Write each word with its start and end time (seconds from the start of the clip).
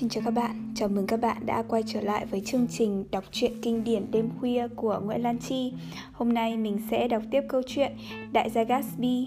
Xin 0.00 0.08
chào 0.08 0.22
các 0.24 0.30
bạn, 0.30 0.72
chào 0.74 0.88
mừng 0.88 1.06
các 1.06 1.20
bạn 1.20 1.46
đã 1.46 1.62
quay 1.68 1.82
trở 1.86 2.00
lại 2.00 2.26
với 2.26 2.42
chương 2.46 2.66
trình 2.70 3.04
đọc 3.10 3.24
truyện 3.32 3.52
kinh 3.62 3.84
điển 3.84 4.10
đêm 4.10 4.28
khuya 4.40 4.68
của 4.76 5.00
Nguyễn 5.04 5.22
Lan 5.22 5.38
Chi. 5.38 5.72
Hôm 6.12 6.32
nay 6.32 6.56
mình 6.56 6.78
sẽ 6.90 7.08
đọc 7.08 7.22
tiếp 7.30 7.40
câu 7.48 7.62
chuyện 7.66 7.92
Đại 8.32 8.50
gia 8.50 8.62
Gatsby. 8.62 9.26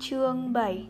Chương 0.00 0.52
7 0.52 0.86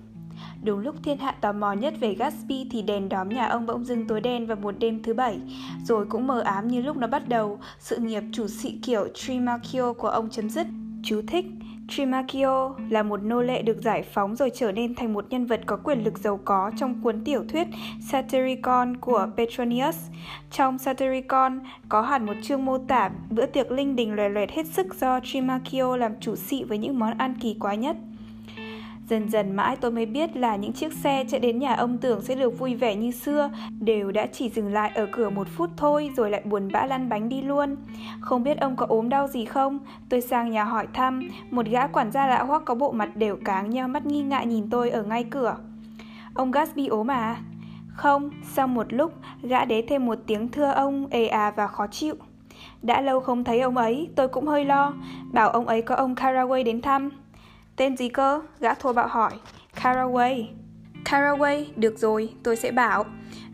Đúng 0.62 0.78
lúc 0.78 0.94
thiên 1.02 1.18
hạ 1.18 1.32
tò 1.40 1.52
mò 1.52 1.72
nhất 1.72 1.94
về 2.00 2.14
Gatsby 2.14 2.66
thì 2.70 2.82
đèn 2.82 3.08
đóm 3.08 3.28
nhà 3.28 3.46
ông 3.46 3.66
bỗng 3.66 3.84
dưng 3.84 4.06
tối 4.06 4.20
đen 4.20 4.46
vào 4.46 4.56
một 4.56 4.74
đêm 4.78 5.02
thứ 5.02 5.14
bảy. 5.14 5.38
Rồi 5.84 6.06
cũng 6.06 6.26
mờ 6.26 6.40
ám 6.40 6.68
như 6.68 6.82
lúc 6.82 6.96
nó 6.96 7.06
bắt 7.06 7.28
đầu, 7.28 7.58
sự 7.78 7.96
nghiệp 7.96 8.22
chủ 8.32 8.48
sĩ 8.48 8.78
kiểu 8.82 9.08
Trimarchio 9.14 9.92
của 9.92 10.08
ông 10.08 10.30
chấm 10.30 10.50
dứt. 10.50 10.66
Chú 11.02 11.22
thích 11.26 11.46
Trimakio 11.90 12.74
là 12.90 13.02
một 13.02 13.22
nô 13.22 13.42
lệ 13.42 13.62
được 13.62 13.82
giải 13.82 14.02
phóng 14.02 14.36
rồi 14.36 14.50
trở 14.54 14.72
nên 14.72 14.94
thành 14.94 15.12
một 15.12 15.24
nhân 15.30 15.46
vật 15.46 15.60
có 15.66 15.76
quyền 15.76 16.04
lực 16.04 16.18
giàu 16.18 16.40
có 16.44 16.70
trong 16.76 17.00
cuốn 17.02 17.24
tiểu 17.24 17.44
thuyết 17.48 17.66
Satyricon 18.00 18.96
của 18.96 19.26
Petronius. 19.36 19.96
Trong 20.50 20.78
Satyricon 20.78 21.60
có 21.88 22.02
hẳn 22.02 22.26
một 22.26 22.34
chương 22.42 22.64
mô 22.64 22.78
tả 22.78 23.10
bữa 23.30 23.46
tiệc 23.46 23.70
linh 23.70 23.96
đình 23.96 24.12
loè 24.12 24.28
loẹt 24.28 24.50
hết 24.50 24.66
sức 24.66 24.94
do 24.94 25.20
Trimakio 25.20 25.96
làm 25.96 26.12
chủ 26.20 26.36
sĩ 26.36 26.64
với 26.64 26.78
những 26.78 26.98
món 26.98 27.18
ăn 27.18 27.34
kỳ 27.40 27.54
quái 27.54 27.76
nhất. 27.76 27.96
Dần 29.10 29.28
dần 29.30 29.56
mãi 29.56 29.76
tôi 29.80 29.90
mới 29.90 30.06
biết 30.06 30.36
là 30.36 30.56
những 30.56 30.72
chiếc 30.72 30.92
xe 30.92 31.24
chạy 31.28 31.40
đến 31.40 31.58
nhà 31.58 31.74
ông 31.74 31.98
tưởng 31.98 32.22
sẽ 32.22 32.34
được 32.34 32.58
vui 32.58 32.74
vẻ 32.74 32.94
như 32.94 33.10
xưa 33.10 33.50
đều 33.80 34.12
đã 34.12 34.26
chỉ 34.26 34.48
dừng 34.50 34.72
lại 34.72 34.92
ở 34.94 35.06
cửa 35.12 35.30
một 35.30 35.48
phút 35.56 35.70
thôi 35.76 36.10
rồi 36.16 36.30
lại 36.30 36.42
buồn 36.44 36.68
bã 36.72 36.86
lăn 36.86 37.08
bánh 37.08 37.28
đi 37.28 37.42
luôn. 37.42 37.76
Không 38.20 38.42
biết 38.42 38.60
ông 38.60 38.76
có 38.76 38.86
ốm 38.88 39.08
đau 39.08 39.28
gì 39.28 39.44
không? 39.44 39.78
Tôi 40.08 40.20
sang 40.20 40.50
nhà 40.50 40.64
hỏi 40.64 40.86
thăm, 40.92 41.28
một 41.50 41.66
gã 41.66 41.86
quản 41.86 42.12
gia 42.12 42.26
lạ 42.26 42.42
hoắc 42.42 42.64
có 42.64 42.74
bộ 42.74 42.92
mặt 42.92 43.16
đều 43.16 43.36
cáng 43.36 43.70
nhau 43.70 43.88
mắt 43.88 44.06
nghi 44.06 44.22
ngại 44.22 44.46
nhìn 44.46 44.70
tôi 44.70 44.90
ở 44.90 45.02
ngay 45.02 45.24
cửa. 45.24 45.56
Ông 46.34 46.50
Gatsby 46.50 46.86
ốm 46.86 47.10
à? 47.10 47.36
Không, 47.88 48.30
sau 48.52 48.66
một 48.66 48.92
lúc, 48.92 49.12
gã 49.42 49.64
đế 49.64 49.82
thêm 49.88 50.06
một 50.06 50.18
tiếng 50.26 50.48
thưa 50.48 50.70
ông 50.70 51.06
ề 51.10 51.26
à 51.26 51.52
và 51.56 51.66
khó 51.66 51.86
chịu. 51.86 52.14
Đã 52.82 53.00
lâu 53.00 53.20
không 53.20 53.44
thấy 53.44 53.60
ông 53.60 53.76
ấy, 53.76 54.08
tôi 54.16 54.28
cũng 54.28 54.46
hơi 54.46 54.64
lo, 54.64 54.92
bảo 55.32 55.50
ông 55.50 55.66
ấy 55.66 55.82
có 55.82 55.94
ông 55.94 56.14
Caraway 56.14 56.64
đến 56.64 56.82
thăm. 56.82 57.10
Tên 57.80 57.96
gì 57.96 58.08
cơ? 58.08 58.40
Gã 58.60 58.74
thô 58.74 58.92
bạo 58.92 59.08
hỏi. 59.08 59.32
Caraway. 59.76 60.44
Caraway, 61.04 61.64
được 61.76 61.98
rồi, 61.98 62.32
tôi 62.42 62.56
sẽ 62.56 62.70
bảo. 62.70 63.04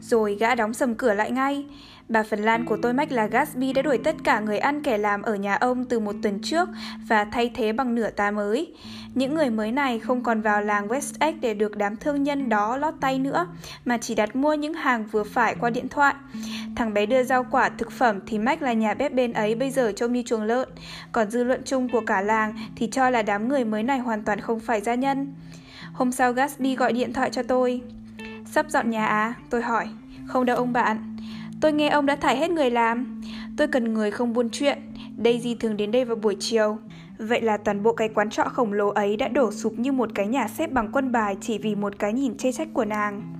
Rồi 0.00 0.34
gã 0.34 0.54
đóng 0.54 0.74
sầm 0.74 0.94
cửa 0.94 1.14
lại 1.14 1.30
ngay. 1.30 1.66
Bà 2.08 2.22
Phần 2.22 2.40
Lan 2.40 2.64
của 2.64 2.78
tôi 2.82 2.92
mách 2.92 3.12
là 3.12 3.26
Gatsby 3.26 3.72
đã 3.72 3.82
đuổi 3.82 3.98
tất 3.98 4.16
cả 4.24 4.40
người 4.40 4.58
ăn 4.58 4.82
kẻ 4.82 4.98
làm 4.98 5.22
ở 5.22 5.34
nhà 5.34 5.54
ông 5.54 5.84
từ 5.84 6.00
một 6.00 6.14
tuần 6.22 6.38
trước 6.42 6.68
và 7.08 7.24
thay 7.24 7.50
thế 7.54 7.72
bằng 7.72 7.94
nửa 7.94 8.10
tá 8.10 8.30
mới. 8.30 8.74
Những 9.14 9.34
người 9.34 9.50
mới 9.50 9.72
này 9.72 9.98
không 9.98 10.22
còn 10.22 10.40
vào 10.40 10.62
làng 10.62 10.88
West 10.88 11.12
Egg 11.20 11.40
để 11.40 11.54
được 11.54 11.76
đám 11.76 11.96
thương 11.96 12.22
nhân 12.22 12.48
đó 12.48 12.76
lót 12.76 12.94
tay 13.00 13.18
nữa, 13.18 13.46
mà 13.84 13.98
chỉ 13.98 14.14
đặt 14.14 14.36
mua 14.36 14.54
những 14.54 14.74
hàng 14.74 15.06
vừa 15.06 15.24
phải 15.24 15.54
qua 15.60 15.70
điện 15.70 15.88
thoại. 15.88 16.14
Thằng 16.76 16.94
bé 16.94 17.06
đưa 17.06 17.22
rau 17.22 17.44
quả 17.50 17.68
thực 17.68 17.92
phẩm 17.92 18.20
thì 18.26 18.38
mách 18.38 18.62
là 18.62 18.72
nhà 18.72 18.94
bếp 18.94 19.12
bên 19.12 19.32
ấy 19.32 19.54
bây 19.54 19.70
giờ 19.70 19.92
trông 19.92 20.12
như 20.12 20.22
chuồng 20.22 20.42
lợn, 20.42 20.68
còn 21.12 21.30
dư 21.30 21.44
luận 21.44 21.62
chung 21.64 21.88
của 21.88 22.00
cả 22.00 22.20
làng 22.20 22.54
thì 22.76 22.88
cho 22.92 23.10
là 23.10 23.22
đám 23.22 23.48
người 23.48 23.64
mới 23.64 23.82
này 23.82 23.98
hoàn 23.98 24.22
toàn 24.22 24.40
không 24.40 24.60
phải 24.60 24.80
gia 24.80 24.94
nhân. 24.94 25.34
Hôm 25.92 26.12
sau 26.12 26.32
Gatsby 26.32 26.76
gọi 26.76 26.92
điện 26.92 27.12
thoại 27.12 27.30
cho 27.30 27.42
tôi. 27.42 27.82
Sắp 28.44 28.66
dọn 28.68 28.90
nhà 28.90 29.06
à? 29.06 29.34
Tôi 29.50 29.62
hỏi. 29.62 29.88
Không 30.26 30.44
đâu 30.44 30.56
ông 30.56 30.72
bạn. 30.72 31.16
Tôi 31.60 31.72
nghe 31.72 31.88
ông 31.88 32.06
đã 32.06 32.16
thải 32.16 32.36
hết 32.36 32.50
người 32.50 32.70
làm. 32.70 33.20
Tôi 33.56 33.68
cần 33.68 33.94
người 33.94 34.10
không 34.10 34.32
buôn 34.32 34.50
chuyện. 34.50 34.78
Daisy 35.24 35.54
thường 35.54 35.76
đến 35.76 35.90
đây 35.90 36.04
vào 36.04 36.16
buổi 36.16 36.36
chiều. 36.40 36.78
Vậy 37.18 37.40
là 37.40 37.56
toàn 37.56 37.82
bộ 37.82 37.92
cái 37.92 38.08
quán 38.08 38.30
trọ 38.30 38.42
khổng 38.44 38.72
lồ 38.72 38.88
ấy 38.88 39.16
đã 39.16 39.28
đổ 39.28 39.52
sụp 39.52 39.78
như 39.78 39.92
một 39.92 40.10
cái 40.14 40.26
nhà 40.26 40.48
xếp 40.48 40.72
bằng 40.72 40.88
quân 40.92 41.12
bài 41.12 41.36
chỉ 41.40 41.58
vì 41.58 41.74
một 41.74 41.98
cái 41.98 42.12
nhìn 42.12 42.36
chê 42.36 42.52
trách 42.52 42.68
của 42.72 42.84
nàng. 42.84 43.34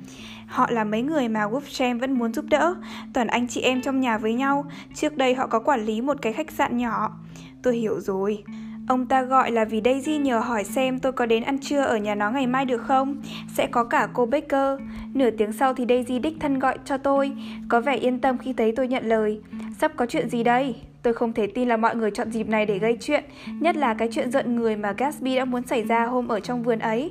Họ 0.47 0.71
là 0.71 0.85
mấy 0.85 1.03
người 1.03 1.29
mà 1.29 1.41
Wolfram 1.41 2.01
vẫn 2.01 2.13
muốn 2.13 2.33
giúp 2.33 2.45
đỡ, 2.49 2.75
toàn 3.13 3.27
anh 3.27 3.49
chị 3.49 3.61
em 3.61 3.83
trong 3.83 4.01
nhà 4.01 4.19
với 4.19 4.35
nhau. 4.35 4.65
Trước 4.95 5.17
đây 5.17 5.35
họ 5.35 5.47
có 5.47 5.59
quản 5.59 5.85
lý 5.85 6.01
một 6.01 6.17
cái 6.23 6.33
khách 6.33 6.51
sạn 6.51 6.77
nhỏ. 6.77 7.19
Tôi 7.63 7.77
hiểu 7.77 8.01
rồi. 8.01 8.45
Ông 8.89 9.07
ta 9.07 9.23
gọi 9.23 9.51
là 9.51 9.65
vì 9.65 9.81
Daisy 9.85 10.19
nhờ 10.19 10.39
hỏi 10.39 10.65
xem 10.65 10.99
tôi 10.99 11.13
có 11.13 11.27
đến 11.27 11.43
ăn 11.43 11.59
trưa 11.59 11.83
ở 11.83 11.97
nhà 11.97 12.15
nó 12.15 12.31
ngày 12.31 12.47
mai 12.47 12.65
được 12.65 12.83
không? 12.83 13.23
Sẽ 13.55 13.67
có 13.67 13.85
cả 13.85 14.09
cô 14.13 14.27
Baker. 14.27 14.81
Nửa 15.15 15.31
tiếng 15.31 15.53
sau 15.53 15.75
thì 15.75 15.85
Daisy 15.89 16.19
đích 16.19 16.37
thân 16.41 16.59
gọi 16.59 16.79
cho 16.85 16.97
tôi. 16.97 17.33
Có 17.69 17.81
vẻ 17.81 17.97
yên 17.97 18.21
tâm 18.21 18.39
khi 18.39 18.53
thấy 18.53 18.73
tôi 18.77 18.89
nhận 18.89 19.09
lời. 19.09 19.41
Sắp 19.79 19.93
có 19.97 20.07
chuyện 20.07 20.29
gì 20.29 20.43
đây? 20.43 20.75
Tôi 21.03 21.15
không 21.15 21.33
thể 21.33 21.47
tin 21.47 21.69
là 21.69 21.77
mọi 21.77 21.97
người 21.97 22.11
chọn 22.11 22.31
dịp 22.31 22.49
này 22.49 22.67
để 22.67 22.79
gây 22.79 22.97
chuyện, 23.01 23.25
nhất 23.61 23.77
là 23.77 23.95
cái 23.95 24.09
chuyện 24.13 24.31
giận 24.31 24.57
người 24.57 24.77
mà 24.77 24.93
Gatsby 24.93 25.37
đã 25.37 25.45
muốn 25.45 25.67
xảy 25.67 25.83
ra 25.83 26.05
hôm 26.05 26.29
ở 26.29 26.41
trong 26.41 26.63
vườn 26.63 26.79
ấy. 26.79 27.11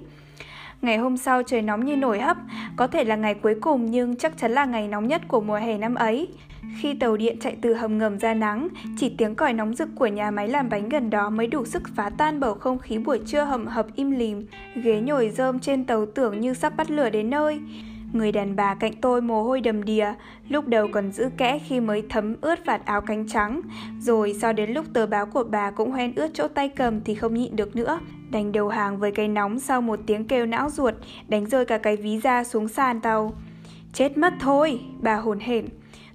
Ngày 0.81 0.97
hôm 0.97 1.17
sau 1.17 1.43
trời 1.43 1.61
nóng 1.61 1.85
như 1.85 1.95
nổi 1.95 2.19
hấp, 2.19 2.37
có 2.75 2.87
thể 2.87 3.03
là 3.03 3.15
ngày 3.15 3.33
cuối 3.33 3.55
cùng 3.61 3.91
nhưng 3.91 4.15
chắc 4.15 4.37
chắn 4.37 4.51
là 4.51 4.65
ngày 4.65 4.87
nóng 4.87 5.07
nhất 5.07 5.21
của 5.27 5.41
mùa 5.41 5.55
hè 5.55 5.77
năm 5.77 5.95
ấy. 5.95 6.27
Khi 6.81 6.93
tàu 6.93 7.17
điện 7.17 7.37
chạy 7.41 7.57
từ 7.61 7.73
hầm 7.73 7.97
ngầm 7.97 8.19
ra 8.19 8.33
nắng, 8.33 8.67
chỉ 8.97 9.15
tiếng 9.17 9.35
còi 9.35 9.53
nóng 9.53 9.75
rực 9.75 9.89
của 9.95 10.07
nhà 10.07 10.31
máy 10.31 10.47
làm 10.47 10.69
bánh 10.69 10.89
gần 10.89 11.09
đó 11.09 11.29
mới 11.29 11.47
đủ 11.47 11.65
sức 11.65 11.83
phá 11.95 12.09
tan 12.17 12.39
bầu 12.39 12.53
không 12.53 12.79
khí 12.79 12.97
buổi 12.97 13.19
trưa 13.25 13.43
hầm 13.43 13.67
hập 13.67 13.87
im 13.95 14.11
lìm. 14.11 14.45
Ghế 14.75 15.01
nhồi 15.01 15.29
rơm 15.29 15.59
trên 15.59 15.85
tàu 15.85 16.05
tưởng 16.05 16.39
như 16.41 16.53
sắp 16.53 16.73
bắt 16.77 16.91
lửa 16.91 17.09
đến 17.09 17.29
nơi. 17.29 17.59
Người 18.15 18.31
đàn 18.31 18.55
bà 18.55 18.75
cạnh 18.75 18.93
tôi 19.01 19.21
mồ 19.21 19.43
hôi 19.43 19.61
đầm 19.61 19.83
đìa, 19.83 20.13
lúc 20.49 20.67
đầu 20.67 20.87
còn 20.91 21.11
giữ 21.11 21.29
kẽ 21.37 21.59
khi 21.59 21.79
mới 21.79 22.03
thấm 22.09 22.35
ướt 22.41 22.65
vạt 22.65 22.85
áo 22.85 23.01
cánh 23.01 23.27
trắng, 23.27 23.61
rồi 23.99 24.35
sau 24.41 24.53
đến 24.53 24.71
lúc 24.71 24.85
tờ 24.93 25.05
báo 25.05 25.25
của 25.25 25.43
bà 25.43 25.71
cũng 25.71 25.91
hoen 25.91 26.15
ướt 26.15 26.27
chỗ 26.33 26.47
tay 26.47 26.69
cầm 26.69 27.01
thì 27.01 27.15
không 27.15 27.33
nhịn 27.33 27.55
được 27.55 27.75
nữa. 27.75 27.99
Đành 28.31 28.51
đầu 28.51 28.69
hàng 28.69 28.97
với 28.97 29.11
cái 29.11 29.27
nóng 29.27 29.59
sau 29.59 29.81
một 29.81 29.99
tiếng 30.05 30.27
kêu 30.27 30.45
não 30.45 30.69
ruột, 30.69 30.93
đánh 31.27 31.45
rơi 31.45 31.65
cả 31.65 31.77
cái 31.77 31.95
ví 31.95 32.17
ra 32.17 32.43
xuống 32.43 32.67
sàn 32.67 33.01
tàu. 33.01 33.33
Chết 33.93 34.17
mất 34.17 34.33
thôi, 34.39 34.79
bà 35.01 35.15
hồn 35.15 35.39
hển. 35.39 35.65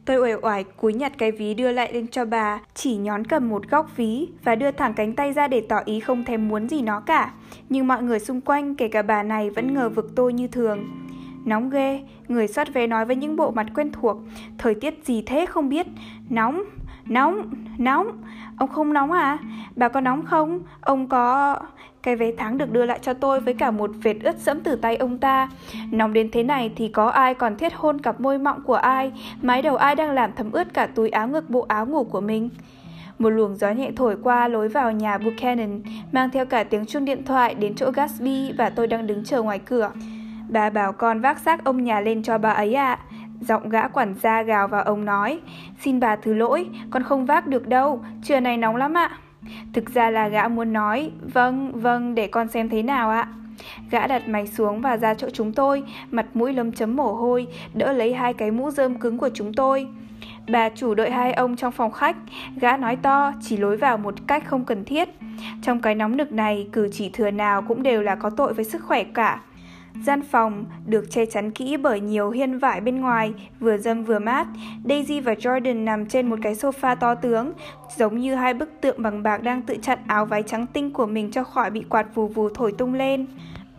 Tôi 0.04 0.16
uể 0.16 0.34
oải 0.42 0.64
cúi 0.64 0.92
nhặt 0.92 1.12
cái 1.18 1.32
ví 1.32 1.54
đưa 1.54 1.72
lại 1.72 1.92
lên 1.92 2.06
cho 2.08 2.24
bà, 2.24 2.60
chỉ 2.74 2.96
nhón 2.96 3.24
cầm 3.24 3.48
một 3.48 3.70
góc 3.70 3.96
ví 3.96 4.28
và 4.44 4.54
đưa 4.54 4.70
thẳng 4.70 4.94
cánh 4.94 5.14
tay 5.14 5.32
ra 5.32 5.48
để 5.48 5.60
tỏ 5.68 5.80
ý 5.84 6.00
không 6.00 6.24
thèm 6.24 6.48
muốn 6.48 6.68
gì 6.68 6.82
nó 6.82 7.00
cả. 7.00 7.32
Nhưng 7.68 7.86
mọi 7.86 8.02
người 8.02 8.18
xung 8.18 8.40
quanh, 8.40 8.74
kể 8.74 8.88
cả 8.88 9.02
bà 9.02 9.22
này 9.22 9.50
vẫn 9.50 9.74
ngờ 9.74 9.88
vực 9.88 10.12
tôi 10.16 10.32
như 10.32 10.48
thường. 10.48 10.84
Nóng 11.44 11.70
ghê, 11.70 12.02
người 12.28 12.48
soát 12.48 12.74
vé 12.74 12.86
nói 12.86 13.04
với 13.04 13.16
những 13.16 13.36
bộ 13.36 13.50
mặt 13.50 13.66
quen 13.74 13.92
thuộc. 13.92 14.16
Thời 14.58 14.74
tiết 14.74 14.94
gì 15.04 15.22
thế 15.26 15.46
không 15.46 15.68
biết. 15.68 15.86
Nóng, 16.30 16.62
nóng, 17.06 17.50
nóng. 17.78 18.22
Ông 18.58 18.68
không 18.68 18.92
nóng 18.92 19.12
à? 19.12 19.38
Bà 19.76 19.88
có 19.88 20.00
nóng 20.00 20.24
không? 20.24 20.60
Ông 20.80 21.08
có... 21.08 21.56
Cái 22.02 22.16
vé 22.16 22.30
tháng 22.38 22.58
được 22.58 22.72
đưa 22.72 22.86
lại 22.86 22.98
cho 23.02 23.14
tôi 23.14 23.40
với 23.40 23.54
cả 23.54 23.70
một 23.70 23.90
vệt 24.02 24.16
ướt 24.22 24.38
sẫm 24.38 24.60
từ 24.60 24.76
tay 24.76 24.96
ông 24.96 25.18
ta. 25.18 25.48
Nóng 25.90 26.12
đến 26.12 26.30
thế 26.32 26.42
này 26.42 26.72
thì 26.76 26.88
có 26.88 27.08
ai 27.08 27.34
còn 27.34 27.56
thiết 27.56 27.74
hôn 27.74 28.00
cặp 28.00 28.20
môi 28.20 28.38
mọng 28.38 28.62
của 28.62 28.74
ai, 28.74 29.12
mái 29.42 29.62
đầu 29.62 29.76
ai 29.76 29.94
đang 29.94 30.10
làm 30.10 30.30
thấm 30.36 30.52
ướt 30.52 30.74
cả 30.74 30.86
túi 30.86 31.08
áo 31.08 31.28
ngực 31.28 31.50
bộ 31.50 31.66
áo 31.68 31.86
ngủ 31.86 32.04
của 32.04 32.20
mình. 32.20 32.50
Một 33.18 33.30
luồng 33.30 33.56
gió 33.56 33.70
nhẹ 33.70 33.90
thổi 33.96 34.16
qua 34.22 34.48
lối 34.48 34.68
vào 34.68 34.92
nhà 34.92 35.18
Buchanan, 35.18 35.82
mang 36.12 36.30
theo 36.30 36.46
cả 36.46 36.64
tiếng 36.64 36.86
chuông 36.86 37.04
điện 37.04 37.24
thoại 37.24 37.54
đến 37.54 37.74
chỗ 37.74 37.90
Gatsby 37.90 38.52
và 38.52 38.70
tôi 38.70 38.86
đang 38.86 39.06
đứng 39.06 39.24
chờ 39.24 39.42
ngoài 39.42 39.58
cửa. 39.58 39.90
Bà 40.50 40.70
bảo 40.70 40.92
con 40.92 41.20
vác 41.20 41.38
xác 41.38 41.64
ông 41.64 41.84
nhà 41.84 42.00
lên 42.00 42.22
cho 42.22 42.38
bà 42.38 42.50
ấy 42.50 42.74
ạ. 42.74 42.92
À. 42.92 42.98
Giọng 43.40 43.68
gã 43.68 43.88
quản 43.88 44.14
gia 44.14 44.42
gào 44.42 44.68
vào 44.68 44.82
ông 44.82 45.04
nói, 45.04 45.40
xin 45.80 46.00
bà 46.00 46.16
thứ 46.16 46.34
lỗi, 46.34 46.68
con 46.90 47.02
không 47.02 47.26
vác 47.26 47.46
được 47.46 47.68
đâu, 47.68 48.04
trưa 48.22 48.40
này 48.40 48.56
nóng 48.56 48.76
lắm 48.76 48.94
ạ. 48.94 49.10
Thực 49.72 49.94
ra 49.94 50.10
là 50.10 50.28
gã 50.28 50.48
muốn 50.48 50.72
nói, 50.72 51.10
vâng, 51.32 51.72
vâng, 51.74 52.14
để 52.14 52.26
con 52.26 52.48
xem 52.48 52.68
thế 52.68 52.82
nào 52.82 53.10
ạ. 53.10 53.28
Gã 53.90 54.06
đặt 54.06 54.28
máy 54.28 54.46
xuống 54.46 54.80
và 54.80 54.96
ra 54.96 55.14
chỗ 55.14 55.28
chúng 55.32 55.52
tôi, 55.52 55.82
mặt 56.10 56.26
mũi 56.34 56.52
lấm 56.52 56.72
chấm 56.72 56.96
mồ 56.96 57.14
hôi, 57.14 57.46
đỡ 57.74 57.92
lấy 57.92 58.14
hai 58.14 58.34
cái 58.34 58.50
mũ 58.50 58.70
rơm 58.70 58.94
cứng 58.94 59.18
của 59.18 59.30
chúng 59.34 59.54
tôi. 59.54 59.88
Bà 60.48 60.68
chủ 60.68 60.94
đợi 60.94 61.10
hai 61.10 61.32
ông 61.32 61.56
trong 61.56 61.72
phòng 61.72 61.92
khách, 61.92 62.16
gã 62.60 62.76
nói 62.76 62.96
to, 62.96 63.32
chỉ 63.40 63.56
lối 63.56 63.76
vào 63.76 63.98
một 63.98 64.14
cách 64.26 64.46
không 64.46 64.64
cần 64.64 64.84
thiết. 64.84 65.08
Trong 65.62 65.80
cái 65.80 65.94
nóng 65.94 66.16
nực 66.16 66.32
này, 66.32 66.68
cử 66.72 66.88
chỉ 66.92 67.10
thừa 67.12 67.30
nào 67.30 67.62
cũng 67.62 67.82
đều 67.82 68.02
là 68.02 68.14
có 68.14 68.30
tội 68.30 68.54
với 68.54 68.64
sức 68.64 68.84
khỏe 68.84 69.04
cả. 69.04 69.40
Gian 70.04 70.22
phòng 70.22 70.64
được 70.86 71.10
che 71.10 71.26
chắn 71.26 71.50
kỹ 71.50 71.76
bởi 71.76 72.00
nhiều 72.00 72.30
hiên 72.30 72.58
vải 72.58 72.80
bên 72.80 73.00
ngoài, 73.00 73.32
vừa 73.60 73.78
dâm 73.78 74.04
vừa 74.04 74.18
mát. 74.18 74.46
Daisy 74.84 75.20
và 75.20 75.34
Jordan 75.34 75.84
nằm 75.84 76.06
trên 76.06 76.30
một 76.30 76.38
cái 76.42 76.54
sofa 76.54 76.96
to 76.96 77.14
tướng, 77.14 77.52
giống 77.96 78.18
như 78.18 78.34
hai 78.34 78.54
bức 78.54 78.70
tượng 78.80 79.02
bằng 79.02 79.22
bạc 79.22 79.42
đang 79.42 79.62
tự 79.62 79.76
chặn 79.82 79.98
áo 80.06 80.26
váy 80.26 80.42
trắng 80.42 80.66
tinh 80.72 80.90
của 80.90 81.06
mình 81.06 81.30
cho 81.30 81.44
khỏi 81.44 81.70
bị 81.70 81.84
quạt 81.88 82.14
vù 82.14 82.28
vù 82.28 82.48
thổi 82.48 82.72
tung 82.72 82.94
lên. 82.94 83.26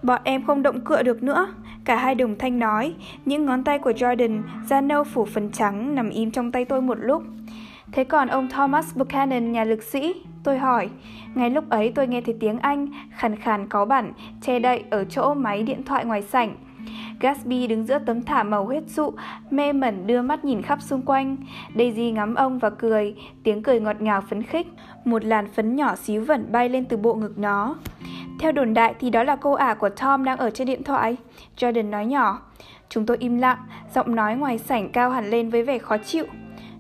Bọn 0.04 0.22
em 0.24 0.46
không 0.46 0.64
động 0.64 0.82
cựa 0.82 1.04
được 1.04 1.24
nữa, 1.24 1.54
cả 1.86 1.96
hai 1.96 2.16
đồng 2.16 2.38
thanh 2.38 2.60
nói. 2.60 2.94
Những 3.26 3.46
ngón 3.46 3.64
tay 3.64 3.80
của 3.80 3.92
Jordan, 3.92 4.42
da 4.68 4.82
nâu 4.82 5.04
phủ 5.04 5.26
phần 5.26 5.52
trắng, 5.52 5.96
nằm 5.96 6.10
im 6.10 6.32
trong 6.32 6.52
tay 6.52 6.66
tôi 6.66 6.82
một 6.82 6.98
lúc. 7.02 7.24
Thế 7.92 8.04
còn 8.04 8.28
ông 8.28 8.50
Thomas 8.50 8.96
Buchanan, 8.96 9.52
nhà 9.52 9.64
lực 9.64 9.84
sĩ, 9.84 10.14
tôi 10.44 10.58
hỏi. 10.58 10.90
Ngay 11.36 11.50
lúc 11.50 11.70
ấy 11.70 11.92
tôi 11.96 12.08
nghe 12.08 12.22
thấy 12.22 12.36
tiếng 12.40 12.60
Anh, 12.60 12.88
khàn 13.12 13.36
khàn 13.36 13.68
có 13.68 13.86
bản, 13.86 14.14
che 14.42 14.60
đậy 14.60 14.84
ở 14.90 15.04
chỗ 15.04 15.34
máy 15.34 15.64
điện 15.64 15.84
thoại 15.84 16.06
ngoài 16.06 16.22
sảnh. 16.22 16.56
Gatsby 17.20 17.68
đứng 17.68 17.84
giữa 17.84 18.00
tấm 18.00 18.22
thảm 18.22 18.50
màu 18.50 18.66
huyết 18.66 18.84
dụ, 18.88 19.12
mê 19.52 19.74
mẩn 19.74 20.08
đưa 20.08 20.22
mắt 20.22 20.46
nhìn 20.46 20.62
khắp 20.62 20.82
xung 20.82 21.02
quanh. 21.02 21.38
Daisy 21.76 22.12
ngắm 22.12 22.36
ông 22.36 22.60
và 22.60 22.70
cười, 22.70 23.16
tiếng 23.44 23.64
cười 23.64 23.80
ngọt 23.80 24.02
ngào 24.02 24.22
phấn 24.22 24.44
khích. 24.44 24.68
Một 25.06 25.26
làn 25.26 25.48
phấn 25.54 25.76
nhỏ 25.76 25.96
xíu 25.96 26.26
vẩn 26.26 26.52
bay 26.52 26.70
lên 26.70 26.86
từ 26.86 26.98
bộ 26.98 27.14
ngực 27.16 27.38
nó. 27.38 27.76
Theo 28.40 28.52
đồn 28.52 28.74
đại 28.74 28.94
thì 29.00 29.10
đó 29.10 29.24
là 29.24 29.36
cô 29.36 29.54
ả 29.54 29.74
của 29.74 29.90
Tom 29.90 30.24
đang 30.24 30.38
ở 30.38 30.50
trên 30.50 30.68
điện 30.68 30.84
thoại. 30.84 31.18
Jordan 31.58 31.90
nói 31.90 32.06
nhỏ. 32.06 32.42
Chúng 32.90 33.06
tôi 33.06 33.18
im 33.20 33.38
lặng, 33.38 33.58
giọng 33.96 34.16
nói 34.16 34.36
ngoài 34.36 34.58
sảnh 34.58 34.92
cao 34.92 35.10
hẳn 35.10 35.30
lên 35.30 35.50
với 35.50 35.64
vẻ 35.64 35.78
khó 35.78 35.98
chịu. 35.98 36.26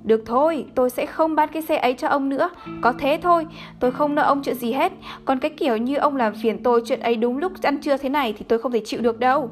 Được 0.03 0.24
thôi, 0.25 0.65
tôi 0.75 0.89
sẽ 0.89 1.06
không 1.06 1.36
bán 1.36 1.50
cái 1.53 1.62
xe 1.62 1.77
ấy 1.77 1.94
cho 1.94 2.07
ông 2.07 2.30
nữa. 2.30 2.50
Có 2.81 2.94
thế 3.00 3.19
thôi, 3.21 3.48
tôi 3.80 3.92
không 3.92 4.15
nợ 4.15 4.24
ông 4.24 4.42
chuyện 4.44 4.56
gì 4.56 4.71
hết. 4.71 4.94
Còn 5.25 5.39
cái 5.39 5.51
kiểu 5.51 5.77
như 5.77 5.95
ông 5.95 6.15
làm 6.15 6.33
phiền 6.36 6.63
tôi 6.63 6.81
chuyện 6.86 7.00
ấy 7.00 7.15
đúng 7.15 7.38
lúc 7.38 7.51
ăn 7.62 7.77
trưa 7.77 7.98
thế 7.98 8.09
này 8.09 8.33
thì 8.38 8.45
tôi 8.48 8.59
không 8.59 8.71
thể 8.71 8.81
chịu 8.86 9.01
được 9.01 9.19
đâu. 9.19 9.51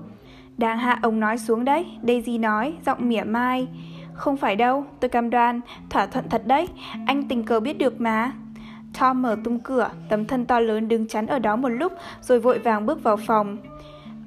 Đang 0.57 0.77
hạ 0.77 0.99
ông 1.01 1.19
nói 1.19 1.37
xuống 1.37 1.65
đấy, 1.65 1.85
Daisy 2.03 2.37
nói, 2.37 2.73
giọng 2.85 3.09
mỉa 3.09 3.23
mai. 3.23 3.67
Không 4.13 4.37
phải 4.37 4.55
đâu, 4.55 4.85
tôi 4.99 5.09
cam 5.09 5.29
đoan, 5.29 5.61
thỏa 5.89 6.05
thuận 6.05 6.29
thật 6.29 6.47
đấy, 6.47 6.67
anh 7.05 7.23
tình 7.23 7.43
cờ 7.43 7.59
biết 7.59 7.77
được 7.77 8.01
mà. 8.01 8.31
Tom 8.99 9.21
mở 9.21 9.37
tung 9.43 9.59
cửa, 9.59 9.89
tấm 10.09 10.25
thân 10.25 10.45
to 10.45 10.59
lớn 10.59 10.87
đứng 10.87 11.07
chắn 11.07 11.27
ở 11.27 11.39
đó 11.39 11.55
một 11.55 11.69
lúc 11.69 11.93
rồi 12.21 12.39
vội 12.39 12.59
vàng 12.59 12.85
bước 12.85 13.03
vào 13.03 13.17
phòng. 13.17 13.57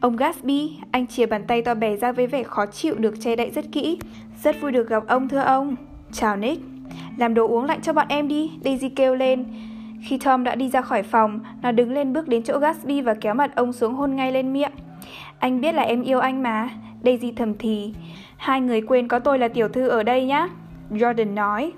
Ông 0.01 0.17
Gatsby, 0.17 0.79
anh 0.91 1.07
chia 1.07 1.27
bàn 1.27 1.45
tay 1.47 1.63
to 1.63 1.75
bè 1.75 1.97
ra 1.97 2.13
với 2.13 2.27
vẻ 2.27 2.43
khó 2.43 2.67
chịu 2.67 2.95
được 2.95 3.15
che 3.21 3.37
đậy 3.37 3.51
rất 3.51 3.65
kỹ. 3.73 3.99
Rất 4.43 4.61
vui 4.61 4.73
được 4.73 4.89
gặp 4.89 5.03
ông 5.07 5.29
thưa 5.29 5.39
ông. 5.39 5.77
Chào 6.13 6.37
Nick. 6.37 6.63
Làm 7.17 7.35
đồ 7.35 7.49
uống 7.49 7.65
lạnh 7.65 7.81
cho 7.83 7.93
bọn 7.93 8.07
em 8.09 8.29
đi, 8.29 8.51
Daisy 8.65 8.89
kêu 8.89 9.15
lên. 9.15 9.45
Khi 10.03 10.19
Tom 10.19 10.45
đã 10.45 10.55
đi 10.55 10.69
ra 10.69 10.81
khỏi 10.81 11.03
phòng, 11.03 11.41
nó 11.63 11.73
đứng 11.73 11.93
lên 11.93 12.13
bước 12.13 12.29
đến 12.29 12.43
chỗ 12.43 12.59
Gatsby 12.59 13.01
và 13.01 13.15
kéo 13.15 13.35
mặt 13.35 13.57
ông 13.57 13.73
xuống 13.73 13.95
hôn 13.95 14.17
ngay 14.17 14.33
lên 14.33 14.53
miệng. 14.53 14.73
Anh 15.39 15.61
biết 15.61 15.75
là 15.75 15.83
em 15.83 16.03
yêu 16.03 16.21
anh 16.21 16.43
mà, 16.43 16.69
Daisy 17.05 17.33
thầm 17.33 17.55
thì. 17.59 17.95
Hai 18.37 18.61
người 18.61 18.81
quên 18.81 19.09
có 19.09 19.19
tôi 19.19 19.39
là 19.39 19.49
tiểu 19.49 19.69
thư 19.69 19.89
ở 19.89 20.03
đây 20.03 20.27
nhá. 20.27 20.49
Jordan 20.91 21.35
nói. 21.35 21.73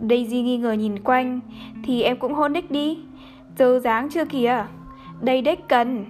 Daisy 0.00 0.42
nghi 0.42 0.56
ngờ 0.56 0.72
nhìn 0.72 0.98
quanh. 0.98 1.40
Thì 1.84 2.02
em 2.02 2.16
cũng 2.16 2.34
hôn 2.34 2.52
Nick 2.52 2.70
đi. 2.70 2.98
Dơ 3.58 3.78
dáng 3.78 4.08
chưa 4.10 4.24
kìa. 4.24 4.66
Đây 5.20 5.42
Nick 5.42 5.68
cần. 5.68 6.04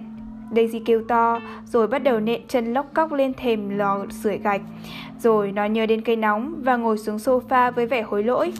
Daisy 0.55 0.79
kêu 0.79 1.03
to, 1.07 1.39
rồi 1.65 1.87
bắt 1.87 2.03
đầu 2.03 2.19
nện 2.19 2.41
chân 2.47 2.73
lóc 2.73 2.93
cóc 2.93 3.11
lên 3.11 3.33
thềm 3.33 3.69
lò 3.77 4.05
sưởi 4.09 4.37
gạch. 4.37 4.61
Rồi 5.19 5.51
nó 5.51 5.65
nhớ 5.65 5.85
đến 5.85 6.01
cây 6.01 6.15
nóng 6.15 6.61
và 6.63 6.75
ngồi 6.75 6.97
xuống 6.97 7.17
sofa 7.17 7.71
với 7.71 7.85
vẻ 7.85 8.01
hối 8.01 8.23
lỗi. 8.23 8.53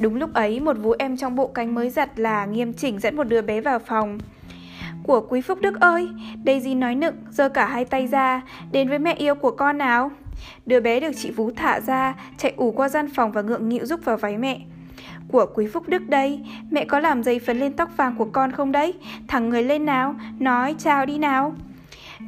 Đúng 0.00 0.16
lúc 0.16 0.34
ấy, 0.34 0.60
một 0.60 0.76
vú 0.82 0.94
em 0.98 1.16
trong 1.16 1.36
bộ 1.36 1.46
cánh 1.46 1.74
mới 1.74 1.90
giặt 1.90 2.18
là 2.18 2.46
nghiêm 2.46 2.72
chỉnh 2.72 2.98
dẫn 2.98 3.16
một 3.16 3.24
đứa 3.24 3.42
bé 3.42 3.60
vào 3.60 3.78
phòng. 3.78 4.18
Của 5.02 5.20
quý 5.20 5.40
Phúc 5.40 5.58
Đức 5.60 5.80
ơi, 5.80 6.08
Daisy 6.46 6.74
nói 6.74 6.94
nựng, 6.94 7.14
giơ 7.30 7.48
cả 7.48 7.66
hai 7.66 7.84
tay 7.84 8.06
ra, 8.06 8.42
đến 8.72 8.88
với 8.88 8.98
mẹ 8.98 9.14
yêu 9.14 9.34
của 9.34 9.50
con 9.50 9.78
nào. 9.78 10.10
Đứa 10.66 10.80
bé 10.80 11.00
được 11.00 11.12
chị 11.16 11.30
Vú 11.30 11.50
thả 11.56 11.80
ra, 11.80 12.14
chạy 12.38 12.52
ủ 12.56 12.72
qua 12.72 12.88
gian 12.88 13.08
phòng 13.14 13.32
và 13.32 13.42
ngượng 13.42 13.68
nghịu 13.68 13.86
rúc 13.86 14.04
vào 14.04 14.16
váy 14.16 14.38
mẹ. 14.38 14.60
Của 15.28 15.46
quý 15.54 15.66
Phúc 15.66 15.88
Đức 15.88 16.08
đây, 16.08 16.40
mẹ 16.70 16.84
có 16.84 16.98
làm 16.98 17.22
dây 17.22 17.38
phấn 17.38 17.60
lên 17.60 17.72
tóc 17.72 17.96
vàng 17.96 18.14
của 18.18 18.28
con 18.32 18.52
không 18.52 18.72
đấy? 18.72 18.94
Thẳng 19.28 19.48
người 19.48 19.62
lên 19.62 19.86
nào, 19.86 20.14
nói 20.38 20.74
chào 20.78 21.06
đi 21.06 21.18
nào. 21.18 21.54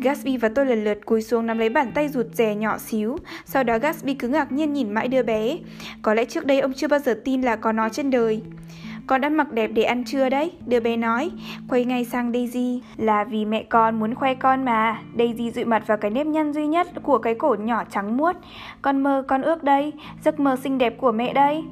Gatsby 0.01 0.37
và 0.37 0.49
tôi 0.49 0.67
lần 0.67 0.85
lượt 0.85 1.07
cúi 1.07 1.23
xuống 1.23 1.47
nắm 1.47 1.59
lấy 1.59 1.69
bàn 1.69 1.93
tay 1.95 2.09
rụt 2.09 2.27
rè 2.33 2.55
nhỏ 2.55 2.79
xíu. 2.79 3.17
Sau 3.45 3.65
đó 3.65 3.79
Gatsby 3.79 4.15
cứ 4.15 4.29
ngạc 4.29 4.53
nhiên 4.53 4.73
nhìn 4.73 4.95
mãi 4.95 5.09
đứa 5.09 5.23
bé. 5.23 5.59
Có 6.03 6.15
lẽ 6.15 6.25
trước 6.25 6.47
đây 6.47 6.61
ông 6.61 6.73
chưa 6.73 6.89
bao 6.89 7.01
giờ 7.01 7.21
tin 7.25 7.43
là 7.43 7.57
có 7.57 7.73
nó 7.73 7.89
trên 7.89 8.11
đời. 8.11 8.43
Con 9.07 9.21
đã 9.21 9.29
mặc 9.29 9.53
đẹp 9.53 9.71
để 9.75 9.83
ăn 9.83 10.05
trưa 10.05 10.29
đấy, 10.29 10.53
đứa 10.67 10.81
bé 10.81 10.97
nói, 10.97 11.31
quay 11.69 11.85
ngay 11.85 12.05
sang 12.05 12.33
Daisy. 12.33 12.83
Là 12.97 13.25
vì 13.25 13.45
mẹ 13.45 13.63
con 13.63 14.01
muốn 14.01 14.15
khoe 14.15 14.35
con 14.35 14.65
mà. 14.65 15.01
Daisy 15.19 15.51
dụi 15.51 15.65
mặt 15.65 15.87
vào 15.87 15.99
cái 15.99 16.11
nếp 16.11 16.27
nhăn 16.27 16.53
duy 16.53 16.67
nhất 16.67 16.89
của 17.03 17.19
cái 17.19 17.35
cổ 17.35 17.57
nhỏ 17.59 17.85
trắng 17.91 18.17
muốt. 18.17 18.37
Con 18.83 19.03
mơ, 19.03 19.25
con 19.29 19.43
ước 19.43 19.63
đây, 19.63 19.93
giấc 20.25 20.41
mơ 20.41 20.57
xinh 20.57 20.79
đẹp 20.79 20.99
của 20.99 21.13
mẹ 21.13 21.33
đây. 21.33 21.65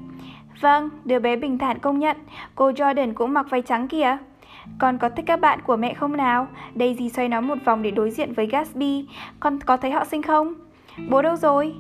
Vâng, 0.61 0.91
đứa 1.05 1.19
bé 1.19 1.37
bình 1.37 1.59
thản 1.59 1.79
công 1.79 1.99
nhận, 1.99 2.17
cô 2.55 2.71
Jordan 2.71 3.12
cũng 3.15 3.32
mặc 3.32 3.47
váy 3.50 3.62
trắng 3.62 3.88
kìa. 3.88 4.17
Con 4.78 4.99
có 4.99 5.08
thích 5.08 5.25
các 5.26 5.40
bạn 5.40 5.58
của 5.66 5.76
mẹ 5.76 5.94
không 5.94 6.16
nào? 6.16 6.46
Daisy 6.75 7.08
xoay 7.08 7.28
nó 7.28 7.40
một 7.40 7.58
vòng 7.64 7.82
để 7.82 7.90
đối 7.90 8.11
diện 8.11 8.32
với 8.32 8.46
Gatsby. 8.46 9.06
Con 9.40 9.58
có 9.61 9.76
thấy 9.76 9.90
họ 9.90 10.05
xinh 10.05 10.22
không? 10.22 10.55
Bố 11.11 11.22
đâu 11.22 11.37
rồi? 11.37 11.75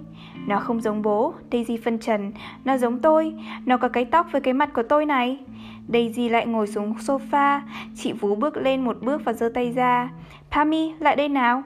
Nó 0.46 0.60
không 0.60 0.80
giống 0.80 1.02
bố, 1.02 1.34
Daisy 1.52 1.76
phân 1.76 1.98
trần. 1.98 2.32
Nó 2.64 2.76
giống 2.76 2.98
tôi, 2.98 3.34
nó 3.66 3.76
có 3.76 3.88
cái 3.88 4.04
tóc 4.04 4.26
với 4.32 4.40
cái 4.40 4.54
mặt 4.54 4.70
của 4.74 4.82
tôi 4.82 5.06
này. 5.06 5.38
Daisy 5.88 6.28
lại 6.28 6.46
ngồi 6.46 6.66
xuống 6.66 6.94
sofa, 6.94 7.60
chị 7.96 8.12
Vú 8.12 8.34
bước 8.34 8.56
lên 8.56 8.84
một 8.84 8.96
bước 9.02 9.24
và 9.24 9.32
giơ 9.32 9.48
tay 9.54 9.72
ra. 9.72 10.10
Pami, 10.50 10.92
lại 10.98 11.16
đây 11.16 11.28
nào. 11.28 11.62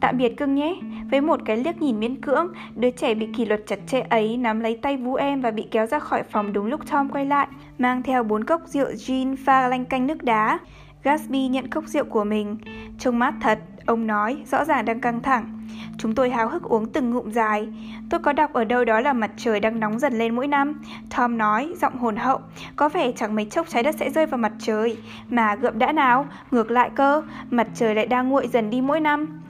Tạm 0.00 0.18
biệt 0.18 0.36
cưng 0.36 0.54
nhé. 0.54 0.76
Với 1.10 1.20
một 1.20 1.40
cái 1.44 1.56
liếc 1.56 1.82
nhìn 1.82 2.00
miễn 2.00 2.20
cưỡng, 2.20 2.48
đứa 2.76 2.90
trẻ 2.90 3.14
bị 3.14 3.28
kỷ 3.36 3.44
luật 3.44 3.66
chặt 3.66 3.78
chẽ 3.86 4.00
ấy 4.10 4.36
nắm 4.36 4.60
lấy 4.60 4.76
tay 4.82 4.96
Vũ 4.96 5.14
em 5.14 5.40
và 5.40 5.50
bị 5.50 5.66
kéo 5.70 5.86
ra 5.86 5.98
khỏi 5.98 6.22
phòng 6.22 6.52
đúng 6.52 6.66
lúc 6.66 6.90
Tom 6.90 7.08
quay 7.08 7.26
lại, 7.26 7.48
mang 7.78 8.02
theo 8.02 8.22
bốn 8.22 8.44
cốc 8.44 8.62
rượu 8.66 8.86
gin 8.96 9.36
pha 9.36 9.68
lanh 9.68 9.84
canh 9.84 10.06
nước 10.06 10.22
đá. 10.22 10.58
Gatsby 11.02 11.48
nhận 11.48 11.68
cốc 11.68 11.84
rượu 11.86 12.04
của 12.04 12.24
mình. 12.24 12.56
Trông 12.98 13.18
mát 13.18 13.34
thật, 13.40 13.58
ông 13.86 14.06
nói, 14.06 14.42
rõ 14.46 14.64
ràng 14.64 14.84
đang 14.84 15.00
căng 15.00 15.22
thẳng. 15.22 15.66
Chúng 15.98 16.14
tôi 16.14 16.30
háo 16.30 16.48
hức 16.48 16.62
uống 16.62 16.92
từng 16.92 17.10
ngụm 17.10 17.30
dài. 17.30 17.68
Tôi 18.10 18.20
có 18.20 18.32
đọc 18.32 18.52
ở 18.52 18.64
đâu 18.64 18.84
đó 18.84 19.00
là 19.00 19.12
mặt 19.12 19.30
trời 19.36 19.60
đang 19.60 19.80
nóng 19.80 19.98
dần 19.98 20.18
lên 20.18 20.36
mỗi 20.36 20.46
năm. 20.46 20.80
Tom 21.16 21.38
nói, 21.38 21.74
giọng 21.80 21.98
hồn 21.98 22.16
hậu. 22.16 22.40
Có 22.76 22.88
vẻ 22.88 23.12
chẳng 23.12 23.34
mấy 23.34 23.44
chốc 23.44 23.68
trái 23.68 23.82
đất 23.82 23.94
sẽ 23.98 24.10
rơi 24.10 24.26
vào 24.26 24.38
mặt 24.38 24.52
trời. 24.58 24.96
Mà 25.28 25.54
gượm 25.54 25.78
đã 25.78 25.92
nào, 25.92 26.26
ngược 26.50 26.70
lại 26.70 26.90
cơ, 26.94 27.22
mặt 27.50 27.66
trời 27.74 27.94
lại 27.94 28.06
đang 28.06 28.28
nguội 28.28 28.48
dần 28.48 28.70
đi 28.70 28.80
mỗi 28.80 29.00
năm. 29.00 29.40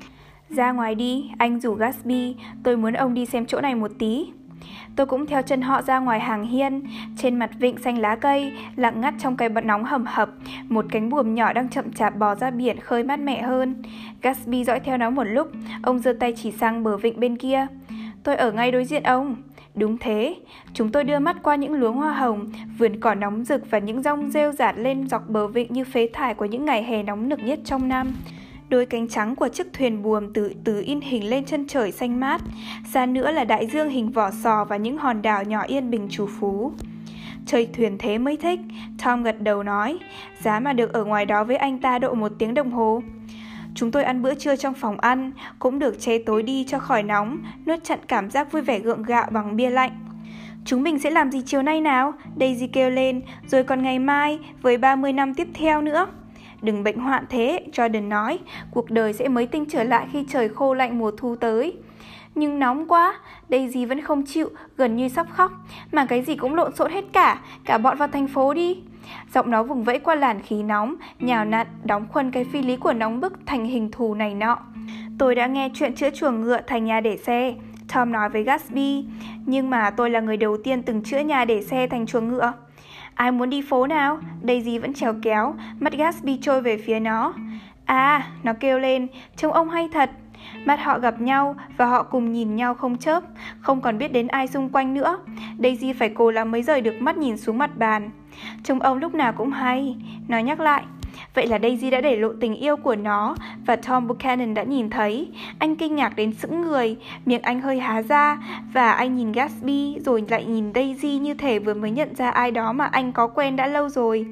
Ra 0.51 0.73
ngoài 0.73 0.95
đi, 0.95 1.31
anh 1.39 1.61
rủ 1.61 1.75
Gatsby, 1.75 2.37
tôi 2.63 2.77
muốn 2.77 2.93
ông 2.95 3.15
đi 3.15 3.27
xem 3.27 3.47
chỗ 3.47 3.61
này 3.61 3.75
một 3.75 3.91
tí. 3.99 4.27
Tôi 4.99 5.07
cũng 5.07 5.27
theo 5.27 5.43
chân 5.43 5.63
họ 5.63 5.83
ra 5.83 5.99
ngoài 5.99 6.21
hàng 6.21 6.45
hiên, 6.45 6.83
trên 7.17 7.39
mặt 7.39 7.51
vịnh 7.59 7.79
xanh 7.79 7.99
lá 7.99 8.17
cây, 8.17 8.53
lặng 8.77 9.01
ngắt 9.01 9.15
trong 9.19 9.37
cái 9.37 9.49
bật 9.49 9.65
nóng 9.65 9.85
hầm 9.85 10.05
hập, 10.07 10.31
một 10.69 10.85
cánh 10.91 11.09
buồm 11.09 11.35
nhỏ 11.35 11.53
đang 11.53 11.69
chậm 11.69 11.93
chạp 11.93 12.17
bò 12.17 12.35
ra 12.35 12.51
biển 12.51 12.81
khơi 12.81 13.03
mát 13.03 13.21
mẻ 13.21 13.43
hơn. 13.43 13.83
Gatsby 14.23 14.65
dõi 14.65 14.81
theo 14.81 14.97
nó 14.97 15.11
một 15.11 15.25
lúc, 15.25 15.51
ông 15.83 15.99
giơ 15.99 16.13
tay 16.13 16.33
chỉ 16.37 16.51
sang 16.51 16.85
bờ 16.85 16.97
vịnh 16.97 17.21
bên 17.21 17.37
kia. 17.37 17.67
Tôi 18.23 18.37
ở 18.37 18.53
ngay 18.53 18.73
đối 18.73 18.85
diện 18.85 19.03
ông. 19.03 19.37
Đúng 19.75 19.99
thế, 19.99 20.35
chúng 20.75 20.93
tôi 20.93 21.05
đưa 21.05 21.19
mắt 21.19 21.37
qua 21.43 21.55
những 21.55 21.73
luống 21.73 21.97
hoa 21.97 22.13
hồng, 22.13 22.51
vườn 22.79 23.01
cỏ 23.01 23.15
nóng 23.15 23.45
rực 23.45 23.71
và 23.71 23.79
những 23.79 24.03
rong 24.03 24.31
rêu 24.31 24.53
rạt 24.53 24.79
lên 24.79 25.09
dọc 25.09 25.29
bờ 25.29 25.47
vịnh 25.47 25.73
như 25.73 25.85
phế 25.85 26.09
thải 26.13 26.35
của 26.35 26.45
những 26.45 26.65
ngày 26.65 26.83
hè 26.83 27.03
nóng 27.03 27.29
nực 27.29 27.41
nhất 27.45 27.59
trong 27.65 27.89
năm. 27.89 28.13
Đôi 28.69 28.87
cánh 28.87 29.09
trắng 29.09 29.37
của 29.37 29.49
chiếc 29.49 29.73
thuyền 29.73 30.03
buồm 30.03 30.33
từ 30.33 30.53
từ 30.65 30.83
in 30.87 31.01
hình 31.01 31.31
lên 31.31 31.45
chân 31.45 31.67
trời 31.67 31.93
xanh 31.93 32.21
mát. 32.21 32.41
Xa 32.93 33.07
nữa 33.07 33.31
là 33.31 33.45
đại 33.45 33.67
dương 33.67 33.91
hình 33.91 34.11
vỏ 34.11 34.31
sò 34.31 34.65
và 34.65 34.77
những 34.77 34.99
hòn 34.99 35.23
đảo 35.23 35.45
nhỏ 35.45 35.63
yên 35.63 35.91
bình 35.91 36.09
trù 36.11 36.27
phú. 36.27 36.73
Chơi 37.47 37.69
thuyền 37.73 37.99
thế 37.99 38.19
mới 38.19 38.37
thích, 38.37 38.61
Tom 39.05 39.23
gật 39.23 39.41
đầu 39.41 39.63
nói, 39.63 39.99
giá 40.41 40.61
mà 40.61 40.73
được 40.73 40.93
ở 40.93 41.05
ngoài 41.05 41.27
đó 41.27 41.45
với 41.45 41.57
anh 41.57 41.79
ta 41.79 41.99
độ 41.99 42.15
một 42.15 42.33
tiếng 42.39 42.55
đồng 42.55 42.71
hồ. 42.71 43.03
Chúng 43.75 43.91
tôi 43.91 44.05
ăn 44.05 44.23
bữa 44.23 44.35
trưa 44.35 44.57
trong 44.57 44.75
phòng 44.75 44.99
ăn, 45.01 45.33
cũng 45.59 45.79
được 45.79 46.01
che 46.01 46.19
tối 46.19 46.43
đi 46.43 46.65
cho 46.65 46.79
khỏi 46.79 47.03
nóng, 47.03 47.39
nuốt 47.67 47.85
chặn 47.85 47.99
cảm 48.09 48.31
giác 48.31 48.53
vui 48.53 48.63
vẻ 48.63 48.79
gượng 48.79 49.03
gạo 49.03 49.27
bằng 49.31 49.57
bia 49.57 49.71
lạnh. 49.71 49.91
Chúng 50.65 50.83
mình 50.83 50.99
sẽ 50.99 51.11
làm 51.11 51.31
gì 51.31 51.43
chiều 51.47 51.63
nay 51.63 51.81
nào? 51.81 52.13
Daisy 52.41 52.67
kêu 52.67 52.91
lên, 52.91 53.23
rồi 53.47 53.65
còn 53.65 53.83
ngày 53.83 53.99
mai, 53.99 54.39
với 54.63 54.79
30 54.79 55.13
năm 55.13 55.35
tiếp 55.35 55.49
theo 55.55 55.83
nữa. 55.83 56.07
Đừng 56.63 56.85
bệnh 56.85 56.99
hoạn 56.99 57.25
thế, 57.31 57.67
Jordan 57.73 58.09
nói, 58.09 58.39
cuộc 58.71 58.91
đời 58.91 59.13
sẽ 59.13 59.29
mới 59.29 59.47
tinh 59.47 59.65
trở 59.69 59.83
lại 59.83 60.07
khi 60.13 60.25
trời 60.29 60.49
khô 60.49 60.75
lạnh 60.75 60.99
mùa 60.99 61.11
thu 61.11 61.37
tới. 61.37 61.77
Nhưng 62.35 62.59
nóng 62.59 62.89
quá, 62.89 63.15
Daisy 63.49 63.85
vẫn 63.85 64.01
không 64.01 64.23
chịu, 64.27 64.49
gần 64.77 64.97
như 64.97 65.09
sắp 65.09 65.27
khóc, 65.31 65.53
mà 65.93 66.07
cái 66.07 66.23
gì 66.23 66.37
cũng 66.37 66.55
lộn 66.55 66.77
xộn 66.77 66.93
hết 66.93 67.05
cả, 67.13 67.41
cả 67.65 67.79
bọn 67.79 67.97
vào 67.97 68.09
thành 68.09 68.29
phố 68.29 68.55
đi. 68.55 68.83
Giọng 69.35 69.51
nó 69.51 69.63
vùng 69.63 69.85
vẫy 69.85 69.99
qua 69.99 70.15
làn 70.15 70.43
khí 70.43 70.63
nóng, 70.63 70.95
nhào 71.21 71.45
nặn, 71.45 71.67
đóng 71.85 72.07
khuân 72.13 72.31
cái 72.31 72.45
phi 72.45 72.63
lý 72.63 72.77
của 72.77 72.93
nóng 72.93 73.21
bức 73.21 73.33
thành 73.47 73.65
hình 73.65 73.91
thù 73.91 74.15
này 74.15 74.35
nọ. 74.35 74.59
Tôi 75.19 75.35
đã 75.35 75.47
nghe 75.47 75.71
chuyện 75.75 75.95
chữa 75.95 76.11
chuồng 76.11 76.41
ngựa 76.41 76.61
thành 76.67 76.85
nhà 76.85 77.01
để 77.01 77.17
xe, 77.17 77.55
Tom 77.95 78.13
nói 78.13 78.29
với 78.29 78.43
Gatsby, 78.43 79.05
nhưng 79.47 79.71
mà 79.71 79.91
tôi 79.91 80.11
là 80.11 80.21
người 80.21 80.37
đầu 80.37 80.57
tiên 80.65 80.83
từng 80.83 81.03
chữa 81.03 81.19
nhà 81.19 81.45
để 81.45 81.63
xe 81.63 81.87
thành 81.87 82.07
chuồng 82.07 82.29
ngựa. 82.29 82.53
Ai 83.19 83.33
muốn 83.33 83.51
đi 83.51 83.63
phố 83.63 83.87
nào? 83.87 84.19
Daisy 84.43 84.79
vẫn 84.79 84.95
trèo 84.95 85.15
kéo, 85.23 85.55
mắt 85.81 85.93
Gatsby 85.93 86.39
trôi 86.43 86.63
về 86.63 86.77
phía 86.77 87.01
nó. 87.01 87.35
À, 87.85 88.27
nó 88.43 88.53
kêu 88.61 88.79
lên, 88.79 89.07
trông 89.37 89.53
ông 89.53 89.71
hay 89.71 89.89
thật. 89.93 90.11
Mắt 90.65 90.81
họ 90.81 90.99
gặp 90.99 91.21
nhau 91.21 91.57
và 91.77 91.87
họ 91.87 92.03
cùng 92.03 92.33
nhìn 92.33 92.57
nhau 92.57 92.75
không 92.75 92.99
chớp, 92.99 93.23
không 93.61 93.81
còn 93.81 93.99
biết 93.99 94.13
đến 94.13 94.29
ai 94.29 94.47
xung 94.47 94.69
quanh 94.69 94.95
nữa. 94.95 95.19
Daisy 95.59 95.93
phải 95.93 96.09
cố 96.09 96.31
lắm 96.31 96.51
mới 96.51 96.63
rời 96.63 96.81
được 96.81 96.95
mắt 97.01 97.17
nhìn 97.17 97.37
xuống 97.37 97.59
mặt 97.59 97.79
bàn. 97.79 98.11
Trông 98.65 98.81
ông 98.81 98.99
lúc 98.99 99.15
nào 99.15 99.33
cũng 99.33 99.51
hay, 99.51 99.97
nó 100.29 100.39
nhắc 100.39 100.61
lại. 100.61 100.83
Vậy 101.35 101.47
là 101.47 101.59
Daisy 101.59 101.91
đã 101.91 102.01
để 102.01 102.17
lộ 102.17 102.33
tình 102.41 102.55
yêu 102.55 102.77
của 102.77 102.97
nó 102.97 103.37
và 103.67 103.77
Tom 103.77 104.07
Buchanan 104.07 104.55
đã 104.55 104.63
nhìn 104.63 104.91
thấy. 104.91 105.29
Anh 105.59 105.77
kinh 105.77 105.97
ngạc 105.97 106.17
đến 106.17 106.33
sững 106.33 106.61
người, 106.61 106.97
miệng 107.27 107.43
anh 107.43 107.61
hơi 107.61 107.81
há 107.81 108.03
ra 108.03 108.39
và 108.73 108.93
anh 108.93 109.17
nhìn 109.17 109.33
Gatsby 109.33 109.99
rồi 110.05 110.25
lại 110.29 110.45
nhìn 110.45 110.73
Daisy 110.75 111.19
như 111.19 111.35
thể 111.35 111.59
vừa 111.59 111.75
mới 111.75 111.91
nhận 111.91 112.15
ra 112.15 112.31
ai 112.31 112.51
đó 112.51 112.73
mà 112.73 112.85
anh 112.85 113.13
có 113.13 113.27
quen 113.27 113.57
đã 113.57 113.67
lâu 113.67 113.89
rồi. 113.89 114.27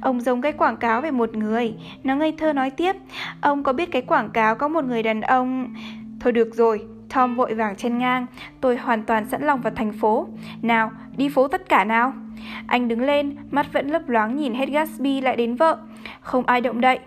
Ông 0.00 0.20
giống 0.20 0.42
cái 0.42 0.52
quảng 0.52 0.76
cáo 0.76 1.00
về 1.00 1.10
một 1.10 1.34
người. 1.34 1.74
Nó 2.04 2.16
ngây 2.16 2.32
thơ 2.32 2.52
nói 2.52 2.70
tiếp. 2.70 2.96
Ông 3.40 3.62
có 3.62 3.72
biết 3.72 3.90
cái 3.90 4.02
quảng 4.02 4.30
cáo 4.30 4.54
có 4.54 4.68
một 4.68 4.84
người 4.84 5.02
đàn 5.02 5.20
ông... 5.20 5.74
Thôi 6.20 6.32
được 6.32 6.54
rồi, 6.54 6.82
Tom 7.14 7.34
vội 7.34 7.54
vàng 7.54 7.76
chen 7.76 7.98
ngang, 7.98 8.26
tôi 8.60 8.76
hoàn 8.76 9.02
toàn 9.02 9.28
sẵn 9.28 9.46
lòng 9.46 9.60
vào 9.60 9.72
thành 9.76 9.92
phố. 9.92 10.26
Nào, 10.62 10.90
đi 11.16 11.28
phố 11.28 11.48
tất 11.48 11.68
cả 11.68 11.84
nào. 11.84 12.12
Anh 12.66 12.88
đứng 12.88 13.02
lên, 13.02 13.36
mắt 13.50 13.66
vẫn 13.72 13.88
lấp 13.88 14.08
loáng 14.08 14.36
nhìn 14.36 14.54
hết 14.54 14.68
Gatsby 14.68 15.20
lại 15.20 15.36
đến 15.36 15.54
vợ. 15.54 15.78
Không 16.20 16.46
ai 16.46 16.60
động 16.60 16.80
đậy. 16.80 16.98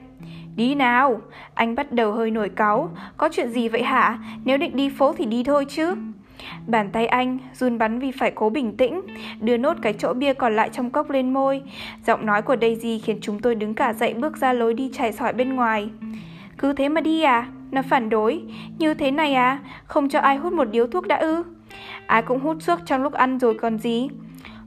Đi 0.56 0.76
nào, 0.76 1.22
anh 1.54 1.76
bắt 1.76 1.92
đầu 1.92 2.12
hơi 2.12 2.32
nổi 2.32 2.50
cáu. 2.50 2.90
Có 3.18 3.30
chuyện 3.32 3.50
gì 3.50 3.70
vậy 3.70 3.84
hả? 3.84 4.20
Nếu 4.46 4.58
định 4.58 4.76
đi 4.76 4.90
phố 4.90 5.14
thì 5.14 5.26
đi 5.26 5.44
thôi 5.44 5.66
chứ. 5.70 5.96
Bàn 6.68 6.90
tay 6.92 7.08
anh 7.08 7.38
run 7.54 7.78
bắn 7.78 8.00
vì 8.00 8.12
phải 8.12 8.32
cố 8.32 8.50
bình 8.50 8.78
tĩnh, 8.78 9.02
đưa 9.40 9.58
nốt 9.58 9.78
cái 9.82 9.94
chỗ 9.94 10.14
bia 10.14 10.34
còn 10.34 10.56
lại 10.56 10.70
trong 10.74 10.90
cốc 10.90 11.10
lên 11.10 11.34
môi. 11.34 11.62
Giọng 12.08 12.26
nói 12.26 12.42
của 12.42 12.56
Daisy 12.62 13.00
khiến 13.00 13.18
chúng 13.22 13.40
tôi 13.40 13.56
đứng 13.56 13.74
cả 13.74 13.94
dậy 13.94 14.14
bước 14.14 14.38
ra 14.38 14.54
lối 14.54 14.74
đi 14.74 14.92
chảy 14.94 15.14
sỏi 15.14 15.34
bên 15.34 15.56
ngoài. 15.56 15.90
Cứ 16.58 16.74
thế 16.74 16.90
mà 16.90 17.02
đi 17.02 17.22
à? 17.22 17.48
Nó 17.72 17.82
phản 17.82 18.10
đối. 18.10 18.42
Như 18.78 18.94
thế 18.94 19.12
này 19.12 19.34
à? 19.34 19.60
Không 19.86 20.10
cho 20.10 20.20
ai 20.20 20.38
hút 20.38 20.54
một 20.54 20.68
điếu 20.72 20.88
thuốc 20.88 21.08
đã 21.08 21.16
ư? 21.16 21.44
Ai 22.06 22.22
cũng 22.22 22.40
hút 22.40 22.58
suốt 22.60 22.80
trong 22.86 23.04
lúc 23.04 23.14
ăn 23.14 23.40
rồi 23.40 23.54
còn 23.54 23.78
gì? 23.78 24.08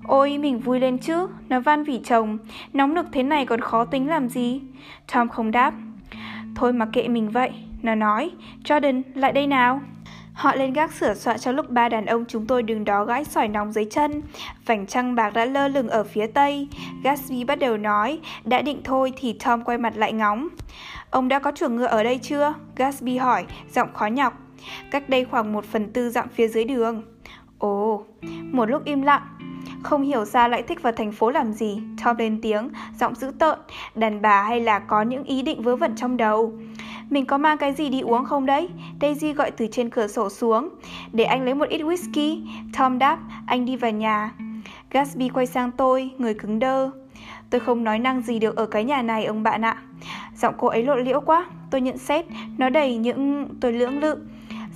Ôi, 0.04 0.38
mình 0.38 0.58
vui 0.58 0.80
lên 0.80 0.98
chứ, 0.98 1.26
nó 1.48 1.60
van 1.60 1.84
vỉ 1.84 2.00
chồng, 2.04 2.38
nóng 2.72 2.94
nực 2.94 3.06
thế 3.12 3.22
này 3.22 3.46
còn 3.46 3.60
khó 3.60 3.84
tính 3.84 4.08
làm 4.08 4.28
gì? 4.28 4.60
Tom 5.12 5.28
không 5.28 5.50
đáp. 5.50 5.74
Thôi 6.54 6.72
mà 6.72 6.86
kệ 6.92 7.08
mình 7.08 7.30
vậy, 7.30 7.50
nó 7.82 7.94
nói, 7.94 8.30
Jordan, 8.64 9.02
lại 9.14 9.32
đây 9.32 9.46
nào. 9.46 9.80
Họ 10.32 10.54
lên 10.54 10.72
gác 10.72 10.92
sửa 10.92 11.14
soạn 11.14 11.38
cho 11.38 11.52
lúc 11.52 11.70
ba 11.70 11.88
đàn 11.88 12.06
ông 12.06 12.24
chúng 12.28 12.46
tôi 12.46 12.62
đứng 12.62 12.84
đó 12.84 13.04
gãi 13.04 13.24
sỏi 13.24 13.48
nóng 13.48 13.72
dưới 13.72 13.84
chân. 13.84 14.22
Vành 14.66 14.86
trăng 14.86 15.14
bạc 15.14 15.30
đã 15.34 15.44
lơ 15.44 15.68
lửng 15.68 15.88
ở 15.88 16.04
phía 16.04 16.26
tây. 16.26 16.68
Gatsby 17.04 17.44
bắt 17.44 17.58
đầu 17.58 17.76
nói, 17.76 18.20
đã 18.44 18.62
định 18.62 18.80
thôi 18.84 19.12
thì 19.16 19.36
Tom 19.44 19.64
quay 19.64 19.78
mặt 19.78 19.92
lại 19.96 20.12
ngóng. 20.12 20.48
Ông 21.10 21.28
đã 21.28 21.38
có 21.38 21.52
chuồng 21.52 21.76
ngựa 21.76 21.86
ở 21.86 22.02
đây 22.02 22.18
chưa? 22.22 22.54
Gatsby 22.76 23.16
hỏi, 23.16 23.44
giọng 23.74 23.88
khó 23.94 24.06
nhọc. 24.06 24.32
Cách 24.90 25.08
đây 25.08 25.24
khoảng 25.24 25.52
một 25.52 25.64
phần 25.64 25.92
tư 25.92 26.10
dặm 26.10 26.28
phía 26.28 26.48
dưới 26.48 26.64
đường. 26.64 27.02
Ồ, 27.58 28.04
một 28.52 28.70
lúc 28.70 28.84
im 28.84 29.02
lặng, 29.02 29.22
không 29.82 30.02
hiểu 30.02 30.24
ra 30.24 30.48
lại 30.48 30.62
thích 30.62 30.82
vào 30.82 30.92
thành 30.92 31.12
phố 31.12 31.30
làm 31.30 31.52
gì, 31.52 31.82
Tom 32.04 32.16
lên 32.16 32.38
tiếng, 32.42 32.70
giọng 33.00 33.14
dữ 33.14 33.30
tợn, 33.38 33.58
đàn 33.94 34.22
bà 34.22 34.42
hay 34.42 34.60
là 34.60 34.78
có 34.78 35.02
những 35.02 35.24
ý 35.24 35.42
định 35.42 35.62
vớ 35.62 35.76
vẩn 35.76 35.96
trong 35.96 36.16
đầu. 36.16 36.52
Mình 37.10 37.26
có 37.26 37.38
mang 37.38 37.58
cái 37.58 37.72
gì 37.72 37.88
đi 37.88 38.00
uống 38.00 38.24
không 38.24 38.46
đấy? 38.46 38.68
Daisy 39.00 39.32
gọi 39.32 39.50
từ 39.50 39.66
trên 39.72 39.90
cửa 39.90 40.06
sổ 40.06 40.30
xuống. 40.30 40.68
Để 41.12 41.24
anh 41.24 41.44
lấy 41.44 41.54
một 41.54 41.68
ít 41.68 41.82
whisky. 41.82 42.46
Tom 42.78 42.98
đáp, 42.98 43.18
anh 43.46 43.64
đi 43.64 43.76
vào 43.76 43.90
nhà. 43.90 44.32
Gatsby 44.90 45.28
quay 45.28 45.46
sang 45.46 45.70
tôi, 45.72 46.10
người 46.18 46.34
cứng 46.34 46.58
đơ. 46.58 46.90
Tôi 47.50 47.60
không 47.60 47.84
nói 47.84 47.98
năng 47.98 48.22
gì 48.22 48.38
được 48.38 48.56
ở 48.56 48.66
cái 48.66 48.84
nhà 48.84 49.02
này 49.02 49.24
ông 49.24 49.42
bạn 49.42 49.64
ạ. 49.64 49.76
Giọng 50.36 50.54
cô 50.58 50.68
ấy 50.68 50.82
lộ 50.82 50.96
liễu 50.96 51.20
quá, 51.20 51.46
tôi 51.70 51.80
nhận 51.80 51.98
xét, 51.98 52.24
nó 52.58 52.68
đầy 52.68 52.96
những... 52.96 53.48
tôi 53.60 53.72
lưỡng 53.72 54.00
lự. 54.00 54.16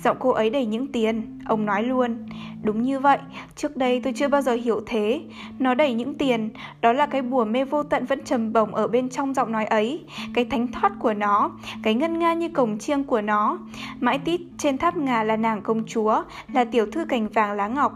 Giọng 0.03 0.17
cô 0.19 0.29
ấy 0.29 0.49
đầy 0.49 0.65
những 0.65 0.91
tiền, 0.91 1.39
ông 1.45 1.65
nói 1.65 1.83
luôn. 1.83 2.17
Đúng 2.63 2.81
như 2.81 2.99
vậy, 2.99 3.17
trước 3.55 3.77
đây 3.77 4.01
tôi 4.03 4.13
chưa 4.13 4.27
bao 4.27 4.41
giờ 4.41 4.53
hiểu 4.53 4.81
thế. 4.85 5.21
Nó 5.59 5.73
đầy 5.73 5.93
những 5.93 6.13
tiền, 6.13 6.49
đó 6.81 6.93
là 6.93 7.05
cái 7.05 7.21
bùa 7.21 7.45
mê 7.45 7.63
vô 7.63 7.83
tận 7.83 8.05
vẫn 8.05 8.23
trầm 8.23 8.53
bổng 8.53 8.75
ở 8.75 8.87
bên 8.87 9.09
trong 9.09 9.33
giọng 9.33 9.51
nói 9.51 9.65
ấy. 9.65 10.03
Cái 10.33 10.45
thánh 10.45 10.67
thoát 10.67 10.91
của 10.99 11.13
nó, 11.13 11.51
cái 11.83 11.93
ngân 11.93 12.19
nga 12.19 12.33
như 12.33 12.49
cổng 12.49 12.77
chiêng 12.77 13.03
của 13.03 13.21
nó. 13.21 13.57
Mãi 13.99 14.19
tít 14.19 14.41
trên 14.57 14.77
tháp 14.77 14.97
ngà 14.97 15.23
là 15.23 15.37
nàng 15.37 15.61
công 15.61 15.83
chúa, 15.87 16.23
là 16.53 16.63
tiểu 16.65 16.85
thư 16.91 17.05
cành 17.05 17.27
vàng 17.27 17.51
lá 17.51 17.67
ngọc. 17.67 17.93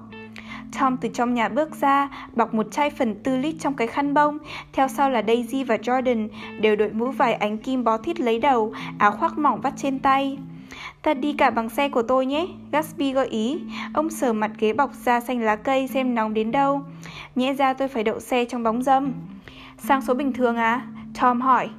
Tom 0.79 0.97
từ 0.97 1.09
trong 1.13 1.33
nhà 1.33 1.49
bước 1.49 1.75
ra, 1.81 2.27
bọc 2.35 2.53
một 2.53 2.71
chai 2.71 2.89
phần 2.89 3.15
tư 3.23 3.37
lít 3.37 3.55
trong 3.59 3.73
cái 3.73 3.87
khăn 3.87 4.13
bông. 4.13 4.37
Theo 4.73 4.87
sau 4.87 5.09
là 5.09 5.23
Daisy 5.27 5.63
và 5.63 5.75
Jordan, 5.75 6.27
đều 6.61 6.75
đội 6.75 6.89
mũ 6.89 7.11
vải 7.11 7.33
ánh 7.33 7.57
kim 7.57 7.83
bó 7.83 7.97
thít 7.97 8.19
lấy 8.19 8.39
đầu, 8.39 8.73
áo 8.97 9.11
khoác 9.11 9.37
mỏng 9.37 9.61
vắt 9.61 9.73
trên 9.77 9.99
tay. 9.99 10.37
Ta 11.03 11.13
đi 11.13 11.33
cả 11.33 11.49
bằng 11.49 11.69
xe 11.69 11.89
của 11.89 12.01
tôi 12.01 12.25
nhé, 12.25 12.47
Gatsby 12.71 13.11
gợi 13.11 13.27
ý. 13.27 13.59
Ông 13.93 14.09
sờ 14.09 14.33
mặt 14.33 14.51
ghế 14.59 14.73
bọc 14.73 14.93
da 14.93 15.19
xanh 15.19 15.41
lá 15.41 15.55
cây 15.55 15.87
xem 15.87 16.15
nóng 16.15 16.33
đến 16.33 16.51
đâu. 16.51 16.81
Nhẽ 17.35 17.53
ra 17.53 17.73
tôi 17.73 17.87
phải 17.87 18.03
đậu 18.03 18.19
xe 18.19 18.45
trong 18.45 18.63
bóng 18.63 18.83
dâm. 18.83 19.13
Sang 19.77 20.01
số 20.01 20.13
bình 20.13 20.33
thường 20.33 20.55
à? 20.55 20.87
Tom 21.21 21.41
hỏi. 21.41 21.69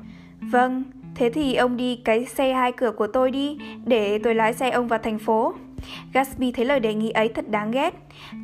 Vâng, 0.40 0.84
thế 1.14 1.30
thì 1.30 1.54
ông 1.54 1.76
đi 1.76 1.96
cái 1.96 2.24
xe 2.24 2.52
hai 2.52 2.72
cửa 2.72 2.90
của 2.90 3.06
tôi 3.06 3.30
đi, 3.30 3.58
để 3.84 4.18
tôi 4.18 4.34
lái 4.34 4.54
xe 4.54 4.70
ông 4.70 4.88
vào 4.88 4.98
thành 4.98 5.18
phố. 5.18 5.54
Gatsby 6.12 6.52
thấy 6.52 6.64
lời 6.64 6.80
đề 6.80 6.94
nghị 6.94 7.10
ấy 7.10 7.28
thật 7.28 7.48
đáng 7.48 7.70
ghét. 7.70 7.94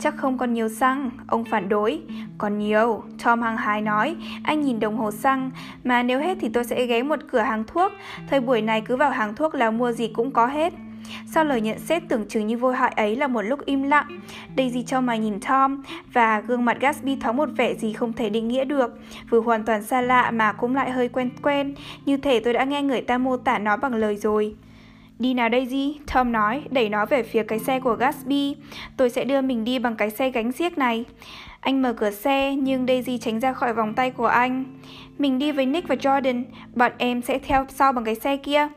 Chắc 0.00 0.16
không 0.16 0.38
còn 0.38 0.54
nhiều 0.54 0.68
xăng, 0.68 1.10
ông 1.26 1.44
phản 1.44 1.68
đối. 1.68 2.00
Còn 2.38 2.58
nhiều, 2.58 3.02
Tom 3.24 3.42
hăng 3.42 3.56
hái 3.56 3.82
nói, 3.82 4.16
anh 4.42 4.60
nhìn 4.60 4.80
đồng 4.80 4.96
hồ 4.96 5.10
xăng, 5.10 5.50
mà 5.84 6.02
nếu 6.02 6.20
hết 6.20 6.38
thì 6.40 6.48
tôi 6.48 6.64
sẽ 6.64 6.86
ghé 6.86 7.02
một 7.02 7.18
cửa 7.30 7.40
hàng 7.40 7.64
thuốc. 7.66 7.92
Thời 8.30 8.40
buổi 8.40 8.62
này 8.62 8.80
cứ 8.80 8.96
vào 8.96 9.10
hàng 9.10 9.34
thuốc 9.34 9.54
là 9.54 9.70
mua 9.70 9.92
gì 9.92 10.08
cũng 10.14 10.30
có 10.30 10.46
hết. 10.46 10.72
Sau 11.26 11.44
lời 11.44 11.60
nhận 11.60 11.78
xét 11.78 12.02
tưởng 12.08 12.28
chừng 12.28 12.46
như 12.46 12.56
vô 12.56 12.70
hại 12.70 12.92
ấy 12.96 13.16
là 13.16 13.26
một 13.26 13.42
lúc 13.42 13.64
im 13.64 13.82
lặng, 13.82 14.20
Daisy 14.56 14.82
cho 14.82 15.00
mày 15.00 15.18
nhìn 15.18 15.40
Tom 15.40 15.82
và 16.12 16.40
gương 16.40 16.64
mặt 16.64 16.76
Gatsby 16.80 17.16
thoáng 17.16 17.36
một 17.36 17.48
vẻ 17.56 17.74
gì 17.74 17.92
không 17.92 18.12
thể 18.12 18.30
định 18.30 18.48
nghĩa 18.48 18.64
được, 18.64 18.98
vừa 19.30 19.40
hoàn 19.40 19.64
toàn 19.64 19.82
xa 19.82 20.00
lạ 20.00 20.30
mà 20.30 20.52
cũng 20.52 20.74
lại 20.74 20.90
hơi 20.90 21.08
quen 21.08 21.30
quen, 21.42 21.74
như 22.04 22.16
thể 22.16 22.40
tôi 22.40 22.52
đã 22.52 22.64
nghe 22.64 22.82
người 22.82 23.00
ta 23.00 23.18
mô 23.18 23.36
tả 23.36 23.58
nó 23.58 23.76
bằng 23.76 23.94
lời 23.94 24.16
rồi. 24.16 24.54
Đi 25.18 25.34
nào 25.34 25.48
Daisy, 25.52 26.00
Tom 26.14 26.32
nói, 26.32 26.62
đẩy 26.70 26.88
nó 26.88 27.06
về 27.06 27.22
phía 27.22 27.42
cái 27.42 27.58
xe 27.58 27.80
của 27.80 27.94
Gatsby. 27.94 28.56
Tôi 28.96 29.10
sẽ 29.10 29.24
đưa 29.24 29.40
mình 29.40 29.64
đi 29.64 29.78
bằng 29.78 29.96
cái 29.96 30.10
xe 30.10 30.30
gánh 30.30 30.52
xiếc 30.52 30.78
này. 30.78 31.04
Anh 31.60 31.82
mở 31.82 31.92
cửa 31.92 32.10
xe, 32.10 32.54
nhưng 32.54 32.86
Daisy 32.86 33.18
tránh 33.18 33.40
ra 33.40 33.52
khỏi 33.52 33.72
vòng 33.72 33.94
tay 33.94 34.10
của 34.10 34.26
anh. 34.26 34.64
Mình 35.18 35.38
đi 35.38 35.52
với 35.52 35.66
Nick 35.66 35.88
và 35.88 35.94
Jordan, 35.94 36.44
bọn 36.74 36.92
em 36.98 37.22
sẽ 37.22 37.38
theo 37.38 37.66
sau 37.68 37.92
bằng 37.92 38.04
cái 38.04 38.14
xe 38.14 38.36
kia. 38.36 38.68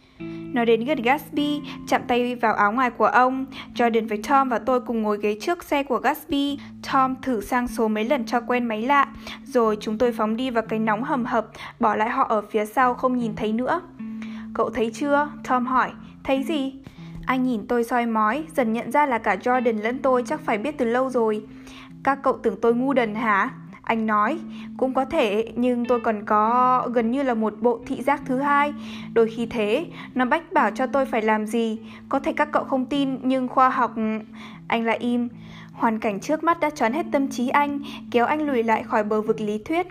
Nó 0.54 0.66
đến 0.66 0.86
gần 0.86 1.02
Gatsby, 1.02 1.62
chạm 1.88 2.02
tay 2.08 2.36
vào 2.36 2.54
áo 2.54 2.72
ngoài 2.72 2.90
của 2.90 3.06
ông. 3.06 3.46
Jordan 3.76 4.08
với 4.08 4.20
Tom 4.30 4.50
và 4.50 4.60
tôi 4.60 4.82
cùng 4.82 5.02
ngồi 5.02 5.18
ghế 5.22 5.38
trước 5.42 5.64
xe 5.64 5.84
của 5.84 5.98
Gatsby. 5.98 6.60
Tom 6.92 7.16
thử 7.22 7.42
sang 7.42 7.68
số 7.68 7.88
mấy 7.88 8.06
lần 8.06 8.26
cho 8.26 8.42
quen 8.42 8.66
máy 8.66 8.82
lạ. 8.82 9.08
Rồi 9.46 9.78
chúng 9.80 9.98
tôi 9.98 10.12
phóng 10.12 10.36
đi 10.36 10.50
vào 10.50 10.64
cái 10.70 10.80
nóng 10.80 11.04
hầm 11.04 11.26
hập, 11.26 11.48
bỏ 11.80 11.96
lại 11.96 12.10
họ 12.10 12.24
ở 12.24 12.42
phía 12.52 12.66
sau 12.66 12.94
không 12.94 13.18
nhìn 13.18 13.36
thấy 13.36 13.54
nữa. 13.54 13.82
Cậu 14.54 14.70
thấy 14.70 14.92
chưa? 14.94 15.30
Tom 15.48 15.66
hỏi. 15.66 15.92
Thấy 16.32 16.44
gì? 16.44 16.74
Anh 17.26 17.44
nhìn 17.44 17.68
tôi 17.68 17.84
soi 17.84 18.06
mói, 18.06 18.44
dần 18.56 18.74
nhận 18.74 18.92
ra 18.92 19.06
là 19.06 19.18
cả 19.18 19.36
Jordan 19.36 19.82
lẫn 19.82 20.00
tôi 20.00 20.24
chắc 20.26 20.42
phải 20.42 20.58
biết 20.58 20.78
từ 20.78 20.86
lâu 20.86 21.10
rồi. 21.10 21.44
Các 22.04 22.20
cậu 22.24 22.38
tưởng 22.44 22.56
tôi 22.62 22.76
ngu 22.76 22.94
đần 22.94 23.16
hả? 23.16 23.50
Anh 23.82 24.06
nói, 24.06 24.40
cũng 24.78 24.94
có 24.94 25.06
thể, 25.06 25.52
nhưng 25.56 25.86
tôi 25.86 26.00
còn 26.00 26.26
có 26.26 26.88
gần 26.94 27.12
như 27.12 27.24
là 27.24 27.34
một 27.34 27.54
bộ 27.62 27.80
thị 27.88 28.02
giác 28.02 28.22
thứ 28.26 28.40
hai. 28.40 28.74
Đôi 29.14 29.28
khi 29.28 29.46
thế, 29.46 29.86
nó 30.16 30.26
bách 30.26 30.54
bảo 30.54 30.72
cho 30.72 30.88
tôi 30.88 31.06
phải 31.06 31.22
làm 31.22 31.46
gì. 31.46 31.80
Có 32.10 32.20
thể 32.20 32.34
các 32.34 32.50
cậu 32.52 32.64
không 32.64 32.86
tin, 32.86 33.18
nhưng 33.24 33.48
khoa 33.48 33.70
học... 33.70 33.96
Anh 34.68 34.86
lại 34.86 34.98
im. 34.98 35.30
Hoàn 35.74 36.00
cảnh 36.00 36.20
trước 36.20 36.44
mắt 36.44 36.60
đã 36.60 36.70
choán 36.70 36.94
hết 36.94 37.06
tâm 37.12 37.28
trí 37.28 37.50
anh, 37.50 37.80
kéo 38.12 38.26
anh 38.26 38.42
lùi 38.42 38.64
lại 38.64 38.84
khỏi 38.84 39.04
bờ 39.04 39.22
vực 39.22 39.42
lý 39.42 39.58
thuyết. 39.58 39.88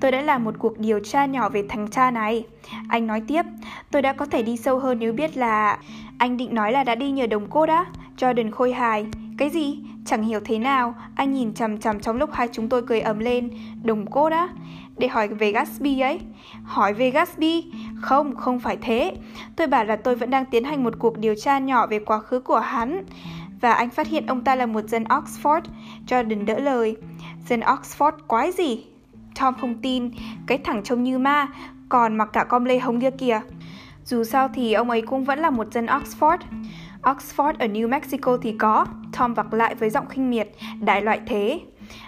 Tôi 0.00 0.12
đã 0.12 0.20
làm 0.20 0.44
một 0.44 0.54
cuộc 0.58 0.78
điều 0.78 1.00
tra 1.00 1.26
nhỏ 1.26 1.48
về 1.48 1.64
thằng 1.68 1.88
cha 1.90 2.10
này. 2.10 2.44
Anh 2.88 3.06
nói 3.06 3.22
tiếp, 3.26 3.42
tôi 3.90 4.02
đã 4.02 4.12
có 4.12 4.26
thể 4.26 4.42
đi 4.42 4.56
sâu 4.56 4.78
hơn 4.78 4.98
nếu 4.98 5.12
biết 5.12 5.36
là... 5.36 5.78
Anh 6.18 6.36
định 6.36 6.54
nói 6.54 6.72
là 6.72 6.84
đã 6.84 6.94
đi 6.94 7.10
nhờ 7.10 7.26
đồng 7.26 7.46
cô 7.50 7.66
đã. 7.66 7.86
Jordan 8.18 8.50
khôi 8.50 8.72
hài. 8.72 9.06
Cái 9.38 9.50
gì? 9.50 9.78
Chẳng 10.06 10.22
hiểu 10.22 10.40
thế 10.44 10.58
nào. 10.58 10.94
Anh 11.14 11.32
nhìn 11.32 11.54
chằm 11.54 11.78
chằm 11.78 12.00
trong 12.00 12.16
lúc 12.16 12.30
hai 12.32 12.48
chúng 12.52 12.68
tôi 12.68 12.82
cười 12.82 13.00
ấm 13.00 13.18
lên. 13.18 13.50
Đồng 13.82 14.06
cô 14.10 14.30
đã? 14.30 14.48
Để 14.96 15.08
hỏi 15.08 15.28
về 15.28 15.52
Gatsby 15.52 16.00
ấy. 16.00 16.20
Hỏi 16.64 16.94
về 16.94 17.10
Gatsby? 17.10 17.64
Không, 18.00 18.36
không 18.36 18.60
phải 18.60 18.76
thế. 18.80 19.16
Tôi 19.56 19.66
bảo 19.66 19.84
là 19.84 19.96
tôi 19.96 20.16
vẫn 20.16 20.30
đang 20.30 20.44
tiến 20.44 20.64
hành 20.64 20.84
một 20.84 20.94
cuộc 20.98 21.18
điều 21.18 21.34
tra 21.34 21.58
nhỏ 21.58 21.86
về 21.86 21.98
quá 21.98 22.18
khứ 22.18 22.40
của 22.40 22.58
hắn. 22.60 23.04
Và 23.62 23.72
anh 23.72 23.90
phát 23.90 24.06
hiện 24.06 24.26
ông 24.26 24.44
ta 24.44 24.54
là 24.54 24.66
một 24.66 24.88
dân 24.88 25.04
Oxford. 25.04 25.60
Jordan 26.06 26.44
đỡ 26.44 26.58
lời. 26.58 26.96
Dân 27.48 27.60
Oxford 27.60 28.12
quái 28.26 28.52
gì? 28.52 28.84
Tom 29.40 29.54
không 29.60 29.74
tin, 29.82 30.10
cái 30.46 30.58
thẳng 30.58 30.82
trông 30.82 31.02
như 31.02 31.18
ma, 31.18 31.48
còn 31.88 32.16
mặc 32.16 32.28
cả 32.32 32.44
com 32.44 32.64
lê 32.64 32.78
hồng 32.78 33.00
kia 33.00 33.10
kìa. 33.10 33.40
Dù 34.04 34.24
sao 34.24 34.48
thì 34.54 34.72
ông 34.72 34.90
ấy 34.90 35.02
cũng 35.02 35.24
vẫn 35.24 35.38
là 35.38 35.50
một 35.50 35.72
dân 35.72 35.86
Oxford. 35.86 36.38
Oxford 37.02 37.54
ở 37.58 37.66
New 37.66 37.88
Mexico 37.88 38.38
thì 38.42 38.54
có, 38.58 38.86
Tom 39.18 39.34
vặc 39.34 39.52
lại 39.52 39.74
với 39.74 39.90
giọng 39.90 40.08
khinh 40.08 40.30
miệt, 40.30 40.48
đại 40.80 41.02
loại 41.02 41.20
thế. 41.26 41.60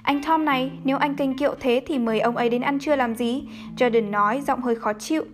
Anh 0.02 0.22
Tom 0.22 0.44
này, 0.44 0.72
nếu 0.84 0.98
anh 0.98 1.14
kênh 1.14 1.38
kiệu 1.38 1.54
thế 1.60 1.82
thì 1.86 1.98
mời 1.98 2.20
ông 2.20 2.36
ấy 2.36 2.50
đến 2.50 2.62
ăn 2.62 2.78
trưa 2.78 2.96
làm 2.96 3.14
gì? 3.14 3.42
Jordan 3.76 4.10
nói, 4.10 4.42
giọng 4.46 4.60
hơi 4.60 4.74
khó 4.74 4.92
chịu. 4.92 5.24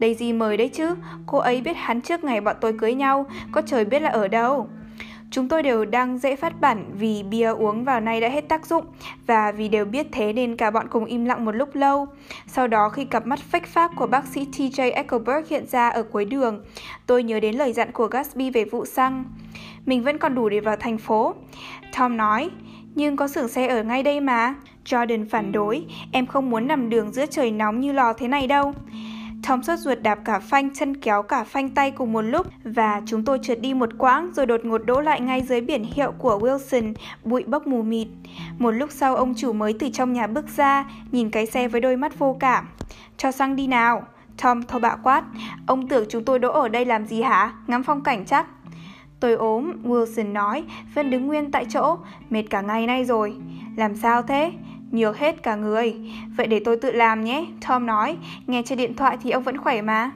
Daisy 0.00 0.32
mời 0.32 0.56
đấy 0.56 0.68
chứ, 0.68 0.94
cô 1.26 1.38
ấy 1.38 1.60
biết 1.60 1.76
hắn 1.76 2.00
trước 2.00 2.24
ngày 2.24 2.40
bọn 2.40 2.56
tôi 2.60 2.72
cưới 2.72 2.94
nhau, 2.94 3.26
có 3.52 3.62
trời 3.62 3.84
biết 3.84 4.02
là 4.02 4.10
ở 4.10 4.28
đâu. 4.28 4.68
Chúng 5.30 5.48
tôi 5.48 5.62
đều 5.62 5.84
đang 5.84 6.18
dễ 6.18 6.36
phát 6.36 6.60
bản 6.60 6.84
vì 6.98 7.22
bia 7.22 7.48
uống 7.48 7.84
vào 7.84 8.00
nay 8.00 8.20
đã 8.20 8.28
hết 8.28 8.48
tác 8.48 8.66
dụng 8.66 8.84
và 9.26 9.52
vì 9.52 9.68
đều 9.68 9.84
biết 9.84 10.06
thế 10.12 10.32
nên 10.32 10.56
cả 10.56 10.70
bọn 10.70 10.88
cùng 10.90 11.04
im 11.04 11.24
lặng 11.24 11.44
một 11.44 11.52
lúc 11.52 11.74
lâu. 11.74 12.06
Sau 12.46 12.66
đó 12.66 12.88
khi 12.88 13.04
cặp 13.04 13.26
mắt 13.26 13.38
phách 13.38 13.66
phác 13.66 13.90
của 13.96 14.06
bác 14.06 14.26
sĩ 14.26 14.46
TJ 14.52 14.92
Eckelberg 14.92 15.46
hiện 15.50 15.66
ra 15.66 15.88
ở 15.88 16.02
cuối 16.02 16.24
đường, 16.24 16.64
tôi 17.06 17.22
nhớ 17.22 17.40
đến 17.40 17.54
lời 17.54 17.72
dặn 17.72 17.92
của 17.92 18.06
Gatsby 18.06 18.50
về 18.50 18.64
vụ 18.64 18.84
xăng. 18.84 19.24
Mình 19.86 20.02
vẫn 20.02 20.18
còn 20.18 20.34
đủ 20.34 20.48
để 20.48 20.60
vào 20.60 20.76
thành 20.76 20.98
phố. 20.98 21.34
Tom 21.98 22.16
nói, 22.16 22.50
nhưng 22.94 23.16
có 23.16 23.28
xưởng 23.28 23.48
xe 23.48 23.66
ở 23.66 23.82
ngay 23.82 24.02
đây 24.02 24.20
mà. 24.20 24.54
Jordan 24.84 25.26
phản 25.30 25.52
đối, 25.52 25.84
em 26.12 26.26
không 26.26 26.50
muốn 26.50 26.66
nằm 26.66 26.90
đường 26.90 27.12
giữa 27.12 27.26
trời 27.26 27.50
nóng 27.50 27.80
như 27.80 27.92
lò 27.92 28.12
thế 28.12 28.28
này 28.28 28.46
đâu. 28.46 28.74
Tom 29.48 29.62
sốt 29.62 29.78
ruột 29.78 29.98
đạp 30.02 30.18
cả 30.24 30.38
phanh 30.38 30.74
chân 30.74 30.96
kéo 30.96 31.22
cả 31.22 31.44
phanh 31.44 31.68
tay 31.68 31.90
cùng 31.90 32.12
một 32.12 32.22
lúc 32.22 32.46
và 32.64 33.02
chúng 33.06 33.24
tôi 33.24 33.38
trượt 33.42 33.60
đi 33.60 33.74
một 33.74 33.88
quãng 33.98 34.30
rồi 34.34 34.46
đột 34.46 34.64
ngột 34.64 34.78
đỗ 34.78 35.00
lại 35.00 35.20
ngay 35.20 35.42
dưới 35.42 35.60
biển 35.60 35.84
hiệu 35.84 36.12
của 36.18 36.38
Wilson, 36.38 36.94
bụi 37.24 37.44
bốc 37.44 37.66
mù 37.66 37.82
mịt. 37.82 38.08
Một 38.58 38.70
lúc 38.70 38.90
sau 38.92 39.16
ông 39.16 39.34
chủ 39.36 39.52
mới 39.52 39.74
từ 39.78 39.88
trong 39.92 40.12
nhà 40.12 40.26
bước 40.26 40.46
ra, 40.56 40.84
nhìn 41.12 41.30
cái 41.30 41.46
xe 41.46 41.68
với 41.68 41.80
đôi 41.80 41.96
mắt 41.96 42.18
vô 42.18 42.36
cảm. 42.40 42.68
Cho 43.16 43.30
xăng 43.30 43.56
đi 43.56 43.66
nào. 43.66 44.02
Tom 44.42 44.62
thô 44.62 44.78
bạo 44.78 44.96
quát. 45.02 45.24
Ông 45.66 45.88
tưởng 45.88 46.04
chúng 46.08 46.24
tôi 46.24 46.38
đỗ 46.38 46.52
ở 46.52 46.68
đây 46.68 46.84
làm 46.84 47.06
gì 47.06 47.22
hả? 47.22 47.52
Ngắm 47.66 47.82
phong 47.82 48.02
cảnh 48.02 48.24
chắc. 48.26 48.46
Tôi 49.20 49.32
ốm, 49.32 49.72
Wilson 49.84 50.32
nói, 50.32 50.64
vẫn 50.94 51.10
đứng 51.10 51.26
nguyên 51.26 51.50
tại 51.50 51.66
chỗ, 51.68 51.96
mệt 52.30 52.42
cả 52.50 52.60
ngày 52.60 52.86
nay 52.86 53.04
rồi. 53.04 53.36
Làm 53.76 53.96
sao 53.96 54.22
thế? 54.22 54.52
Nhược 54.90 55.18
hết 55.18 55.42
cả 55.42 55.56
người. 55.56 55.96
Vậy 56.36 56.46
để 56.46 56.60
tôi 56.64 56.76
tự 56.76 56.92
làm 56.92 57.24
nhé, 57.24 57.46
Tom 57.68 57.86
nói. 57.86 58.16
Nghe 58.46 58.62
trên 58.66 58.78
điện 58.78 58.94
thoại 58.96 59.18
thì 59.22 59.30
ông 59.30 59.42
vẫn 59.42 59.58
khỏe 59.58 59.82
mà. 59.82 60.10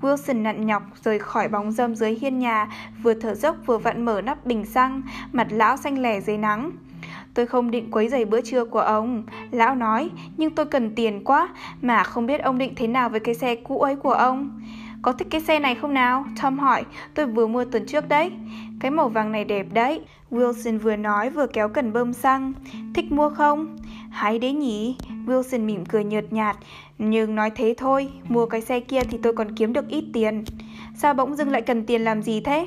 Wilson 0.00 0.42
nặn 0.42 0.66
nhọc 0.66 0.82
rời 1.02 1.18
khỏi 1.18 1.48
bóng 1.48 1.72
râm 1.72 1.94
dưới 1.94 2.18
hiên 2.20 2.38
nhà, 2.38 2.68
vừa 3.02 3.14
thở 3.14 3.34
dốc 3.34 3.56
vừa 3.66 3.78
vặn 3.78 4.04
mở 4.04 4.20
nắp 4.20 4.46
bình 4.46 4.64
xăng, 4.64 5.02
mặt 5.32 5.46
lão 5.50 5.76
xanh 5.76 6.02
lẻ 6.02 6.20
dưới 6.20 6.38
nắng. 6.38 6.70
Tôi 7.34 7.46
không 7.46 7.70
định 7.70 7.90
quấy 7.90 8.08
rầy 8.08 8.24
bữa 8.24 8.40
trưa 8.40 8.64
của 8.64 8.80
ông, 8.80 9.22
lão 9.50 9.74
nói, 9.74 10.10
nhưng 10.36 10.50
tôi 10.50 10.66
cần 10.66 10.94
tiền 10.94 11.24
quá, 11.24 11.48
mà 11.82 12.02
không 12.02 12.26
biết 12.26 12.42
ông 12.42 12.58
định 12.58 12.72
thế 12.76 12.86
nào 12.86 13.08
với 13.08 13.20
cái 13.20 13.34
xe 13.34 13.54
cũ 13.54 13.80
ấy 13.80 13.96
của 13.96 14.12
ông. 14.12 14.60
Có 15.04 15.12
thích 15.12 15.28
cái 15.30 15.40
xe 15.40 15.58
này 15.58 15.74
không 15.74 15.94
nào? 15.94 16.24
Tom 16.42 16.58
hỏi, 16.58 16.84
tôi 17.14 17.26
vừa 17.26 17.46
mua 17.46 17.64
tuần 17.64 17.86
trước 17.86 18.08
đấy. 18.08 18.32
Cái 18.80 18.90
màu 18.90 19.08
vàng 19.08 19.32
này 19.32 19.44
đẹp 19.44 19.66
đấy. 19.72 20.00
Wilson 20.30 20.78
vừa 20.78 20.96
nói 20.96 21.30
vừa 21.30 21.46
kéo 21.46 21.68
cần 21.68 21.92
bơm 21.92 22.12
xăng. 22.12 22.52
Thích 22.94 23.12
mua 23.12 23.30
không? 23.30 23.76
Hay 24.10 24.38
đấy 24.38 24.52
nhỉ? 24.52 24.96
Wilson 25.26 25.64
mỉm 25.64 25.86
cười 25.86 26.04
nhợt 26.04 26.32
nhạt. 26.32 26.56
Nhưng 26.98 27.34
nói 27.34 27.50
thế 27.50 27.74
thôi, 27.76 28.10
mua 28.28 28.46
cái 28.46 28.60
xe 28.60 28.80
kia 28.80 29.00
thì 29.10 29.18
tôi 29.22 29.32
còn 29.32 29.54
kiếm 29.54 29.72
được 29.72 29.88
ít 29.88 30.04
tiền. 30.12 30.44
Sao 30.96 31.14
bỗng 31.14 31.36
dưng 31.36 31.50
lại 31.50 31.62
cần 31.62 31.86
tiền 31.86 32.04
làm 32.04 32.22
gì 32.22 32.40
thế? 32.40 32.66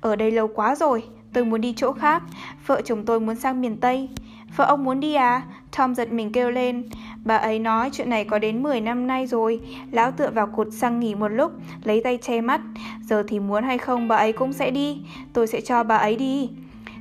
Ở 0.00 0.16
đây 0.16 0.30
lâu 0.30 0.48
quá 0.48 0.74
rồi, 0.74 1.02
tôi 1.32 1.44
muốn 1.44 1.60
đi 1.60 1.74
chỗ 1.76 1.92
khác. 1.92 2.22
Vợ 2.66 2.80
chồng 2.84 3.04
tôi 3.04 3.20
muốn 3.20 3.36
sang 3.36 3.60
miền 3.60 3.76
Tây. 3.76 4.08
Vợ 4.56 4.64
ông 4.64 4.84
muốn 4.84 5.00
đi 5.00 5.14
à? 5.14 5.42
Tom 5.76 5.94
giật 5.94 6.12
mình 6.12 6.32
kêu 6.32 6.50
lên. 6.50 6.88
Bà 7.24 7.36
ấy 7.36 7.58
nói 7.58 7.90
chuyện 7.92 8.10
này 8.10 8.24
có 8.24 8.38
đến 8.38 8.62
10 8.62 8.80
năm 8.80 9.06
nay 9.06 9.26
rồi. 9.26 9.60
Lão 9.90 10.10
tựa 10.10 10.30
vào 10.30 10.46
cột 10.46 10.72
xăng 10.72 11.00
nghỉ 11.00 11.14
một 11.14 11.28
lúc, 11.28 11.52
lấy 11.84 12.00
tay 12.04 12.16
che 12.16 12.40
mắt. 12.40 12.60
Giờ 13.02 13.22
thì 13.28 13.40
muốn 13.40 13.64
hay 13.64 13.78
không 13.78 14.08
bà 14.08 14.16
ấy 14.16 14.32
cũng 14.32 14.52
sẽ 14.52 14.70
đi. 14.70 14.98
Tôi 15.32 15.46
sẽ 15.46 15.60
cho 15.60 15.82
bà 15.82 15.96
ấy 15.96 16.16
đi. 16.16 16.50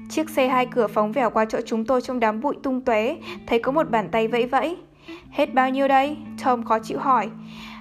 Chiếc 0.09 0.29
xe 0.29 0.47
hai 0.47 0.65
cửa 0.65 0.87
phóng 0.87 1.11
vèo 1.11 1.29
qua 1.29 1.45
chỗ 1.45 1.59
chúng 1.65 1.85
tôi 1.85 2.01
trong 2.01 2.19
đám 2.19 2.41
bụi 2.41 2.55
tung 2.63 2.81
tóe, 2.81 3.15
thấy 3.47 3.59
có 3.59 3.71
một 3.71 3.89
bàn 3.89 4.09
tay 4.11 4.27
vẫy 4.27 4.45
vẫy. 4.45 4.77
Hết 5.31 5.53
bao 5.53 5.69
nhiêu 5.69 5.87
đây? 5.87 6.17
Tom 6.43 6.63
khó 6.63 6.79
chịu 6.79 6.99
hỏi. 6.99 7.29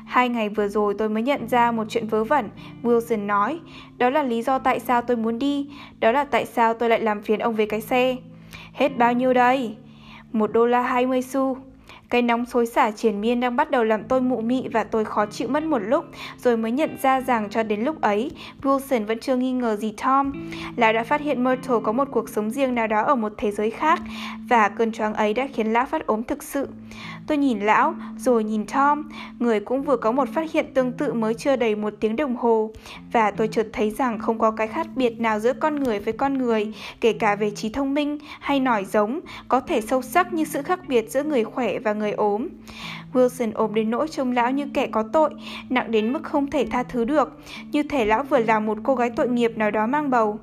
Hai 0.07 0.29
ngày 0.29 0.49
vừa 0.49 0.69
rồi 0.69 0.95
tôi 0.99 1.09
mới 1.09 1.23
nhận 1.23 1.49
ra 1.49 1.73
một 1.73 1.85
chuyện 1.89 2.09
vớ 2.09 2.25
vẩn, 2.25 2.49
Wilson 2.83 3.27
nói. 3.27 3.61
Đó 3.99 4.11
là 4.11 4.23
lý 4.23 4.43
do 4.43 4.59
tại 4.59 4.81
sao 4.81 5.03
tôi 5.03 5.17
muốn 5.17 5.39
đi, 5.39 5.71
đó 6.01 6.13
là 6.13 6.25
tại 6.25 6.47
sao 6.47 6.75
tôi 6.75 6.89
lại 6.89 7.01
làm 7.01 7.23
phiền 7.23 7.39
ông 7.39 7.55
về 7.55 7.67
cái 7.67 7.81
xe. 7.81 8.17
Hết 8.73 8.99
bao 8.99 9.13
nhiêu 9.13 9.35
đây? 9.35 9.77
Một 10.33 10.53
đô 10.53 10.67
la 10.67 10.83
hai 10.83 11.07
mươi 11.07 11.23
xu. 11.23 11.57
Cái 12.11 12.23
nóng 12.23 12.47
xối 12.47 12.67
xả 12.67 12.91
triển 12.91 13.21
miên 13.21 13.41
đang 13.41 13.57
bắt 13.57 13.71
đầu 13.71 13.85
làm 13.85 14.05
tôi 14.05 14.21
mụ 14.21 14.41
mị 14.41 14.69
và 14.69 14.85
tôi 14.85 15.05
khó 15.05 15.27
chịu 15.27 15.49
mất 15.49 15.63
một 15.63 15.79
lúc, 15.79 16.05
rồi 16.39 16.57
mới 16.57 16.73
nhận 16.73 16.97
ra 17.03 17.21
rằng 17.21 17.51
cho 17.51 17.63
đến 17.63 17.81
lúc 17.81 18.01
ấy, 18.01 18.31
Wilson 18.63 19.07
vẫn 19.07 19.19
chưa 19.19 19.37
nghi 19.37 19.53
ngờ 19.53 19.77
gì 19.77 19.95
Tom. 20.05 20.51
Lão 20.77 20.93
đã 20.93 21.05
phát 21.05 21.21
hiện 21.21 21.45
Myrtle 21.45 21.77
có 21.85 21.93
một 21.93 22.09
cuộc 22.11 22.29
sống 22.29 22.51
riêng 22.51 22.75
nào 22.75 22.87
đó 22.87 23.03
ở 23.03 23.15
một 23.15 23.33
thế 23.37 23.51
giới 23.51 23.71
khác, 23.71 24.01
và 24.49 24.69
cơn 24.69 24.93
choáng 24.93 25.15
ấy 25.15 25.35
đã 25.35 25.49
khiến 25.55 25.73
lão 25.73 25.87
phát 25.87 26.07
ốm 26.07 26.23
thực 26.23 26.43
sự. 26.43 26.69
Tôi 27.29 27.39
nhìn 27.39 27.61
lão, 27.61 27.95
rồi 28.19 28.45
nhìn 28.45 28.67
Tom, 28.67 29.09
người 29.39 29.61
cũng 29.61 29.83
vừa 29.83 29.97
có 29.97 30.13
một 30.13 30.29
phát 30.35 30.53
hiện 30.53 30.75
tương 30.75 30.93
tự 30.93 31.13
mới 31.13 31.35
chưa 31.35 31.57
đầy 31.57 31.75
một 31.75 31.95
tiếng 32.01 32.17
đồng 32.17 32.37
hồ. 32.37 32.71
Và 33.13 33.31
tôi 33.31 33.49
chợt 33.49 33.67
thấy 33.73 33.91
rằng 33.91 34.19
không 34.19 34.39
có 34.39 34.51
cái 34.51 34.67
khác 34.67 34.87
biệt 34.97 35.21
nào 35.21 35.41
giữa 35.41 35.53
con 35.53 35.83
người 35.83 35.99
với 35.99 36.13
con 36.13 36.39
người, 36.39 36.73
kể 37.01 37.13
cả 37.13 37.37
về 37.37 37.51
trí 37.51 37.69
thông 37.69 37.95
minh 37.95 38.19
hay 38.41 38.61
nổi 38.61 38.85
giống, 38.85 39.21
có 39.49 39.61
thể 39.61 39.81
sâu 39.81 40.03
sắc 40.03 40.33
như 40.33 40.45
sự 40.45 40.63
khác 40.63 40.81
biệt 40.89 41.11
giữa 41.11 41.23
người 41.23 41.45
khỏe 41.45 41.79
và 41.79 41.93
người 41.93 42.13
ốm. 42.13 42.49
Wilson 43.13 43.51
ốm 43.55 43.75
đến 43.75 43.91
nỗi 43.91 44.09
trông 44.09 44.33
lão 44.33 44.51
như 44.51 44.69
kẻ 44.75 44.87
có 44.87 45.03
tội, 45.13 45.31
nặng 45.69 45.91
đến 45.91 46.13
mức 46.13 46.23
không 46.23 46.51
thể 46.51 46.67
tha 46.71 46.83
thứ 46.83 47.05
được, 47.05 47.41
như 47.73 47.83
thể 47.83 48.05
lão 48.05 48.23
vừa 48.23 48.39
là 48.39 48.61
một 48.61 48.79
cô 48.83 48.95
gái 48.95 49.11
tội 49.11 49.29
nghiệp 49.29 49.53
nào 49.57 49.71
đó 49.71 49.87
mang 49.87 50.11
bầu. 50.11 50.39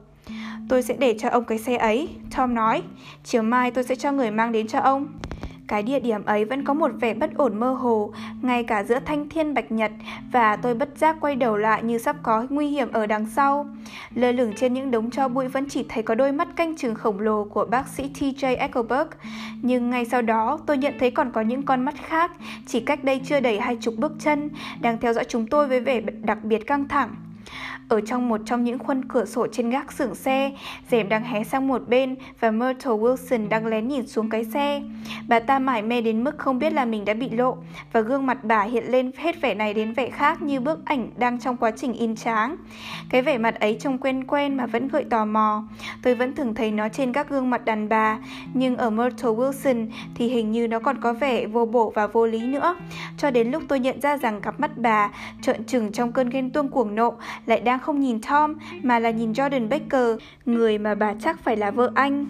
Tôi 0.70 0.84
sẽ 0.84 0.96
để 1.00 1.15
cho 1.20 1.30
ông 1.30 1.44
cái 1.44 1.58
xe 1.58 1.77
ấy, 1.77 2.10
Tom 2.38 2.53
nói. 2.53 2.81
Chiều 3.24 3.44
mai 3.44 3.72
tôi 3.72 3.83
sẽ 3.83 3.96
cho 3.96 4.12
người 4.12 4.31
mang 4.31 4.51
đến 4.51 4.68
cho 4.68 4.79
ông. 4.79 5.07
Cái 5.68 5.84
địa 5.84 6.00
điểm 6.00 6.25
ấy 6.25 6.46
vẫn 6.46 6.64
có 6.64 6.74
một 6.74 6.92
vẻ 7.00 7.14
bất 7.14 7.36
ổn 7.36 7.60
mơ 7.60 7.74
hồ, 7.74 8.14
ngay 8.42 8.64
cả 8.64 8.84
giữa 8.84 9.00
thanh 9.06 9.30
thiên 9.30 9.54
bạch 9.54 9.72
nhật, 9.72 9.92
và 10.32 10.56
tôi 10.56 10.74
bất 10.74 10.98
giác 10.98 11.18
quay 11.22 11.36
đầu 11.36 11.58
lại 11.58 11.84
như 11.84 11.98
sắp 11.98 12.16
có 12.24 12.46
nguy 12.50 12.68
hiểm 12.68 12.92
ở 12.92 13.06
đằng 13.06 13.25
sau. 13.25 13.66
Lơ 14.16 14.32
lửng 14.32 14.54
trên 14.58 14.74
những 14.74 14.92
đống 14.92 15.12
cho 15.12 15.28
bụi 15.28 15.48
vẫn 15.48 15.66
chỉ 15.70 15.86
thấy 15.90 16.04
có 16.04 16.16
đôi 16.16 16.32
mắt 16.32 16.48
canh 16.56 16.75
chừng 16.75 16.96
khổng 16.96 17.20
lồ 17.20 17.44
của 17.44 17.66
bác 17.66 17.88
sĩ 17.88 18.10
TJ 18.20 18.58
Eckelberg. 18.58 19.08
Nhưng 19.62 19.90
ngay 19.90 20.06
sau 20.06 20.22
đó, 20.22 20.60
tôi 20.66 20.78
nhận 20.78 20.94
thấy 21.00 21.12
còn 21.12 21.32
có 21.32 21.42
những 21.42 21.64
con 21.64 21.86
mắt 21.86 21.96
khác, 22.08 22.32
chỉ 22.68 22.80
cách 22.80 23.04
đây 23.04 23.22
chưa 23.25 23.40
đầy 23.40 23.60
hai 23.60 23.75
chục 23.75 23.94
bước 23.98 24.12
chân, 24.20 24.50
đang 24.82 24.98
theo 24.98 25.14
dõi 25.14 25.25
chúng 25.28 25.48
tôi 25.48 25.68
với 25.68 25.80
vẻ 25.80 26.01
đặc 26.01 26.44
biệt 26.44 26.68
căng 26.68 26.88
thẳng. 26.88 27.16
Ở 27.89 28.01
trong 28.01 28.29
một 28.29 28.41
trong 28.45 28.63
những 28.63 28.79
khuôn 28.79 29.05
cửa 29.05 29.25
sổ 29.25 29.48
trên 29.51 29.69
gác 29.69 29.91
xưởng 29.91 30.15
xe, 30.15 30.51
rèm 30.91 31.09
đang 31.09 31.24
hé 31.24 31.43
sang 31.43 31.67
một 31.67 31.81
bên 31.87 32.15
và 32.39 32.51
Myrtle 32.51 32.91
Wilson 32.91 33.50
đang 33.50 33.65
lén 33.65 33.87
nhìn 33.87 34.07
xuống 34.07 34.29
cái 34.29 34.45
xe. 34.45 34.81
Bà 35.27 35.39
ta 35.39 35.59
mải 35.59 35.81
mê 35.81 36.01
đến 36.01 36.24
mức 36.24 36.37
không 36.37 36.59
biết 36.59 36.74
là 36.74 36.85
mình 36.85 37.05
đã 37.05 37.13
bị 37.13 37.29
lộ 37.29 37.57
và 37.91 38.01
gương 38.01 38.25
mặt 38.25 38.37
bà 38.43 38.61
hiện 38.61 38.83
lên 38.91 39.11
hết 39.17 39.41
vẻ 39.41 39.53
này 39.53 39.74
đến 39.74 39.93
vẻ 39.93 40.09
khác 40.09 40.41
như 40.41 40.59
bức 40.59 40.85
ảnh 40.85 41.09
đang 41.17 41.39
trong 41.39 41.57
quá 41.57 41.71
trình 41.71 41.93
in 41.93 42.15
tráng. 42.15 42.55
Cái 43.09 43.21
vẻ 43.21 43.37
mặt 43.37 43.59
ấy 43.59 43.77
trông 43.79 43.98
quen 43.98 44.24
quen 44.27 44.57
mà 44.57 44.65
vẫn 44.65 44.87
gợi 44.87 45.03
tò 45.03 45.25
mò. 45.25 45.63
Tôi 46.03 46.15
vẫn 46.15 46.35
thường 46.35 46.55
thấy 46.55 46.71
nó 46.71 46.89
trên 46.89 47.13
các 47.13 47.29
gương 47.29 47.50
mặt 47.50 47.65
đàn 47.65 47.89
bà, 47.89 48.19
nhưng 48.53 48.77
ở 48.77 48.89
Myrtle 48.89 49.29
Wilson 49.29 49.87
thì 50.15 50.27
hình 50.27 50.51
như 50.51 50.67
nó 50.67 50.79
còn 50.79 51.01
có 51.01 51.13
vẻ 51.13 51.45
vô 51.45 51.65
bổ 51.65 51.91
và 51.95 52.07
vô 52.07 52.25
lý 52.25 52.48
nữa. 52.48 52.75
Cho 53.17 53.31
đến 53.31 53.51
lúc 53.51 53.63
tôi 53.67 53.79
nhận 53.79 54.01
ra 54.01 54.17
rằng 54.17 54.41
cặp 54.41 54.59
mắt 54.59 54.77
bà 54.77 55.09
trợn 55.41 55.63
trừng 55.63 55.91
trong 55.91 56.11
cơn 56.11 56.29
ghen 56.29 56.50
tuông 56.50 56.69
cuồng 56.69 56.95
nộ 56.95 57.13
lại 57.45 57.59
đang 57.59 57.75
không 57.77 58.00
nhìn 58.00 58.20
Tom 58.29 58.53
mà 58.83 59.00
là 59.00 59.09
nhìn 59.09 59.31
Jordan 59.31 59.70
Baker, 59.70 60.18
người 60.46 60.77
mà 60.77 60.96
bà 60.96 61.14
chắc 61.14 61.40
phải 61.40 61.57
là 61.57 61.72
vợ 61.72 61.92
anh. 61.96 62.25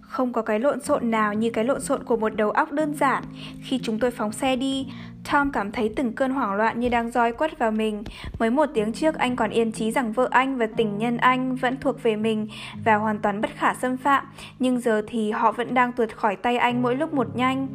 Không 0.00 0.32
có 0.32 0.42
cái 0.42 0.60
lộn 0.60 0.80
xộn 0.80 1.10
nào 1.10 1.34
như 1.34 1.50
cái 1.50 1.64
lộn 1.64 1.80
xộn 1.80 2.04
của 2.04 2.16
một 2.16 2.36
đầu 2.36 2.50
óc 2.50 2.72
đơn 2.72 2.94
giản. 2.94 3.24
Khi 3.62 3.80
chúng 3.82 3.98
tôi 3.98 4.10
phóng 4.10 4.32
xe 4.32 4.56
đi, 4.56 4.86
Tom 5.32 5.50
cảm 5.52 5.72
thấy 5.72 5.92
từng 5.96 6.12
cơn 6.12 6.30
hoảng 6.30 6.54
loạn 6.54 6.80
như 6.80 6.88
đang 6.88 7.10
roi 7.10 7.32
quất 7.32 7.58
vào 7.58 7.70
mình. 7.70 8.02
Mới 8.38 8.50
một 8.50 8.66
tiếng 8.74 8.92
trước 8.92 9.14
anh 9.14 9.36
còn 9.36 9.50
yên 9.50 9.72
chí 9.72 9.90
rằng 9.90 10.12
vợ 10.12 10.28
anh 10.30 10.56
và 10.56 10.66
tình 10.76 10.98
nhân 10.98 11.16
anh 11.16 11.56
vẫn 11.56 11.76
thuộc 11.80 12.02
về 12.02 12.16
mình 12.16 12.48
và 12.84 12.94
hoàn 12.94 13.18
toàn 13.18 13.40
bất 13.40 13.50
khả 13.56 13.74
xâm 13.74 13.96
phạm, 13.96 14.24
nhưng 14.58 14.80
giờ 14.80 15.02
thì 15.06 15.30
họ 15.30 15.52
vẫn 15.52 15.74
đang 15.74 15.92
tuột 15.92 16.12
khỏi 16.16 16.36
tay 16.36 16.56
anh 16.56 16.82
mỗi 16.82 16.96
lúc 16.96 17.14
một 17.14 17.36
nhanh. 17.36 17.68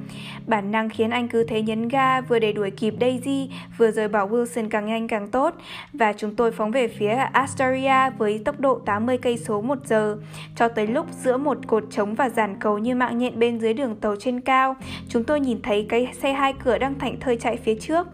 Bản 0.48 0.72
năng 0.72 0.90
khiến 0.90 1.10
anh 1.10 1.28
cứ 1.28 1.44
thế 1.44 1.62
nhấn 1.62 1.88
ga 1.88 2.22
vừa 2.22 2.40
để 2.40 2.54
đuổi 2.54 2.72
kịp 2.72 2.94
Daisy, 3.02 3.52
vừa 3.78 3.92
rời 3.92 4.08
bỏ 4.08 4.28
Wilson 4.28 4.70
càng 4.70 4.86
nhanh 4.86 5.08
càng 5.08 5.28
tốt 5.28 5.56
và 5.94 6.14
chúng 6.14 6.36
tôi 6.36 6.52
phóng 6.52 6.72
về 6.72 6.88
phía 6.88 7.14
Astoria 7.32 8.10
với 8.18 8.42
tốc 8.46 8.60
độ 8.60 8.80
80 8.86 9.18
cây 9.18 9.38
số 9.38 9.62
một 9.62 9.78
giờ 9.86 10.18
cho 10.56 10.68
tới 10.68 10.88
lúc 10.88 11.06
giữa 11.24 11.38
một 11.38 11.58
cột 11.68 11.84
trống 11.92 12.16
và 12.16 12.30
giàn 12.30 12.56
cầu 12.60 12.78
như 12.78 12.96
mạng 12.96 13.18
nhện 13.18 13.40
bên 13.40 13.60
dưới 13.60 13.74
đường 13.74 13.96
tàu 13.96 14.16
trên 14.20 14.42
cao, 14.42 14.76
chúng 15.10 15.24
tôi 15.24 15.40
nhìn 15.40 15.62
thấy 15.62 15.86
cái 15.90 16.08
xe 16.22 16.34
hai 16.34 16.54
cửa 16.54 16.78
đang 16.78 17.00
thảnh 17.00 17.20
thơi 17.20 17.38
chạy 17.40 17.58
phía 17.58 17.76
trước. 17.76 18.08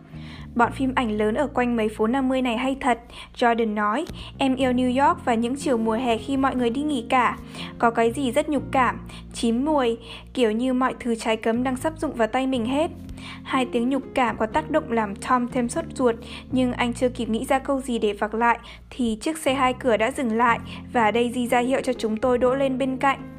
Bọn 0.56 0.72
phim 0.72 0.92
ảnh 0.96 1.18
lớn 1.18 1.36
ở 1.36 1.48
quanh 1.48 1.76
mấy 1.76 1.90
phố 1.90 2.08
50 2.08 2.42
này 2.42 2.58
hay 2.58 2.78
thật, 2.82 3.00
Jordan 3.38 3.74
nói. 3.74 4.06
Em 4.38 4.56
yêu 4.56 4.72
New 4.72 5.08
York 5.08 5.26
và 5.26 5.34
những 5.34 5.56
chiều 5.56 5.78
mùa 5.78 5.94
hè 5.94 6.18
khi 6.18 6.38
mọi 6.38 6.56
người 6.56 6.70
đi 6.70 6.82
nghỉ 6.82 7.06
cả. 7.10 7.38
Có 7.80 7.90
cái 7.92 8.12
gì 8.12 8.32
rất 8.32 8.50
nhục 8.50 8.64
cảm, 8.72 9.00
chín 9.34 9.66
mùi, 9.66 9.98
kiểu 10.34 10.52
như 10.52 10.74
mọi 10.74 10.94
thứ 11.00 11.16
trái 11.16 11.38
cấm 11.38 11.64
đang 11.64 11.78
sắp 11.78 11.94
dụng 11.98 12.14
vào 12.14 12.28
tay 12.28 12.48
mình 12.48 12.66
hết. 12.66 12.92
Hai 13.44 13.66
tiếng 13.66 13.90
nhục 13.90 14.04
cảm 14.14 14.38
có 14.38 14.46
tác 14.46 14.72
động 14.72 14.92
làm 14.92 15.16
Tom 15.16 15.48
thêm 15.48 15.70
sốt 15.70 15.86
ruột, 15.96 16.16
nhưng 16.52 16.74
anh 16.74 16.94
chưa 16.94 17.10
kịp 17.10 17.30
nghĩ 17.30 17.46
ra 17.46 17.60
câu 17.60 17.82
gì 17.82 18.00
để 18.00 18.14
vặc 18.14 18.34
lại, 18.34 18.60
thì 18.90 19.18
chiếc 19.22 19.38
xe 19.38 19.54
hai 19.54 19.74
cửa 19.74 19.98
đã 19.98 20.12
dừng 20.12 20.38
lại 20.38 20.60
và 20.94 21.12
Daisy 21.12 21.48
ra 21.48 21.60
hiệu 21.60 21.82
cho 21.84 21.94
chúng 21.94 22.18
tôi 22.18 22.38
đỗ 22.38 22.56
lên 22.56 22.78
bên 22.78 22.98
cạnh. 22.98 23.35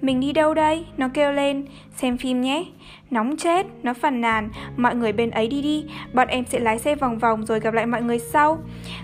Mình 0.00 0.20
đi 0.20 0.32
đâu 0.32 0.54
đây? 0.54 0.86
Nó 0.96 1.08
kêu 1.14 1.32
lên, 1.32 1.66
xem 1.96 2.16
phim 2.16 2.40
nhé. 2.40 2.64
Nóng 3.10 3.36
chết, 3.36 3.66
nó 3.82 3.94
phàn 3.94 4.20
nàn, 4.20 4.48
mọi 4.76 4.94
người 4.94 5.12
bên 5.12 5.30
ấy 5.30 5.48
đi 5.48 5.62
đi, 5.62 5.84
bọn 6.12 6.28
em 6.28 6.44
sẽ 6.44 6.60
lái 6.60 6.78
xe 6.78 6.94
vòng 6.94 7.18
vòng 7.18 7.46
rồi 7.46 7.60
gặp 7.60 7.74
lại 7.74 7.86
mọi 7.86 8.02
người 8.02 8.18
sau. 8.18 8.58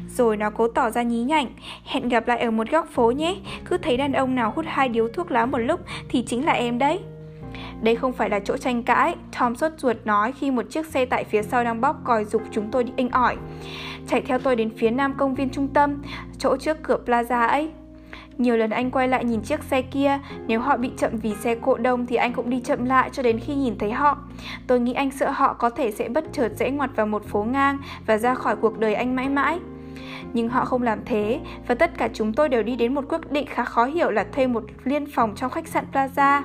Rồi 0.08 0.36
nó 0.36 0.50
cố 0.50 0.68
tỏ 0.68 0.90
ra 0.90 1.02
nhí 1.02 1.22
nhảnh, 1.22 1.46
hẹn 1.84 2.08
gặp 2.08 2.28
lại 2.28 2.40
ở 2.40 2.50
một 2.50 2.70
góc 2.70 2.88
phố 2.90 3.10
nhé, 3.10 3.36
cứ 3.64 3.76
thấy 3.76 3.96
đàn 3.96 4.12
ông 4.12 4.34
nào 4.34 4.52
hút 4.56 4.64
hai 4.68 4.88
điếu 4.88 5.08
thuốc 5.08 5.30
lá 5.30 5.46
một 5.46 5.58
lúc 5.58 5.80
thì 6.08 6.22
chính 6.22 6.44
là 6.44 6.52
em 6.52 6.78
đấy. 6.78 7.00
Đây 7.82 7.96
không 7.96 8.12
phải 8.12 8.30
là 8.30 8.40
chỗ 8.40 8.56
tranh 8.56 8.82
cãi, 8.82 9.14
Tom 9.38 9.56
sốt 9.56 9.72
ruột 9.76 9.96
nói 10.04 10.32
khi 10.32 10.50
một 10.50 10.70
chiếc 10.70 10.86
xe 10.86 11.04
tại 11.04 11.24
phía 11.24 11.42
sau 11.42 11.64
đang 11.64 11.80
bóp 11.80 11.96
còi 12.04 12.24
dục 12.24 12.42
chúng 12.50 12.70
tôi 12.70 12.84
đi 12.84 12.92
inh 12.96 13.10
ỏi. 13.10 13.36
chạy 14.08 14.20
theo 14.20 14.38
tôi 14.38 14.56
đến 14.56 14.70
phía 14.76 14.90
nam 14.90 15.14
công 15.18 15.34
viên 15.34 15.50
trung 15.50 15.68
tâm, 15.68 16.02
chỗ 16.38 16.56
trước 16.56 16.82
cửa 16.82 16.98
plaza 17.06 17.48
ấy. 17.48 17.70
Nhiều 18.38 18.56
lần 18.56 18.70
anh 18.70 18.90
quay 18.90 19.08
lại 19.08 19.24
nhìn 19.24 19.40
chiếc 19.40 19.62
xe 19.62 19.82
kia, 19.82 20.18
nếu 20.46 20.60
họ 20.60 20.76
bị 20.76 20.90
chậm 20.96 21.16
vì 21.16 21.34
xe 21.34 21.54
cộ 21.54 21.76
đông 21.76 22.06
thì 22.06 22.16
anh 22.16 22.32
cũng 22.32 22.50
đi 22.50 22.60
chậm 22.60 22.84
lại 22.84 23.10
cho 23.12 23.22
đến 23.22 23.38
khi 23.38 23.54
nhìn 23.54 23.78
thấy 23.78 23.92
họ. 23.92 24.18
Tôi 24.66 24.80
nghĩ 24.80 24.92
anh 24.92 25.10
sợ 25.10 25.30
họ 25.30 25.52
có 25.52 25.70
thể 25.70 25.90
sẽ 25.90 26.08
bất 26.08 26.24
chợt 26.32 26.48
rẽ 26.58 26.70
ngoặt 26.70 26.90
vào 26.96 27.06
một 27.06 27.24
phố 27.24 27.42
ngang 27.42 27.78
và 28.06 28.18
ra 28.18 28.34
khỏi 28.34 28.56
cuộc 28.56 28.78
đời 28.78 28.94
anh 28.94 29.16
mãi 29.16 29.28
mãi. 29.28 29.58
Nhưng 30.32 30.48
họ 30.48 30.64
không 30.64 30.82
làm 30.82 30.98
thế 31.04 31.40
và 31.68 31.74
tất 31.74 31.98
cả 31.98 32.08
chúng 32.14 32.32
tôi 32.32 32.48
đều 32.48 32.62
đi 32.62 32.76
đến 32.76 32.94
một 32.94 33.04
quyết 33.08 33.32
định 33.32 33.46
khá 33.46 33.64
khó 33.64 33.84
hiểu 33.84 34.10
là 34.10 34.24
thuê 34.32 34.46
một 34.46 34.64
liên 34.84 35.06
phòng 35.06 35.34
trong 35.36 35.50
khách 35.50 35.68
sạn 35.68 35.84
Plaza. 35.92 36.42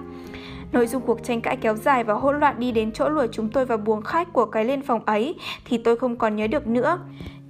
Nội 0.72 0.88
dung 0.88 1.02
cuộc 1.02 1.24
tranh 1.24 1.42
cãi 1.42 1.58
kéo 1.58 1.76
dài 1.76 2.04
và 2.04 2.14
hỗn 2.14 2.40
loạn 2.40 2.56
đi 2.60 2.72
đến 2.72 2.92
chỗ 2.92 3.10
lùa 3.10 3.28
chúng 3.32 3.50
tôi 3.50 3.66
vào 3.66 3.78
buồng 3.78 4.02
khách 4.02 4.34
của 4.34 4.46
cái 4.46 4.66
liên 4.66 4.82
phòng 4.82 5.06
ấy 5.06 5.36
thì 5.66 5.78
tôi 5.78 5.96
không 5.96 6.16
còn 6.16 6.36
nhớ 6.36 6.48
được 6.48 6.68
nữa. 6.68 7.00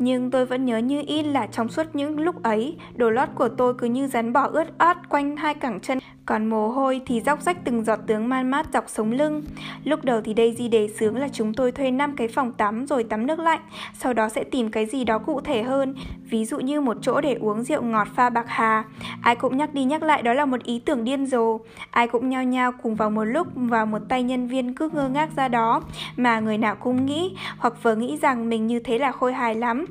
Nhưng 0.04 0.32
tôi 0.32 0.46
vẫn 0.46 0.66
nhớ 0.66 0.78
như 0.78 1.04
in 1.08 1.26
là 1.26 1.48
trong 1.48 1.70
suốt 1.70 1.86
những 1.94 2.20
lúc 2.20 2.44
ấy, 2.44 2.78
đồ 2.96 3.10
lót 3.10 3.30
của 3.36 3.50
tôi 3.50 3.74
cứ 3.74 3.88
như 3.88 4.08
rắn 4.08 4.34
bò 4.34 4.42
ướt 4.42 4.78
át 4.78 5.10
quanh 5.10 5.38
hai 5.38 5.54
cẳng 5.54 5.80
chân, 5.80 6.00
còn 6.26 6.46
mồ 6.46 6.68
hôi 6.68 7.02
thì 7.06 7.22
róc 7.22 7.42
rách 7.42 7.66
từng 7.66 7.84
giọt 7.84 8.00
tướng 8.08 8.30
man 8.30 8.52
mát 8.52 8.66
dọc 8.74 8.86
sống 8.88 9.12
lưng. 9.12 9.44
Lúc 9.84 10.06
đầu 10.06 10.22
thì 10.22 10.34
Daisy 10.38 10.68
đề 10.68 10.90
sướng 11.00 11.18
là 11.18 11.28
chúng 11.34 11.54
tôi 11.54 11.72
thuê 11.72 11.92
5 11.92 12.16
cái 12.16 12.28
phòng 12.28 12.52
tắm 12.52 12.88
rồi 12.88 13.04
tắm 13.04 13.28
nước 13.28 13.40
lạnh, 13.40 13.60
sau 14.00 14.14
đó 14.14 14.30
sẽ 14.30 14.44
tìm 14.44 14.72
cái 14.72 14.86
gì 14.86 15.04
đó 15.04 15.20
cụ 15.20 15.42
thể 15.42 15.64
hơn, 15.64 15.96
ví 16.32 16.46
dụ 16.46 16.60
như 16.60 16.82
một 16.82 16.98
chỗ 17.02 17.22
để 17.22 17.34
uống 17.34 17.64
rượu 17.64 17.82
ngọt 17.82 18.08
pha 18.16 18.30
bạc 18.30 18.46
hà. 18.48 18.84
Ai 19.22 19.36
cũng 19.36 19.58
nhắc 19.58 19.74
đi 19.74 19.84
nhắc 19.84 20.04
lại 20.04 20.22
đó 20.22 20.34
là 20.34 20.46
một 20.46 20.64
ý 20.64 20.80
tưởng 20.80 21.04
điên 21.04 21.26
rồ. 21.26 21.60
Ai 21.92 22.08
cũng 22.08 22.30
nhao 22.30 22.44
nhao 22.44 22.72
cùng 22.84 22.96
vào 22.96 23.10
một 23.10 23.24
lúc 23.24 23.48
và 23.56 23.86
một 23.86 24.00
tay 24.10 24.24
nhân 24.24 24.48
viên 24.48 24.76
cứ 24.76 24.90
ngơ 24.94 25.10
ngác 25.10 25.30
ra 25.36 25.48
đó, 25.48 25.82
mà 26.18 26.40
người 26.40 26.58
nào 26.58 26.76
cũng 26.76 27.06
nghĩ 27.06 27.36
hoặc 27.58 27.74
vừa 27.84 27.96
nghĩ 27.96 28.18
rằng 28.22 28.50
mình 28.50 28.68
như 28.68 28.80
thế 28.80 28.98
là 28.98 29.12
khôi 29.12 29.34
hài 29.34 29.56
lắm. 29.56 29.86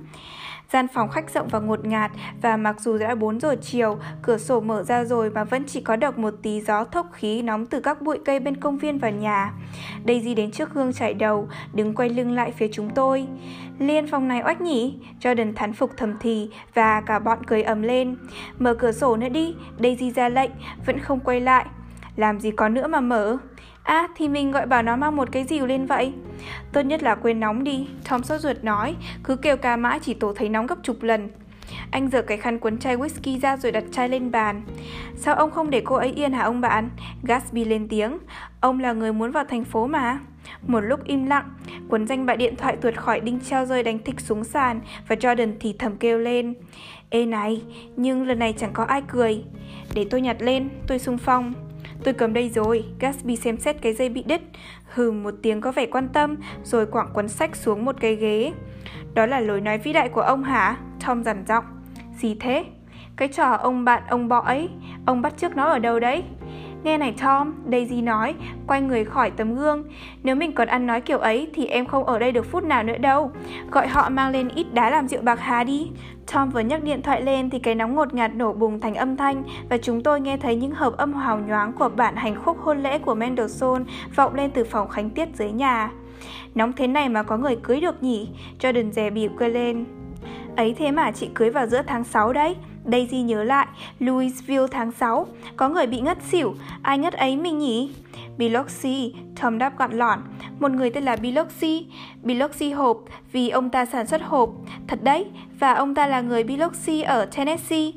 Gian 0.73 0.89
phòng 0.89 1.09
khách 1.09 1.31
rộng 1.31 1.49
và 1.49 1.59
ngột 1.59 1.85
ngạt 1.85 2.11
và 2.43 2.57
mặc 2.57 2.81
dù 2.81 2.99
đã 2.99 3.15
4 3.15 3.41
giờ 3.41 3.57
chiều, 3.63 3.99
cửa 4.23 4.39
sổ 4.39 4.61
mở 4.61 4.83
ra 4.83 5.05
rồi 5.05 5.31
mà 5.31 5.45
vẫn 5.45 5.65
chỉ 5.65 5.81
có 5.81 5.97
được 5.97 6.19
một 6.19 6.35
tí 6.43 6.61
gió 6.61 6.85
thốc 6.85 7.07
khí 7.13 7.43
nóng 7.43 7.67
từ 7.67 7.81
các 7.81 8.03
bụi 8.03 8.19
cây 8.25 8.41
bên 8.41 8.57
công 8.57 8.79
viên 8.79 8.99
và 8.99 9.11
nhà. 9.11 9.53
Daisy 10.07 10.35
đến 10.35 10.51
trước 10.51 10.75
gương 10.75 10.93
chải 10.93 11.15
đầu, 11.15 11.49
đứng 11.73 11.95
quay 11.95 12.09
lưng 12.09 12.33
lại 12.33 12.53
phía 12.57 12.69
chúng 12.73 12.91
tôi. 12.95 13.27
Liên 13.79 14.07
phòng 14.07 14.29
này 14.29 14.43
oách 14.45 14.61
nhỉ? 14.61 14.99
Jordan 15.21 15.53
thán 15.57 15.73
phục 15.73 15.91
thầm 15.97 16.15
thì 16.21 16.51
và 16.75 17.01
cả 17.01 17.19
bọn 17.19 17.39
cười 17.47 17.63
ầm 17.63 17.83
lên. 17.83 18.17
Mở 18.59 18.75
cửa 18.75 18.93
sổ 18.93 19.17
nữa 19.17 19.29
đi, 19.29 19.55
Daisy 19.79 20.11
ra 20.11 20.29
lệnh, 20.29 20.51
vẫn 20.87 20.99
không 20.99 21.21
quay 21.21 21.41
lại. 21.41 21.67
Làm 22.17 22.41
gì 22.41 22.51
có 22.51 22.69
nữa 22.69 22.87
mà 22.87 23.01
mở? 23.01 23.39
À 23.83 24.09
thì 24.17 24.29
mình 24.29 24.51
gọi 24.51 24.67
bảo 24.67 24.83
nó 24.83 24.97
mang 24.97 25.17
một 25.17 25.33
cái 25.33 25.45
dìu 25.45 25.67
lên 25.67 25.87
vậy 25.87 26.13
Tốt 26.73 26.81
nhất 26.81 27.03
là 27.03 27.15
quên 27.15 27.41
nóng 27.41 27.65
đi 27.65 27.89
Tom 28.11 28.23
sốt 28.23 28.41
ruột 28.41 28.57
nói 28.65 28.97
Cứ 29.25 29.37
kêu 29.37 29.57
ca 29.57 29.77
mãi 29.77 29.99
chỉ 30.03 30.15
tổ 30.15 30.33
thấy 30.37 30.49
nóng 30.49 30.67
gấp 30.67 30.79
chục 30.83 31.03
lần 31.03 31.29
anh 31.91 32.09
giở 32.11 32.23
cái 32.23 32.39
khăn 32.39 32.59
cuốn 32.59 32.79
chai 32.79 32.97
whisky 32.97 33.41
ra 33.41 33.57
rồi 33.57 33.73
đặt 33.73 33.85
chai 33.93 34.09
lên 34.09 34.31
bàn. 34.31 34.63
Sao 35.17 35.35
ông 35.35 35.51
không 35.51 35.71
để 35.71 35.83
cô 35.85 35.97
ấy 35.97 36.13
yên 36.13 36.33
hả 36.33 36.43
ông 36.43 36.61
bạn? 36.61 36.91
Gatsby 37.23 37.65
lên 37.65 37.89
tiếng. 37.89 38.19
Ông 38.61 38.81
là 38.81 38.93
người 38.93 39.13
muốn 39.13 39.31
vào 39.31 39.45
thành 39.45 39.65
phố 39.65 39.87
mà. 39.87 40.19
Một 40.67 40.81
lúc 40.81 41.05
im 41.05 41.27
lặng, 41.27 41.51
cuốn 41.89 42.07
danh 42.07 42.27
bạ 42.27 42.35
điện 42.35 42.57
thoại 42.57 42.77
tuột 42.77 42.95
khỏi 42.97 43.21
đinh 43.21 43.41
treo 43.41 43.67
rơi 43.67 43.83
đánh 43.83 43.99
thịch 43.99 44.21
xuống 44.21 44.45
sàn 44.45 44.81
và 45.09 45.17
Jordan 45.17 45.53
thì 45.61 45.75
thầm 45.79 45.97
kêu 45.97 46.19
lên. 46.19 46.55
Ê 47.11 47.27
này, 47.27 47.63
nhưng 47.97 48.27
lần 48.27 48.39
này 48.39 48.55
chẳng 48.59 48.73
có 48.73 48.85
ai 48.85 49.03
cười. 49.09 49.45
Để 49.95 50.07
tôi 50.11 50.21
nhặt 50.21 50.37
lên, 50.41 50.69
tôi 50.87 50.99
sung 50.99 51.19
phong. 51.19 51.70
Tôi 52.05 52.15
cầm 52.15 52.33
đây 52.33 52.49
rồi, 52.49 52.85
Gatsby 53.01 53.37
xem 53.37 53.57
xét 53.57 53.83
cái 53.83 53.93
dây 53.93 54.09
bị 54.09 54.23
đứt, 54.23 54.41
hừ 54.85 55.11
một 55.11 55.35
tiếng 55.43 55.61
có 55.61 55.73
vẻ 55.73 55.87
quan 55.87 56.09
tâm, 56.09 56.37
rồi 56.63 56.87
quẳng 56.87 57.09
cuốn 57.15 57.29
sách 57.29 57.57
xuống 57.57 57.85
một 57.85 57.97
cái 58.01 58.17
ghế. 58.17 58.53
Đó 59.15 59.27
là 59.27 59.41
lối 59.41 59.61
nói 59.61 59.79
vĩ 59.79 59.93
đại 59.93 60.09
của 60.09 60.21
ông 60.21 60.45
hả? 60.45 60.77
Tom 61.07 61.25
dằn 61.25 61.45
giọng. 61.49 61.65
Gì 62.19 62.37
thế? 62.41 62.65
Cái 63.17 63.29
trò 63.29 63.53
ông 63.53 63.85
bạn 63.85 64.03
ông 64.09 64.29
bọ 64.29 64.41
ấy, 64.41 64.69
ông 65.07 65.23
bắt 65.23 65.35
trước 65.37 65.57
nó 65.57 65.65
ở 65.65 65.79
đâu 65.79 66.01
đấy? 66.01 66.23
Nghe 66.83 66.99
này 66.99 67.15
Tom, 67.23 67.55
Daisy 67.71 68.03
nói, 68.03 68.35
quay 68.67 68.81
người 68.81 69.05
khỏi 69.05 69.31
tấm 69.31 69.55
gương. 69.55 69.85
Nếu 70.23 70.37
mình 70.37 70.53
còn 70.53 70.69
ăn 70.69 70.87
nói 70.87 71.01
kiểu 71.01 71.19
ấy 71.19 71.51
thì 71.55 71.67
em 71.67 71.87
không 71.87 72.05
ở 72.05 72.19
đây 72.19 72.33
được 72.33 72.47
phút 72.51 72.65
nào 72.65 72.83
nữa 72.83 72.99
đâu. 72.99 73.31
Gọi 73.71 73.87
họ 73.87 74.09
mang 74.09 74.31
lên 74.31 74.49
ít 74.49 74.67
đá 74.75 74.91
làm 74.91 75.09
rượu 75.09 75.23
bạc 75.23 75.41
hà 75.41 75.65
đi. 75.65 75.91
Tom 76.33 76.51
vừa 76.51 76.61
nhấc 76.61 76.85
điện 76.85 77.03
thoại 77.03 77.23
lên 77.23 77.51
thì 77.51 77.59
cái 77.59 77.75
nóng 77.75 77.95
ngột 77.95 78.15
ngạt 78.15 78.35
nổ 78.35 78.53
bùng 78.53 78.81
thành 78.81 78.95
âm 78.95 79.17
thanh 79.17 79.43
và 79.71 79.79
chúng 79.79 80.03
tôi 80.03 80.21
nghe 80.21 80.37
thấy 80.37 80.57
những 80.57 80.71
hợp 80.71 80.97
âm 80.97 81.13
hào 81.15 81.39
nhoáng 81.39 81.73
của 81.73 81.89
bản 81.89 82.17
hành 82.17 82.35
khúc 82.45 82.59
hôn 82.61 82.83
lễ 82.83 82.99
của 82.99 83.15
Mendelssohn 83.15 83.85
vọng 84.17 84.35
lên 84.35 84.51
từ 84.51 84.65
phòng 84.65 84.89
khánh 84.89 85.11
tiết 85.11 85.29
dưới 85.35 85.51
nhà. 85.51 85.91
Nóng 86.55 86.73
thế 86.73 86.87
này 86.87 87.09
mà 87.09 87.23
có 87.23 87.37
người 87.37 87.57
cưới 87.57 87.81
được 87.81 88.03
nhỉ? 88.03 88.29
Jordan 88.61 88.91
dè 88.91 89.11
bịp 89.11 89.31
kêu 89.39 89.49
lên. 89.49 89.85
Ấy 90.57 90.75
thế 90.79 90.91
mà 90.91 91.11
chị 91.11 91.29
cưới 91.35 91.51
vào 91.51 91.67
giữa 91.67 91.83
tháng 91.87 92.05
6 92.05 92.33
đấy. 92.33 92.57
Daisy 92.85 93.23
nhớ 93.23 93.45
lại, 93.45 93.67
Louisville 93.99 94.67
tháng 94.71 94.93
6, 94.93 95.27
có 95.57 95.69
người 95.69 95.87
bị 95.87 96.01
ngất 96.01 96.19
xỉu, 96.23 96.55
ai 96.83 96.99
ngất 96.99 97.15
ấy 97.15 97.37
mình 97.37 97.59
nhỉ? 97.59 97.91
Biloxi, 98.39 99.15
Tom 99.41 99.59
đáp 99.59 99.79
gọn 99.79 99.93
lỏn, 99.93 100.19
một 100.61 100.71
người 100.71 100.91
tên 100.91 101.05
là 101.05 101.17
Biloxi, 101.17 101.87
Biloxi 102.23 102.71
hộp 102.71 103.05
vì 103.33 103.49
ông 103.49 103.71
ta 103.71 103.87
sản 103.87 104.07
xuất 104.07 104.23
hộp, 104.23 104.51
thật 104.89 104.99
đấy, 105.03 105.27
và 105.59 105.73
ông 105.73 105.95
ta 105.95 106.07
là 106.07 106.21
người 106.21 106.45
Biloxi 106.45 107.03
ở 107.03 107.25
Tennessee. 107.25 107.91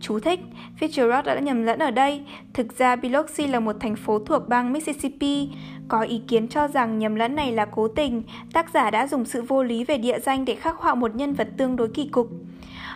Chú 0.00 0.20
thích, 0.20 0.40
Fitzgerald 0.80 1.22
đã 1.22 1.38
nhầm 1.38 1.62
lẫn 1.62 1.78
ở 1.78 1.90
đây. 1.90 2.22
Thực 2.54 2.78
ra 2.78 2.96
Biloxi 2.96 3.46
là 3.46 3.60
một 3.60 3.76
thành 3.80 3.96
phố 3.96 4.18
thuộc 4.18 4.48
bang 4.48 4.72
Mississippi. 4.72 5.48
Có 5.88 6.00
ý 6.00 6.20
kiến 6.28 6.48
cho 6.48 6.68
rằng 6.68 6.98
nhầm 6.98 7.14
lẫn 7.14 7.36
này 7.36 7.52
là 7.52 7.64
cố 7.64 7.88
tình, 7.88 8.22
tác 8.52 8.70
giả 8.74 8.90
đã 8.90 9.06
dùng 9.06 9.24
sự 9.24 9.42
vô 9.42 9.62
lý 9.62 9.84
về 9.84 9.98
địa 9.98 10.18
danh 10.20 10.44
để 10.44 10.54
khắc 10.54 10.76
họa 10.76 10.94
một 10.94 11.14
nhân 11.14 11.34
vật 11.34 11.48
tương 11.56 11.76
đối 11.76 11.88
kỳ 11.88 12.08
cục. 12.08 12.30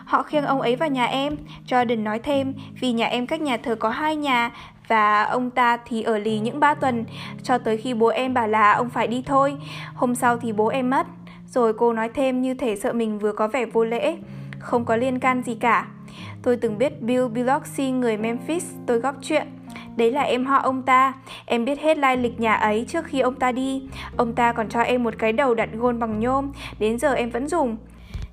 Họ 0.05 0.23
khiêng 0.23 0.45
ông 0.45 0.61
ấy 0.61 0.77
vào 0.77 0.89
nhà 0.89 1.05
em, 1.05 1.37
Jordan 1.67 2.03
nói 2.03 2.19
thêm, 2.19 2.55
vì 2.81 2.93
nhà 2.93 3.07
em 3.07 3.27
cách 3.27 3.41
nhà 3.41 3.57
thờ 3.57 3.75
có 3.75 3.89
hai 3.91 4.17
nhà 4.17 4.51
và 4.89 5.23
ông 5.23 5.51
ta 5.51 5.77
thì 5.77 6.03
ở 6.03 6.19
lì 6.19 6.39
những 6.39 6.61
ba 6.61 6.75
tuần, 6.75 7.05
cho 7.43 7.59
tới 7.59 7.77
khi 7.77 7.95
bố 7.95 8.07
em 8.07 8.35
bảo 8.35 8.49
là 8.49 8.73
ông 8.73 8.91
phải 8.91 9.07
đi 9.07 9.23
thôi. 9.27 9.57
Hôm 9.95 10.15
sau 10.15 10.39
thì 10.39 10.53
bố 10.53 10.69
em 10.69 10.91
mất. 10.91 11.07
Rồi 11.47 11.73
cô 11.73 11.93
nói 11.93 12.09
thêm 12.15 12.43
như 12.43 12.55
thể 12.55 12.77
sợ 12.77 12.93
mình 12.93 13.19
vừa 13.19 13.33
có 13.33 13.49
vẻ 13.49 13.67
vô 13.67 13.85
lễ. 13.85 14.17
Không 14.59 14.85
có 14.85 14.97
liên 14.97 15.19
can 15.19 15.43
gì 15.43 15.55
cả. 15.55 15.87
Tôi 16.43 16.57
từng 16.57 16.79
biết 16.79 17.03
Bill 17.03 17.29
Biloxi 17.29 17.91
người 17.91 18.17
Memphis, 18.17 18.73
tôi 18.87 18.99
góp 18.99 19.15
chuyện. 19.23 19.47
Đấy 19.97 20.11
là 20.11 20.23
em 20.23 20.47
họ 20.47 20.59
ông 20.59 20.83
ta. 20.83 21.13
Em 21.47 21.65
biết 21.65 21.81
hết 21.81 21.99
lai 21.99 22.17
lịch 22.17 22.41
nhà 22.41 22.55
ấy 22.55 22.87
trước 22.89 23.05
khi 23.05 23.21
ông 23.21 23.35
ta 23.35 23.53
đi. 23.53 23.83
Ông 24.17 24.35
ta 24.35 24.53
còn 24.53 24.69
cho 24.69 24.81
em 24.81 25.03
một 25.03 25.15
cái 25.19 25.33
đầu 25.33 25.55
đặt 25.55 25.69
gôn 25.73 25.99
bằng 25.99 26.21
nhôm. 26.21 26.53
Đến 26.79 26.99
giờ 26.99 27.15
em 27.15 27.31
vẫn 27.31 27.49
dùng. 27.49 27.77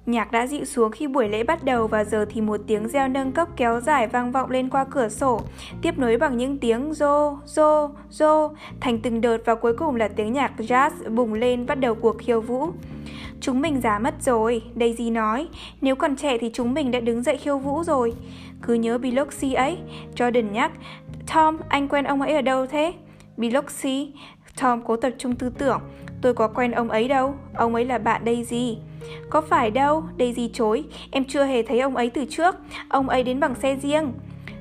Nhạc 0.10 0.32
đã 0.32 0.48
dịu 0.48 0.66
xuống 0.66 0.92
khi 0.92 1.08
buổi 1.08 1.30
lễ 1.30 1.44
bắt 1.44 1.64
đầu 1.64 1.88
và 1.88 2.04
giờ 2.04 2.26
thì 2.30 2.42
một 2.42 2.60
tiếng 2.68 2.88
reo 2.88 3.08
nâng 3.08 3.32
cốc 3.32 3.50
kéo 3.56 3.80
dài 3.80 4.08
vang 4.08 4.32
vọng 4.32 4.52
lên 4.52 4.70
qua 4.70 4.86
cửa 4.86 5.10
sổ, 5.10 5.42
tiếp 5.82 5.98
nối 5.98 6.18
bằng 6.18 6.38
những 6.38 6.58
tiếng 6.58 6.94
rô, 6.94 7.38
rô, 7.46 7.90
rô, 8.10 8.50
thành 8.80 9.00
từng 9.00 9.22
đợt 9.22 9.38
và 9.46 9.56
cuối 9.56 9.74
cùng 9.74 9.96
là 9.96 10.08
tiếng 10.08 10.34
nhạc 10.34 10.52
jazz 10.58 11.16
bùng 11.16 11.34
lên 11.34 11.66
bắt 11.66 11.76
đầu 11.76 11.96
cuộc 11.96 12.18
khiêu 12.20 12.42
vũ. 12.42 12.68
Chúng 13.42 13.62
mình 13.62 13.82
già 13.82 14.00
mất 14.00 14.14
rồi, 14.22 14.62
Daisy 14.76 15.10
nói. 15.10 15.48
Nếu 15.82 15.96
còn 15.96 16.16
trẻ 16.16 16.38
thì 16.38 16.50
chúng 16.54 16.74
mình 16.74 16.92
đã 16.92 17.00
đứng 17.00 17.24
dậy 17.24 17.38
khiêu 17.38 17.58
vũ 17.58 17.84
rồi. 17.84 18.14
Cứ 18.62 18.74
nhớ 18.74 18.98
Biloxi 18.98 19.54
ấy, 19.54 19.78
Jordan 20.16 20.52
nhắc. 20.52 20.72
Tom, 21.34 21.58
anh 21.70 21.88
quen 21.88 22.06
ông 22.06 22.22
ấy 22.22 22.34
ở 22.34 22.42
đâu 22.42 22.68
thế? 22.68 22.94
Biloxi. 23.38 24.12
Tom 24.62 24.82
cố 24.82 24.96
tập 24.96 25.12
trung 25.18 25.36
tư 25.36 25.50
tưởng. 25.58 25.82
Tôi 26.22 26.34
có 26.34 26.48
quen 26.48 26.72
ông 26.72 26.90
ấy 26.90 27.08
đâu, 27.08 27.36
ông 27.56 27.76
ấy 27.76 27.86
là 27.86 27.98
bạn 27.98 28.22
Daisy. 28.26 28.78
Có 29.30 29.42
phải 29.42 29.72
đâu, 29.72 30.04
Daisy 30.20 30.50
chối, 30.54 30.84
em 31.12 31.26
chưa 31.26 31.44
hề 31.44 31.64
thấy 31.64 31.80
ông 31.80 31.96
ấy 31.96 32.10
từ 32.10 32.26
trước, 32.30 32.56
ông 32.90 33.10
ấy 33.10 33.24
đến 33.24 33.40
bằng 33.40 33.56
xe 33.56 33.76
riêng. 33.76 34.14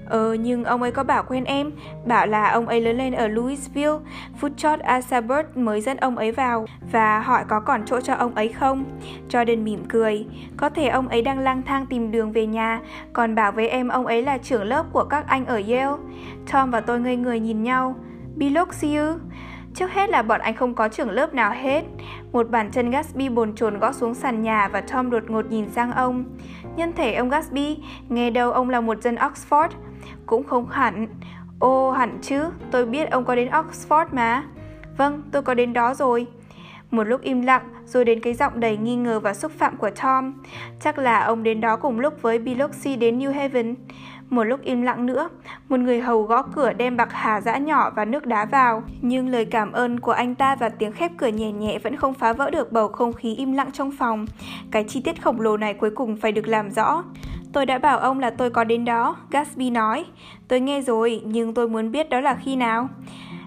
Ờ, 0.09 0.35
nhưng 0.35 0.64
ông 0.64 0.83
ấy 0.83 0.90
có 0.90 1.05
bảo 1.05 1.22
quen 1.29 1.44
em, 1.44 1.70
bảo 2.07 2.27
là 2.27 2.51
ông 2.51 2.66
ấy 2.68 2.81
lớn 2.81 2.98
lên 2.98 3.12
ở 3.12 3.29
Louisville, 3.29 3.98
Foodshot 4.40 4.79
Asabert 4.83 5.46
mới 5.55 5.81
dẫn 5.81 5.96
ông 5.96 6.16
ấy 6.16 6.33
vào 6.33 6.66
và 6.92 7.20
hỏi 7.20 7.44
có 7.48 7.61
còn 7.61 7.83
chỗ 7.87 8.01
cho 8.01 8.14
ông 8.14 8.35
ấy 8.35 8.48
không. 8.48 8.85
Jordan 9.31 9.62
mỉm 9.62 9.85
cười, 9.88 10.27
có 10.57 10.68
thể 10.68 10.88
ông 10.88 11.09
ấy 11.09 11.22
đang 11.22 11.38
lang 11.38 11.62
thang 11.62 11.87
tìm 11.87 12.11
đường 12.11 12.33
về 12.33 12.46
nhà, 12.46 12.81
còn 13.12 13.35
bảo 13.35 13.53
với 13.53 13.68
em 13.68 13.88
ông 13.88 14.07
ấy 14.07 14.22
là 14.22 14.38
trưởng 14.38 14.64
lớp 14.64 14.87
của 14.92 15.05
các 15.05 15.27
anh 15.27 15.46
ở 15.46 15.55
Yale. 15.68 15.96
Tom 16.53 16.70
và 16.70 16.81
tôi 16.81 17.01
ngây 17.01 17.16
người 17.16 17.40
nhìn 17.40 17.62
nhau. 17.62 17.94
Biloxiu? 18.37 19.03
Trước 19.78 19.90
hết 19.90 20.10
là 20.10 20.22
bọn 20.22 20.40
anh 20.40 20.54
không 20.54 20.74
có 20.74 20.88
trưởng 20.88 21.10
lớp 21.10 21.34
nào 21.34 21.50
hết. 21.50 21.84
Một 22.32 22.50
bàn 22.50 22.70
chân 22.70 22.90
Gatsby 22.90 23.28
bồn 23.28 23.54
chồn 23.54 23.78
gõ 23.78 23.92
xuống 23.92 24.14
sàn 24.14 24.42
nhà 24.42 24.68
và 24.68 24.80
Tom 24.80 25.10
đột 25.10 25.30
ngột 25.30 25.50
nhìn 25.50 25.68
sang 25.68 25.92
ông. 25.92 26.24
Nhân 26.76 26.92
thể 26.92 27.14
ông 27.14 27.28
Gatsby, 27.28 27.76
nghe 28.08 28.30
đâu 28.30 28.52
ông 28.52 28.70
là 28.70 28.80
một 28.80 29.02
dân 29.02 29.14
Oxford. 29.14 29.68
Cũng 30.26 30.44
không 30.44 30.68
hẳn. 30.68 31.06
Ô 31.58 31.90
hẳn 31.90 32.18
chứ, 32.22 32.44
tôi 32.70 32.86
biết 32.86 33.10
ông 33.10 33.24
có 33.24 33.34
đến 33.34 33.48
Oxford 33.48 34.06
mà. 34.12 34.44
Vâng, 34.96 35.22
tôi 35.32 35.42
có 35.42 35.54
đến 35.54 35.72
đó 35.72 35.94
rồi. 35.94 36.26
Một 36.90 37.04
lúc 37.04 37.20
im 37.22 37.42
lặng, 37.42 37.62
rồi 37.84 38.04
đến 38.04 38.20
cái 38.20 38.34
giọng 38.34 38.60
đầy 38.60 38.76
nghi 38.76 38.96
ngờ 38.96 39.20
và 39.20 39.34
xúc 39.34 39.52
phạm 39.58 39.76
của 39.76 39.90
Tom. 40.02 40.34
Chắc 40.80 40.98
là 40.98 41.24
ông 41.24 41.42
đến 41.42 41.60
đó 41.60 41.76
cùng 41.76 42.00
lúc 42.00 42.22
với 42.22 42.38
Biloxi 42.38 42.96
đến 42.96 43.18
New 43.18 43.32
Haven. 43.32 43.74
Một 44.30 44.44
lúc 44.44 44.60
im 44.62 44.82
lặng 44.82 45.06
nữa, 45.06 45.28
một 45.68 45.80
người 45.80 46.00
hầu 46.00 46.22
gõ 46.22 46.42
cửa 46.42 46.72
đem 46.72 46.96
bạc 46.96 47.08
hà 47.12 47.40
giã 47.40 47.56
nhỏ 47.56 47.90
và 47.90 48.04
nước 48.04 48.26
đá 48.26 48.44
vào. 48.44 48.82
Nhưng 49.00 49.28
lời 49.28 49.44
cảm 49.44 49.72
ơn 49.72 50.00
của 50.00 50.12
anh 50.12 50.34
ta 50.34 50.56
và 50.56 50.68
tiếng 50.68 50.92
khép 50.92 51.12
cửa 51.16 51.26
nhẹ 51.26 51.52
nhẹ 51.52 51.78
vẫn 51.78 51.96
không 51.96 52.14
phá 52.14 52.32
vỡ 52.32 52.50
được 52.50 52.72
bầu 52.72 52.88
không 52.88 53.12
khí 53.12 53.34
im 53.34 53.52
lặng 53.52 53.70
trong 53.72 53.90
phòng. 53.98 54.26
Cái 54.70 54.84
chi 54.84 55.00
tiết 55.00 55.22
khổng 55.22 55.40
lồ 55.40 55.56
này 55.56 55.74
cuối 55.74 55.90
cùng 55.90 56.16
phải 56.16 56.32
được 56.32 56.48
làm 56.48 56.70
rõ. 56.70 57.04
Tôi 57.52 57.66
đã 57.66 57.78
bảo 57.78 57.98
ông 57.98 58.18
là 58.18 58.30
tôi 58.30 58.50
có 58.50 58.64
đến 58.64 58.84
đó, 58.84 59.16
Gatsby 59.30 59.70
nói. 59.70 60.04
Tôi 60.48 60.60
nghe 60.60 60.80
rồi, 60.80 61.22
nhưng 61.24 61.54
tôi 61.54 61.68
muốn 61.68 61.90
biết 61.90 62.10
đó 62.10 62.20
là 62.20 62.34
khi 62.34 62.56
nào. 62.56 62.88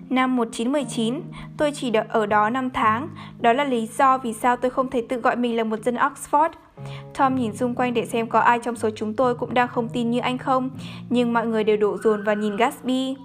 Năm 0.10 0.36
1919, 0.36 1.22
tôi 1.58 1.72
chỉ 1.72 1.94
ở 2.10 2.26
đó 2.26 2.50
5 2.50 2.70
tháng. 2.70 3.08
Đó 3.40 3.54
là 3.54 3.64
lý 3.64 3.88
do 3.98 4.18
vì 4.18 4.34
sao 4.34 4.58
tôi 4.58 4.72
không 4.72 4.90
thể 4.90 5.06
tự 5.10 5.18
gọi 5.18 5.36
mình 5.36 5.58
là 5.58 5.64
một 5.64 5.80
dân 5.80 5.96
Oxford. 5.96 6.50
Tom 7.18 7.36
nhìn 7.36 7.56
xung 7.56 7.76
quanh 7.76 7.94
để 7.94 8.06
xem 8.06 8.28
có 8.28 8.40
ai 8.40 8.60
trong 8.60 8.76
số 8.76 8.90
chúng 8.96 9.14
tôi 9.14 9.36
cũng 9.36 9.54
đang 9.54 9.68
không 9.68 9.90
tin 9.90 10.12
như 10.12 10.20
anh 10.20 10.38
không, 10.38 10.70
nhưng 11.10 11.34
mọi 11.34 11.48
người 11.48 11.64
đều 11.64 11.78
đổ 11.78 11.98
dồn 11.98 12.24
và 12.24 12.34
nhìn 12.34 12.56
Gatsby. 12.56 13.16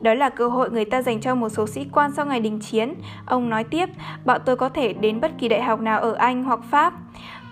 Đó 0.00 0.14
là 0.14 0.28
cơ 0.28 0.48
hội 0.48 0.70
người 0.70 0.84
ta 0.84 1.02
dành 1.02 1.20
cho 1.20 1.34
một 1.34 1.48
số 1.48 1.66
sĩ 1.66 1.86
quan 1.92 2.12
sau 2.12 2.26
ngày 2.26 2.40
đình 2.40 2.60
chiến. 2.60 2.94
Ông 3.26 3.50
nói 3.50 3.64
tiếp, 3.64 3.88
bọn 4.24 4.40
tôi 4.44 4.56
có 4.56 4.68
thể 4.68 4.92
đến 4.92 5.20
bất 5.20 5.32
kỳ 5.38 5.48
đại 5.48 5.62
học 5.62 5.80
nào 5.80 6.00
ở 6.00 6.12
Anh 6.12 6.44
hoặc 6.44 6.60
Pháp. 6.70 6.94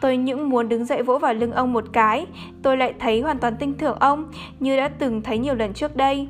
Tôi 0.00 0.16
những 0.16 0.50
muốn 0.50 0.68
đứng 0.68 0.84
dậy 0.84 1.02
vỗ 1.02 1.18
vào 1.18 1.34
lưng 1.34 1.52
ông 1.52 1.72
một 1.72 1.84
cái, 1.92 2.26
tôi 2.62 2.76
lại 2.76 2.94
thấy 2.98 3.20
hoàn 3.20 3.38
toàn 3.38 3.56
tinh 3.56 3.78
thưởng 3.78 3.96
ông, 4.00 4.24
như 4.60 4.76
đã 4.76 4.88
từng 4.88 5.22
thấy 5.22 5.38
nhiều 5.38 5.54
lần 5.54 5.72
trước 5.72 5.96
đây. 5.96 6.28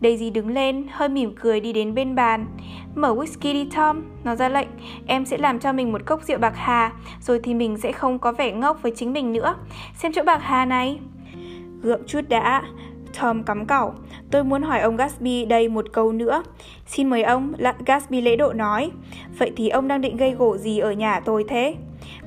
Daisy 0.00 0.30
đứng 0.30 0.48
lên, 0.48 0.86
hơi 0.90 1.08
mỉm 1.08 1.34
cười 1.40 1.60
đi 1.60 1.72
đến 1.72 1.94
bên 1.94 2.14
bàn. 2.14 2.46
Mở 2.94 3.14
whisky 3.14 3.52
đi 3.52 3.68
Tom, 3.76 4.02
nó 4.24 4.34
ra 4.34 4.48
lệnh. 4.48 4.68
Em 5.06 5.24
sẽ 5.24 5.38
làm 5.38 5.60
cho 5.60 5.72
mình 5.72 5.92
một 5.92 6.06
cốc 6.06 6.22
rượu 6.22 6.38
bạc 6.38 6.52
hà, 6.56 6.92
rồi 7.20 7.40
thì 7.42 7.54
mình 7.54 7.76
sẽ 7.76 7.92
không 7.92 8.18
có 8.18 8.32
vẻ 8.32 8.52
ngốc 8.52 8.82
với 8.82 8.92
chính 8.96 9.12
mình 9.12 9.32
nữa. 9.32 9.54
Xem 9.94 10.12
chỗ 10.12 10.22
bạc 10.22 10.40
hà 10.42 10.64
này. 10.64 10.98
Gượng 11.82 12.02
chút 12.06 12.20
đã. 12.28 12.62
Tom 13.20 13.42
cắm 13.42 13.66
cẩu. 13.66 13.94
Tôi 14.30 14.44
muốn 14.44 14.62
hỏi 14.62 14.80
ông 14.80 14.96
Gatsby 14.96 15.44
đây 15.44 15.68
một 15.68 15.84
câu 15.92 16.12
nữa. 16.12 16.42
Xin 16.86 17.10
mời 17.10 17.22
ông, 17.22 17.52
Gatsby 17.86 18.20
lễ 18.20 18.36
độ 18.36 18.52
nói. 18.52 18.90
Vậy 19.38 19.52
thì 19.56 19.68
ông 19.68 19.88
đang 19.88 20.00
định 20.00 20.16
gây 20.16 20.30
gổ 20.30 20.56
gì 20.56 20.78
ở 20.78 20.92
nhà 20.92 21.20
tôi 21.20 21.44
thế? 21.48 21.74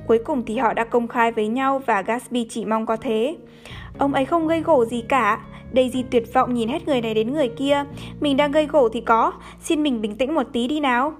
Cuối 0.06 0.18
cùng 0.24 0.42
thì 0.46 0.56
họ 0.56 0.74
đã 0.74 0.84
công 0.84 1.08
khai 1.08 1.32
với 1.32 1.48
nhau 1.48 1.82
và 1.86 2.02
Gatsby 2.02 2.46
chỉ 2.50 2.64
mong 2.64 2.86
có 2.86 2.96
thế. 2.96 3.36
Ông 3.98 4.14
ấy 4.14 4.24
không 4.24 4.48
gây 4.48 4.60
gổ 4.60 4.84
gì 4.84 5.04
cả. 5.08 5.40
Daisy 5.74 6.04
tuyệt 6.10 6.34
vọng 6.34 6.54
nhìn 6.54 6.68
hết 6.68 6.88
người 6.88 7.00
này 7.00 7.14
đến 7.14 7.32
người 7.32 7.48
kia. 7.48 7.84
Mình 8.20 8.36
đang 8.36 8.52
gây 8.52 8.66
gổ 8.66 8.88
thì 8.88 9.00
có, 9.00 9.32
xin 9.60 9.82
mình 9.82 10.00
bình 10.00 10.16
tĩnh 10.16 10.34
một 10.34 10.46
tí 10.52 10.68
đi 10.68 10.80
nào. 10.80 11.14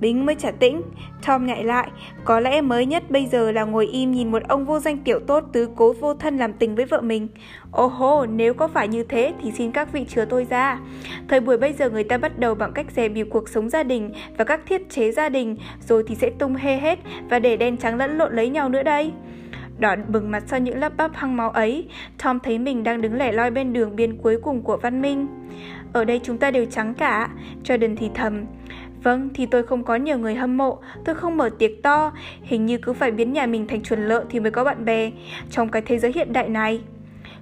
Bính 0.00 0.26
mới 0.26 0.34
trả 0.34 0.50
tĩnh. 0.50 0.82
Tom 1.26 1.46
nhại 1.46 1.64
lại, 1.64 1.90
có 2.24 2.40
lẽ 2.40 2.60
mới 2.60 2.86
nhất 2.86 3.10
bây 3.10 3.26
giờ 3.26 3.52
là 3.52 3.64
ngồi 3.64 3.86
im 3.86 4.12
nhìn 4.12 4.30
một 4.30 4.42
ông 4.48 4.64
vô 4.64 4.78
danh 4.78 4.98
tiểu 4.98 5.18
tốt 5.26 5.44
tứ 5.52 5.68
cố 5.76 5.92
vô 5.92 6.14
thân 6.14 6.38
làm 6.38 6.52
tình 6.52 6.74
với 6.74 6.84
vợ 6.84 7.00
mình. 7.00 7.28
Ô 7.70 7.86
hô, 7.86 8.26
nếu 8.26 8.54
có 8.54 8.68
phải 8.68 8.88
như 8.88 9.02
thế 9.02 9.32
thì 9.42 9.50
xin 9.50 9.70
các 9.70 9.92
vị 9.92 10.04
chứa 10.08 10.24
tôi 10.24 10.46
ra. 10.50 10.78
Thời 11.28 11.40
buổi 11.40 11.58
bây 11.58 11.72
giờ 11.72 11.90
người 11.90 12.04
ta 12.04 12.18
bắt 12.18 12.38
đầu 12.38 12.54
bằng 12.54 12.72
cách 12.72 12.86
dè 12.96 13.08
bỉu 13.08 13.26
cuộc 13.30 13.48
sống 13.48 13.68
gia 13.68 13.82
đình 13.82 14.12
và 14.38 14.44
các 14.44 14.60
thiết 14.66 14.90
chế 14.90 15.12
gia 15.12 15.28
đình, 15.28 15.56
rồi 15.88 16.04
thì 16.06 16.14
sẽ 16.14 16.30
tung 16.30 16.54
hê 16.54 16.76
hết 16.76 16.98
và 17.30 17.38
để 17.38 17.56
đen 17.56 17.76
trắng 17.76 17.96
lẫn 17.96 18.18
lộn 18.18 18.36
lấy 18.36 18.48
nhau 18.48 18.68
nữa 18.68 18.82
đây. 18.82 19.12
Đỏ 19.80 19.96
bừng 20.08 20.30
mặt 20.30 20.42
sau 20.46 20.58
những 20.60 20.78
lớp 20.78 20.96
bắp 20.96 21.14
hăng 21.14 21.36
máu 21.36 21.50
ấy, 21.50 21.88
Tom 22.24 22.40
thấy 22.40 22.58
mình 22.58 22.84
đang 22.84 23.00
đứng 23.00 23.14
lẻ 23.14 23.32
loi 23.32 23.50
bên 23.50 23.72
đường 23.72 23.96
biên 23.96 24.16
cuối 24.16 24.38
cùng 24.42 24.62
của 24.62 24.76
văn 24.76 25.02
minh. 25.02 25.26
Ở 25.92 26.04
đây 26.04 26.20
chúng 26.22 26.38
ta 26.38 26.50
đều 26.50 26.66
trắng 26.66 26.94
cả, 26.94 27.28
Jordan 27.64 27.96
thì 27.96 28.10
thầm. 28.14 28.44
Vâng, 29.02 29.28
thì 29.34 29.46
tôi 29.46 29.62
không 29.62 29.84
có 29.84 29.96
nhiều 29.96 30.18
người 30.18 30.34
hâm 30.34 30.56
mộ, 30.56 30.78
tôi 31.04 31.14
không 31.14 31.36
mở 31.36 31.50
tiệc 31.58 31.70
to, 31.82 32.12
hình 32.42 32.66
như 32.66 32.78
cứ 32.78 32.92
phải 32.92 33.10
biến 33.10 33.32
nhà 33.32 33.46
mình 33.46 33.66
thành 33.66 33.82
chuồn 33.82 34.08
lợ 34.08 34.24
thì 34.30 34.40
mới 34.40 34.50
có 34.50 34.64
bạn 34.64 34.84
bè 34.84 35.10
trong 35.50 35.68
cái 35.68 35.82
thế 35.82 35.98
giới 35.98 36.12
hiện 36.12 36.32
đại 36.32 36.48
này. 36.48 36.80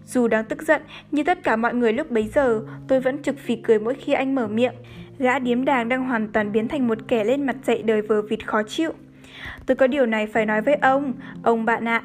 Dù 0.07 0.29
đang 0.29 0.45
tức 0.45 0.63
giận, 0.63 0.83
như 1.11 1.25
tất 1.25 1.43
cả 1.43 1.57
mọi 1.57 1.75
người 1.75 1.93
lúc 1.93 2.11
bấy 2.11 2.29
giờ, 2.35 2.61
tôi 2.89 3.01
vẫn 3.01 3.23
trực 3.23 3.39
phì 3.39 3.57
cười 3.57 3.79
mỗi 3.79 3.95
khi 3.95 4.13
anh 4.13 4.35
mở 4.35 4.47
miệng. 4.47 4.75
Gã 5.19 5.39
điếm 5.39 5.65
đàng 5.65 5.89
đang 5.89 6.05
hoàn 6.05 6.33
toàn 6.33 6.53
biến 6.53 6.69
thành 6.69 6.89
một 6.89 6.99
kẻ 7.09 7.25
lên 7.25 7.47
mặt 7.47 7.57
dậy 7.67 7.83
đời 7.83 8.03
vờ 8.03 8.23
vịt 8.23 8.47
khó 8.47 8.63
chịu. 8.63 8.93
Tôi 9.67 9.77
có 9.77 9.87
điều 9.87 10.07
này 10.07 10.27
phải 10.27 10.47
nói 10.47 10.63
với 10.63 10.75
ông, 10.75 11.13
ông 11.43 11.65
bạn 11.65 11.89
ạ. 11.89 12.03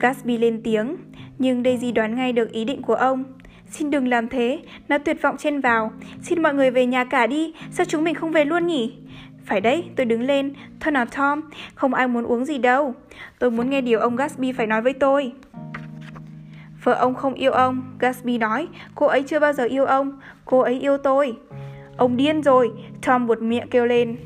Gatsby 0.00 0.38
lên 0.38 0.60
tiếng, 0.64 0.96
nhưng 1.38 1.62
Daisy 1.64 1.92
đoán 1.92 2.14
ngay 2.14 2.32
được 2.32 2.52
ý 2.52 2.64
định 2.64 2.82
của 2.82 2.94
ông. 2.94 3.24
Xin 3.70 3.90
đừng 3.90 4.08
làm 4.08 4.28
thế, 4.28 4.60
nó 4.88 4.98
tuyệt 4.98 5.22
vọng 5.22 5.36
chen 5.36 5.60
vào. 5.60 5.92
Xin 6.22 6.42
mọi 6.42 6.54
người 6.54 6.70
về 6.70 6.86
nhà 6.86 7.04
cả 7.04 7.26
đi, 7.26 7.54
sao 7.70 7.86
chúng 7.88 8.04
mình 8.04 8.14
không 8.14 8.32
về 8.32 8.44
luôn 8.44 8.66
nhỉ? 8.66 8.92
Phải 9.44 9.60
đấy, 9.60 9.84
tôi 9.96 10.06
đứng 10.06 10.22
lên. 10.22 10.52
Thôi 10.80 10.92
nào 10.92 11.06
Tom, 11.16 11.40
không 11.74 11.94
ai 11.94 12.08
muốn 12.08 12.24
uống 12.24 12.44
gì 12.44 12.58
đâu. 12.58 12.94
Tôi 13.38 13.50
muốn 13.50 13.70
nghe 13.70 13.80
điều 13.80 14.00
ông 14.00 14.16
Gatsby 14.16 14.52
phải 14.52 14.66
nói 14.66 14.82
với 14.82 14.92
tôi. 14.92 15.32
Vợ 16.82 16.92
ông 16.92 17.14
không 17.14 17.34
yêu 17.34 17.52
ông, 17.52 17.82
Gatsby 17.98 18.38
nói. 18.38 18.68
Cô 18.94 19.06
ấy 19.06 19.22
chưa 19.22 19.40
bao 19.40 19.52
giờ 19.52 19.64
yêu 19.64 19.84
ông, 19.84 20.20
cô 20.44 20.58
ấy 20.58 20.80
yêu 20.80 20.98
tôi. 20.98 21.36
Ông 21.96 22.16
điên 22.16 22.42
rồi, 22.42 22.70
Tom 23.06 23.26
buột 23.26 23.42
miệng 23.42 23.68
kêu 23.70 23.86
lên. 23.86 24.16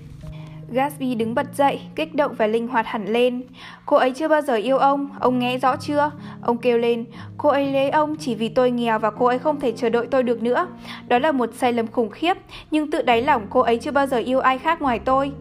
Gatsby 0.72 1.14
đứng 1.14 1.34
bật 1.34 1.46
dậy, 1.54 1.80
kích 1.94 2.14
động 2.14 2.34
và 2.38 2.46
linh 2.46 2.68
hoạt 2.68 2.86
hẳn 2.86 3.06
lên. 3.06 3.42
Cô 3.86 3.96
ấy 3.96 4.12
chưa 4.12 4.28
bao 4.28 4.42
giờ 4.42 4.54
yêu 4.54 4.78
ông, 4.78 5.08
ông 5.20 5.38
nghe 5.38 5.58
rõ 5.58 5.76
chưa? 5.76 6.10
Ông 6.42 6.58
kêu 6.58 6.78
lên, 6.78 7.04
cô 7.36 7.48
ấy 7.48 7.72
lấy 7.72 7.90
ông 7.90 8.16
chỉ 8.16 8.34
vì 8.34 8.48
tôi 8.48 8.70
nghèo 8.70 8.98
và 8.98 9.10
cô 9.10 9.26
ấy 9.26 9.38
không 9.38 9.60
thể 9.60 9.72
chờ 9.72 9.88
đợi 9.88 10.06
tôi 10.10 10.22
được 10.22 10.42
nữa. 10.42 10.66
Đó 11.08 11.18
là 11.18 11.32
một 11.32 11.50
sai 11.54 11.72
lầm 11.72 11.86
khủng 11.86 12.10
khiếp, 12.10 12.36
nhưng 12.70 12.90
tự 12.90 13.02
đáy 13.02 13.22
lòng 13.22 13.46
cô 13.50 13.60
ấy 13.60 13.78
chưa 13.78 13.90
bao 13.90 14.06
giờ 14.06 14.16
yêu 14.16 14.40
ai 14.40 14.58
khác 14.58 14.82
ngoài 14.82 14.98
tôi. 14.98 15.32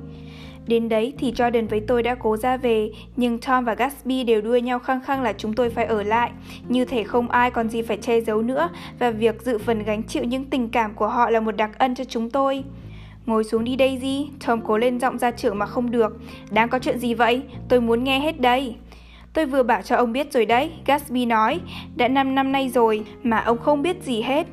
Đến 0.67 0.89
đấy 0.89 1.13
thì 1.17 1.31
Jordan 1.31 1.67
với 1.67 1.79
tôi 1.87 2.03
đã 2.03 2.15
cố 2.15 2.37
ra 2.37 2.57
về, 2.57 2.91
nhưng 3.15 3.37
Tom 3.39 3.65
và 3.65 3.73
Gatsby 3.73 4.23
đều 4.23 4.41
đua 4.41 4.57
nhau 4.57 4.79
khăng 4.79 5.01
khăng 5.01 5.23
là 5.23 5.33
chúng 5.33 5.53
tôi 5.53 5.69
phải 5.69 5.85
ở 5.85 6.03
lại. 6.03 6.31
Như 6.67 6.85
thể 6.85 7.03
không 7.03 7.29
ai 7.29 7.51
còn 7.51 7.69
gì 7.69 7.81
phải 7.81 7.97
che 7.97 8.21
giấu 8.21 8.41
nữa, 8.41 8.69
và 8.99 9.11
việc 9.11 9.41
dự 9.41 9.57
phần 9.57 9.83
gánh 9.83 10.03
chịu 10.03 10.23
những 10.23 10.45
tình 10.45 10.69
cảm 10.69 10.93
của 10.93 11.07
họ 11.07 11.29
là 11.29 11.39
một 11.39 11.55
đặc 11.55 11.79
ân 11.79 11.95
cho 11.95 12.03
chúng 12.03 12.29
tôi. 12.29 12.63
Ngồi 13.27 13.43
xuống 13.43 13.63
đi 13.63 13.75
Daisy, 13.79 14.29
Tom 14.45 14.61
cố 14.61 14.77
lên 14.77 14.99
giọng 14.99 15.17
ra 15.17 15.31
trưởng 15.31 15.59
mà 15.59 15.65
không 15.65 15.91
được. 15.91 16.17
Đang 16.51 16.69
có 16.69 16.79
chuyện 16.79 16.99
gì 16.99 17.13
vậy? 17.13 17.41
Tôi 17.69 17.81
muốn 17.81 18.03
nghe 18.03 18.19
hết 18.19 18.39
đây. 18.39 18.75
Tôi 19.33 19.45
vừa 19.45 19.63
bảo 19.63 19.81
cho 19.81 19.95
ông 19.95 20.13
biết 20.13 20.33
rồi 20.33 20.45
đấy, 20.45 20.71
Gatsby 20.85 21.25
nói. 21.25 21.59
Đã 21.95 22.07
5 22.07 22.35
năm 22.35 22.51
nay 22.51 22.69
rồi 22.69 23.05
mà 23.23 23.39
ông 23.39 23.57
không 23.57 23.81
biết 23.81 24.03
gì 24.03 24.21
hết. 24.21 24.47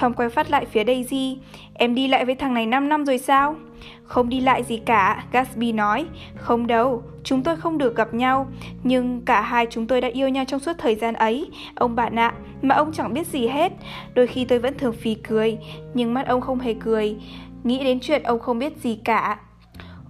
Tom 0.00 0.14
quay 0.14 0.28
phát 0.28 0.50
lại 0.50 0.66
phía 0.66 0.84
Daisy. 0.84 1.38
Em 1.74 1.94
đi 1.94 2.08
lại 2.08 2.24
với 2.24 2.34
thằng 2.34 2.54
này 2.54 2.66
5 2.66 2.88
năm 2.88 3.04
rồi 3.04 3.18
sao? 3.18 3.56
Không 4.04 4.28
đi 4.28 4.40
lại 4.40 4.62
gì 4.62 4.76
cả, 4.76 5.24
Gatsby 5.32 5.72
nói. 5.72 6.06
Không 6.36 6.66
đâu, 6.66 7.02
chúng 7.24 7.42
tôi 7.42 7.56
không 7.56 7.78
được 7.78 7.96
gặp 7.96 8.14
nhau. 8.14 8.46
Nhưng 8.82 9.20
cả 9.20 9.40
hai 9.40 9.66
chúng 9.70 9.86
tôi 9.86 10.00
đã 10.00 10.08
yêu 10.08 10.28
nhau 10.28 10.44
trong 10.48 10.60
suốt 10.60 10.72
thời 10.78 10.94
gian 10.94 11.14
ấy, 11.14 11.50
ông 11.74 11.96
bạn 11.96 12.18
ạ, 12.18 12.32
mà 12.62 12.74
ông 12.74 12.92
chẳng 12.92 13.14
biết 13.14 13.26
gì 13.26 13.46
hết. 13.46 13.72
Đôi 14.14 14.26
khi 14.26 14.44
tôi 14.44 14.58
vẫn 14.58 14.78
thường 14.78 14.92
phì 14.92 15.14
cười, 15.14 15.58
nhưng 15.94 16.14
mắt 16.14 16.26
ông 16.26 16.40
không 16.40 16.58
hề 16.58 16.74
cười. 16.74 17.16
Nghĩ 17.64 17.84
đến 17.84 17.98
chuyện 18.02 18.22
ông 18.22 18.38
không 18.38 18.58
biết 18.58 18.76
gì 18.76 18.98
cả 19.04 19.38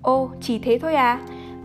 Ô, 0.03 0.31
chỉ 0.41 0.59
thế 0.59 0.79
thôi 0.83 0.95
à? 0.95 1.21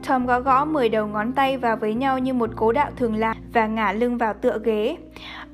Tom 0.08 0.26
gõ 0.26 0.39
gõ 0.39 0.65
10 0.65 0.89
đầu 0.89 1.08
ngón 1.08 1.34
tay 1.34 1.58
vào 1.58 1.78
với 1.78 1.93
nhau 1.93 2.19
như 2.19 2.34
một 2.34 2.50
cố 2.56 2.71
đạo 2.71 2.91
thường 2.98 3.15
làm 3.15 3.38
và 3.54 3.67
ngả 3.67 3.91
lưng 3.91 4.17
vào 4.17 4.34
tựa 4.34 4.60
ghế. 4.63 4.98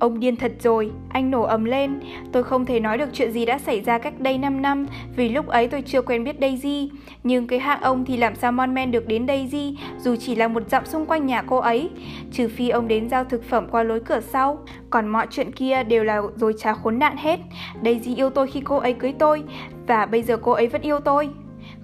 Ông 0.01 0.19
điên 0.19 0.35
thật 0.35 0.51
rồi, 0.59 0.91
anh 1.09 1.31
nổ 1.31 1.41
ầm 1.41 1.65
lên. 1.65 1.99
Tôi 2.31 2.43
không 2.43 2.65
thể 2.65 2.79
nói 2.79 2.97
được 2.97 3.09
chuyện 3.13 3.31
gì 3.31 3.45
đã 3.45 3.57
xảy 3.57 3.81
ra 3.81 3.97
cách 3.97 4.19
đây 4.19 4.37
5 4.37 4.61
năm 4.61 4.87
vì 5.15 5.29
lúc 5.29 5.47
ấy 5.47 5.67
tôi 5.67 5.81
chưa 5.81 6.01
quen 6.01 6.23
biết 6.23 6.35
Daisy. 6.41 6.91
Nhưng 7.23 7.47
cái 7.47 7.59
hạng 7.59 7.81
ông 7.81 8.05
thì 8.05 8.17
làm 8.17 8.35
sao 8.35 8.51
Mon 8.51 8.73
Men 8.73 8.91
được 8.91 9.07
đến 9.07 9.27
Daisy 9.27 9.77
dù 9.97 10.15
chỉ 10.15 10.35
là 10.35 10.47
một 10.47 10.69
dặm 10.69 10.85
xung 10.85 11.05
quanh 11.05 11.25
nhà 11.25 11.41
cô 11.41 11.57
ấy. 11.57 11.89
Trừ 12.31 12.47
phi 12.47 12.69
ông 12.69 12.87
đến 12.87 13.09
giao 13.09 13.23
thực 13.23 13.43
phẩm 13.43 13.67
qua 13.71 13.83
lối 13.83 13.99
cửa 13.99 14.19
sau. 14.19 14.57
Còn 14.89 15.07
mọi 15.07 15.27
chuyện 15.29 15.51
kia 15.51 15.83
đều 15.83 16.03
là 16.03 16.21
rồi 16.35 16.53
trá 16.57 16.73
khốn 16.73 16.99
nạn 16.99 17.17
hết. 17.17 17.39
Daisy 17.83 18.15
yêu 18.15 18.29
tôi 18.29 18.47
khi 18.47 18.61
cô 18.61 18.77
ấy 18.77 18.93
cưới 18.93 19.13
tôi 19.19 19.43
và 19.87 20.05
bây 20.05 20.23
giờ 20.23 20.37
cô 20.37 20.51
ấy 20.51 20.67
vẫn 20.67 20.81
yêu 20.81 20.99
tôi. 20.99 21.29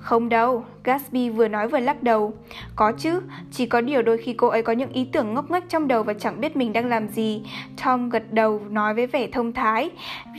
Không 0.08 0.30
đâu, 0.30 0.66
Gatsby 0.84 1.30
vừa 1.30 1.48
nói 1.48 1.68
vừa 1.68 1.80
lắc 1.80 2.04
đầu. 2.04 2.34
Có 2.76 2.92
chứ, 2.92 3.22
chỉ 3.52 3.66
có 3.66 3.82
điều 3.82 4.02
đôi 4.02 4.18
khi 4.18 4.34
cô 4.34 4.48
ấy 4.48 4.62
có 4.62 4.74
những 4.74 4.92
ý 4.92 5.08
tưởng 5.12 5.34
ngốc 5.34 5.52
nghếch 5.52 5.70
trong 5.70 5.88
đầu 5.88 6.04
và 6.04 6.14
chẳng 6.14 6.42
biết 6.42 6.56
mình 6.56 6.74
đang 6.74 6.86
làm 6.86 7.08
gì. 7.08 7.44
Tom 7.84 8.10
gật 8.10 8.34
đầu 8.34 8.62
nói 8.70 8.94
với 8.94 9.08
vẻ 9.08 9.28
thông 9.28 9.54
thái. 9.54 9.90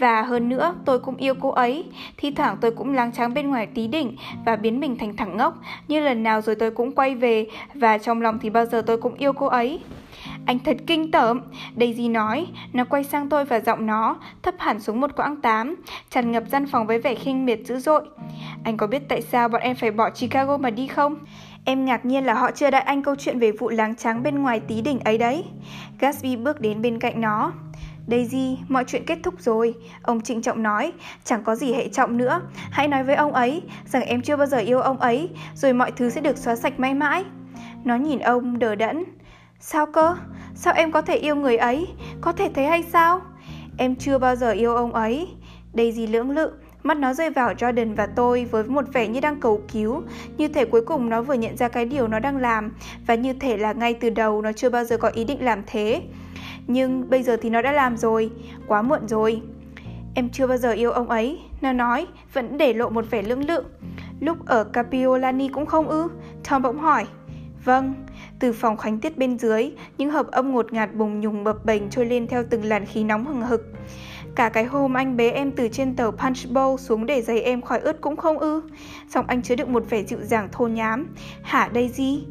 Và 0.01 0.23
hơn 0.23 0.49
nữa, 0.49 0.75
tôi 0.85 0.99
cũng 0.99 1.17
yêu 1.17 1.35
cô 1.41 1.51
ấy. 1.51 1.85
Thi 2.17 2.31
thoảng 2.31 2.57
tôi 2.61 2.71
cũng 2.71 2.95
lang 2.95 3.13
tráng 3.13 3.35
bên 3.35 3.51
ngoài 3.51 3.67
tí 3.75 3.87
đỉnh 3.87 4.17
và 4.45 4.57
biến 4.57 4.81
mình 4.81 4.99
thành 4.99 5.17
thẳng 5.17 5.37
ngốc. 5.37 5.55
Như 5.89 6.01
lần 6.01 6.23
nào 6.23 6.41
rồi 6.41 6.55
tôi 6.55 6.71
cũng 6.71 6.93
quay 6.93 7.15
về 7.15 7.47
và 7.75 7.99
trong 7.99 8.23
lòng 8.23 8.39
thì 8.43 8.51
bao 8.51 8.67
giờ 8.67 8.83
tôi 8.87 8.97
cũng 8.97 9.15
yêu 9.15 9.33
cô 9.33 9.47
ấy. 9.47 9.81
Anh 10.49 10.59
thật 10.59 10.77
kinh 10.87 11.11
tởm, 11.11 11.41
Daisy 11.77 12.09
nói. 12.09 12.47
Nó 12.73 12.85
quay 12.85 13.05
sang 13.05 13.29
tôi 13.29 13.45
và 13.45 13.61
giọng 13.61 13.87
nó 13.87 14.17
thấp 14.43 14.55
hẳn 14.59 14.81
xuống 14.81 15.01
một 15.01 15.17
quãng 15.17 15.41
tám, 15.41 15.77
tràn 16.11 16.33
ngập 16.33 16.43
gian 16.51 16.67
phòng 16.67 16.87
với 16.87 16.99
vẻ 16.99 17.15
khinh 17.15 17.47
miệt 17.47 17.61
dữ 17.65 17.79
dội. 17.79 18.03
Anh 18.65 18.77
có 18.77 18.87
biết 18.87 19.03
tại 19.09 19.23
sao 19.23 19.49
bọn 19.49 19.61
em 19.63 19.77
phải 19.77 19.91
bỏ 19.91 20.11
Chicago 20.11 20.57
mà 20.57 20.71
đi 20.71 20.87
không? 20.87 21.17
Em 21.65 21.85
ngạc 21.85 22.05
nhiên 22.05 22.25
là 22.25 22.35
họ 22.35 22.51
chưa 22.51 22.71
đợi 22.71 22.81
anh 22.81 23.03
câu 23.03 23.15
chuyện 23.19 23.39
về 23.39 23.53
vụ 23.53 23.69
láng 23.69 23.97
trắng 23.97 24.23
bên 24.23 24.43
ngoài 24.43 24.61
tí 24.61 24.81
đỉnh 24.81 25.01
ấy 25.01 25.19
đấy. 25.19 25.45
Gatsby 26.01 26.37
bước 26.37 26.61
đến 26.61 26.83
bên 26.83 26.99
cạnh 26.99 27.21
nó. 27.21 27.53
Daisy, 28.07 28.59
mọi 28.69 28.85
chuyện 28.87 29.05
kết 29.07 29.19
thúc 29.23 29.35
rồi. 29.39 29.75
Ông 30.03 30.21
trịnh 30.21 30.43
trọng 30.43 30.63
nói, 30.63 30.93
chẳng 31.25 31.45
có 31.45 31.55
gì 31.55 31.73
hệ 31.73 31.89
trọng 31.89 32.17
nữa. 32.17 32.41
Hãy 32.71 32.89
nói 32.89 33.05
với 33.05 33.15
ông 33.15 33.33
ấy 33.33 33.63
rằng 33.85 34.03
em 34.03 34.23
chưa 34.23 34.37
bao 34.37 34.47
giờ 34.47 34.59
yêu 34.59 34.81
ông 34.81 34.99
ấy, 34.99 35.29
rồi 35.55 35.73
mọi 35.73 35.93
thứ 35.93 36.11
sẽ 36.11 36.21
được 36.21 36.39
xóa 36.39 36.57
sạch 36.57 36.81
mãi 36.81 36.95
mãi. 36.95 37.25
Nó 37.85 37.97
nhìn 37.97 38.19
ông 38.19 38.59
đờ 38.59 38.75
đẫn. 38.75 39.05
Sao 39.61 39.87
cơ? 39.87 40.17
Sao 40.55 40.75
em 40.75 40.93
có 40.93 41.03
thể 41.03 41.17
yêu 41.17 41.37
người 41.37 41.57
ấy? 41.57 41.87
Có 42.21 42.33
thể 42.33 42.51
thế 42.55 42.65
hay 42.65 42.83
sao? 42.83 43.21
Em 43.77 43.97
chưa 43.97 44.19
bao 44.19 44.37
giờ 44.37 44.51
yêu 44.51 44.75
ông 44.75 44.93
ấy. 44.93 45.29
Daisy 45.73 46.07
lưỡng 46.07 46.31
lự, 46.31 46.53
mắt 46.83 46.97
nó 46.97 47.15
rơi 47.15 47.31
vào 47.31 47.53
Jordan 47.53 47.95
và 47.95 48.07
tôi 48.07 48.45
với 48.45 48.65
một 48.65 48.85
vẻ 48.93 49.09
như 49.09 49.21
đang 49.21 49.41
cầu 49.41 49.63
cứu, 49.73 50.03
như 50.37 50.49
thể 50.49 50.65
cuối 50.65 50.83
cùng 50.87 51.09
nó 51.09 51.23
vừa 51.23 51.35
nhận 51.35 51.57
ra 51.57 51.69
cái 51.69 51.85
điều 51.85 52.09
nó 52.09 52.19
đang 52.19 52.37
làm 52.37 52.73
và 53.07 53.15
như 53.15 53.33
thể 53.33 53.57
là 53.57 53.73
ngay 53.73 53.95
từ 53.95 54.11
đầu 54.11 54.43
nó 54.43 54.53
chưa 54.53 54.71
bao 54.71 54.85
giờ 54.85 54.97
có 54.97 55.09
ý 55.09 55.25
định 55.25 55.45
làm 55.45 55.63
thế. 55.67 56.03
Nhưng 56.67 57.11
bây 57.11 57.23
giờ 57.23 57.37
thì 57.43 57.51
nó 57.51 57.63
đã 57.63 57.73
làm 57.73 57.97
rồi, 57.97 58.31
quá 58.67 58.83
muộn 58.83 59.09
rồi. 59.09 59.43
Em 60.15 60.29
chưa 60.29 60.47
bao 60.47 60.57
giờ 60.57 60.71
yêu 60.71 60.91
ông 60.91 61.09
ấy, 61.09 61.39
nó 61.61 61.73
nói, 61.73 62.07
vẫn 62.33 62.59
để 62.59 62.73
lộ 62.73 62.89
một 62.89 63.05
vẻ 63.11 63.23
lưỡng 63.23 63.45
lự. 63.49 63.65
Lúc 64.21 64.47
ở 64.47 64.65
Capiolani 64.65 65.49
cũng 65.49 65.67
không 65.67 65.89
ư? 65.89 66.09
Tom 66.51 66.63
bỗng 66.63 66.79
hỏi. 66.79 67.07
Vâng, 67.65 67.95
từ 68.41 68.53
phòng 68.53 68.77
khánh 68.77 68.99
tiết 68.99 69.19
bên 69.19 69.39
dưới, 69.39 69.71
những 69.99 70.11
hợp 70.11 70.27
âm 70.27 70.53
ngột 70.53 70.73
ngạt 70.73 70.95
bùng 70.95 71.21
nhùng 71.21 71.45
bập 71.45 71.65
bềnh 71.65 71.91
trôi 71.91 72.07
lên 72.07 72.27
theo 72.27 72.45
từng 72.51 72.65
làn 72.65 72.87
khí 72.87 73.05
nóng 73.05 73.27
hừng 73.27 73.43
hực. 73.43 73.73
Cả 74.35 74.49
cái 74.49 74.65
hôm 74.65 74.97
anh 74.97 75.17
bế 75.17 75.31
em 75.31 75.53
từ 75.53 75.69
trên 75.69 75.97
tàu 75.97 76.11
Punch 76.11 76.37
Bowl 76.53 76.77
xuống 76.77 77.07
để 77.07 77.23
giày 77.23 77.41
em 77.41 77.63
khỏi 77.63 77.81
ướt 77.81 78.01
cũng 78.01 78.17
không 78.17 78.39
ư. 78.39 78.63
Xong 79.09 79.25
anh 79.29 79.43
chứa 79.43 79.55
đựng 79.57 79.73
một 79.73 79.85
vẻ 79.91 80.03
dịu 80.03 80.19
dàng 80.23 80.49
thô 80.53 80.69
nhám. 80.69 81.15
Hả 81.43 81.71
Daisy? 81.75 82.25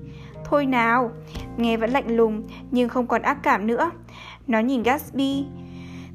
Thôi 0.46 0.66
nào. 0.66 1.12
Nghe 1.58 1.78
vẫn 1.78 1.90
lạnh 1.90 2.16
lùng, 2.16 2.44
nhưng 2.72 2.90
không 2.90 3.08
còn 3.08 3.22
ác 3.22 3.38
cảm 3.44 3.68
nữa. 3.68 3.92
Nó 4.48 4.60
nhìn 4.60 4.84
Gatsby. 4.84 5.46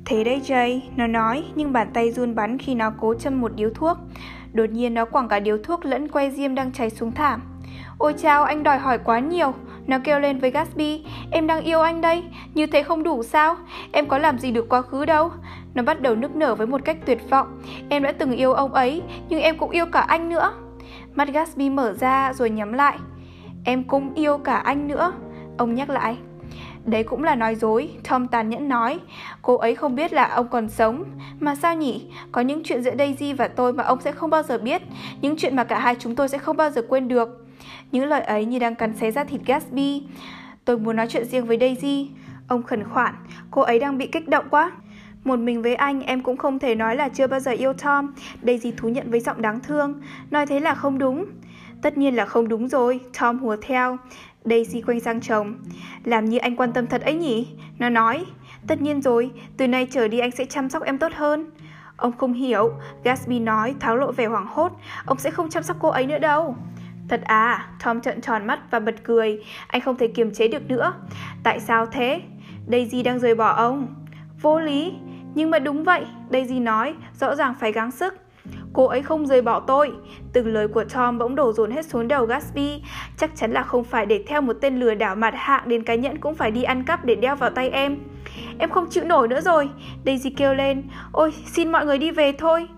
Thế 0.04 0.24
đây 0.24 0.40
Jay, 0.46 0.80
nó 0.96 1.06
nói, 1.06 1.44
nhưng 1.54 1.72
bàn 1.72 1.88
tay 1.94 2.12
run 2.12 2.34
bắn 2.34 2.58
khi 2.58 2.74
nó 2.74 2.92
cố 3.00 3.14
châm 3.14 3.40
một 3.40 3.52
điếu 3.56 3.70
thuốc. 3.70 3.98
Đột 4.52 4.70
nhiên 4.70 4.94
nó 4.94 5.04
quẳng 5.04 5.28
cả 5.28 5.40
điếu 5.40 5.58
thuốc 5.58 5.84
lẫn 5.84 6.08
que 6.08 6.30
diêm 6.30 6.54
đang 6.54 6.72
cháy 6.72 6.90
xuống 6.90 7.12
thảm. 7.12 7.51
Ôi 7.98 8.14
chao, 8.22 8.44
anh 8.44 8.62
đòi 8.62 8.78
hỏi 8.78 8.98
quá 8.98 9.18
nhiều. 9.18 9.54
Nó 9.86 9.98
kêu 10.04 10.20
lên 10.20 10.38
với 10.38 10.50
Gatsby, 10.50 11.04
em 11.30 11.46
đang 11.46 11.64
yêu 11.64 11.80
anh 11.80 12.00
đây, 12.00 12.22
như 12.54 12.66
thế 12.66 12.82
không 12.82 13.02
đủ 13.02 13.22
sao? 13.22 13.56
Em 13.92 14.06
có 14.06 14.18
làm 14.18 14.38
gì 14.38 14.50
được 14.50 14.68
quá 14.68 14.82
khứ 14.82 15.04
đâu. 15.04 15.30
Nó 15.74 15.82
bắt 15.82 16.00
đầu 16.00 16.14
nức 16.14 16.36
nở 16.36 16.54
với 16.54 16.66
một 16.66 16.80
cách 16.84 16.96
tuyệt 17.06 17.30
vọng. 17.30 17.62
Em 17.88 18.02
đã 18.02 18.12
từng 18.12 18.32
yêu 18.32 18.52
ông 18.52 18.74
ấy, 18.74 19.02
nhưng 19.28 19.40
em 19.40 19.58
cũng 19.58 19.70
yêu 19.70 19.86
cả 19.86 20.00
anh 20.00 20.28
nữa. 20.28 20.52
Mắt 21.14 21.28
Gatsby 21.28 21.70
mở 21.70 21.92
ra 21.92 22.32
rồi 22.32 22.50
nhắm 22.50 22.72
lại. 22.72 22.98
Em 23.64 23.84
cũng 23.84 24.14
yêu 24.14 24.38
cả 24.38 24.56
anh 24.56 24.88
nữa. 24.88 25.12
Ông 25.58 25.74
nhắc 25.74 25.90
lại. 25.90 26.16
Đấy 26.84 27.02
cũng 27.02 27.24
là 27.24 27.34
nói 27.34 27.54
dối, 27.54 27.90
Tom 28.10 28.28
tàn 28.28 28.48
nhẫn 28.48 28.68
nói. 28.68 28.98
Cô 29.42 29.56
ấy 29.56 29.74
không 29.74 29.94
biết 29.94 30.12
là 30.12 30.24
ông 30.24 30.48
còn 30.48 30.68
sống. 30.68 31.04
Mà 31.40 31.54
sao 31.54 31.76
nhỉ? 31.76 32.10
Có 32.32 32.40
những 32.40 32.62
chuyện 32.64 32.82
giữa 32.82 32.96
Daisy 32.98 33.32
và 33.32 33.48
tôi 33.48 33.72
mà 33.72 33.84
ông 33.84 34.00
sẽ 34.00 34.12
không 34.12 34.30
bao 34.30 34.42
giờ 34.42 34.58
biết. 34.58 34.82
Những 35.20 35.36
chuyện 35.38 35.56
mà 35.56 35.64
cả 35.64 35.78
hai 35.78 35.94
chúng 35.98 36.14
tôi 36.14 36.28
sẽ 36.28 36.38
không 36.38 36.56
bao 36.56 36.70
giờ 36.70 36.82
quên 36.88 37.08
được. 37.08 37.41
Những 37.92 38.06
lời 38.06 38.20
ấy 38.20 38.44
như 38.44 38.58
đang 38.58 38.74
cắn 38.74 38.96
xé 38.96 39.10
ra 39.10 39.24
thịt 39.24 39.40
Gatsby. 39.46 40.02
Tôi 40.64 40.78
muốn 40.78 40.96
nói 40.96 41.06
chuyện 41.08 41.24
riêng 41.24 41.46
với 41.46 41.58
Daisy. 41.60 42.10
Ông 42.48 42.62
khẩn 42.62 42.84
khoản, 42.84 43.14
cô 43.50 43.62
ấy 43.62 43.78
đang 43.78 43.98
bị 43.98 44.06
kích 44.06 44.28
động 44.28 44.44
quá. 44.50 44.70
Một 45.24 45.38
mình 45.38 45.62
với 45.62 45.74
anh 45.74 46.02
em 46.02 46.22
cũng 46.22 46.36
không 46.36 46.58
thể 46.58 46.74
nói 46.74 46.96
là 46.96 47.08
chưa 47.08 47.26
bao 47.26 47.40
giờ 47.40 47.50
yêu 47.50 47.72
Tom. 47.72 48.14
Daisy 48.42 48.72
thú 48.76 48.88
nhận 48.88 49.10
với 49.10 49.20
giọng 49.20 49.42
đáng 49.42 49.60
thương 49.60 50.00
Nói 50.30 50.46
thế 50.46 50.60
là 50.60 50.74
không 50.74 50.98
đúng. 50.98 51.24
Tất 51.82 51.98
nhiên 51.98 52.16
là 52.16 52.26
không 52.26 52.48
đúng 52.48 52.68
rồi 52.68 53.00
Tom 53.20 53.38
hùa 53.38 53.56
theo. 53.62 53.98
Daisy 54.44 54.82
quay 54.82 55.00
sang 55.00 55.20
chồng. 55.20 55.54
Làm 56.04 56.24
như 56.24 56.38
anh 56.38 56.56
quan 56.56 56.72
tâm 56.72 56.86
thật 56.86 57.02
ấy 57.02 57.14
nhỉ? 57.14 57.48
Nó 57.78 57.88
nói. 57.88 58.24
Tất 58.66 58.82
nhiên 58.82 59.02
rồi 59.02 59.30
Từ 59.56 59.68
nay 59.68 59.86
trở 59.90 60.08
đi 60.08 60.18
anh 60.18 60.30
sẽ 60.30 60.44
chăm 60.44 60.70
sóc 60.70 60.82
em 60.82 60.98
tốt 60.98 61.12
hơn. 61.14 61.50
Ông 61.96 62.12
không 62.12 62.32
hiểu 62.32 62.72
Gatsby 63.04 63.38
nói 63.38 63.74
tháo 63.80 63.96
lộ 63.96 64.12
vẻ 64.12 64.26
hoảng 64.26 64.46
hốt. 64.50 64.72
Ông 65.04 65.18
sẽ 65.18 65.30
không 65.30 65.50
chăm 65.50 65.62
sóc 65.62 65.76
cô 65.80 65.88
ấy 65.88 66.06
nữa 66.06 66.18
đâu. 66.18 66.56
Thật 67.08 67.20
à, 67.24 67.66
Tom 67.84 68.00
trợn 68.00 68.20
tròn 68.20 68.46
mắt 68.46 68.60
và 68.70 68.80
bật 68.80 68.94
cười. 69.04 69.44
Anh 69.66 69.80
không 69.80 69.96
thể 69.96 70.06
kiềm 70.08 70.34
chế 70.34 70.48
được 70.48 70.70
nữa. 70.70 70.94
Tại 71.42 71.60
sao 71.60 71.86
thế? 71.86 72.20
Daisy 72.66 73.02
đang 73.02 73.18
rời 73.18 73.34
bỏ 73.34 73.48
ông. 73.48 73.94
Vô 74.40 74.60
lý. 74.60 74.92
Nhưng 75.34 75.50
mà 75.50 75.58
đúng 75.58 75.84
vậy, 75.84 76.04
Daisy 76.30 76.60
nói, 76.60 76.94
rõ 77.20 77.34
ràng 77.34 77.54
phải 77.60 77.72
gắng 77.72 77.90
sức. 77.90 78.14
Cô 78.72 78.86
ấy 78.86 79.02
không 79.02 79.26
rời 79.26 79.42
bỏ 79.42 79.60
tôi. 79.60 79.92
Từng 80.32 80.46
lời 80.46 80.68
của 80.68 80.84
Tom 80.84 81.18
bỗng 81.18 81.34
đổ 81.34 81.52
dồn 81.52 81.70
hết 81.70 81.86
xuống 81.86 82.08
đầu 82.08 82.26
Gatsby. 82.26 82.82
Chắc 83.16 83.30
chắn 83.36 83.52
là 83.52 83.62
không 83.62 83.84
phải 83.84 84.06
để 84.06 84.24
theo 84.26 84.40
một 84.40 84.56
tên 84.60 84.80
lừa 84.80 84.94
đảo 84.94 85.16
mặt 85.16 85.34
hạng 85.36 85.68
đến 85.68 85.82
cái 85.82 85.98
nhẫn 85.98 86.18
cũng 86.18 86.34
phải 86.34 86.50
đi 86.50 86.62
ăn 86.62 86.84
cắp 86.84 87.04
để 87.04 87.14
đeo 87.14 87.36
vào 87.36 87.50
tay 87.50 87.70
em. 87.70 87.98
Em 88.58 88.70
không 88.70 88.86
chịu 88.90 89.04
nổi 89.04 89.28
nữa 89.28 89.40
rồi. 89.40 89.70
Daisy 90.06 90.30
kêu 90.30 90.54
lên. 90.54 90.82
Ôi, 91.12 91.32
xin 91.46 91.72
mọi 91.72 91.86
người 91.86 91.98
đi 91.98 92.10
về 92.10 92.32
thôi. 92.32 92.68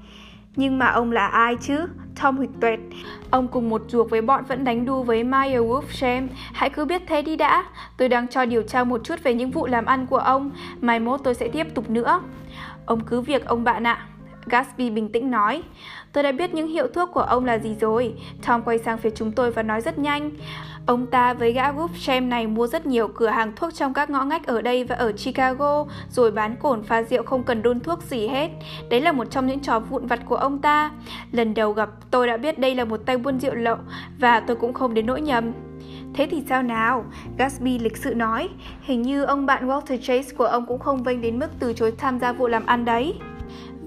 Nhưng 0.56 0.78
mà 0.78 0.86
ông 0.86 1.12
là 1.12 1.26
ai 1.26 1.56
chứ? 1.56 1.86
Tom 2.22 2.36
huỵch 2.36 2.50
tuệt. 2.60 2.78
Ông 3.34 3.48
cùng 3.48 3.70
một 3.70 3.82
ruột 3.88 4.10
với 4.10 4.20
bọn 4.22 4.44
vẫn 4.44 4.64
đánh 4.64 4.84
đu 4.84 5.02
với 5.02 5.24
Meyer 5.24 5.62
Wolfsham. 5.62 6.28
Hãy 6.52 6.70
cứ 6.70 6.84
biết 6.84 7.02
thế 7.06 7.22
đi 7.22 7.36
đã. 7.36 7.64
Tôi 7.96 8.08
đang 8.08 8.28
cho 8.28 8.44
điều 8.44 8.62
tra 8.62 8.84
một 8.84 9.00
chút 9.04 9.14
về 9.22 9.34
những 9.34 9.50
vụ 9.50 9.66
làm 9.66 9.84
ăn 9.84 10.06
của 10.06 10.16
ông. 10.16 10.50
Mai 10.80 11.00
mốt 11.00 11.20
tôi 11.24 11.34
sẽ 11.34 11.48
tiếp 11.48 11.66
tục 11.74 11.90
nữa. 11.90 12.20
Ông 12.86 13.00
cứ 13.00 13.20
việc, 13.20 13.46
ông 13.46 13.64
bạn 13.64 13.86
ạ. 13.86 14.06
Gatsby 14.46 14.90
bình 14.90 15.12
tĩnh 15.12 15.30
nói. 15.30 15.62
Tôi 16.12 16.22
đã 16.22 16.32
biết 16.32 16.54
những 16.54 16.68
hiệu 16.68 16.86
thuốc 16.94 17.10
của 17.12 17.20
ông 17.20 17.44
là 17.44 17.58
gì 17.58 17.76
rồi. 17.80 18.14
Tom 18.46 18.62
quay 18.62 18.78
sang 18.78 18.98
phía 18.98 19.10
chúng 19.10 19.32
tôi 19.32 19.50
và 19.50 19.62
nói 19.62 19.80
rất 19.80 19.98
nhanh. 19.98 20.30
Ông 20.86 21.06
ta 21.06 21.34
với 21.34 21.52
gã 21.52 21.72
Wolfsham 21.72 22.28
này 22.28 22.46
mua 22.46 22.66
rất 22.66 22.86
nhiều 22.86 23.08
cửa 23.08 23.28
hàng 23.28 23.52
thuốc 23.56 23.74
trong 23.74 23.94
các 23.94 24.10
ngõ 24.10 24.24
ngách 24.24 24.46
ở 24.46 24.62
đây 24.62 24.84
và 24.84 24.96
ở 24.96 25.12
Chicago, 25.12 25.86
rồi 26.10 26.30
bán 26.30 26.56
cồn 26.56 26.82
pha 26.82 27.02
rượu 27.02 27.22
không 27.22 27.42
cần 27.42 27.62
đun 27.62 27.80
thuốc 27.80 28.02
gì 28.02 28.28
hết. 28.28 28.50
Đấy 28.90 29.00
là 29.00 29.12
một 29.12 29.24
trong 29.30 29.46
những 29.46 29.60
trò 29.60 29.80
vụn 29.80 30.06
vặt 30.06 30.20
của 30.26 30.36
ông 30.36 30.58
ta. 30.58 30.90
Lần 31.32 31.54
đầu 31.54 31.72
gặp 31.72 31.88
tôi 32.10 32.26
đã 32.26 32.36
biết 32.36 32.58
đây 32.58 32.74
là 32.74 32.84
một 32.84 33.00
tay 33.06 33.18
buôn 33.18 33.40
rượu 33.40 33.54
lậu 33.54 33.76
và 34.18 34.40
tôi 34.40 34.56
cũng 34.56 34.72
không 34.72 34.94
đến 34.94 35.06
nỗi 35.06 35.20
nhầm. 35.20 35.52
Thế 36.14 36.28
thì 36.30 36.42
sao 36.48 36.62
nào? 36.62 37.04
Gatsby 37.38 37.78
lịch 37.78 37.96
sự 37.96 38.14
nói, 38.14 38.48
hình 38.82 39.02
như 39.02 39.22
ông 39.22 39.46
bạn 39.46 39.68
Walter 39.68 39.96
Chase 39.96 40.36
của 40.38 40.44
ông 40.44 40.66
cũng 40.66 40.78
không 40.78 41.02
vênh 41.02 41.20
đến 41.20 41.38
mức 41.38 41.48
từ 41.58 41.72
chối 41.72 41.92
tham 41.98 42.18
gia 42.20 42.32
vụ 42.32 42.46
làm 42.46 42.66
ăn 42.66 42.84
đấy. 42.84 43.14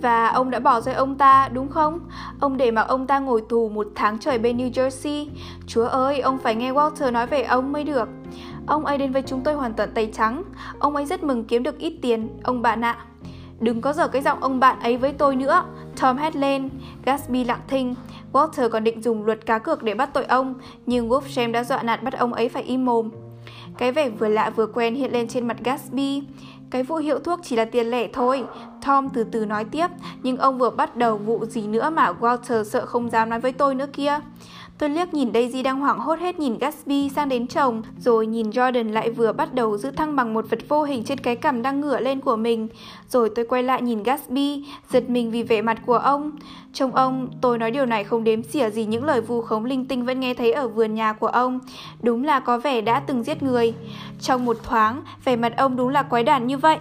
Và 0.01 0.27
ông 0.27 0.49
đã 0.49 0.59
bỏ 0.59 0.81
rơi 0.81 0.95
ông 0.95 1.15
ta, 1.15 1.49
đúng 1.53 1.69
không? 1.69 1.99
Ông 2.39 2.57
để 2.57 2.71
mặc 2.71 2.81
ông 2.81 3.07
ta 3.07 3.19
ngồi 3.19 3.41
tù 3.49 3.69
một 3.69 3.87
tháng 3.95 4.19
trời 4.19 4.39
bên 4.39 4.57
New 4.57 4.71
Jersey. 4.71 5.27
Chúa 5.67 5.85
ơi, 5.85 6.19
ông 6.19 6.37
phải 6.37 6.55
nghe 6.55 6.71
Walter 6.71 7.11
nói 7.11 7.27
về 7.27 7.43
ông 7.43 7.71
mới 7.71 7.83
được. 7.83 8.09
Ông 8.67 8.85
ấy 8.85 8.97
đến 8.97 9.11
với 9.11 9.21
chúng 9.21 9.41
tôi 9.41 9.53
hoàn 9.53 9.73
toàn 9.73 9.89
tay 9.93 10.11
trắng. 10.13 10.43
Ông 10.79 10.95
ấy 10.95 11.05
rất 11.05 11.23
mừng 11.23 11.43
kiếm 11.43 11.63
được 11.63 11.77
ít 11.77 11.93
tiền, 12.01 12.29
ông 12.43 12.61
bạn 12.61 12.83
ạ. 12.83 12.97
Đừng 13.59 13.81
có 13.81 13.93
dở 13.93 14.07
cái 14.07 14.21
giọng 14.21 14.41
ông 14.41 14.59
bạn 14.59 14.79
ấy 14.79 14.97
với 14.97 15.13
tôi 15.13 15.35
nữa. 15.35 15.63
Tom 16.01 16.17
hét 16.17 16.35
lên. 16.35 16.69
Gatsby 17.05 17.43
lặng 17.43 17.61
thinh. 17.67 17.95
Walter 18.33 18.69
còn 18.69 18.83
định 18.83 19.01
dùng 19.01 19.25
luật 19.25 19.45
cá 19.45 19.59
cược 19.59 19.83
để 19.83 19.93
bắt 19.93 20.09
tội 20.13 20.25
ông, 20.25 20.53
nhưng 20.85 21.09
Wolfram 21.09 21.51
đã 21.51 21.63
dọa 21.63 21.83
nạt 21.83 22.03
bắt 22.03 22.13
ông 22.13 22.33
ấy 22.33 22.49
phải 22.49 22.63
im 22.63 22.85
mồm. 22.85 23.09
Cái 23.77 23.91
vẻ 23.91 24.09
vừa 24.09 24.27
lạ 24.27 24.49
vừa 24.49 24.65
quen 24.65 24.95
hiện 24.95 25.11
lên 25.11 25.27
trên 25.27 25.47
mặt 25.47 25.57
Gatsby. 25.63 26.23
Cái 26.69 26.83
vụ 26.83 26.95
hiệu 26.95 27.19
thuốc 27.19 27.39
chỉ 27.43 27.55
là 27.55 27.65
tiền 27.65 27.87
lẻ 27.87 28.07
thôi. 28.13 28.43
Tom 28.85 29.09
từ 29.09 29.23
từ 29.23 29.45
nói 29.45 29.65
tiếp, 29.65 29.87
nhưng 30.23 30.37
ông 30.37 30.57
vừa 30.57 30.69
bắt 30.69 30.95
đầu 30.95 31.17
vụ 31.17 31.45
gì 31.45 31.67
nữa 31.67 31.89
mà 31.89 32.13
Walter 32.19 32.63
sợ 32.63 32.85
không 32.85 33.09
dám 33.09 33.29
nói 33.29 33.39
với 33.39 33.51
tôi 33.51 33.75
nữa 33.75 33.87
kia. 33.93 34.19
Tôi 34.77 34.89
liếc 34.89 35.13
nhìn 35.13 35.33
Daisy 35.33 35.63
đang 35.63 35.79
hoảng 35.79 35.99
hốt 35.99 36.19
hết 36.19 36.39
nhìn 36.39 36.57
Gatsby 36.57 37.09
sang 37.09 37.29
đến 37.29 37.47
chồng, 37.47 37.81
rồi 37.99 38.27
nhìn 38.27 38.49
Jordan 38.49 38.91
lại 38.91 39.11
vừa 39.11 39.31
bắt 39.33 39.53
đầu 39.53 39.77
giữ 39.77 39.91
thăng 39.91 40.15
bằng 40.15 40.33
một 40.33 40.45
vật 40.49 40.59
vô 40.69 40.83
hình 40.83 41.03
trên 41.03 41.17
cái 41.17 41.35
cằm 41.35 41.61
đang 41.61 41.81
ngửa 41.81 41.99
lên 41.99 42.21
của 42.21 42.35
mình. 42.35 42.67
Rồi 43.09 43.29
tôi 43.35 43.45
quay 43.45 43.63
lại 43.63 43.81
nhìn 43.81 44.03
Gatsby, 44.03 44.65
giật 44.89 45.09
mình 45.09 45.31
vì 45.31 45.43
vẻ 45.43 45.61
mặt 45.61 45.77
của 45.85 45.97
ông 45.97 46.31
chồng 46.77 46.95
ông, 46.95 47.29
tôi 47.41 47.57
nói 47.57 47.71
điều 47.71 47.85
này 47.85 48.03
không 48.03 48.23
đếm 48.23 48.43
xỉa 48.43 48.69
gì 48.69 48.85
những 48.85 49.03
lời 49.03 49.21
vu 49.21 49.41
khống 49.41 49.65
linh 49.65 49.85
tinh 49.85 50.05
vẫn 50.05 50.19
nghe 50.19 50.33
thấy 50.33 50.51
ở 50.51 50.67
vườn 50.67 50.95
nhà 50.95 51.13
của 51.13 51.27
ông. 51.27 51.59
Đúng 52.01 52.23
là 52.23 52.39
có 52.39 52.57
vẻ 52.57 52.81
đã 52.81 52.99
từng 52.99 53.23
giết 53.23 53.43
người. 53.43 53.73
Trong 54.21 54.45
một 54.45 54.57
thoáng, 54.63 55.01
vẻ 55.25 55.35
mặt 55.35 55.53
ông 55.57 55.75
đúng 55.75 55.89
là 55.89 56.03
quái 56.03 56.23
đản 56.23 56.47
như 56.47 56.57
vậy. 56.57 56.77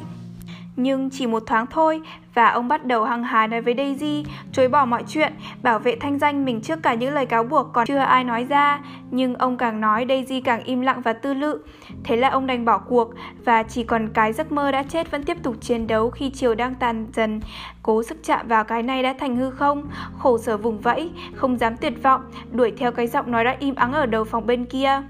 Nhưng 0.77 1.11
chỉ 1.11 1.27
một 1.27 1.43
thoáng 1.47 1.67
thôi, 1.67 2.01
và 2.35 2.49
ông 2.49 2.69
bắt 2.69 2.85
đầu 2.87 3.05
hăng 3.05 3.25
hái 3.25 3.49
nói 3.49 3.61
với 3.61 3.75
Daisy, 3.77 4.25
chối 4.53 4.69
bỏ 4.69 4.85
mọi 4.85 5.05
chuyện, 5.09 5.33
bảo 5.63 5.79
vệ 5.79 5.97
thanh 5.97 6.19
danh 6.19 6.45
mình 6.45 6.61
trước 6.61 6.83
cả 6.83 6.95
những 6.95 7.15
lời 7.15 7.27
cáo 7.27 7.45
buộc 7.45 7.73
còn 7.73 7.87
chưa 7.87 7.99
ai 7.99 8.25
nói 8.25 8.45
ra. 8.45 8.81
Nhưng 9.11 9.35
ông 9.35 9.57
càng 9.57 9.81
nói 9.81 10.07
Daisy 10.09 10.41
càng 10.41 10.65
im 10.65 10.81
lặng 10.81 11.01
và 11.01 11.13
tư 11.13 11.35
lự. 11.35 11.59
Thế 12.05 12.17
là 12.17 12.29
ông 12.29 12.47
đành 12.47 12.65
bỏ 12.65 12.79
cuộc, 12.79 13.15
và 13.45 13.63
chỉ 13.63 13.85
còn 13.85 14.09
cái 14.09 14.33
giấc 14.33 14.53
mơ 14.53 14.71
đã 14.71 14.83
chết 14.83 15.11
vẫn 15.11 15.23
tiếp 15.23 15.37
tục 15.43 15.57
chiến 15.61 15.87
đấu 15.87 16.11
khi 16.11 16.31
chiều 16.31 16.55
đang 16.55 16.75
tàn 16.75 17.07
dần. 17.13 17.41
Cố 17.83 18.03
sức 18.03 18.19
chạm 18.25 18.49
vào 18.49 18.65
cái 18.65 18.83
này 18.83 19.03
đã 19.03 19.15
thành 19.19 19.37
hư 19.37 19.51
không, 19.51 19.89
khổ 20.19 20.39
sở 20.39 20.57
vùng 20.57 20.81
vẫy, 20.81 21.11
không 21.35 21.59
dám 21.59 21.77
tuyệt 21.77 22.03
vọng, 22.03 22.21
đuổi 22.53 22.73
theo 22.77 22.93
cái 22.93 23.07
giọng 23.07 23.31
nói 23.31 23.45
đã 23.45 23.57
im 23.59 23.75
ắng 23.75 23.93
ở 23.93 24.07
đầu 24.07 24.25
phòng 24.25 24.47
bên 24.47 24.65
kia. 24.65 25.03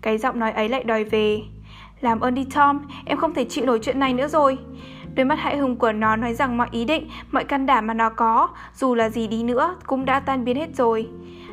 Cái 0.00 0.18
giọng 0.18 0.38
nói 0.38 0.52
ấy 0.52 0.68
lại 0.68 0.84
đòi 0.84 1.04
về. 1.04 1.40
Làm 2.00 2.20
ơn 2.20 2.34
đi 2.34 2.46
Tom, 2.54 2.80
em 3.04 3.18
không 3.18 3.34
thể 3.34 3.44
chịu 3.44 3.66
nổi 3.66 3.78
chuyện 3.82 3.98
này 3.98 4.14
nữa 4.14 4.28
rồi. 4.28 4.58
Đôi 5.16 5.24
mắt 5.24 5.38
hãi 5.38 5.58
hùng 5.58 5.76
của 5.76 5.92
nó 5.92 6.16
nói 6.16 6.34
rằng 6.34 6.56
mọi 6.56 6.68
ý 6.70 6.84
định, 6.84 7.08
mọi 7.30 7.44
can 7.44 7.66
đảm 7.66 7.86
mà 7.86 7.94
nó 7.94 8.10
có, 8.10 8.48
dù 8.74 8.94
là 8.94 9.08
gì 9.08 9.26
đi 9.26 9.42
nữa, 9.42 9.76
cũng 9.86 10.04
đã 10.04 10.20
tan 10.20 10.44
biến 10.44 10.56
hết 10.56 10.76
rồi. 10.76 11.08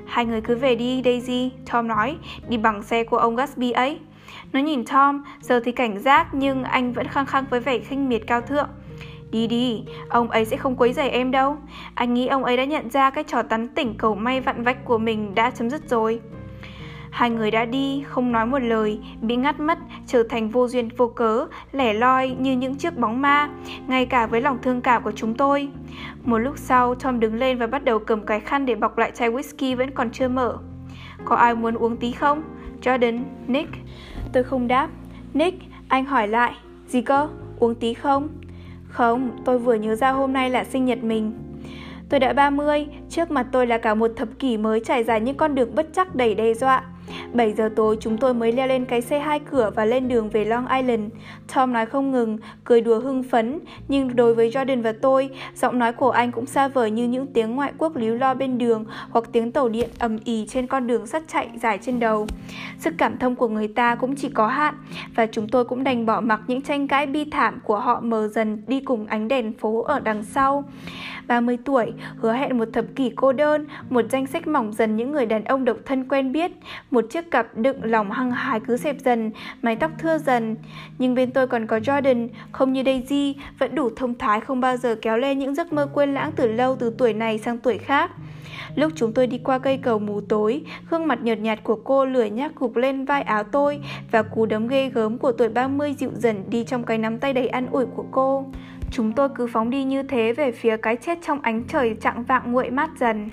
Hai 0.06 0.26
người 0.26 0.42
cứ 0.42 0.56
về 0.56 0.76
đi, 0.76 1.02
Daisy, 1.06 1.52
Tom 1.72 1.88
nói, 1.88 2.18
đi 2.50 2.58
bằng 2.58 2.84
xe 2.84 3.04
của 3.04 3.18
ông 3.18 3.36
Gatsby 3.36 3.72
ấy. 3.72 4.00
Nó 4.54 4.60
nhìn 4.60 4.86
Tom, 4.86 5.24
giờ 5.42 5.62
thì 5.66 5.72
cảnh 5.72 6.00
giác 6.00 6.28
nhưng 6.34 6.64
anh 6.64 6.94
vẫn 6.94 7.08
khăng 7.08 7.26
khăng 7.26 7.46
với 7.50 7.60
vẻ 7.60 7.80
khinh 7.80 8.10
miệt 8.10 8.22
cao 8.28 8.42
thượng. 8.42 8.70
Đi 9.32 9.48
đi, 9.48 9.84
ông 10.10 10.30
ấy 10.30 10.46
sẽ 10.46 10.58
không 10.58 10.76
quấy 10.76 10.94
rầy 10.94 11.10
em 11.10 11.32
đâu. 11.32 11.58
Anh 11.96 12.14
nghĩ 12.14 12.28
ông 12.28 12.44
ấy 12.44 12.58
đã 12.58 12.66
nhận 12.66 12.90
ra 12.90 13.10
cái 13.10 13.24
trò 13.24 13.42
tắn 13.42 13.68
tỉnh 13.68 13.98
cầu 13.98 14.16
may 14.16 14.42
vặn 14.42 14.64
vách 14.64 14.86
của 14.86 14.98
mình 14.98 15.36
đã 15.36 15.52
chấm 15.52 15.70
dứt 15.70 15.90
rồi. 15.90 16.22
Hai 17.14 17.30
người 17.30 17.52
đã 17.52 17.66
đi, 17.66 18.04
không 18.08 18.32
nói 18.32 18.46
một 18.46 18.60
lời, 18.60 19.00
bị 19.22 19.36
ngắt 19.36 19.60
mất, 19.60 19.78
trở 20.08 20.24
thành 20.24 20.50
vô 20.50 20.68
duyên 20.68 20.90
vô 20.98 21.08
cớ, 21.08 21.48
lẻ 21.72 21.94
loi 21.94 22.36
như 22.40 22.52
những 22.52 22.76
chiếc 22.76 22.98
bóng 22.98 23.22
ma, 23.22 23.50
ngay 23.88 24.06
cả 24.06 24.28
với 24.28 24.42
lòng 24.42 24.58
thương 24.62 24.82
cảm 24.82 25.04
của 25.04 25.12
chúng 25.12 25.34
tôi. 25.34 25.70
Một 26.26 26.38
lúc 26.38 26.58
sau, 26.58 26.96
Tom 26.96 27.20
đứng 27.20 27.36
lên 27.36 27.58
và 27.58 27.68
bắt 27.68 27.84
đầu 27.84 28.00
cầm 28.00 28.26
cái 28.26 28.40
khăn 28.40 28.66
để 28.66 28.76
bọc 28.76 28.98
lại 28.98 29.12
chai 29.14 29.32
whisky 29.32 29.76
vẫn 29.76 29.92
còn 29.92 30.10
chưa 30.12 30.28
mở. 30.28 30.58
Có 31.26 31.36
ai 31.36 31.56
muốn 31.56 31.76
uống 31.76 31.98
tí 31.98 32.12
không? 32.12 32.44
Jordan, 32.82 33.20
Nick. 33.48 33.72
Tôi 34.34 34.44
không 34.44 34.68
đáp. 34.68 34.90
Nick, 35.34 35.64
anh 35.88 36.06
hỏi 36.06 36.28
lại. 36.28 36.54
Gì 36.88 37.02
cơ? 37.02 37.28
Uống 37.60 37.76
tí 37.76 37.94
không? 37.94 38.30
Không, 38.88 39.32
tôi 39.46 39.60
vừa 39.60 39.74
nhớ 39.74 39.96
ra 39.96 40.12
hôm 40.12 40.34
nay 40.34 40.50
là 40.50 40.64
sinh 40.64 40.86
nhật 40.86 41.04
mình. 41.04 41.34
Tôi 42.10 42.20
đã 42.20 42.34
30, 42.34 42.88
trước 43.10 43.32
mặt 43.32 43.48
tôi 43.52 43.68
là 43.68 43.78
cả 43.78 43.94
một 43.94 44.12
thập 44.16 44.28
kỷ 44.40 44.58
mới 44.58 44.80
trải 44.86 45.04
dài 45.04 45.22
những 45.22 45.38
con 45.38 45.56
đường 45.56 45.76
bất 45.76 45.88
chắc 45.94 46.16
đầy 46.16 46.36
đe 46.36 46.54
dọa. 46.54 46.84
7 47.34 47.54
giờ 47.54 47.70
tối 47.76 47.98
chúng 48.00 48.18
tôi 48.18 48.34
mới 48.34 48.52
leo 48.52 48.68
lên 48.68 48.86
cái 48.86 49.02
xe 49.02 49.20
hai 49.20 49.40
cửa 49.40 49.72
và 49.76 49.86
lên 49.86 50.08
đường 50.08 50.30
về 50.30 50.46
Long 50.46 50.68
Island. 50.68 51.12
Tom 51.56 51.74
nói 51.74 51.86
không 51.86 52.12
ngừng, 52.12 52.38
cười 52.64 52.82
đùa 52.82 53.00
hưng 53.00 53.24
phấn, 53.24 53.60
nhưng 53.88 54.16
đối 54.16 54.36
với 54.36 54.50
Jordan 54.50 54.82
và 54.82 54.94
tôi, 55.02 55.30
giọng 55.56 55.80
nói 55.80 55.94
của 55.94 56.12
anh 56.12 56.32
cũng 56.32 56.46
xa 56.46 56.68
vời 56.68 56.92
như 56.92 57.08
những 57.08 57.28
tiếng 57.28 57.56
ngoại 57.56 57.74
quốc 57.78 57.96
líu 57.96 58.16
lo 58.16 58.34
bên 58.34 58.58
đường 58.58 58.86
hoặc 59.10 59.26
tiếng 59.32 59.52
tàu 59.52 59.70
điện 59.70 59.90
ầm 60.00 60.18
ì 60.26 60.46
trên 60.50 60.68
con 60.68 60.88
đường 60.88 61.08
sắt 61.08 61.24
chạy 61.28 61.50
dài 61.62 61.80
trên 61.82 62.00
đầu. 62.00 62.28
Sức 62.80 62.94
cảm 62.98 63.18
thông 63.18 63.36
của 63.36 63.48
người 63.48 63.68
ta 63.68 63.96
cũng 63.96 64.16
chỉ 64.16 64.30
có 64.30 64.48
hạn 64.48 64.76
và 65.16 65.26
chúng 65.26 65.48
tôi 65.48 65.66
cũng 65.66 65.84
đành 65.84 66.06
bỏ 66.06 66.22
mặc 66.22 66.42
những 66.48 66.62
tranh 66.62 66.88
cãi 66.88 67.06
bi 67.06 67.26
thảm 67.32 67.60
của 67.64 67.80
họ 67.80 68.00
mờ 68.02 68.28
dần 68.28 68.64
đi 68.68 68.80
cùng 68.80 69.06
ánh 69.06 69.28
đèn 69.28 69.54
phố 69.54 69.84
ở 69.84 70.00
đằng 70.00 70.24
sau. 70.24 70.64
30 71.28 71.58
tuổi, 71.66 71.94
hứa 72.18 72.34
hẹn 72.34 72.58
một 72.58 72.68
thập 72.74 72.86
kỷ 72.96 73.12
cô 73.16 73.34
đơn, 73.34 73.66
một 73.90 74.06
danh 74.12 74.28
sách 74.28 74.48
mỏng 74.48 74.74
dần 74.74 74.96
những 74.96 75.12
người 75.12 75.26
đàn 75.26 75.44
ông 75.44 75.66
độc 75.66 75.78
thân 75.86 76.08
quen 76.08 76.32
biết, 76.32 76.52
một 76.92 77.06
chiếc 77.10 77.32
cặp 77.32 77.58
đựng 77.58 77.78
lòng 77.84 78.12
hăng 78.12 78.32
hái 78.32 78.60
cứ 78.60 78.78
xẹp 78.78 79.00
dần, 79.00 79.32
mái 79.62 79.76
tóc 79.76 79.92
thưa 80.00 80.18
dần. 80.18 80.56
Nhưng 80.98 81.16
bên 81.16 81.32
tôi 81.32 81.48
còn 81.48 81.68
có 81.68 81.78
Jordan, 81.78 82.28
không 82.52 82.74
như 82.74 82.84
Daisy, 82.86 83.36
vẫn 83.60 83.76
đủ 83.76 83.90
thông 83.96 84.18
thái 84.18 84.42
không 84.42 84.62
bao 84.62 84.78
giờ 84.78 84.96
kéo 85.02 85.18
lên 85.18 85.40
những 85.40 85.56
giấc 85.56 85.74
mơ 85.74 85.88
quên 85.94 86.14
lãng 86.14 86.32
từ 86.36 86.48
lâu 86.48 86.76
từ 86.76 86.94
tuổi 86.98 87.14
này 87.14 87.38
sang 87.38 87.58
tuổi 87.58 87.78
khác. 87.78 88.12
Lúc 88.76 88.92
chúng 88.96 89.14
tôi 89.14 89.28
đi 89.28 89.38
qua 89.38 89.60
cây 89.60 89.78
cầu 89.78 90.00
mù 90.00 90.22
tối, 90.22 90.62
gương 90.90 91.08
mặt 91.08 91.20
nhợt 91.22 91.40
nhạt 91.40 91.64
của 91.64 91.76
cô 91.76 92.06
lười 92.06 92.30
nhác 92.30 92.56
gục 92.56 92.76
lên 92.76 93.06
vai 93.06 93.22
áo 93.22 93.44
tôi 93.44 93.80
và 94.12 94.24
cú 94.24 94.46
đấm 94.46 94.68
ghê 94.68 94.90
gớm 94.90 95.18
của 95.18 95.32
tuổi 95.32 95.50
30 95.50 95.96
dịu 96.00 96.12
dần 96.14 96.44
đi 96.50 96.64
trong 96.64 96.84
cái 96.84 96.98
nắm 96.98 97.20
tay 97.20 97.34
đầy 97.34 97.48
an 97.48 97.68
ủi 97.72 97.86
của 97.86 98.06
cô. 98.12 98.46
Chúng 98.96 99.12
tôi 99.12 99.30
cứ 99.36 99.48
phóng 99.48 99.70
đi 99.70 99.84
như 99.84 100.04
thế 100.04 100.34
về 100.34 100.52
phía 100.52 100.78
cái 100.78 100.96
chết 100.96 101.20
trong 101.28 101.42
ánh 101.42 101.64
trời 101.68 101.96
trạng 102.02 102.24
vạng 102.24 102.52
nguội 102.52 102.70
mát 102.70 102.90
dần. 103.00 103.30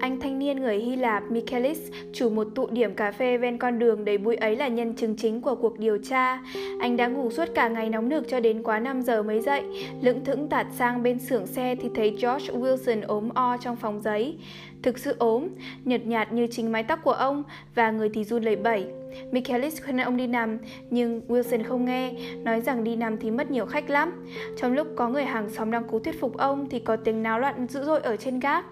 Anh 0.00 0.20
thanh 0.20 0.38
niên 0.38 0.60
người 0.60 0.78
Hy 0.78 0.96
Lạp 0.96 1.30
Michaelis, 1.30 1.78
chủ 2.12 2.30
một 2.30 2.46
tụ 2.54 2.66
điểm 2.70 2.94
cà 2.94 3.12
phê 3.12 3.38
ven 3.38 3.58
con 3.58 3.78
đường 3.78 4.04
đầy 4.04 4.18
bụi 4.18 4.36
ấy 4.36 4.56
là 4.56 4.68
nhân 4.68 4.94
chứng 4.94 5.16
chính 5.16 5.40
của 5.40 5.54
cuộc 5.54 5.78
điều 5.78 5.98
tra. 5.98 6.40
Anh 6.80 6.96
đã 6.96 7.06
ngủ 7.06 7.30
suốt 7.30 7.48
cả 7.54 7.68
ngày 7.68 7.88
nóng 7.88 8.08
nực 8.08 8.28
cho 8.28 8.40
đến 8.40 8.62
quá 8.62 8.78
5 8.78 9.02
giờ 9.02 9.22
mới 9.22 9.40
dậy. 9.40 9.62
Lững 10.02 10.24
thững 10.24 10.48
tạt 10.48 10.66
sang 10.78 11.02
bên 11.02 11.18
xưởng 11.18 11.46
xe 11.46 11.76
thì 11.82 11.88
thấy 11.94 12.10
George 12.10 12.52
Wilson 12.52 13.02
ốm 13.06 13.28
o 13.34 13.56
trong 13.56 13.76
phòng 13.76 14.00
giấy. 14.00 14.36
Thực 14.82 14.98
sự 14.98 15.14
ốm, 15.18 15.48
nhợt 15.84 16.06
nhạt 16.06 16.32
như 16.32 16.46
chính 16.50 16.72
mái 16.72 16.82
tóc 16.82 17.00
của 17.04 17.12
ông 17.12 17.42
và 17.74 17.90
người 17.90 18.08
thì 18.14 18.24
run 18.24 18.42
lẩy 18.42 18.56
bẩy. 18.56 18.86
Michaelis 19.32 19.82
khuyên 19.82 20.00
ông 20.00 20.16
đi 20.16 20.26
nằm, 20.26 20.58
nhưng 20.90 21.20
Wilson 21.28 21.64
không 21.64 21.84
nghe, 21.84 22.12
nói 22.44 22.60
rằng 22.60 22.84
đi 22.84 22.96
nằm 22.96 23.16
thì 23.18 23.30
mất 23.30 23.50
nhiều 23.50 23.66
khách 23.66 23.90
lắm. 23.90 24.26
Trong 24.56 24.72
lúc 24.72 24.86
có 24.96 25.08
người 25.08 25.24
hàng 25.24 25.50
xóm 25.50 25.70
đang 25.70 25.84
cố 25.90 25.98
thuyết 25.98 26.20
phục 26.20 26.36
ông 26.36 26.68
thì 26.70 26.78
có 26.78 26.96
tiếng 26.96 27.22
náo 27.22 27.38
loạn 27.38 27.66
dữ 27.68 27.84
dội 27.84 28.00
ở 28.00 28.16
trên 28.16 28.40
gác. 28.40 28.64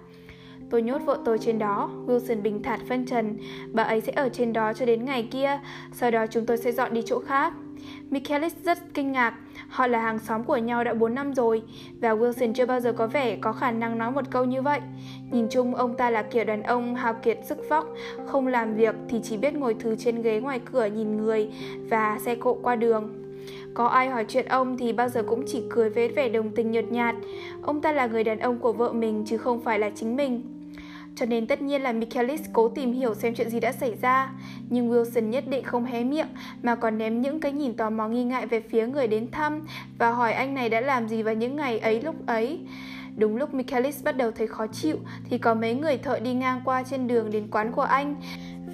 Tôi 0.70 0.82
nhốt 0.82 0.98
vợ 1.04 1.18
tôi 1.24 1.38
trên 1.38 1.58
đó, 1.58 1.90
Wilson 2.06 2.42
bình 2.42 2.62
thản 2.62 2.80
phân 2.88 3.06
trần. 3.06 3.36
Bà 3.72 3.82
ấy 3.82 4.00
sẽ 4.00 4.12
ở 4.12 4.28
trên 4.28 4.52
đó 4.52 4.72
cho 4.72 4.86
đến 4.86 5.04
ngày 5.04 5.28
kia, 5.30 5.60
sau 5.92 6.10
đó 6.10 6.26
chúng 6.26 6.46
tôi 6.46 6.56
sẽ 6.56 6.72
dọn 6.72 6.94
đi 6.94 7.02
chỗ 7.06 7.20
khác. 7.20 7.52
Michaelis 8.10 8.54
rất 8.64 8.78
kinh 8.94 9.12
ngạc, 9.12 9.34
họ 9.68 9.86
là 9.86 10.00
hàng 10.00 10.18
xóm 10.18 10.44
của 10.44 10.56
nhau 10.56 10.84
đã 10.84 10.94
4 10.94 11.14
năm 11.14 11.34
rồi 11.34 11.62
và 12.00 12.14
Wilson 12.14 12.52
chưa 12.52 12.66
bao 12.66 12.80
giờ 12.80 12.92
có 12.92 13.06
vẻ 13.06 13.36
có 13.36 13.52
khả 13.52 13.70
năng 13.70 13.98
nói 13.98 14.10
một 14.10 14.24
câu 14.30 14.44
như 14.44 14.62
vậy. 14.62 14.80
Nhìn 15.30 15.46
chung 15.50 15.74
ông 15.74 15.96
ta 15.96 16.10
là 16.10 16.22
kiểu 16.22 16.44
đàn 16.44 16.62
ông 16.62 16.94
hào 16.94 17.14
kiệt 17.14 17.38
sức 17.44 17.58
vóc, 17.68 17.94
không 18.26 18.46
làm 18.46 18.74
việc 18.74 18.94
thì 19.08 19.20
chỉ 19.22 19.36
biết 19.36 19.54
ngồi 19.54 19.74
thư 19.74 19.96
trên 19.96 20.22
ghế 20.22 20.40
ngoài 20.40 20.60
cửa 20.72 20.86
nhìn 20.86 21.16
người 21.16 21.48
và 21.90 22.18
xe 22.18 22.34
cộ 22.34 22.58
qua 22.62 22.76
đường. 22.76 23.24
Có 23.74 23.86
ai 23.86 24.08
hỏi 24.08 24.24
chuyện 24.28 24.46
ông 24.46 24.76
thì 24.76 24.92
bao 24.92 25.08
giờ 25.08 25.22
cũng 25.22 25.44
chỉ 25.46 25.62
cười 25.70 25.90
với 25.90 26.08
vẻ 26.08 26.28
đồng 26.28 26.50
tình 26.50 26.70
nhợt 26.70 26.92
nhạt. 26.92 27.14
Ông 27.62 27.80
ta 27.80 27.92
là 27.92 28.06
người 28.06 28.24
đàn 28.24 28.38
ông 28.38 28.58
của 28.58 28.72
vợ 28.72 28.92
mình 28.92 29.24
chứ 29.26 29.36
không 29.36 29.60
phải 29.60 29.78
là 29.78 29.90
chính 29.90 30.16
mình. 30.16 30.57
Cho 31.18 31.26
nên 31.26 31.46
tất 31.46 31.62
nhiên 31.62 31.82
là 31.82 31.92
Michaelis 31.92 32.40
cố 32.52 32.68
tìm 32.68 32.92
hiểu 32.92 33.14
xem 33.14 33.34
chuyện 33.34 33.50
gì 33.50 33.60
đã 33.60 33.72
xảy 33.72 33.94
ra. 34.02 34.30
Nhưng 34.70 34.90
Wilson 34.90 35.28
nhất 35.28 35.44
định 35.48 35.64
không 35.64 35.84
hé 35.84 36.04
miệng, 36.04 36.28
mà 36.62 36.74
còn 36.74 36.98
ném 36.98 37.20
những 37.20 37.40
cái 37.40 37.52
nhìn 37.52 37.74
tò 37.74 37.90
mò 37.90 38.08
nghi 38.08 38.24
ngại 38.24 38.46
về 38.46 38.60
phía 38.60 38.86
người 38.86 39.06
đến 39.06 39.30
thăm 39.30 39.66
và 39.98 40.10
hỏi 40.10 40.32
anh 40.32 40.54
này 40.54 40.68
đã 40.68 40.80
làm 40.80 41.08
gì 41.08 41.22
vào 41.22 41.34
những 41.34 41.56
ngày 41.56 41.78
ấy 41.78 42.00
lúc 42.00 42.26
ấy. 42.26 42.60
Đúng 43.18 43.36
lúc 43.36 43.54
Michaelis 43.54 44.04
bắt 44.04 44.16
đầu 44.16 44.30
thấy 44.30 44.46
khó 44.46 44.66
chịu 44.66 44.96
thì 45.30 45.38
có 45.38 45.54
mấy 45.54 45.74
người 45.74 45.98
thợ 45.98 46.18
đi 46.18 46.34
ngang 46.34 46.60
qua 46.64 46.82
trên 46.82 47.08
đường 47.08 47.30
đến 47.30 47.48
quán 47.50 47.72
của 47.72 47.82
anh 47.82 48.16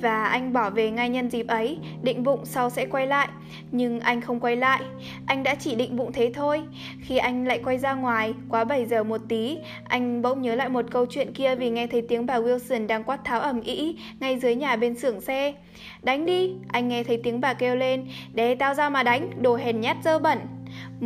và 0.00 0.24
anh 0.24 0.52
bỏ 0.52 0.70
về 0.70 0.90
ngay 0.90 1.08
nhân 1.08 1.28
dịp 1.28 1.46
ấy, 1.46 1.78
định 2.02 2.22
bụng 2.22 2.40
sau 2.44 2.70
sẽ 2.70 2.86
quay 2.86 3.06
lại. 3.06 3.28
Nhưng 3.70 4.00
anh 4.00 4.20
không 4.20 4.40
quay 4.40 4.56
lại, 4.56 4.82
anh 5.26 5.42
đã 5.42 5.54
chỉ 5.54 5.74
định 5.74 5.96
bụng 5.96 6.12
thế 6.12 6.32
thôi. 6.34 6.62
Khi 7.00 7.16
anh 7.16 7.46
lại 7.46 7.60
quay 7.64 7.78
ra 7.78 7.94
ngoài, 7.94 8.34
quá 8.48 8.64
7 8.64 8.86
giờ 8.86 9.02
một 9.02 9.20
tí, 9.28 9.58
anh 9.84 10.22
bỗng 10.22 10.42
nhớ 10.42 10.54
lại 10.54 10.68
một 10.68 10.84
câu 10.90 11.06
chuyện 11.10 11.32
kia 11.32 11.54
vì 11.54 11.70
nghe 11.70 11.86
thấy 11.86 12.02
tiếng 12.02 12.26
bà 12.26 12.38
Wilson 12.38 12.86
đang 12.86 13.04
quát 13.04 13.24
tháo 13.24 13.40
ầm 13.40 13.60
ĩ 13.60 13.96
ngay 14.20 14.38
dưới 14.38 14.54
nhà 14.54 14.76
bên 14.76 14.98
xưởng 14.98 15.20
xe. 15.20 15.54
Đánh 16.02 16.26
đi, 16.26 16.54
anh 16.68 16.88
nghe 16.88 17.04
thấy 17.04 17.20
tiếng 17.22 17.40
bà 17.40 17.54
kêu 17.54 17.76
lên, 17.76 18.06
để 18.34 18.54
tao 18.54 18.74
ra 18.74 18.88
mà 18.88 19.02
đánh, 19.02 19.30
đồ 19.42 19.56
hèn 19.56 19.80
nhát 19.80 19.96
dơ 20.04 20.18
bẩn. 20.18 20.38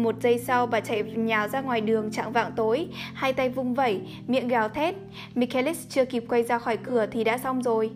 Một 0.03 0.14
giây 0.22 0.38
sau 0.38 0.66
bà 0.66 0.80
chạy 0.80 1.03
nhào 1.03 1.49
ra 1.49 1.61
ngoài 1.61 1.80
đường 1.80 2.11
trạng 2.11 2.32
vạng 2.32 2.53
tối, 2.57 2.88
hai 3.14 3.32
tay 3.32 3.49
vung 3.49 3.74
vẩy, 3.74 4.01
miệng 4.26 4.49
gào 4.49 4.68
thét. 4.68 4.94
Michaelis 5.34 5.88
chưa 5.88 6.05
kịp 6.05 6.24
quay 6.28 6.42
ra 6.42 6.59
khỏi 6.59 6.76
cửa 6.76 7.07
thì 7.07 7.24
đã 7.24 7.38
xong 7.38 7.62
rồi. 7.62 7.90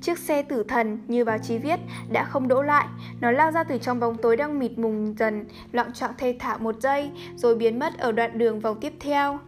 Chiếc 0.00 0.18
xe 0.18 0.42
tử 0.42 0.64
thần, 0.68 0.98
như 1.08 1.24
báo 1.24 1.38
chí 1.38 1.58
viết, 1.58 1.80
đã 2.12 2.24
không 2.24 2.48
đỗ 2.48 2.62
lại. 2.62 2.86
Nó 3.20 3.30
lao 3.30 3.50
ra 3.50 3.64
từ 3.64 3.78
trong 3.78 4.00
bóng 4.00 4.16
tối 4.16 4.36
đang 4.36 4.58
mịt 4.58 4.78
mùng 4.78 5.14
dần, 5.18 5.44
loạn 5.72 5.92
trọng 5.92 6.10
thê 6.18 6.36
thả 6.38 6.56
một 6.56 6.80
giây, 6.80 7.10
rồi 7.36 7.54
biến 7.54 7.78
mất 7.78 7.98
ở 7.98 8.12
đoạn 8.12 8.38
đường 8.38 8.60
vòng 8.60 8.80
tiếp 8.80 8.92
theo. 9.00 9.38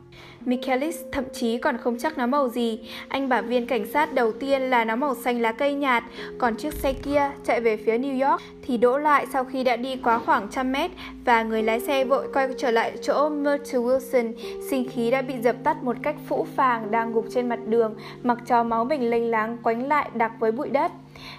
Michaelis 0.45 0.97
thậm 1.13 1.25
chí 1.33 1.59
còn 1.59 1.79
không 1.79 1.99
chắc 1.99 2.19
nó 2.19 2.27
màu 2.27 2.49
gì. 2.49 2.81
Anh 3.09 3.29
bảo 3.29 3.43
viên 3.43 3.67
cảnh 3.67 3.87
sát 3.87 4.15
đầu 4.15 4.33
tiên 4.33 4.63
là 4.63 4.85
nó 4.85 4.97
màu 4.97 5.15
xanh 5.15 5.41
lá 5.41 5.53
cây 5.53 5.75
nhạt, 5.75 6.05
còn 6.39 6.57
chiếc 6.57 6.75
xe 6.75 6.93
kia 6.93 7.31
chạy 7.45 7.61
về 7.61 7.77
phía 7.77 7.99
New 7.99 8.31
York 8.31 8.43
thì 8.63 8.77
đỗ 8.77 8.99
lại 8.99 9.27
sau 9.33 9.45
khi 9.45 9.65
đã 9.65 9.77
đi 9.77 9.97
quá 9.97 10.19
khoảng 10.19 10.49
trăm 10.51 10.73
mét 10.73 10.91
và 11.25 11.43
người 11.43 11.63
lái 11.63 11.81
xe 11.81 12.05
vội 12.05 12.29
quay 12.33 12.49
trở 12.59 12.71
lại 12.71 12.93
chỗ 13.03 13.29
Myrtle 13.29 13.81
Wilson. 13.81 14.33
Sinh 14.71 14.89
khí 14.89 15.11
đã 15.11 15.23
bị 15.23 15.35
dập 15.43 15.57
tắt 15.65 15.83
một 15.83 15.97
cách 16.03 16.17
phũ 16.29 16.47
phàng 16.57 16.91
đang 16.91 17.13
gục 17.13 17.27
trên 17.35 17.49
mặt 17.49 17.61
đường, 17.67 17.95
mặc 18.23 18.39
cho 18.47 18.63
máu 18.63 18.85
mình 18.85 19.11
lênh 19.11 19.31
láng 19.31 19.57
quánh 19.63 19.89
lại 19.89 20.11
đặc 20.15 20.33
với 20.39 20.53
bụi 20.53 20.69
đất. 20.69 20.93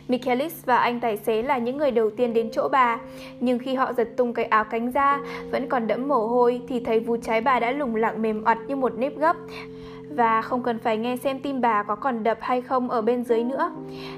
Michaelis 0.07 0.65
và 0.65 0.77
anh 0.77 0.99
tài 0.99 1.17
xế 1.17 1.41
là 1.41 1.57
những 1.57 1.77
người 1.77 1.91
đầu 1.91 2.09
tiên 2.09 2.33
đến 2.33 2.49
chỗ 2.51 2.69
bà, 2.71 2.99
nhưng 3.39 3.59
khi 3.59 3.75
họ 3.75 3.93
giật 3.93 4.09
tung 4.17 4.33
cái 4.33 4.45
áo 4.45 4.63
cánh 4.63 4.91
ra, 4.91 5.19
vẫn 5.51 5.69
còn 5.69 5.87
đẫm 5.87 6.07
mồ 6.07 6.27
hôi 6.27 6.61
thì 6.67 6.79
thấy 6.79 6.99
vú 6.99 7.17
trái 7.17 7.41
bà 7.41 7.59
đã 7.59 7.71
lủng 7.71 7.95
lặng 7.95 8.21
mềm 8.21 8.43
oặt 8.45 8.57
như 8.67 8.75
một 8.75 8.93
nếp 8.97 9.17
gấp 9.17 9.35
và 10.15 10.41
không 10.41 10.63
cần 10.63 10.79
phải 10.79 10.97
nghe 10.97 11.17
xem 11.17 11.39
tim 11.39 11.61
bà 11.61 11.83
có 11.83 11.95
còn 11.95 12.23
đập 12.23 12.37
hay 12.41 12.61
không 12.61 12.89
ở 12.89 13.01
bên 13.01 13.23
dưới 13.23 13.43
nữa. 13.43 13.71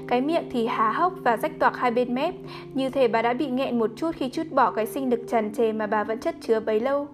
Cái 0.08 0.20
miệng 0.20 0.48
thì 0.52 0.66
há 0.66 0.92
hốc 0.92 1.12
và 1.22 1.36
rách 1.36 1.58
toạc 1.58 1.76
hai 1.76 1.90
bên 1.90 2.14
mép, 2.14 2.34
như 2.74 2.90
thể 2.90 3.08
bà 3.08 3.22
đã 3.22 3.32
bị 3.32 3.46
nghẹn 3.46 3.78
một 3.78 3.90
chút 3.96 4.10
khi 4.16 4.28
chút 4.28 4.42
bỏ 4.50 4.70
cái 4.70 4.86
sinh 4.86 5.10
lực 5.10 5.20
tràn 5.28 5.54
trề 5.54 5.72
mà 5.72 5.86
bà 5.86 6.04
vẫn 6.04 6.18
chất 6.18 6.34
chứa 6.40 6.60
bấy 6.60 6.80
lâu. 6.80 7.08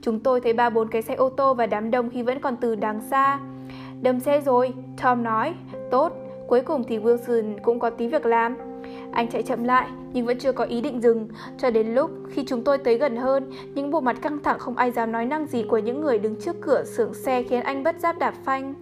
Chúng 0.00 0.20
tôi 0.20 0.40
thấy 0.40 0.52
ba 0.52 0.70
bốn 0.70 0.88
cái 0.88 1.02
xe 1.02 1.14
ô 1.14 1.28
tô 1.28 1.54
và 1.54 1.66
đám 1.66 1.90
đông 1.90 2.10
khi 2.10 2.22
vẫn 2.22 2.40
còn 2.40 2.56
từ 2.56 2.74
đằng 2.74 3.00
xa. 3.10 3.38
Đâm 4.02 4.20
xe 4.20 4.40
rồi, 4.40 4.72
Tom 5.02 5.22
nói. 5.22 5.54
Tốt, 5.90 6.12
Cuối 6.48 6.60
cùng 6.60 6.84
thì 6.84 6.98
Wilson 6.98 7.58
cũng 7.62 7.78
có 7.78 7.90
tí 7.90 8.08
việc 8.08 8.26
làm. 8.26 8.56
Anh 9.12 9.28
chạy 9.28 9.42
chậm 9.42 9.64
lại 9.64 9.88
nhưng 10.12 10.26
vẫn 10.26 10.38
chưa 10.38 10.52
có 10.52 10.64
ý 10.64 10.80
định 10.80 11.00
dừng 11.02 11.28
cho 11.58 11.70
đến 11.70 11.94
lúc 11.94 12.10
khi 12.30 12.44
chúng 12.46 12.64
tôi 12.64 12.78
tới 12.78 12.98
gần 12.98 13.16
hơn, 13.16 13.50
những 13.74 13.90
bộ 13.90 14.00
mặt 14.00 14.16
căng 14.22 14.42
thẳng 14.42 14.58
không 14.58 14.76
ai 14.76 14.90
dám 14.90 15.12
nói 15.12 15.26
năng 15.26 15.46
gì 15.46 15.64
của 15.68 15.78
những 15.78 16.00
người 16.00 16.18
đứng 16.18 16.40
trước 16.40 16.56
cửa 16.60 16.84
xưởng 16.84 17.14
xe 17.14 17.42
khiến 17.42 17.60
anh 17.60 17.82
bất 17.82 18.00
giác 18.00 18.18
đạp 18.18 18.34
phanh. 18.44 18.74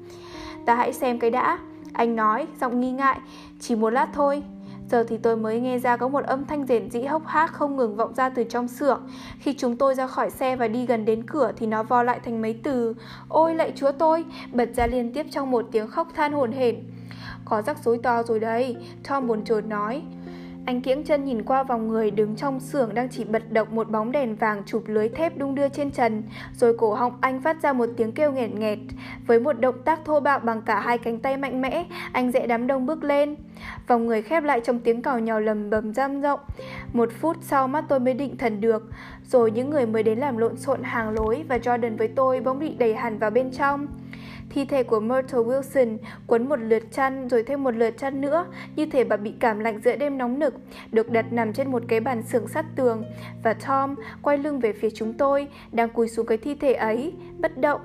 Ta 0.66 0.74
hãy 0.74 0.92
xem 0.92 1.18
cái 1.18 1.30
đã, 1.30 1.58
anh 1.92 2.16
nói, 2.16 2.46
giọng 2.60 2.80
nghi 2.80 2.92
ngại, 2.92 3.18
chỉ 3.60 3.74
một 3.74 3.90
lát 3.90 4.08
thôi. 4.14 4.42
Giờ 4.90 5.04
thì 5.08 5.16
tôi 5.16 5.36
mới 5.36 5.60
nghe 5.60 5.78
ra 5.78 5.96
có 5.96 6.08
một 6.08 6.24
âm 6.24 6.44
thanh 6.44 6.66
rền 6.66 6.90
rĩ 6.90 7.02
hốc 7.02 7.26
hác 7.26 7.52
không 7.52 7.76
ngừng 7.76 7.96
vọng 7.96 8.14
ra 8.14 8.28
từ 8.28 8.44
trong 8.44 8.68
xưởng. 8.68 9.00
Khi 9.38 9.54
chúng 9.58 9.76
tôi 9.76 9.94
ra 9.94 10.06
khỏi 10.06 10.30
xe 10.30 10.56
và 10.56 10.68
đi 10.68 10.86
gần 10.86 11.04
đến 11.04 11.22
cửa 11.26 11.52
thì 11.56 11.66
nó 11.66 11.82
vo 11.82 12.02
lại 12.02 12.20
thành 12.24 12.42
mấy 12.42 12.60
từ 12.62 12.94
Ôi 13.28 13.54
lạy 13.54 13.72
chúa 13.76 13.92
tôi, 13.92 14.24
bật 14.52 14.68
ra 14.76 14.86
liên 14.86 15.12
tiếp 15.12 15.26
trong 15.30 15.50
một 15.50 15.64
tiếng 15.72 15.88
khóc 15.88 16.08
than 16.14 16.32
hồn 16.32 16.52
hển. 16.52 16.76
Có 17.52 17.62
rắc 17.62 17.78
rối 17.84 17.98
to 18.02 18.22
rồi 18.22 18.40
đây, 18.40 18.76
Tom 19.08 19.26
buồn 19.26 19.44
chồn 19.44 19.68
nói. 19.68 20.02
Anh 20.66 20.80
kiễng 20.80 21.04
chân 21.04 21.24
nhìn 21.24 21.42
qua 21.42 21.62
vòng 21.62 21.88
người 21.88 22.10
đứng 22.10 22.36
trong 22.36 22.60
xưởng 22.60 22.94
đang 22.94 23.08
chỉ 23.08 23.24
bật 23.24 23.52
động 23.52 23.68
một 23.70 23.90
bóng 23.90 24.12
đèn 24.12 24.36
vàng 24.36 24.62
chụp 24.66 24.82
lưới 24.86 25.08
thép 25.08 25.38
đung 25.38 25.54
đưa 25.54 25.68
trên 25.68 25.90
trần, 25.90 26.22
rồi 26.56 26.76
cổ 26.78 26.94
họng 26.94 27.12
anh 27.20 27.42
phát 27.42 27.62
ra 27.62 27.72
một 27.72 27.88
tiếng 27.96 28.12
kêu 28.12 28.32
nghẹt 28.32 28.50
nghẹt. 28.50 28.78
Với 29.26 29.40
một 29.40 29.52
động 29.52 29.82
tác 29.84 30.04
thô 30.04 30.20
bạo 30.20 30.38
bằng 30.38 30.62
cả 30.62 30.80
hai 30.80 30.98
cánh 30.98 31.18
tay 31.18 31.36
mạnh 31.36 31.62
mẽ, 31.62 31.86
anh 32.12 32.32
dễ 32.32 32.46
đám 32.46 32.66
đông 32.66 32.86
bước 32.86 33.04
lên. 33.04 33.34
Vòng 33.86 34.06
người 34.06 34.22
khép 34.22 34.44
lại 34.44 34.60
trong 34.64 34.80
tiếng 34.80 35.02
cào 35.02 35.18
nhào 35.18 35.40
lầm 35.40 35.70
bầm 35.70 35.94
giam 35.94 36.20
rộng. 36.20 36.40
Một 36.92 37.08
phút 37.20 37.36
sau 37.40 37.68
mắt 37.68 37.84
tôi 37.88 38.00
mới 38.00 38.14
định 38.14 38.36
thần 38.36 38.60
được, 38.60 38.90
rồi 39.30 39.50
những 39.50 39.70
người 39.70 39.86
mới 39.86 40.02
đến 40.02 40.18
làm 40.18 40.36
lộn 40.36 40.56
xộn 40.56 40.82
hàng 40.82 41.10
lối 41.10 41.44
và 41.48 41.58
Jordan 41.58 41.96
với 41.96 42.08
tôi 42.08 42.40
bỗng 42.40 42.58
bị 42.58 42.74
đẩy 42.74 42.94
hẳn 42.94 43.18
vào 43.18 43.30
bên 43.30 43.50
trong. 43.50 43.86
Thi 44.54 44.64
thể 44.64 44.82
của 44.82 45.00
Myrtle 45.00 45.38
Wilson 45.38 45.98
quấn 46.26 46.48
một 46.48 46.56
lượt 46.56 46.82
chăn 46.92 47.28
rồi 47.28 47.42
thêm 47.42 47.64
một 47.64 47.70
lượt 47.76 47.98
chăn 47.98 48.20
nữa, 48.20 48.46
như 48.76 48.86
thể 48.86 49.04
bà 49.04 49.16
bị 49.16 49.34
cảm 49.40 49.58
lạnh 49.58 49.80
giữa 49.84 49.96
đêm 49.96 50.18
nóng 50.18 50.38
nực, 50.38 50.54
được 50.90 51.10
đặt 51.10 51.32
nằm 51.32 51.52
trên 51.52 51.72
một 51.72 51.82
cái 51.88 52.00
bàn 52.00 52.22
xưởng 52.22 52.48
sắt 52.48 52.64
tường. 52.76 53.04
Và 53.42 53.54
Tom 53.54 53.94
quay 54.22 54.38
lưng 54.38 54.60
về 54.60 54.72
phía 54.72 54.90
chúng 54.90 55.12
tôi, 55.12 55.48
đang 55.72 55.88
cúi 55.88 56.08
xuống 56.08 56.26
cái 56.26 56.38
thi 56.38 56.54
thể 56.54 56.72
ấy, 56.72 57.12
bất 57.38 57.58
động. 57.58 57.80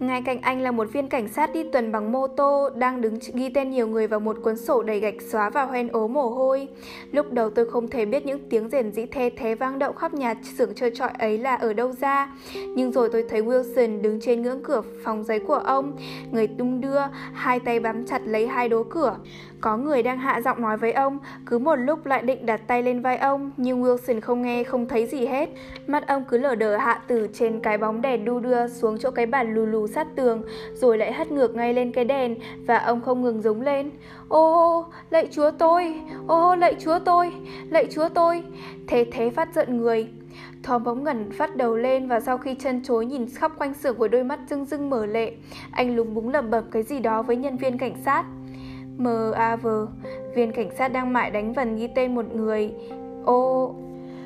Ngay 0.00 0.22
cạnh 0.22 0.40
anh 0.40 0.60
là 0.62 0.70
một 0.70 0.92
viên 0.92 1.08
cảnh 1.08 1.28
sát 1.28 1.52
đi 1.52 1.64
tuần 1.72 1.92
bằng 1.92 2.12
mô 2.12 2.26
tô 2.26 2.70
đang 2.74 3.00
đứng 3.00 3.18
ghi 3.34 3.48
tên 3.48 3.70
nhiều 3.70 3.86
người 3.86 4.06
vào 4.06 4.20
một 4.20 4.36
cuốn 4.42 4.56
sổ 4.56 4.82
đầy 4.82 5.00
gạch 5.00 5.22
xóa 5.22 5.50
và 5.50 5.64
hoen 5.64 5.88
ố 5.88 6.08
mồ 6.08 6.28
hôi. 6.28 6.68
Lúc 7.12 7.32
đầu 7.32 7.50
tôi 7.50 7.70
không 7.70 7.88
thể 7.88 8.04
biết 8.04 8.26
những 8.26 8.48
tiếng 8.50 8.68
rền 8.68 8.92
rĩ 8.92 9.06
the 9.06 9.30
thế 9.30 9.54
vang 9.54 9.78
động 9.78 9.96
khắp 9.96 10.14
nhà 10.14 10.34
xưởng 10.58 10.74
chơi 10.74 10.90
trọi 10.94 11.10
ấy 11.18 11.38
là 11.38 11.54
ở 11.54 11.72
đâu 11.72 11.92
ra. 11.92 12.32
Nhưng 12.54 12.92
rồi 12.92 13.08
tôi 13.12 13.24
thấy 13.28 13.42
Wilson 13.42 14.02
đứng 14.02 14.20
trên 14.20 14.42
ngưỡng 14.42 14.62
cửa 14.62 14.82
phòng 15.04 15.24
giấy 15.24 15.38
của 15.38 15.54
ông, 15.54 15.96
người 16.32 16.46
tung 16.46 16.80
đưa, 16.80 17.00
hai 17.32 17.60
tay 17.60 17.80
bám 17.80 18.06
chặt 18.06 18.22
lấy 18.24 18.46
hai 18.46 18.68
đố 18.68 18.82
cửa. 18.82 19.16
Có 19.60 19.76
người 19.76 20.02
đang 20.02 20.18
hạ 20.18 20.40
giọng 20.40 20.62
nói 20.62 20.76
với 20.76 20.92
ông, 20.92 21.18
cứ 21.46 21.58
một 21.58 21.76
lúc 21.76 22.06
lại 22.06 22.22
định 22.22 22.46
đặt 22.46 22.60
tay 22.66 22.82
lên 22.82 23.02
vai 23.02 23.16
ông, 23.16 23.50
nhưng 23.56 23.82
Wilson 23.82 24.20
không 24.20 24.42
nghe, 24.42 24.64
không 24.64 24.88
thấy 24.88 25.06
gì 25.06 25.26
hết. 25.26 25.48
Mắt 25.86 26.08
ông 26.08 26.24
cứ 26.28 26.38
lờ 26.38 26.54
đờ 26.54 26.76
hạ 26.76 27.00
từ 27.06 27.28
trên 27.34 27.60
cái 27.60 27.78
bóng 27.78 28.02
đèn 28.02 28.24
đu 28.24 28.40
đưa 28.40 28.68
xuống 28.68 28.98
chỗ 28.98 29.10
cái 29.10 29.26
bàn 29.26 29.54
lù 29.54 29.66
lù 29.66 29.86
sát 29.86 30.06
tường, 30.16 30.42
rồi 30.74 30.98
lại 30.98 31.12
hất 31.12 31.32
ngược 31.32 31.54
ngay 31.54 31.74
lên 31.74 31.92
cái 31.92 32.04
đèn, 32.04 32.36
và 32.66 32.78
ông 32.78 33.00
không 33.00 33.22
ngừng 33.22 33.42
giống 33.42 33.62
lên. 33.62 33.90
Ô, 34.28 34.84
lạy 35.10 35.28
chúa 35.30 35.50
tôi, 35.50 36.00
ô, 36.26 36.54
lạy 36.54 36.74
chúa 36.78 36.98
tôi, 36.98 37.32
lạy 37.70 37.86
chúa 37.90 38.08
tôi. 38.08 38.42
Thế 38.86 39.06
thế 39.12 39.30
phát 39.30 39.54
giận 39.54 39.76
người. 39.76 40.08
Thom 40.62 40.84
bỗng 40.84 41.04
ngẩn 41.04 41.30
phát 41.32 41.56
đầu 41.56 41.76
lên 41.76 42.08
và 42.08 42.20
sau 42.20 42.38
khi 42.38 42.54
chân 42.54 42.82
chối 42.84 43.06
nhìn 43.06 43.26
khắp 43.34 43.52
quanh 43.58 43.74
xưởng 43.74 43.98
với 43.98 44.08
đôi 44.08 44.24
mắt 44.24 44.40
rưng 44.50 44.64
rưng 44.64 44.90
mở 44.90 45.06
lệ, 45.06 45.32
anh 45.70 45.96
lúng 45.96 46.14
búng 46.14 46.32
lẩm 46.32 46.50
bẩm 46.50 46.64
cái 46.70 46.82
gì 46.82 46.98
đó 46.98 47.22
với 47.22 47.36
nhân 47.36 47.56
viên 47.56 47.78
cảnh 47.78 47.94
sát. 48.04 48.24
MAV, 49.00 49.66
viên 50.34 50.52
cảnh 50.52 50.70
sát 50.78 50.88
đang 50.88 51.12
mãi 51.12 51.30
đánh 51.30 51.52
vần 51.52 51.76
ghi 51.76 51.88
tên 51.94 52.14
một 52.14 52.34
người. 52.34 52.74
Ô, 53.24 53.74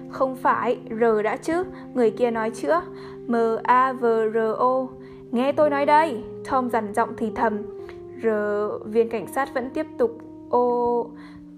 không 0.08 0.36
phải, 0.36 0.78
R 0.90 1.04
đã 1.24 1.36
chứ, 1.36 1.64
người 1.94 2.10
kia 2.10 2.30
nói 2.30 2.50
chữa. 2.50 2.80
M-A-V-R-O. 3.26 4.86
Nghe 5.30 5.52
tôi 5.52 5.70
nói 5.70 5.86
đây, 5.86 6.22
Tom 6.50 6.70
dằn 6.70 6.94
giọng 6.94 7.08
thì 7.16 7.32
thầm. 7.34 7.62
R, 8.22 8.26
viên 8.84 9.08
cảnh 9.08 9.26
sát 9.26 9.54
vẫn 9.54 9.70
tiếp 9.74 9.86
tục. 9.98 10.18
O, 10.50 10.60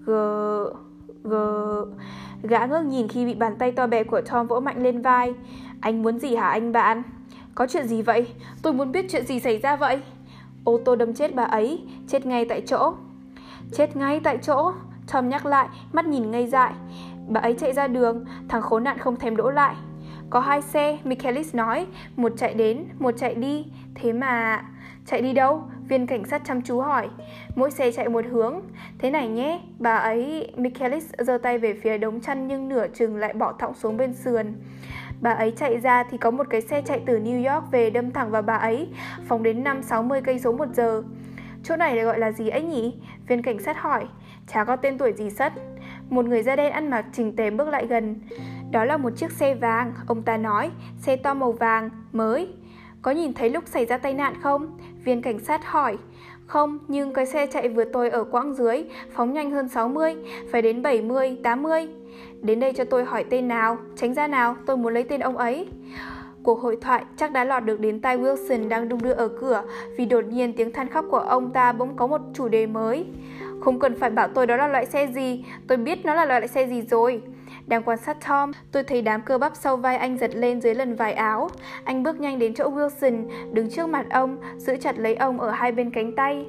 G, 0.05 0.11
G. 1.23 1.33
Gã 2.43 2.65
ngước 2.65 2.85
nhìn 2.85 3.07
khi 3.07 3.25
bị 3.25 3.33
bàn 3.33 3.55
tay 3.59 3.71
to 3.71 3.87
bè 3.87 4.03
của 4.03 4.21
Tom 4.21 4.47
vỗ 4.47 4.59
mạnh 4.59 4.83
lên 4.83 5.01
vai. 5.01 5.33
Anh 5.81 6.03
muốn 6.03 6.19
gì 6.19 6.35
hả 6.35 6.47
anh 6.49 6.71
bạn? 6.71 7.03
Có 7.55 7.67
chuyện 7.67 7.87
gì 7.87 8.01
vậy? 8.01 8.27
Tôi 8.61 8.73
muốn 8.73 8.91
biết 8.91 9.05
chuyện 9.09 9.25
gì 9.25 9.39
xảy 9.39 9.57
ra 9.57 9.75
vậy? 9.75 9.99
Ô 10.63 10.79
tô 10.85 10.95
đâm 10.95 11.13
chết 11.13 11.35
bà 11.35 11.43
ấy, 11.43 11.81
chết 12.07 12.25
ngay 12.25 12.45
tại 12.45 12.61
chỗ. 12.61 12.93
Chết 13.71 13.95
ngay 13.95 14.19
tại 14.23 14.37
chỗ, 14.41 14.71
Tom 15.13 15.29
nhắc 15.29 15.45
lại, 15.45 15.67
mắt 15.93 16.05
nhìn 16.05 16.31
ngây 16.31 16.47
dại. 16.47 16.73
Bà 17.27 17.41
ấy 17.41 17.55
chạy 17.59 17.73
ra 17.73 17.87
đường, 17.87 18.25
thằng 18.49 18.61
khốn 18.61 18.83
nạn 18.83 18.97
không 18.97 19.15
thèm 19.15 19.35
đỗ 19.35 19.49
lại. 19.49 19.75
Có 20.29 20.39
hai 20.39 20.61
xe, 20.61 20.97
Michaelis 21.03 21.55
nói, 21.55 21.87
một 22.15 22.31
chạy 22.37 22.53
đến, 22.53 22.85
một 22.99 23.11
chạy 23.17 23.35
đi. 23.35 23.65
Thế 23.95 24.13
mà... 24.13 24.63
Chạy 25.05 25.21
đi 25.21 25.33
đâu? 25.33 25.63
Viên 25.87 26.07
cảnh 26.07 26.25
sát 26.25 26.41
chăm 26.45 26.61
chú 26.61 26.79
hỏi. 26.79 27.09
Mỗi 27.55 27.71
xe 27.71 27.91
chạy 27.91 28.09
một 28.09 28.25
hướng. 28.31 28.59
Thế 28.99 29.11
này 29.11 29.27
nhé, 29.27 29.61
bà 29.79 29.95
ấy... 29.95 30.51
Michaelis 30.57 31.13
giơ 31.17 31.37
tay 31.37 31.57
về 31.57 31.73
phía 31.73 31.97
đống 31.97 32.21
chăn 32.21 32.47
nhưng 32.47 32.69
nửa 32.69 32.87
chừng 32.87 33.17
lại 33.17 33.33
bỏ 33.33 33.53
thọng 33.53 33.73
xuống 33.73 33.97
bên 33.97 34.13
sườn. 34.13 34.53
Bà 35.21 35.31
ấy 35.31 35.51
chạy 35.51 35.77
ra 35.77 36.03
thì 36.03 36.17
có 36.17 36.31
một 36.31 36.47
cái 36.49 36.61
xe 36.61 36.81
chạy 36.81 37.01
từ 37.05 37.19
New 37.19 37.53
York 37.53 37.71
về 37.71 37.89
đâm 37.89 38.11
thẳng 38.11 38.31
vào 38.31 38.41
bà 38.41 38.55
ấy, 38.55 38.87
phóng 39.27 39.43
đến 39.43 39.63
5-60 39.63 40.21
cây 40.21 40.39
số 40.39 40.51
một 40.51 40.67
giờ. 40.73 41.03
Chỗ 41.67 41.75
này 41.75 41.95
được 41.95 42.03
gọi 42.03 42.19
là 42.19 42.31
gì 42.31 42.49
ấy 42.49 42.61
nhỉ? 42.61 42.93
Viên 43.27 43.41
cảnh 43.41 43.59
sát 43.59 43.81
hỏi. 43.81 44.05
Chả 44.47 44.63
có 44.63 44.75
tên 44.75 44.97
tuổi 44.97 45.13
gì 45.13 45.29
sất. 45.29 45.53
Một 46.09 46.25
người 46.25 46.43
da 46.43 46.55
đen 46.55 46.71
ăn 46.71 46.89
mặc 46.89 47.05
chỉnh 47.13 47.35
tề 47.35 47.49
bước 47.49 47.67
lại 47.67 47.87
gần. 47.87 48.15
Đó 48.71 48.85
là 48.85 48.97
một 48.97 49.09
chiếc 49.17 49.31
xe 49.31 49.55
vàng, 49.55 49.93
ông 50.07 50.21
ta 50.21 50.37
nói. 50.37 50.69
Xe 50.97 51.15
to 51.15 51.33
màu 51.33 51.51
vàng, 51.51 51.89
mới. 52.11 52.47
Có 53.01 53.11
nhìn 53.11 53.33
thấy 53.33 53.49
lúc 53.49 53.63
xảy 53.67 53.85
ra 53.85 53.97
tai 53.97 54.13
nạn 54.13 54.33
không? 54.41 54.77
Viên 55.03 55.21
cảnh 55.21 55.39
sát 55.39 55.65
hỏi. 55.65 55.97
Không, 56.45 56.79
nhưng 56.87 57.13
cái 57.13 57.25
xe 57.25 57.47
chạy 57.47 57.69
vừa 57.69 57.83
tôi 57.83 58.09
ở 58.09 58.23
quãng 58.23 58.53
dưới, 58.53 58.83
phóng 59.13 59.33
nhanh 59.33 59.51
hơn 59.51 59.69
60, 59.69 60.15
phải 60.51 60.61
đến 60.61 60.81
70, 60.81 61.37
80. 61.43 61.87
Đến 62.41 62.59
đây 62.59 62.73
cho 62.73 62.83
tôi 62.83 63.05
hỏi 63.05 63.25
tên 63.29 63.47
nào, 63.47 63.77
tránh 63.95 64.13
ra 64.13 64.27
nào, 64.27 64.55
tôi 64.65 64.77
muốn 64.77 64.93
lấy 64.93 65.03
tên 65.03 65.19
ông 65.19 65.37
ấy. 65.37 65.67
Cuộc 66.47 66.61
hội 66.61 66.77
thoại 66.81 67.03
chắc 67.17 67.31
đã 67.31 67.43
lọt 67.43 67.63
được 67.63 67.79
đến 67.79 68.01
tai 68.01 68.17
Wilson 68.17 68.67
đang 68.67 68.89
đung 68.89 69.01
đưa 69.01 69.11
ở 69.11 69.27
cửa 69.27 69.63
vì 69.97 70.05
đột 70.05 70.25
nhiên 70.25 70.53
tiếng 70.53 70.71
than 70.71 70.89
khóc 70.89 71.05
của 71.09 71.19
ông 71.19 71.53
ta 71.53 71.71
bỗng 71.71 71.95
có 71.95 72.07
một 72.07 72.21
chủ 72.33 72.47
đề 72.47 72.65
mới. 72.65 73.05
Không 73.61 73.79
cần 73.79 73.99
phải 73.99 74.09
bảo 74.09 74.27
tôi 74.27 74.47
đó 74.47 74.57
là 74.57 74.67
loại 74.67 74.85
xe 74.85 75.07
gì, 75.07 75.45
tôi 75.67 75.77
biết 75.77 76.05
nó 76.05 76.13
là 76.13 76.25
loại 76.25 76.47
xe 76.47 76.67
gì 76.67 76.81
rồi. 76.81 77.21
Đang 77.67 77.83
quan 77.83 77.97
sát 77.97 78.17
Tom, 78.27 78.51
tôi 78.71 78.83
thấy 78.83 79.01
đám 79.01 79.21
cơ 79.21 79.37
bắp 79.37 79.55
sau 79.55 79.77
vai 79.77 79.97
anh 79.97 80.17
giật 80.17 80.35
lên 80.35 80.61
dưới 80.61 80.75
lần 80.75 80.95
vải 80.95 81.13
áo. 81.13 81.49
Anh 81.83 82.03
bước 82.03 82.19
nhanh 82.19 82.39
đến 82.39 82.53
chỗ 82.53 82.71
Wilson, 82.71 83.23
đứng 83.51 83.69
trước 83.69 83.89
mặt 83.89 84.05
ông, 84.09 84.37
giữ 84.57 84.77
chặt 84.77 84.99
lấy 84.99 85.15
ông 85.15 85.39
ở 85.39 85.51
hai 85.51 85.71
bên 85.71 85.91
cánh 85.91 86.15
tay. 86.15 86.45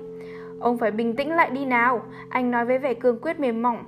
Ông 0.60 0.78
phải 0.78 0.90
bình 0.90 1.16
tĩnh 1.16 1.32
lại 1.32 1.50
đi 1.50 1.64
nào, 1.64 2.02
anh 2.28 2.50
nói 2.50 2.64
với 2.64 2.78
vẻ 2.78 2.94
cương 2.94 3.18
quyết 3.20 3.40
mềm 3.40 3.62
mỏng. 3.62 3.84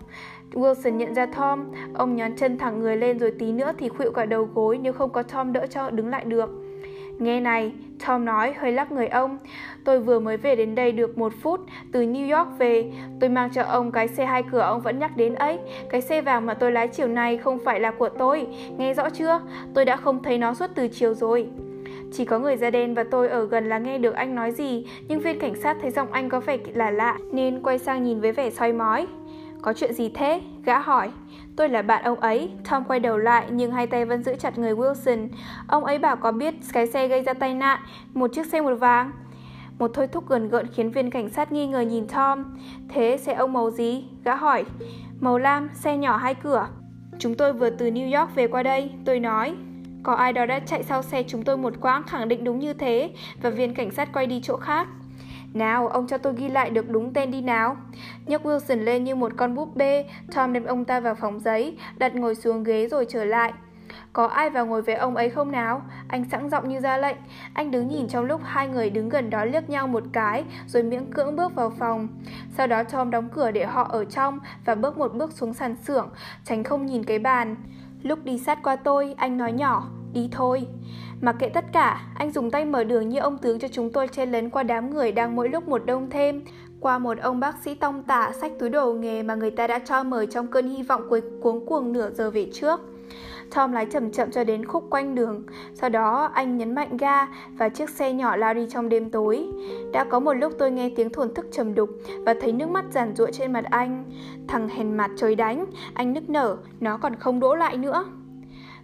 Wilson 0.52 0.90
nhận 0.90 1.14
ra 1.14 1.26
Tom, 1.26 1.64
ông 1.94 2.16
nhón 2.16 2.36
chân 2.36 2.58
thẳng 2.58 2.80
người 2.80 2.96
lên 2.96 3.18
rồi 3.18 3.30
tí 3.38 3.52
nữa 3.52 3.72
thì 3.78 3.88
khuỵu 3.88 4.10
cả 4.10 4.24
đầu 4.24 4.48
gối 4.54 4.78
nếu 4.82 4.92
không 4.92 5.10
có 5.10 5.22
Tom 5.22 5.52
đỡ 5.52 5.66
cho 5.66 5.90
đứng 5.90 6.08
lại 6.08 6.24
được. 6.24 6.50
Nghe 7.18 7.40
này, 7.40 7.72
Tom 8.06 8.24
nói 8.24 8.54
hơi 8.58 8.72
lắc 8.72 8.92
người 8.92 9.06
ông. 9.06 9.38
Tôi 9.84 10.00
vừa 10.00 10.20
mới 10.20 10.36
về 10.36 10.56
đến 10.56 10.74
đây 10.74 10.92
được 10.92 11.18
một 11.18 11.32
phút, 11.42 11.60
từ 11.92 12.02
New 12.02 12.38
York 12.38 12.58
về. 12.58 12.92
Tôi 13.20 13.30
mang 13.30 13.50
cho 13.54 13.62
ông 13.62 13.92
cái 13.92 14.08
xe 14.08 14.26
hai 14.26 14.42
cửa 14.52 14.60
ông 14.60 14.80
vẫn 14.80 14.98
nhắc 14.98 15.16
đến 15.16 15.34
ấy. 15.34 15.58
Cái 15.90 16.00
xe 16.00 16.22
vàng 16.22 16.46
mà 16.46 16.54
tôi 16.54 16.72
lái 16.72 16.88
chiều 16.88 17.08
nay 17.08 17.36
không 17.36 17.58
phải 17.64 17.80
là 17.80 17.90
của 17.90 18.08
tôi. 18.08 18.46
Nghe 18.78 18.94
rõ 18.94 19.10
chưa? 19.10 19.40
Tôi 19.74 19.84
đã 19.84 19.96
không 19.96 20.22
thấy 20.22 20.38
nó 20.38 20.54
suốt 20.54 20.70
từ 20.74 20.88
chiều 20.88 21.14
rồi. 21.14 21.48
Chỉ 22.12 22.24
có 22.24 22.38
người 22.38 22.56
da 22.56 22.70
đen 22.70 22.94
và 22.94 23.04
tôi 23.04 23.28
ở 23.28 23.46
gần 23.46 23.68
là 23.68 23.78
nghe 23.78 23.98
được 23.98 24.14
anh 24.14 24.34
nói 24.34 24.52
gì, 24.52 24.86
nhưng 25.08 25.20
viên 25.20 25.38
cảnh 25.38 25.54
sát 25.54 25.76
thấy 25.82 25.90
giọng 25.90 26.12
anh 26.12 26.28
có 26.28 26.40
vẻ 26.40 26.58
là 26.74 26.90
lạ, 26.90 27.18
nên 27.32 27.62
quay 27.62 27.78
sang 27.78 28.04
nhìn 28.04 28.20
với 28.20 28.32
vẻ 28.32 28.50
soi 28.50 28.72
mói. 28.72 29.06
Có 29.62 29.72
chuyện 29.72 29.92
gì 29.92 30.08
thế? 30.08 30.40
Gã 30.64 30.78
hỏi. 30.78 31.10
Tôi 31.56 31.68
là 31.68 31.82
bạn 31.82 32.04
ông 32.04 32.20
ấy. 32.20 32.50
Tom 32.70 32.84
quay 32.84 33.00
đầu 33.00 33.18
lại 33.18 33.46
nhưng 33.50 33.72
hai 33.72 33.86
tay 33.86 34.04
vẫn 34.04 34.22
giữ 34.22 34.34
chặt 34.34 34.58
người 34.58 34.74
Wilson. 34.74 35.28
Ông 35.66 35.84
ấy 35.84 35.98
bảo 35.98 36.16
có 36.16 36.32
biết 36.32 36.54
cái 36.72 36.86
xe 36.86 37.08
gây 37.08 37.22
ra 37.22 37.32
tai 37.34 37.54
nạn, 37.54 37.80
một 38.14 38.32
chiếc 38.32 38.46
xe 38.46 38.60
một 38.60 38.74
vàng. 38.74 39.12
Một 39.78 39.90
thôi 39.94 40.06
thúc 40.06 40.28
gần 40.28 40.48
gợn 40.48 40.66
khiến 40.66 40.90
viên 40.90 41.10
cảnh 41.10 41.28
sát 41.28 41.52
nghi 41.52 41.66
ngờ 41.66 41.80
nhìn 41.80 42.06
Tom. 42.06 42.44
Thế 42.88 43.16
xe 43.16 43.32
ông 43.32 43.52
màu 43.52 43.70
gì? 43.70 44.04
Gã 44.24 44.34
hỏi. 44.34 44.64
Màu 45.20 45.38
lam, 45.38 45.68
xe 45.74 45.96
nhỏ 45.96 46.16
hai 46.16 46.34
cửa. 46.34 46.68
Chúng 47.18 47.34
tôi 47.34 47.52
vừa 47.52 47.70
từ 47.70 47.90
New 47.90 48.20
York 48.20 48.34
về 48.34 48.46
qua 48.46 48.62
đây, 48.62 48.90
tôi 49.04 49.20
nói. 49.20 49.54
Có 50.02 50.14
ai 50.14 50.32
đó 50.32 50.46
đã 50.46 50.58
chạy 50.58 50.82
sau 50.82 51.02
xe 51.02 51.22
chúng 51.22 51.42
tôi 51.42 51.56
một 51.56 51.72
quãng 51.80 52.02
khẳng 52.02 52.28
định 52.28 52.44
đúng 52.44 52.58
như 52.58 52.72
thế 52.72 53.10
và 53.42 53.50
viên 53.50 53.74
cảnh 53.74 53.90
sát 53.90 54.12
quay 54.12 54.26
đi 54.26 54.40
chỗ 54.42 54.56
khác. 54.56 54.88
Nào, 55.54 55.88
ông 55.88 56.06
cho 56.06 56.18
tôi 56.18 56.34
ghi 56.36 56.48
lại 56.48 56.70
được 56.70 56.90
đúng 56.90 57.12
tên 57.12 57.30
đi 57.30 57.40
nào. 57.40 57.76
Nhấc 58.26 58.46
Wilson 58.46 58.84
lên 58.84 59.04
như 59.04 59.14
một 59.14 59.32
con 59.36 59.54
búp 59.54 59.76
bê, 59.76 60.04
Tom 60.34 60.52
đem 60.52 60.64
ông 60.64 60.84
ta 60.84 61.00
vào 61.00 61.14
phòng 61.14 61.40
giấy, 61.40 61.76
đặt 61.98 62.14
ngồi 62.14 62.34
xuống 62.34 62.64
ghế 62.64 62.88
rồi 62.88 63.06
trở 63.08 63.24
lại. 63.24 63.52
Có 64.12 64.26
ai 64.26 64.50
vào 64.50 64.66
ngồi 64.66 64.82
với 64.82 64.94
ông 64.94 65.16
ấy 65.16 65.30
không 65.30 65.52
nào? 65.52 65.82
Anh 66.08 66.24
sẵn 66.30 66.50
giọng 66.50 66.68
như 66.68 66.80
ra 66.80 66.96
lệnh. 66.96 67.16
Anh 67.54 67.70
đứng 67.70 67.88
nhìn 67.88 68.08
trong 68.08 68.24
lúc 68.24 68.40
hai 68.44 68.68
người 68.68 68.90
đứng 68.90 69.08
gần 69.08 69.30
đó 69.30 69.44
liếc 69.44 69.70
nhau 69.70 69.86
một 69.86 70.02
cái, 70.12 70.44
rồi 70.66 70.82
miễn 70.82 71.12
cưỡng 71.12 71.36
bước 71.36 71.54
vào 71.54 71.70
phòng. 71.70 72.08
Sau 72.56 72.66
đó 72.66 72.82
Tom 72.84 73.10
đóng 73.10 73.28
cửa 73.28 73.50
để 73.50 73.64
họ 73.64 73.82
ở 73.82 74.04
trong 74.04 74.38
và 74.64 74.74
bước 74.74 74.98
một 74.98 75.14
bước 75.14 75.32
xuống 75.32 75.54
sàn 75.54 75.76
xưởng, 75.76 76.08
tránh 76.44 76.64
không 76.64 76.86
nhìn 76.86 77.04
cái 77.04 77.18
bàn. 77.18 77.56
Lúc 78.02 78.24
đi 78.24 78.38
sát 78.38 78.58
qua 78.62 78.76
tôi, 78.76 79.14
anh 79.16 79.38
nói 79.38 79.52
nhỏ, 79.52 79.88
đi 80.12 80.28
thôi. 80.32 80.66
Mặc 81.20 81.36
kệ 81.38 81.48
tất 81.48 81.64
cả, 81.72 82.00
anh 82.14 82.30
dùng 82.30 82.50
tay 82.50 82.64
mở 82.64 82.84
đường 82.84 83.08
như 83.08 83.18
ông 83.18 83.38
tướng 83.38 83.58
cho 83.58 83.68
chúng 83.68 83.92
tôi 83.92 84.08
chen 84.08 84.30
lấn 84.30 84.50
qua 84.50 84.62
đám 84.62 84.94
người 84.94 85.12
đang 85.12 85.36
mỗi 85.36 85.48
lúc 85.48 85.68
một 85.68 85.86
đông 85.86 86.10
thêm, 86.10 86.42
qua 86.80 86.98
một 86.98 87.18
ông 87.18 87.40
bác 87.40 87.56
sĩ 87.64 87.74
tông 87.74 88.02
tả 88.02 88.32
sách 88.40 88.52
túi 88.58 88.68
đồ 88.68 88.92
nghề 88.92 89.22
mà 89.22 89.34
người 89.34 89.50
ta 89.50 89.66
đã 89.66 89.78
cho 89.78 90.04
mở 90.04 90.26
trong 90.26 90.46
cơn 90.46 90.68
hy 90.68 90.82
vọng 90.82 91.02
cuối 91.08 91.20
cuống 91.40 91.66
cuồng 91.66 91.92
nửa 91.92 92.10
giờ 92.10 92.30
về 92.30 92.50
trước. 92.52 92.80
Tom 93.54 93.72
lái 93.72 93.86
chậm 93.86 94.10
chậm 94.12 94.30
cho 94.30 94.44
đến 94.44 94.64
khúc 94.64 94.84
quanh 94.90 95.14
đường. 95.14 95.42
Sau 95.74 95.90
đó 95.90 96.30
anh 96.34 96.58
nhấn 96.58 96.74
mạnh 96.74 96.96
ga 96.96 97.26
và 97.58 97.68
chiếc 97.68 97.90
xe 97.90 98.12
nhỏ 98.12 98.36
lao 98.36 98.54
đi 98.54 98.66
trong 98.70 98.88
đêm 98.88 99.10
tối. 99.10 99.46
Đã 99.92 100.04
có 100.04 100.20
một 100.20 100.32
lúc 100.32 100.52
tôi 100.58 100.70
nghe 100.70 100.90
tiếng 100.96 101.10
thổn 101.10 101.34
thức 101.34 101.46
trầm 101.52 101.74
đục 101.74 101.90
và 102.26 102.34
thấy 102.40 102.52
nước 102.52 102.68
mắt 102.68 102.84
giàn 102.90 103.16
ruộng 103.16 103.32
trên 103.32 103.52
mặt 103.52 103.64
anh. 103.70 104.04
Thằng 104.48 104.68
hèn 104.68 104.96
mặt 104.96 105.10
trời 105.16 105.34
đánh, 105.34 105.64
anh 105.94 106.12
nức 106.12 106.30
nở, 106.30 106.56
nó 106.80 106.96
còn 106.96 107.14
không 107.16 107.40
đỗ 107.40 107.54
lại 107.54 107.76
nữa. 107.76 108.04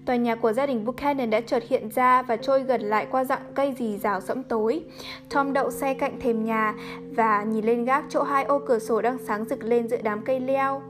Tòa 0.06 0.16
nhà 0.16 0.34
của 0.34 0.52
gia 0.52 0.66
đình 0.66 0.84
Buchanan 0.84 1.30
đã 1.30 1.40
chợt 1.40 1.62
hiện 1.68 1.88
ra 1.90 2.22
và 2.22 2.36
trôi 2.36 2.62
gần 2.62 2.80
lại 2.80 3.06
qua 3.10 3.24
dặng 3.24 3.42
cây 3.54 3.74
rì 3.78 3.98
rào 3.98 4.20
sẫm 4.20 4.42
tối. 4.42 4.84
Tom 5.30 5.52
đậu 5.52 5.70
xe 5.70 5.94
cạnh 5.94 6.20
thềm 6.20 6.44
nhà 6.44 6.74
và 7.16 7.42
nhìn 7.42 7.64
lên 7.64 7.84
gác 7.84 8.04
chỗ 8.08 8.22
hai 8.22 8.44
ô 8.44 8.58
cửa 8.58 8.78
sổ 8.78 9.02
đang 9.02 9.18
sáng 9.18 9.44
rực 9.44 9.64
lên 9.64 9.88
giữa 9.88 9.96
đám 10.02 10.22
cây 10.22 10.40
leo. 10.40 10.82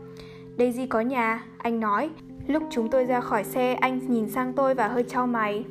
Daisy 0.58 0.86
có 0.86 1.00
nhà, 1.00 1.44
anh 1.58 1.80
nói. 1.80 2.10
Lúc 2.46 2.62
chúng 2.70 2.88
tôi 2.88 3.04
ra 3.04 3.20
khỏi 3.20 3.44
xe, 3.44 3.74
anh 3.74 4.00
nhìn 4.08 4.30
sang 4.30 4.52
tôi 4.52 4.74
và 4.74 4.88
hơi 4.88 5.04
trao 5.08 5.26
mày. 5.26 5.64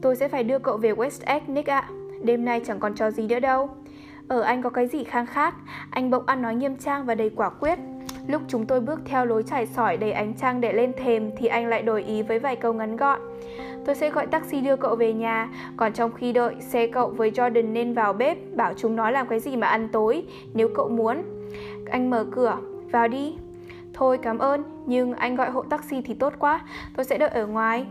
Tôi 0.00 0.16
sẽ 0.16 0.28
phải 0.28 0.44
đưa 0.44 0.58
cậu 0.58 0.76
về 0.76 0.92
West 0.92 1.20
Egg, 1.24 1.42
Nick 1.46 1.70
ạ. 1.70 1.88
Đêm 2.22 2.44
nay 2.44 2.60
chẳng 2.66 2.80
còn 2.80 2.94
trò 2.94 3.10
gì 3.10 3.26
nữa 3.26 3.40
đâu. 3.40 3.70
Ở 4.28 4.40
anh 4.40 4.62
có 4.62 4.70
cái 4.70 4.86
gì 4.86 5.04
khang 5.04 5.26
khác? 5.26 5.54
Anh 5.90 6.10
bỗng 6.10 6.26
ăn 6.26 6.42
nói 6.42 6.54
nghiêm 6.54 6.76
trang 6.76 7.04
và 7.06 7.14
đầy 7.14 7.30
quả 7.36 7.50
quyết. 7.50 7.78
Lúc 8.28 8.42
chúng 8.48 8.66
tôi 8.66 8.80
bước 8.80 9.00
theo 9.04 9.26
lối 9.26 9.42
trải 9.42 9.66
sỏi 9.66 9.96
đầy 9.96 10.12
ánh 10.12 10.34
trăng 10.34 10.60
để 10.60 10.72
lên 10.72 10.92
thềm 10.96 11.30
thì 11.36 11.46
anh 11.46 11.66
lại 11.66 11.82
đổi 11.82 12.02
ý 12.02 12.22
với 12.22 12.38
vài 12.38 12.56
câu 12.56 12.72
ngắn 12.72 12.96
gọn. 12.96 13.20
Tôi 13.86 13.94
sẽ 13.94 14.10
gọi 14.10 14.26
taxi 14.26 14.60
đưa 14.60 14.76
cậu 14.76 14.96
về 14.96 15.12
nhà, 15.12 15.48
còn 15.76 15.92
trong 15.92 16.12
khi 16.12 16.32
đợi, 16.32 16.54
xe 16.60 16.86
cậu 16.86 17.08
với 17.08 17.30
Jordan 17.30 17.72
nên 17.72 17.94
vào 17.94 18.12
bếp, 18.12 18.56
bảo 18.56 18.72
chúng 18.76 18.96
nó 18.96 19.10
làm 19.10 19.28
cái 19.28 19.40
gì 19.40 19.56
mà 19.56 19.66
ăn 19.66 19.88
tối, 19.92 20.24
nếu 20.54 20.68
cậu 20.74 20.88
muốn. 20.88 21.22
Anh 21.90 22.10
mở 22.10 22.24
cửa, 22.30 22.56
vào 22.92 23.08
đi. 23.08 23.36
Thôi 23.94 24.18
cảm 24.22 24.38
ơn, 24.38 24.62
nhưng 24.86 25.14
anh 25.14 25.36
gọi 25.36 25.50
hộ 25.50 25.62
taxi 25.62 26.02
thì 26.02 26.14
tốt 26.14 26.32
quá, 26.38 26.60
tôi 26.96 27.04
sẽ 27.04 27.18
đợi 27.18 27.28
ở 27.28 27.46
ngoài. 27.46 27.86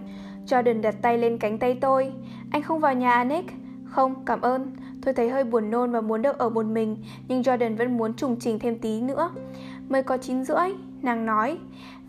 Jordan 0.47 0.81
đặt 0.81 0.95
tay 1.01 1.17
lên 1.17 1.37
cánh 1.37 1.57
tay 1.57 1.77
tôi. 1.81 2.11
Anh 2.51 2.61
không 2.61 2.79
vào 2.79 2.93
nhà 2.93 3.23
Nick? 3.23 3.49
Không, 3.85 4.25
cảm 4.25 4.41
ơn. 4.41 4.71
Tôi 5.05 5.13
thấy 5.13 5.29
hơi 5.29 5.43
buồn 5.43 5.71
nôn 5.71 5.91
và 5.91 6.01
muốn 6.01 6.21
được 6.21 6.37
ở 6.37 6.49
một 6.49 6.65
mình, 6.65 6.97
nhưng 7.27 7.41
Jordan 7.41 7.77
vẫn 7.77 7.97
muốn 7.97 8.13
trùng 8.13 8.35
trình 8.39 8.59
thêm 8.59 8.79
tí 8.79 9.01
nữa. 9.01 9.29
Mới 9.89 10.03
có 10.03 10.17
9 10.17 10.43
rưỡi, 10.43 10.69
nàng 11.01 11.25
nói. 11.25 11.57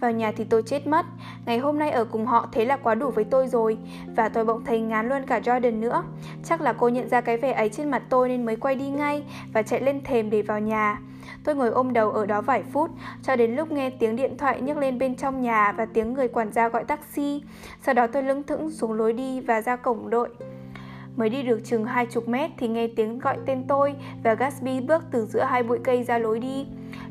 Vào 0.00 0.12
nhà 0.12 0.32
thì 0.36 0.44
tôi 0.44 0.62
chết 0.62 0.86
mất, 0.86 1.06
ngày 1.46 1.58
hôm 1.58 1.78
nay 1.78 1.90
ở 1.90 2.04
cùng 2.04 2.26
họ 2.26 2.48
thế 2.52 2.64
là 2.64 2.76
quá 2.76 2.94
đủ 2.94 3.10
với 3.10 3.24
tôi 3.24 3.48
rồi, 3.48 3.78
và 4.16 4.28
tôi 4.28 4.44
bỗng 4.44 4.64
thấy 4.64 4.80
ngán 4.80 5.08
luôn 5.08 5.22
cả 5.26 5.38
Jordan 5.38 5.80
nữa. 5.80 6.02
Chắc 6.44 6.60
là 6.60 6.72
cô 6.72 6.88
nhận 6.88 7.08
ra 7.08 7.20
cái 7.20 7.36
vẻ 7.36 7.52
ấy 7.52 7.68
trên 7.68 7.90
mặt 7.90 8.02
tôi 8.08 8.28
nên 8.28 8.46
mới 8.46 8.56
quay 8.56 8.74
đi 8.74 8.88
ngay 8.88 9.22
và 9.52 9.62
chạy 9.62 9.80
lên 9.80 10.00
thềm 10.04 10.30
để 10.30 10.42
vào 10.42 10.60
nhà. 10.60 10.98
Tôi 11.44 11.54
ngồi 11.54 11.68
ôm 11.68 11.92
đầu 11.92 12.10
ở 12.10 12.26
đó 12.26 12.40
vài 12.40 12.62
phút, 12.72 12.90
cho 13.22 13.36
đến 13.36 13.56
lúc 13.56 13.72
nghe 13.72 13.90
tiếng 13.90 14.16
điện 14.16 14.36
thoại 14.38 14.60
nhấc 14.60 14.76
lên 14.76 14.98
bên 14.98 15.16
trong 15.16 15.42
nhà 15.42 15.72
và 15.72 15.84
tiếng 15.84 16.14
người 16.14 16.28
quản 16.28 16.52
gia 16.52 16.68
gọi 16.68 16.84
taxi. 16.84 17.42
Sau 17.82 17.94
đó 17.94 18.06
tôi 18.06 18.22
lững 18.22 18.42
thững 18.42 18.70
xuống 18.70 18.92
lối 18.92 19.12
đi 19.12 19.40
và 19.40 19.60
ra 19.60 19.76
cổng 19.76 20.10
đội. 20.10 20.28
Mới 21.16 21.28
đi 21.28 21.42
được 21.42 21.60
chừng 21.64 21.84
hai 21.84 22.06
chục 22.06 22.28
mét 22.28 22.50
thì 22.58 22.68
nghe 22.68 22.88
tiếng 22.96 23.18
gọi 23.18 23.36
tên 23.46 23.64
tôi 23.68 23.94
và 24.24 24.34
Gatsby 24.34 24.80
bước 24.80 25.04
từ 25.10 25.26
giữa 25.26 25.42
hai 25.42 25.62
bụi 25.62 25.78
cây 25.84 26.02
ra 26.02 26.18
lối 26.18 26.38
đi. 26.38 26.66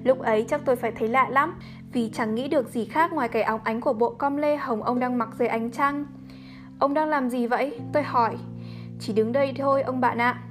Lúc 0.08 0.20
ấy 0.20 0.46
chắc 0.48 0.62
tôi 0.66 0.76
phải 0.76 0.92
thấy 0.92 1.08
lạ 1.08 1.28
lắm, 1.30 1.54
vì 1.94 2.10
chẳng 2.14 2.36
nghĩ 2.36 2.48
được 2.48 2.70
gì 2.70 2.86
khác 2.86 3.14
ngoài 3.14 3.28
cái 3.28 3.44
óng 3.44 3.60
ánh 3.64 3.82
của 3.82 3.94
bộ 3.94 4.10
com 4.10 4.38
lê 4.38 4.56
hồng 4.58 4.84
ông 4.84 5.00
đang 5.00 5.18
mặc 5.18 5.30
dưới 5.40 5.48
ánh 5.48 5.72
trăng. 5.72 6.06
Ông 6.80 6.94
đang 6.94 7.10
làm 7.10 7.30
gì 7.30 7.48
vậy? 7.48 7.80
Tôi 7.94 8.04
hỏi. 8.04 8.36
Chỉ 9.00 9.14
đứng 9.14 9.32
đây 9.32 9.54
thôi 9.58 9.82
ông 9.82 10.02
bạn 10.02 10.18
ạ. 10.18 10.42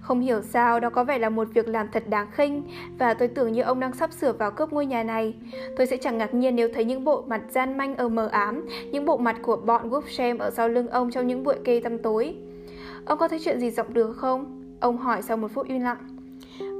Không 0.00 0.20
hiểu 0.20 0.42
sao 0.42 0.80
đó 0.80 0.90
có 0.90 1.04
vẻ 1.04 1.18
là 1.18 1.28
một 1.28 1.48
việc 1.54 1.68
làm 1.68 1.88
thật 1.92 2.08
đáng 2.08 2.30
khinh 2.32 2.62
và 2.98 3.14
tôi 3.14 3.28
tưởng 3.28 3.52
như 3.52 3.62
ông 3.62 3.80
đang 3.80 3.94
sắp 3.94 4.12
sửa 4.12 4.32
vào 4.32 4.50
cướp 4.50 4.72
ngôi 4.72 4.86
nhà 4.86 5.02
này. 5.02 5.34
Tôi 5.76 5.86
sẽ 5.86 5.96
chẳng 5.96 6.18
ngạc 6.18 6.34
nhiên 6.34 6.56
nếu 6.56 6.68
thấy 6.74 6.84
những 6.84 7.04
bộ 7.04 7.24
mặt 7.26 7.40
gian 7.48 7.76
manh 7.78 7.96
ở 7.96 8.08
mờ 8.08 8.26
ám, 8.26 8.68
những 8.92 9.04
bộ 9.04 9.16
mặt 9.16 9.36
của 9.42 9.56
bọn 9.56 9.90
Wolfsham 9.90 10.38
ở 10.38 10.50
sau 10.50 10.68
lưng 10.68 10.88
ông 10.88 11.10
trong 11.10 11.26
những 11.26 11.44
bụi 11.44 11.54
cây 11.64 11.80
tăm 11.80 11.98
tối. 11.98 12.34
Ông 13.04 13.18
có 13.18 13.28
thấy 13.28 13.38
chuyện 13.44 13.60
gì 13.60 13.70
rộng 13.70 13.94
đường 13.94 14.14
không? 14.16 14.62
Ông 14.80 14.96
hỏi 14.96 15.22
sau 15.22 15.36
một 15.36 15.50
phút 15.54 15.66
im 15.66 15.80
lặng. 15.80 15.98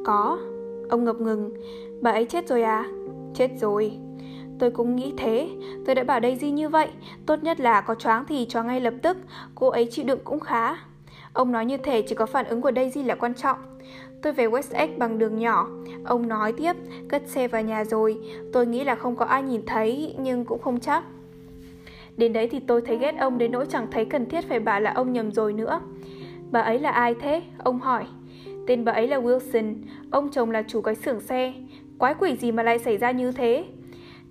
Có. 0.06 0.38
Ông 0.90 1.04
ngập 1.04 1.20
ngừng. 1.20 1.50
Bà 2.00 2.10
ấy 2.10 2.24
chết 2.24 2.48
rồi 2.48 2.62
à? 2.62 2.84
Chết 3.34 3.50
rồi. 3.60 3.92
Tôi 4.58 4.70
cũng 4.70 4.96
nghĩ 4.96 5.12
thế. 5.16 5.48
Tôi 5.86 5.94
đã 5.94 6.04
bảo 6.04 6.20
Daisy 6.20 6.50
như 6.50 6.68
vậy. 6.68 6.88
Tốt 7.26 7.42
nhất 7.42 7.60
là 7.60 7.80
có 7.80 7.94
choáng 7.94 8.24
thì 8.28 8.46
cho 8.48 8.62
ngay 8.62 8.80
lập 8.80 8.94
tức. 9.02 9.16
Cô 9.54 9.68
ấy 9.68 9.88
chịu 9.90 10.04
đựng 10.04 10.20
cũng 10.24 10.40
khá. 10.40 10.76
Ông 11.32 11.52
nói 11.52 11.66
như 11.66 11.76
thể 11.76 12.02
chỉ 12.02 12.14
có 12.14 12.26
phản 12.26 12.46
ứng 12.46 12.60
của 12.60 12.72
Daisy 12.76 13.02
là 13.02 13.14
quan 13.14 13.34
trọng. 13.34 13.58
Tôi 14.22 14.32
về 14.32 14.46
West 14.46 14.74
Egg 14.74 14.98
bằng 14.98 15.18
đường 15.18 15.38
nhỏ. 15.38 15.68
Ông 16.04 16.28
nói 16.28 16.52
tiếp, 16.52 16.72
cất 17.08 17.22
xe 17.26 17.48
vào 17.48 17.62
nhà 17.62 17.84
rồi. 17.84 18.18
Tôi 18.52 18.66
nghĩ 18.66 18.84
là 18.84 18.94
không 18.94 19.16
có 19.16 19.24
ai 19.24 19.42
nhìn 19.42 19.66
thấy, 19.66 20.14
nhưng 20.18 20.44
cũng 20.44 20.62
không 20.62 20.80
chắc. 20.80 21.04
Đến 22.16 22.32
đấy 22.32 22.48
thì 22.48 22.60
tôi 22.60 22.82
thấy 22.82 22.98
ghét 22.98 23.14
ông 23.18 23.38
đến 23.38 23.52
nỗi 23.52 23.66
chẳng 23.68 23.86
thấy 23.90 24.04
cần 24.04 24.26
thiết 24.26 24.48
phải 24.48 24.60
bảo 24.60 24.80
là 24.80 24.92
ông 24.92 25.12
nhầm 25.12 25.32
rồi 25.32 25.52
nữa. 25.52 25.80
Bà 26.50 26.60
ấy 26.60 26.78
là 26.78 26.90
ai 26.90 27.14
thế? 27.20 27.42
Ông 27.58 27.78
hỏi. 27.78 28.04
Tên 28.66 28.84
bà 28.84 28.92
ấy 28.92 29.08
là 29.08 29.18
Wilson, 29.18 29.74
ông 30.10 30.30
chồng 30.30 30.50
là 30.50 30.62
chủ 30.62 30.80
cái 30.80 30.94
xưởng 30.94 31.20
xe. 31.20 31.52
Quái 32.00 32.14
quỷ 32.18 32.36
gì 32.36 32.52
mà 32.52 32.62
lại 32.62 32.78
xảy 32.78 32.96
ra 32.96 33.10
như 33.10 33.32
thế? 33.32 33.64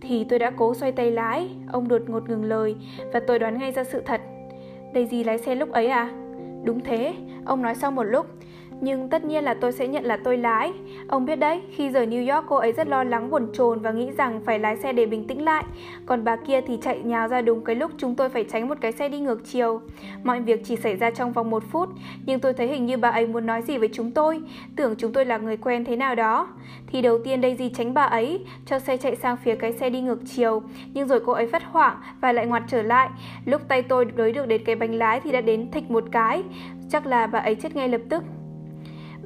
Thì 0.01 0.25
tôi 0.29 0.39
đã 0.39 0.51
cố 0.57 0.73
xoay 0.73 0.91
tay 0.91 1.11
lái, 1.11 1.49
ông 1.71 1.87
đột 1.87 2.01
ngột 2.07 2.29
ngừng 2.29 2.43
lời 2.43 2.75
và 3.13 3.19
tôi 3.27 3.39
đoán 3.39 3.57
ngay 3.59 3.71
ra 3.71 3.83
sự 3.83 4.01
thật. 4.05 4.21
Daisy 4.93 5.23
lái 5.23 5.37
xe 5.37 5.55
lúc 5.55 5.71
ấy 5.71 5.87
à? 5.87 6.09
Đúng 6.63 6.83
thế, 6.83 7.13
ông 7.45 7.61
nói 7.61 7.75
sau 7.75 7.91
một 7.91 8.03
lúc. 8.03 8.25
Nhưng 8.81 9.09
tất 9.09 9.25
nhiên 9.25 9.43
là 9.43 9.53
tôi 9.53 9.71
sẽ 9.71 9.87
nhận 9.87 10.03
là 10.03 10.17
tôi 10.23 10.37
lái. 10.37 10.73
Ông 11.07 11.25
biết 11.25 11.35
đấy, 11.35 11.61
khi 11.75 11.89
rời 11.89 12.07
New 12.07 12.35
York 12.35 12.45
cô 12.49 12.55
ấy 12.55 12.71
rất 12.71 12.87
lo 12.87 13.03
lắng 13.03 13.29
buồn 13.29 13.47
chồn 13.53 13.79
và 13.79 13.91
nghĩ 13.91 14.11
rằng 14.17 14.41
phải 14.45 14.59
lái 14.59 14.77
xe 14.77 14.93
để 14.93 15.05
bình 15.05 15.27
tĩnh 15.27 15.45
lại. 15.45 15.63
Còn 16.05 16.23
bà 16.23 16.35
kia 16.35 16.61
thì 16.61 16.77
chạy 16.81 16.99
nhào 16.99 17.27
ra 17.27 17.41
đúng 17.41 17.63
cái 17.63 17.75
lúc 17.75 17.91
chúng 17.97 18.15
tôi 18.15 18.29
phải 18.29 18.43
tránh 18.43 18.69
một 18.69 18.77
cái 18.81 18.91
xe 18.91 19.09
đi 19.09 19.19
ngược 19.19 19.41
chiều. 19.45 19.81
Mọi 20.23 20.39
việc 20.39 20.65
chỉ 20.65 20.75
xảy 20.75 20.95
ra 20.95 21.11
trong 21.11 21.31
vòng 21.31 21.49
một 21.49 21.63
phút, 21.71 21.89
nhưng 22.25 22.39
tôi 22.39 22.53
thấy 22.53 22.67
hình 22.67 22.85
như 22.85 22.97
bà 22.97 23.09
ấy 23.09 23.27
muốn 23.27 23.45
nói 23.45 23.61
gì 23.61 23.77
với 23.77 23.89
chúng 23.93 24.11
tôi, 24.11 24.41
tưởng 24.75 24.95
chúng 24.97 25.13
tôi 25.13 25.25
là 25.25 25.37
người 25.37 25.57
quen 25.57 25.85
thế 25.85 25.95
nào 25.95 26.15
đó. 26.15 26.47
Thì 26.87 27.01
đầu 27.01 27.19
tiên 27.23 27.41
đây 27.41 27.55
gì 27.55 27.69
tránh 27.69 27.93
bà 27.93 28.03
ấy, 28.03 28.45
cho 28.65 28.79
xe 28.79 28.97
chạy 28.97 29.15
sang 29.15 29.37
phía 29.37 29.55
cái 29.55 29.73
xe 29.73 29.89
đi 29.89 30.01
ngược 30.01 30.19
chiều, 30.25 30.61
nhưng 30.93 31.07
rồi 31.07 31.19
cô 31.25 31.33
ấy 31.33 31.47
phát 31.47 31.63
hoảng 31.63 31.97
và 32.21 32.31
lại 32.31 32.45
ngoặt 32.45 32.63
trở 32.67 32.81
lại. 32.81 33.09
Lúc 33.45 33.61
tay 33.67 33.81
tôi 33.81 34.05
đối 34.05 34.31
được 34.31 34.47
đến 34.47 34.61
cái 34.65 34.75
bánh 34.75 34.95
lái 34.95 35.19
thì 35.19 35.31
đã 35.31 35.41
đến 35.41 35.71
thịch 35.71 35.91
một 35.91 36.03
cái, 36.11 36.43
chắc 36.91 37.05
là 37.05 37.27
bà 37.27 37.39
ấy 37.39 37.55
chết 37.55 37.75
ngay 37.75 37.89
lập 37.89 38.01
tức. 38.09 38.23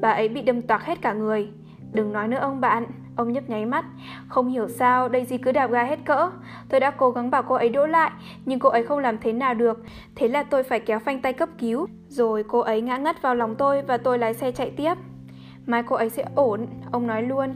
Bà 0.04 0.12
ấy 0.12 0.30
bị 0.30 0.42
đâm 0.42 0.62
toạc 0.62 0.84
hết 0.84 1.02
cả 1.02 1.14
người. 1.14 1.48
Đừng 1.94 2.14
nói 2.14 2.28
nữa 2.28 2.38
ông 2.38 2.62
bạn, 2.62 2.86
ông 3.16 3.32
nhấp 3.32 3.50
nháy 3.50 3.66
mắt. 3.66 3.86
Không 4.28 4.48
hiểu 4.48 4.68
sao 4.68 5.10
đây 5.10 5.26
gì 5.26 5.38
cứ 5.38 5.52
đạp 5.52 5.72
ga 5.72 5.84
hết 5.84 6.00
cỡ. 6.06 6.30
Tôi 6.70 6.80
đã 6.80 6.92
cố 6.92 7.12
gắng 7.12 7.32
bảo 7.32 7.44
cô 7.44 7.56
ấy 7.56 7.70
đỗ 7.70 7.86
lại, 7.86 8.12
nhưng 8.46 8.60
cô 8.60 8.70
ấy 8.70 8.84
không 8.84 9.00
làm 9.00 9.18
thế 9.18 9.34
nào 9.34 9.54
được. 9.54 9.84
Thế 10.16 10.28
là 10.28 10.44
tôi 10.44 10.64
phải 10.64 10.80
kéo 10.80 11.00
phanh 11.00 11.22
tay 11.22 11.34
cấp 11.34 11.50
cứu. 11.60 11.88
Rồi 12.10 12.44
cô 12.48 12.60
ấy 12.60 12.82
ngã 12.82 12.98
ngất 12.98 13.22
vào 13.22 13.36
lòng 13.36 13.56
tôi 13.56 13.82
và 13.82 13.98
tôi 13.98 14.20
lái 14.20 14.34
xe 14.34 14.52
chạy 14.52 14.72
tiếp. 14.78 14.94
Mai 15.66 15.84
cô 15.84 15.96
ấy 15.96 16.10
sẽ 16.10 16.26
ổn, 16.36 16.68
ông 16.92 17.08
nói 17.08 17.24
luôn. 17.24 17.54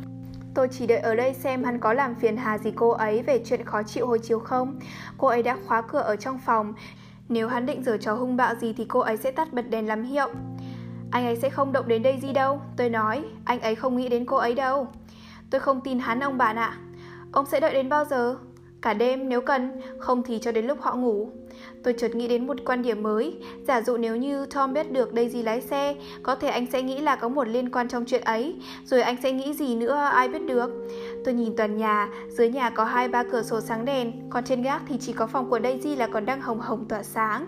Tôi 0.54 0.68
chỉ 0.68 0.88
đợi 0.88 1.00
ở 1.00 1.16
đây 1.16 1.34
xem 1.34 1.64
hắn 1.64 1.80
có 1.80 1.94
làm 1.94 2.16
phiền 2.16 2.38
hà 2.38 2.58
gì 2.58 2.72
cô 2.76 2.90
ấy 2.90 3.22
về 3.22 3.42
chuyện 3.46 3.66
khó 3.66 3.84
chịu 3.84 4.08
hồi 4.08 4.20
chiều 4.20 4.40
không. 4.40 4.80
Cô 5.18 5.28
ấy 5.28 5.44
đã 5.44 5.58
khóa 5.68 5.82
cửa 5.82 6.02
ở 6.02 6.16
trong 6.16 6.40
phòng. 6.46 6.74
Nếu 7.30 7.48
hắn 7.48 7.66
định 7.66 7.84
giở 7.84 7.98
trò 7.98 8.14
hung 8.14 8.38
bạo 8.38 8.56
gì 8.56 8.74
thì 8.74 8.86
cô 8.86 9.00
ấy 9.00 9.18
sẽ 9.18 9.32
tắt 9.32 9.54
bật 9.54 9.70
đèn 9.70 9.88
làm 9.88 10.04
hiệu. 10.04 10.30
Anh 11.12 11.26
ấy 11.26 11.36
sẽ 11.36 11.50
không 11.50 11.72
động 11.72 11.88
đến 11.88 12.04
đây 12.04 12.20
gì 12.22 12.34
đâu. 12.34 12.62
Tôi 12.78 12.90
nói, 12.90 13.24
anh 13.46 13.60
ấy 13.60 13.76
không 13.76 13.98
nghĩ 13.98 14.10
đến 14.10 14.26
cô 14.26 14.38
ấy 14.38 14.54
đâu. 14.54 14.88
Tôi 15.50 15.62
không 15.62 15.82
tin 15.82 16.00
hắn 16.00 16.20
ông 16.20 16.38
bạn 16.38 16.56
ạ. 16.56 16.78
Ông 17.32 17.46
sẽ 17.46 17.60
đợi 17.60 17.74
đến 17.74 17.90
bao 17.90 18.06
giờ? 18.06 18.38
Cả 18.82 18.94
đêm 18.94 19.30
nếu 19.30 19.42
cần, 19.42 19.82
Không 20.00 20.24
thì 20.24 20.40
cho 20.40 20.52
đến 20.52 20.66
lúc 20.68 20.82
họ 20.82 20.96
ngủ. 20.96 21.30
Tôi 21.84 21.94
chợt 21.98 22.16
nghĩ 22.16 22.28
đến 22.28 22.48
một 22.48 22.58
quan 22.66 22.82
điểm 22.82 23.04
mới. 23.04 23.40
Giả 23.68 23.82
dụ 23.82 23.98
nếu 23.98 24.16
như 24.16 24.46
Tom 24.46 24.74
biết 24.74 24.92
được 24.92 25.12
Daisy 25.16 25.44
lái 25.44 25.62
xe, 25.62 25.96
Có 26.24 26.36
thể 26.36 26.48
anh 26.48 26.66
sẽ 26.72 26.82
nghĩ 26.82 27.00
là 27.00 27.16
có 27.16 27.30
một 27.30 27.48
liên 27.48 27.70
quan 27.70 27.88
trong 27.88 28.06
chuyện 28.06 28.22
ấy, 28.22 28.56
Rồi 28.86 29.02
anh 29.02 29.16
sẽ 29.24 29.32
nghĩ 29.32 29.54
gì 29.54 29.76
nữa 29.76 29.96
ai 29.96 30.28
biết 30.28 30.42
được. 30.48 30.88
Tôi 31.26 31.34
nhìn 31.34 31.56
toàn 31.58 31.78
nhà, 31.78 32.10
Dưới 32.30 32.50
nhà 32.50 32.70
có 32.70 32.84
hai 32.84 33.08
ba 33.08 33.24
cửa 33.24 33.42
sổ 33.44 33.62
sáng 33.62 33.86
đèn, 33.86 34.30
Còn 34.30 34.44
trên 34.44 34.62
gác 34.62 34.82
thì 34.88 34.98
chỉ 34.98 35.14
có 35.14 35.28
phòng 35.28 35.50
của 35.50 35.60
Daisy 35.64 35.96
là 35.96 36.08
còn 36.08 36.26
đang 36.26 36.42
hồng 36.42 36.60
hồng 36.60 36.86
tỏa 36.86 37.04
sáng. 37.04 37.46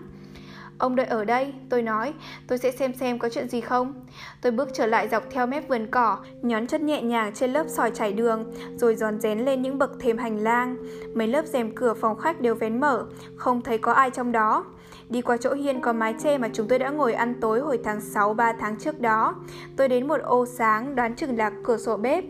Ông 0.80 0.96
đợi 0.96 1.06
ở 1.06 1.24
đây, 1.24 1.52
tôi 1.68 1.82
nói, 1.82 2.12
tôi 2.46 2.58
sẽ 2.58 2.70
xem 2.70 2.94
xem 2.94 3.18
có 3.18 3.28
chuyện 3.28 3.48
gì 3.48 3.60
không. 3.60 3.94
Tôi 4.40 4.52
bước 4.52 4.68
trở 4.72 4.86
lại 4.86 5.08
dọc 5.08 5.22
theo 5.30 5.46
mép 5.46 5.68
vườn 5.68 5.86
cỏ, 5.90 6.18
nhón 6.42 6.66
chân 6.66 6.86
nhẹ 6.86 7.02
nhàng 7.02 7.34
trên 7.34 7.52
lớp 7.52 7.64
sỏi 7.68 7.90
trải 7.94 8.12
đường, 8.12 8.52
rồi 8.76 8.96
giòn 8.96 9.20
rén 9.20 9.38
lên 9.38 9.62
những 9.62 9.78
bậc 9.78 9.90
thềm 10.00 10.18
hành 10.18 10.38
lang. 10.38 10.76
Mấy 11.14 11.26
lớp 11.26 11.46
rèm 11.46 11.74
cửa 11.74 11.94
phòng 11.94 12.18
khách 12.18 12.40
đều 12.40 12.54
vén 12.54 12.80
mở, 12.80 13.06
không 13.36 13.62
thấy 13.62 13.78
có 13.78 13.92
ai 13.92 14.10
trong 14.10 14.32
đó. 14.32 14.64
Đi 15.08 15.22
qua 15.22 15.36
chỗ 15.36 15.54
hiên 15.54 15.80
có 15.80 15.92
mái 15.92 16.14
che 16.22 16.38
mà 16.38 16.48
chúng 16.52 16.68
tôi 16.68 16.78
đã 16.78 16.90
ngồi 16.90 17.12
ăn 17.12 17.34
tối 17.40 17.60
hồi 17.60 17.78
tháng 17.84 18.00
6 18.00 18.34
3 18.34 18.52
tháng 18.52 18.76
trước 18.76 19.00
đó. 19.00 19.34
Tôi 19.76 19.88
đến 19.88 20.08
một 20.08 20.20
ô 20.22 20.46
sáng 20.46 20.94
đoán 20.94 21.14
chừng 21.14 21.38
là 21.38 21.50
cửa 21.64 21.76
sổ 21.76 21.96
bếp. 21.96 22.24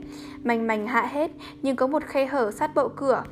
Mảnh 0.44 0.66
mảnh 0.66 0.86
hạ 0.86 1.02
hết 1.12 1.30
nhưng 1.62 1.76
có 1.76 1.86
một 1.86 2.02
khe 2.06 2.26
hở 2.26 2.50
sát 2.50 2.74
bậu 2.74 2.88
cửa. 2.88 3.22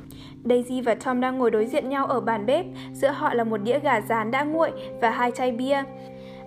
Daisy 0.43 0.81
và 0.81 0.95
Tom 0.95 1.21
đang 1.21 1.37
ngồi 1.37 1.51
đối 1.51 1.65
diện 1.65 1.89
nhau 1.89 2.05
ở 2.05 2.19
bàn 2.21 2.45
bếp, 2.45 2.65
giữa 2.93 3.11
họ 3.11 3.33
là 3.33 3.43
một 3.43 3.57
đĩa 3.57 3.79
gà 3.79 4.01
rán 4.01 4.31
đã 4.31 4.43
nguội 4.43 4.71
và 5.01 5.09
hai 5.09 5.31
chai 5.31 5.51
bia. 5.51 5.83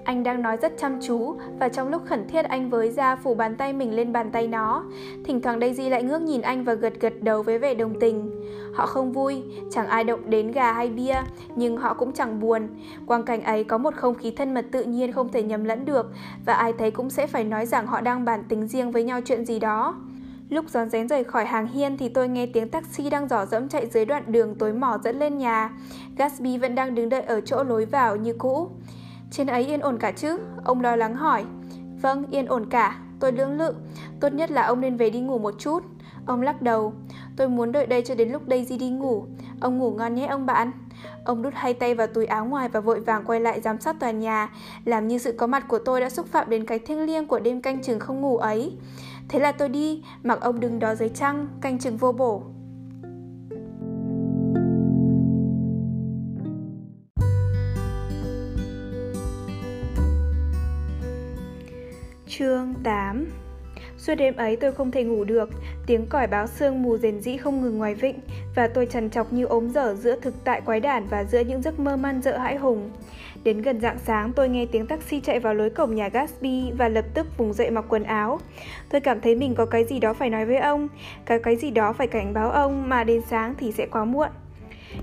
Anh 0.05 0.22
đang 0.22 0.43
nói 0.43 0.57
rất 0.57 0.72
chăm 0.78 0.99
chú 1.03 1.36
và 1.61 1.68
trong 1.68 1.88
lúc 1.88 2.03
khẩn 2.05 2.28
thiết 2.28 2.45
anh 2.45 2.70
với 2.70 2.90
ra 2.90 3.16
phủ 3.16 3.34
bàn 3.34 3.57
tay 3.57 3.72
mình 3.72 3.97
lên 3.97 4.12
bàn 4.12 4.30
tay 4.30 4.49
nó. 4.49 4.84
Thỉnh 5.24 5.40
thoảng 5.40 5.61
Daisy 5.61 5.88
lại 5.88 6.03
ngước 6.03 6.22
nhìn 6.22 6.40
anh 6.40 6.64
và 6.64 6.74
gật 6.74 6.93
gật 7.01 7.12
đầu 7.22 7.43
với 7.43 7.59
vẻ 7.59 7.74
đồng 7.74 8.01
tình. 8.01 8.30
Họ 8.74 8.86
không 8.86 9.12
vui, 9.12 9.43
chẳng 9.70 9.86
ai 9.86 10.05
động 10.05 10.30
đến 10.30 10.53
gà 10.53 10.72
hay 10.72 10.88
bia, 10.88 11.16
nhưng 11.57 11.76
họ 11.76 11.95
cũng 11.95 12.12
chẳng 12.12 12.40
buồn. 12.40 12.68
Quang 13.07 13.22
cảnh 13.22 13.43
ấy 13.43 13.64
có 13.64 13.78
một 13.78 13.95
không 13.95 14.14
khí 14.14 14.30
thân 14.30 14.55
mật 14.55 14.64
tự 14.72 14.82
nhiên 14.82 15.12
không 15.12 15.28
thể 15.28 15.43
nhầm 15.43 15.64
lẫn 15.64 15.84
được 15.84 16.07
và 16.47 16.55
ai 16.55 16.72
thấy 16.78 16.90
cũng 16.90 17.11
sẽ 17.11 17.26
phải 17.26 17.45
nói 17.45 17.66
rằng 17.66 17.86
họ 17.86 18.01
đang 18.01 18.24
bàn 18.24 18.45
tính 18.49 18.66
riêng 18.66 18.90
với 18.90 19.05
nhau 19.05 19.20
chuyện 19.24 19.45
gì 19.45 19.59
đó. 19.59 19.95
Lúc 20.53 20.71
rón 20.71 20.91
rén 20.91 21.09
rời 21.09 21.25
khỏi 21.25 21.45
hàng 21.45 21.67
hiên 21.67 21.97
thì 21.97 22.09
tôi 22.09 22.29
nghe 22.29 22.47
tiếng 22.47 22.69
taxi 22.69 23.11
đang 23.11 23.29
dò 23.29 23.47
dẫm 23.47 23.69
chạy 23.69 23.87
dưới 23.87 24.05
đoạn 24.05 24.23
đường 24.27 24.55
tối 24.55 24.73
mỏ 24.73 24.99
dẫn 25.05 25.19
lên 25.19 25.39
nhà. 25.39 25.71
Gatsby 26.17 26.59
vẫn 26.59 26.75
đang 26.75 26.95
đứng 26.95 27.09
đợi 27.09 27.23
ở 27.23 27.41
chỗ 27.41 27.65
lối 27.65 27.85
vào 27.85 28.17
như 28.17 28.35
cũ. 28.39 28.69
Trên 29.31 29.47
ấy 29.47 29.67
yên 29.67 29.81
ổn 29.81 29.99
cả 29.99 30.13
chứ? 30.13 30.39
Ông 30.65 30.81
lo 30.81 30.97
lắng 30.97 31.15
hỏi. 31.15 31.45
Vâng, 32.03 32.25
yên 32.31 32.47
ổn 32.47 32.67
cả. 32.71 32.99
Tôi 33.21 33.33
lưỡng 33.33 33.59
lự. 33.59 33.75
Tốt 34.21 34.33
nhất 34.33 34.51
là 34.51 34.63
ông 34.63 34.81
nên 34.81 34.97
về 34.97 35.11
đi 35.11 35.21
ngủ 35.21 35.39
một 35.39 35.55
chút. 35.59 35.83
Ông 36.27 36.43
lắc 36.43 36.63
đầu. 36.63 36.93
Tôi 37.37 37.49
muốn 37.49 37.73
đợi 37.73 37.87
đây 37.87 38.03
cho 38.03 38.15
đến 38.15 38.33
lúc 38.33 38.43
Daisy 38.51 38.79
đi 38.79 38.91
ngủ. 38.91 39.25
Ông 39.61 39.79
ngủ 39.79 39.91
ngon 39.91 40.15
nhé 40.15 40.27
ông 40.27 40.47
bạn. 40.47 40.71
Ông 41.25 41.43
đút 41.43 41.53
hai 41.57 41.75
tay 41.75 41.95
vào 41.95 42.07
túi 42.07 42.27
áo 42.27 42.45
ngoài 42.45 42.69
và 42.69 42.81
vội 42.81 43.01
vàng 43.01 43.25
quay 43.25 43.41
lại 43.41 43.61
giám 43.61 43.81
sát 43.81 44.01
tòa 44.01 44.11
nhà, 44.11 44.51
làm 44.85 45.09
như 45.09 45.19
sự 45.19 45.33
có 45.33 45.47
mặt 45.47 45.65
của 45.69 45.79
tôi 45.79 46.01
đã 46.01 46.11
xúc 46.11 46.27
phạm 46.27 46.51
đến 46.51 46.67
cái 46.67 46.79
thiêng 46.79 47.01
liêng 47.01 47.27
của 47.27 47.39
đêm 47.39 47.63
canh 47.63 47.83
chừng 47.83 48.01
không 48.01 48.21
ngủ 48.21 48.37
ấy. 48.37 48.73
Thế 49.33 49.39
là 49.39 49.53
tôi 49.53 49.68
đi, 49.68 50.03
mặc 50.22 50.39
ông 50.41 50.61
đứng 50.61 50.78
đó 50.78 50.95
dưới 50.95 51.09
trăng, 51.09 51.49
canh 51.61 51.78
chừng 51.78 51.97
vô 51.97 52.12
bổ. 52.12 52.43
Chương 62.26 62.74
8 62.85 63.26
Suốt 63.99 64.14
đêm 64.14 64.37
ấy 64.37 64.57
tôi 64.57 64.72
không 64.72 64.91
thể 64.91 65.05
ngủ 65.05 65.24
được, 65.24 65.51
tiếng 65.87 66.07
còi 66.07 66.26
báo 66.26 66.47
sương 66.47 66.83
mù 66.83 66.99
rền 66.99 67.20
rĩ 67.20 67.37
không 67.37 67.61
ngừng 67.61 67.78
ngoài 67.78 67.95
vịnh 67.95 68.20
và 68.55 68.68
tôi 68.68 68.87
trằn 68.87 69.11
trọc 69.11 69.33
như 69.33 69.45
ốm 69.45 69.68
dở 69.68 69.95
giữa 69.95 70.20
thực 70.20 70.45
tại 70.45 70.61
quái 70.61 70.80
đản 70.80 71.07
và 71.07 71.24
giữa 71.24 71.41
những 71.41 71.62
giấc 71.62 71.78
mơ 71.78 71.97
man 71.97 72.22
dợ 72.22 72.39
hãi 72.39 72.57
hùng. 72.57 72.91
Đến 73.45 73.62
gần 73.62 73.80
dạng 73.80 73.99
sáng 73.99 74.32
tôi 74.32 74.49
nghe 74.49 74.66
tiếng 74.66 74.86
taxi 74.86 75.20
chạy 75.20 75.40
vào 75.40 75.55
lối 75.55 75.70
cổng 75.70 75.95
nhà 75.95 76.09
Gatsby 76.09 76.72
và 76.78 76.88
lập 76.88 77.05
tức 77.14 77.26
vùng 77.38 77.53
dậy 77.53 77.70
mặc 77.70 77.84
quần 77.88 78.03
áo. 78.03 78.38
Tôi 78.90 79.01
cảm 79.01 79.20
thấy 79.20 79.34
mình 79.34 79.55
có 79.55 79.66
cái 79.66 79.84
gì 79.84 79.99
đó 79.99 80.14
phải 80.14 80.30
nói 80.30 80.47
với 80.47 80.57
ông, 80.57 80.88
cái 81.26 81.38
cái 81.38 81.57
gì 81.57 81.70
đó 81.70 81.93
phải 81.93 82.07
cảnh 82.07 82.34
báo 82.34 82.51
ông 82.51 82.88
mà 82.88 83.05
đến 83.05 83.22
sáng 83.30 83.55
thì 83.59 83.72
sẽ 83.72 83.86
quá 83.86 84.05
muộn. 84.05 84.28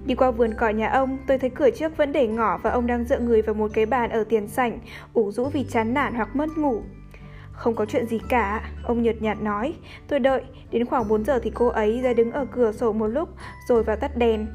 Đi 0.06 0.16
qua 0.16 0.32
vườn 0.32 0.54
cỏ 0.58 0.70
nhà 0.70 0.88
ông, 0.90 1.18
tôi 1.28 1.38
thấy 1.38 1.50
cửa 1.50 1.70
trước 1.70 1.98
vẫn 1.98 2.12
để 2.12 2.28
ngỏ 2.28 2.58
và 2.58 2.70
ông 2.70 2.88
đang 2.88 3.04
dựa 3.04 3.20
người 3.20 3.42
vào 3.42 3.56
một 3.56 3.72
cái 3.74 3.86
bàn 3.86 4.10
ở 4.10 4.24
tiền 4.24 4.48
sảnh, 4.48 4.80
ủ 5.14 5.32
rũ 5.32 5.46
vì 5.46 5.64
chán 5.64 5.94
nản 5.94 6.14
hoặc 6.14 6.36
mất 6.36 6.58
ngủ. 6.58 6.82
Không 7.52 7.76
có 7.76 7.86
chuyện 7.86 8.06
gì 8.06 8.20
cả, 8.30 8.70
ông 8.84 9.04
nhợt 9.04 9.22
nhạt 9.22 9.42
nói. 9.42 9.74
Tôi 10.08 10.20
đợi, 10.20 10.42
đến 10.72 10.86
khoảng 10.86 11.08
4 11.08 11.26
giờ 11.26 11.40
thì 11.44 11.52
cô 11.54 11.68
ấy 11.68 12.02
ra 12.02 12.14
đứng 12.14 12.32
ở 12.32 12.46
cửa 12.52 12.72
sổ 12.72 12.94
một 12.94 13.08
lúc, 13.08 13.30
rồi 13.68 13.84
vào 13.84 13.96
tắt 13.96 14.18
đèn. 14.18 14.48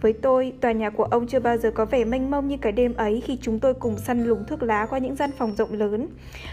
Với 0.00 0.12
tôi, 0.12 0.52
tòa 0.60 0.72
nhà 0.72 0.90
của 0.90 1.04
ông 1.04 1.26
chưa 1.26 1.40
bao 1.40 1.56
giờ 1.56 1.70
có 1.70 1.84
vẻ 1.84 2.04
mênh 2.04 2.30
mông 2.30 2.48
như 2.48 2.56
cái 2.56 2.72
đêm 2.72 2.94
ấy 2.94 3.22
khi 3.26 3.38
chúng 3.42 3.58
tôi 3.58 3.74
cùng 3.74 3.98
săn 3.98 4.24
lùng 4.24 4.44
thuốc 4.48 4.62
lá 4.62 4.86
qua 4.86 4.98
những 4.98 5.16
gian 5.16 5.30
phòng 5.38 5.54
rộng 5.56 5.72
lớn. 5.72 6.08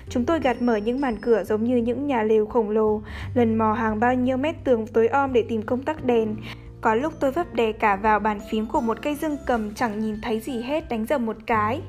Chúng 0.09 0.25
tôi 0.25 0.39
gạt 0.39 0.61
mở 0.61 0.75
những 0.75 1.01
màn 1.01 1.17
cửa 1.21 1.43
giống 1.43 1.63
như 1.63 1.77
những 1.77 2.07
nhà 2.07 2.23
lều 2.23 2.45
khổng 2.45 2.69
lồ, 2.69 3.01
lần 3.33 3.57
mò 3.57 3.73
hàng 3.73 3.99
bao 3.99 4.15
nhiêu 4.15 4.37
mét 4.37 4.55
tường 4.63 4.87
tối 4.87 5.07
om 5.07 5.33
để 5.33 5.45
tìm 5.49 5.61
công 5.61 5.83
tắc 5.83 6.05
đèn. 6.05 6.35
Có 6.81 6.95
lúc 6.95 7.13
tôi 7.19 7.31
vấp 7.31 7.53
đè 7.53 7.71
cả 7.71 7.95
vào 7.95 8.19
bàn 8.19 8.39
phím 8.51 8.65
của 8.65 8.81
một 8.81 8.97
cây 9.01 9.15
dương 9.15 9.37
cầm 9.45 9.73
chẳng 9.75 9.99
nhìn 9.99 10.15
thấy 10.21 10.39
gì 10.39 10.61
hết 10.61 10.89
đánh 10.89 11.05
dầm 11.05 11.25
một 11.25 11.37
cái. 11.45 11.81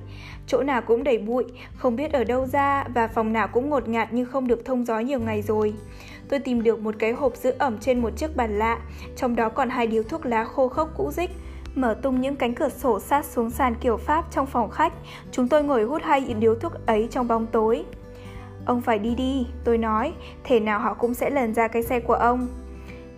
Chỗ 0.46 0.62
nào 0.62 0.82
cũng 0.82 1.04
đầy 1.04 1.18
bụi, 1.18 1.44
không 1.76 1.96
biết 1.96 2.12
ở 2.12 2.24
đâu 2.24 2.46
ra 2.46 2.84
và 2.94 3.08
phòng 3.08 3.32
nào 3.32 3.48
cũng 3.48 3.70
ngột 3.70 3.88
ngạt 3.88 4.12
như 4.12 4.24
không 4.24 4.46
được 4.46 4.64
thông 4.64 4.84
gió 4.84 4.98
nhiều 4.98 5.20
ngày 5.20 5.42
rồi. 5.42 5.74
Tôi 6.28 6.40
tìm 6.40 6.62
được 6.62 6.80
một 6.80 6.94
cái 6.98 7.12
hộp 7.12 7.36
giữ 7.36 7.54
ẩm 7.58 7.78
trên 7.80 7.98
một 7.98 8.10
chiếc 8.16 8.36
bàn 8.36 8.58
lạ, 8.58 8.78
trong 9.16 9.36
đó 9.36 9.48
còn 9.48 9.70
hai 9.70 9.86
điếu 9.86 10.02
thuốc 10.02 10.26
lá 10.26 10.44
khô 10.44 10.68
khốc 10.68 10.90
cũ 10.96 11.10
rích. 11.10 11.30
Mở 11.74 11.94
tung 12.02 12.20
những 12.20 12.36
cánh 12.36 12.54
cửa 12.54 12.68
sổ 12.68 13.00
sát 13.00 13.24
xuống 13.24 13.50
sàn 13.50 13.74
kiểu 13.80 13.96
Pháp 13.96 14.24
trong 14.30 14.46
phòng 14.46 14.70
khách, 14.70 14.92
chúng 15.30 15.48
tôi 15.48 15.64
ngồi 15.64 15.84
hút 15.84 16.02
hai 16.04 16.34
điếu 16.38 16.54
thuốc 16.54 16.72
ấy 16.86 17.08
trong 17.10 17.28
bóng 17.28 17.46
tối. 17.46 17.84
Ông 18.66 18.80
phải 18.80 18.98
đi 18.98 19.14
đi, 19.14 19.46
tôi 19.64 19.78
nói, 19.78 20.12
thể 20.44 20.60
nào 20.60 20.80
họ 20.80 20.94
cũng 20.94 21.14
sẽ 21.14 21.30
lần 21.30 21.54
ra 21.54 21.68
cái 21.68 21.82
xe 21.82 22.00
của 22.00 22.14
ông. 22.14 22.48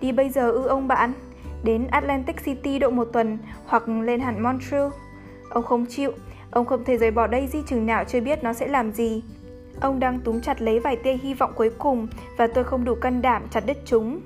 Đi 0.00 0.12
bây 0.12 0.30
giờ 0.30 0.50
ư 0.50 0.66
ông 0.66 0.88
bạn? 0.88 1.12
Đến 1.62 1.86
Atlantic 1.90 2.44
City 2.44 2.78
độ 2.78 2.90
một 2.90 3.08
tuần 3.12 3.38
hoặc 3.66 3.88
lên 3.88 4.20
hẳn 4.20 4.42
Montreal. 4.42 4.88
Ông 5.50 5.64
không 5.64 5.86
chịu, 5.88 6.12
Ông 6.56 6.66
không 6.66 6.84
thể 6.84 6.98
rời 6.98 7.10
bỏ 7.10 7.26
đây 7.26 7.46
di 7.46 7.62
chừng 7.66 7.86
nào 7.86 8.04
chưa 8.04 8.20
biết 8.20 8.44
nó 8.44 8.52
sẽ 8.52 8.68
làm 8.68 8.92
gì. 8.92 9.22
Ông 9.80 10.00
đang 10.00 10.20
túm 10.20 10.40
chặt 10.40 10.62
lấy 10.62 10.80
vài 10.80 10.96
tia 10.96 11.16
hy 11.22 11.34
vọng 11.34 11.52
cuối 11.54 11.70
cùng 11.78 12.08
và 12.36 12.46
tôi 12.46 12.64
không 12.64 12.84
đủ 12.84 12.94
can 12.94 13.22
đảm 13.22 13.42
chặt 13.50 13.66
đứt 13.66 13.76
chúng. 13.84 14.20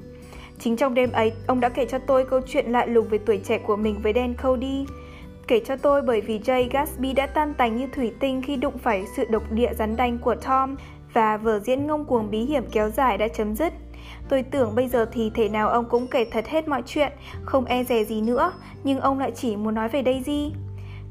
Chính 0.60 0.76
trong 0.76 0.94
đêm 0.94 1.12
ấy, 1.12 1.32
ông 1.46 1.60
đã 1.60 1.68
kể 1.68 1.86
cho 1.86 1.98
tôi 1.98 2.24
câu 2.24 2.40
chuyện 2.46 2.72
lạ 2.72 2.86
lùng 2.86 3.08
về 3.08 3.18
tuổi 3.18 3.40
trẻ 3.44 3.58
của 3.58 3.76
mình 3.76 4.00
với 4.02 4.12
Dan 4.12 4.34
Cody. 4.42 4.86
Kể 5.48 5.60
cho 5.66 5.76
tôi 5.76 6.02
bởi 6.02 6.20
vì 6.20 6.38
Jay 6.38 6.68
Gatsby 6.70 7.12
đã 7.12 7.26
tan 7.26 7.54
tành 7.54 7.76
như 7.76 7.86
thủy 7.86 8.12
tinh 8.20 8.42
khi 8.42 8.56
đụng 8.56 8.78
phải 8.78 9.04
sự 9.16 9.24
độc 9.30 9.42
địa 9.52 9.74
rắn 9.78 9.96
đanh 9.96 10.18
của 10.18 10.34
Tom 10.34 10.76
và 11.12 11.36
vở 11.36 11.58
diễn 11.58 11.86
ngông 11.86 12.04
cuồng 12.04 12.30
bí 12.30 12.38
hiểm 12.38 12.64
kéo 12.72 12.90
dài 12.90 13.18
đã 13.18 13.28
chấm 13.28 13.54
dứt. 13.54 13.72
Tôi 14.28 14.42
tưởng 14.42 14.74
bây 14.74 14.88
giờ 14.88 15.06
thì 15.12 15.30
thể 15.34 15.48
nào 15.48 15.68
ông 15.68 15.84
cũng 15.88 16.06
kể 16.06 16.24
thật 16.24 16.48
hết 16.48 16.68
mọi 16.68 16.82
chuyện, 16.86 17.12
không 17.44 17.64
e 17.64 17.84
dè 17.84 18.04
gì 18.04 18.20
nữa, 18.20 18.52
nhưng 18.84 19.00
ông 19.00 19.18
lại 19.18 19.30
chỉ 19.30 19.56
muốn 19.56 19.74
nói 19.74 19.88
về 19.88 20.02
Daisy. 20.04 20.52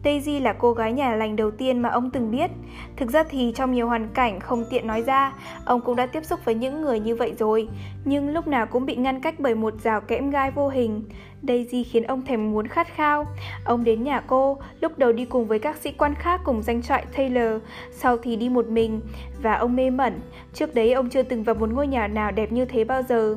Daisy 0.03 0.39
là 0.39 0.53
cô 0.53 0.73
gái 0.73 0.93
nhà 0.93 1.15
lành 1.15 1.35
đầu 1.35 1.51
tiên 1.51 1.79
mà 1.79 1.89
ông 1.89 2.09
từng 2.11 2.31
biết. 2.31 2.51
Thực 2.97 3.09
ra 3.09 3.23
thì 3.23 3.53
trong 3.55 3.71
nhiều 3.71 3.87
hoàn 3.87 4.07
cảnh 4.13 4.39
không 4.39 4.63
tiện 4.69 4.87
nói 4.87 5.01
ra, 5.01 5.33
ông 5.65 5.81
cũng 5.81 5.95
đã 5.95 6.05
tiếp 6.05 6.25
xúc 6.25 6.39
với 6.45 6.55
những 6.55 6.81
người 6.81 6.99
như 6.99 7.15
vậy 7.15 7.33
rồi, 7.39 7.67
nhưng 8.05 8.29
lúc 8.29 8.47
nào 8.47 8.65
cũng 8.65 8.85
bị 8.85 8.95
ngăn 8.95 9.21
cách 9.21 9.35
bởi 9.39 9.55
một 9.55 9.73
rào 9.83 10.01
kẽm 10.01 10.29
gai 10.29 10.51
vô 10.51 10.69
hình. 10.69 11.03
Daisy 11.41 11.83
khiến 11.83 12.03
ông 12.03 12.21
thèm 12.21 12.51
muốn 12.51 12.67
khát 12.67 12.87
khao. 12.95 13.25
Ông 13.65 13.83
đến 13.83 14.03
nhà 14.03 14.21
cô, 14.27 14.57
lúc 14.81 14.97
đầu 14.97 15.11
đi 15.11 15.25
cùng 15.25 15.47
với 15.47 15.59
các 15.59 15.77
sĩ 15.77 15.91
quan 15.91 16.15
khác 16.15 16.41
cùng 16.43 16.63
danh 16.63 16.81
trại 16.81 17.05
Taylor, 17.17 17.61
sau 17.91 18.17
thì 18.17 18.35
đi 18.35 18.49
một 18.49 18.67
mình, 18.67 19.01
và 19.41 19.53
ông 19.53 19.75
mê 19.75 19.89
mẩn. 19.89 20.21
Trước 20.53 20.75
đấy 20.75 20.93
ông 20.93 21.09
chưa 21.09 21.23
từng 21.23 21.43
vào 21.43 21.55
một 21.55 21.69
ngôi 21.69 21.87
nhà 21.87 22.07
nào 22.07 22.31
đẹp 22.31 22.51
như 22.51 22.65
thế 22.65 22.83
bao 22.83 23.03
giờ. 23.03 23.35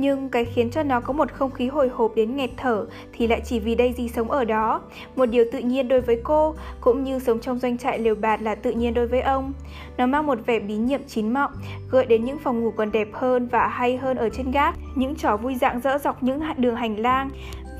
Nhưng 0.00 0.28
cái 0.28 0.44
khiến 0.44 0.70
cho 0.70 0.82
nó 0.82 1.00
có 1.00 1.12
một 1.12 1.32
không 1.32 1.50
khí 1.50 1.68
hồi 1.68 1.88
hộp 1.88 2.12
đến 2.14 2.36
nghẹt 2.36 2.50
thở 2.56 2.86
thì 3.12 3.26
lại 3.26 3.40
chỉ 3.44 3.60
vì 3.60 3.76
Daisy 3.78 4.08
sống 4.08 4.30
ở 4.30 4.44
đó. 4.44 4.80
Một 5.16 5.26
điều 5.26 5.44
tự 5.52 5.58
nhiên 5.58 5.88
đối 5.88 6.00
với 6.00 6.20
cô, 6.24 6.54
cũng 6.80 7.04
như 7.04 7.18
sống 7.18 7.40
trong 7.40 7.58
doanh 7.58 7.78
trại 7.78 7.98
liều 7.98 8.14
bạt 8.14 8.42
là 8.42 8.54
tự 8.54 8.70
nhiên 8.70 8.94
đối 8.94 9.06
với 9.06 9.20
ông. 9.20 9.52
Nó 9.96 10.06
mang 10.06 10.26
một 10.26 10.38
vẻ 10.46 10.58
bí 10.60 10.76
nhiệm 10.76 11.00
chín 11.06 11.34
mọng, 11.34 11.52
gợi 11.90 12.06
đến 12.06 12.24
những 12.24 12.38
phòng 12.38 12.64
ngủ 12.64 12.70
còn 12.76 12.92
đẹp 12.92 13.08
hơn 13.12 13.48
và 13.48 13.68
hay 13.68 13.96
hơn 13.96 14.16
ở 14.16 14.28
trên 14.28 14.50
gác, 14.50 14.74
những 14.94 15.16
trò 15.16 15.36
vui 15.36 15.54
dạng 15.54 15.80
dỡ 15.80 15.98
dọc 15.98 16.22
những 16.22 16.40
đường 16.56 16.76
hành 16.76 17.00
lang, 17.00 17.30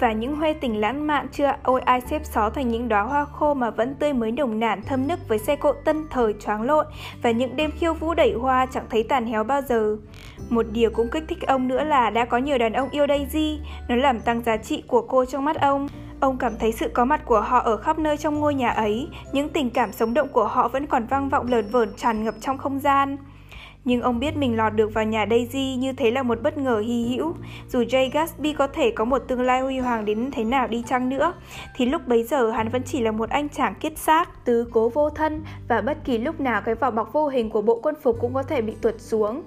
và 0.00 0.12
những 0.12 0.36
huê 0.36 0.52
tình 0.52 0.80
lãng 0.80 1.06
mạn 1.06 1.26
chưa 1.32 1.52
ôi 1.62 1.80
ai 1.80 2.00
xếp 2.00 2.22
xó 2.24 2.50
thành 2.50 2.68
những 2.68 2.88
đóa 2.88 3.02
hoa 3.02 3.24
khô 3.24 3.54
mà 3.54 3.70
vẫn 3.70 3.94
tươi 3.94 4.12
mới 4.12 4.32
nồng 4.32 4.60
nàn 4.60 4.82
thâm 4.82 5.08
nức 5.08 5.28
với 5.28 5.38
xe 5.38 5.56
cộ 5.56 5.72
tân 5.84 6.08
thời 6.10 6.34
choáng 6.40 6.62
lộn 6.62 6.86
và 7.22 7.30
những 7.30 7.56
đêm 7.56 7.70
khiêu 7.70 7.94
vũ 7.94 8.14
đẩy 8.14 8.32
hoa 8.32 8.66
chẳng 8.66 8.84
thấy 8.90 9.02
tàn 9.02 9.26
héo 9.26 9.44
bao 9.44 9.62
giờ. 9.62 9.96
Một 10.48 10.66
điều 10.72 10.90
cũng 10.90 11.08
kích 11.08 11.24
thích 11.28 11.46
ông 11.46 11.68
nữa 11.68 11.84
là 11.84 12.10
đã 12.10 12.24
có 12.24 12.38
nhiều 12.38 12.58
đàn 12.58 12.72
ông 12.72 12.90
yêu 12.90 13.06
Daisy, 13.08 13.60
nó 13.88 13.96
làm 13.96 14.20
tăng 14.20 14.42
giá 14.42 14.56
trị 14.56 14.82
của 14.86 15.02
cô 15.02 15.24
trong 15.24 15.44
mắt 15.44 15.60
ông. 15.60 15.88
Ông 16.20 16.36
cảm 16.38 16.58
thấy 16.58 16.72
sự 16.72 16.88
có 16.94 17.04
mặt 17.04 17.24
của 17.24 17.40
họ 17.40 17.58
ở 17.58 17.76
khắp 17.76 17.98
nơi 17.98 18.16
trong 18.16 18.40
ngôi 18.40 18.54
nhà 18.54 18.70
ấy, 18.70 19.08
những 19.32 19.48
tình 19.48 19.70
cảm 19.70 19.92
sống 19.92 20.14
động 20.14 20.28
của 20.28 20.44
họ 20.44 20.68
vẫn 20.68 20.86
còn 20.86 21.06
vang 21.06 21.28
vọng 21.28 21.46
lờn 21.50 21.68
vờn 21.68 21.88
tràn 21.96 22.24
ngập 22.24 22.34
trong 22.40 22.58
không 22.58 22.78
gian. 22.80 23.16
Nhưng 23.84 24.00
ông 24.00 24.18
biết 24.18 24.36
mình 24.36 24.56
lọt 24.56 24.74
được 24.74 24.94
vào 24.94 25.04
nhà 25.04 25.26
Daisy 25.30 25.76
như 25.76 25.92
thế 25.92 26.10
là 26.10 26.22
một 26.22 26.42
bất 26.42 26.58
ngờ 26.58 26.78
hy 26.78 27.06
hữu. 27.06 27.34
Dù 27.68 27.82
Jay 27.82 28.10
Gatsby 28.12 28.52
có 28.52 28.66
thể 28.66 28.90
có 28.90 29.04
một 29.04 29.18
tương 29.18 29.40
lai 29.40 29.60
huy 29.60 29.78
hoàng 29.78 30.04
đến 30.04 30.30
thế 30.32 30.44
nào 30.44 30.68
đi 30.68 30.82
chăng 30.88 31.08
nữa, 31.08 31.32
thì 31.76 31.86
lúc 31.86 32.06
bấy 32.06 32.24
giờ 32.24 32.50
hắn 32.50 32.68
vẫn 32.68 32.82
chỉ 32.82 33.00
là 33.00 33.10
một 33.10 33.30
anh 33.30 33.48
chàng 33.48 33.74
kiết 33.74 33.98
xác, 33.98 34.44
tứ 34.44 34.68
cố 34.72 34.88
vô 34.88 35.10
thân 35.10 35.42
và 35.68 35.80
bất 35.80 36.04
kỳ 36.04 36.18
lúc 36.18 36.40
nào 36.40 36.62
cái 36.62 36.74
vỏ 36.74 36.90
bọc 36.90 37.12
vô 37.12 37.28
hình 37.28 37.50
của 37.50 37.62
bộ 37.62 37.80
quân 37.82 37.94
phục 38.02 38.16
cũng 38.20 38.34
có 38.34 38.42
thể 38.42 38.62
bị 38.62 38.72
tuột 38.80 38.94
xuống. 38.98 39.42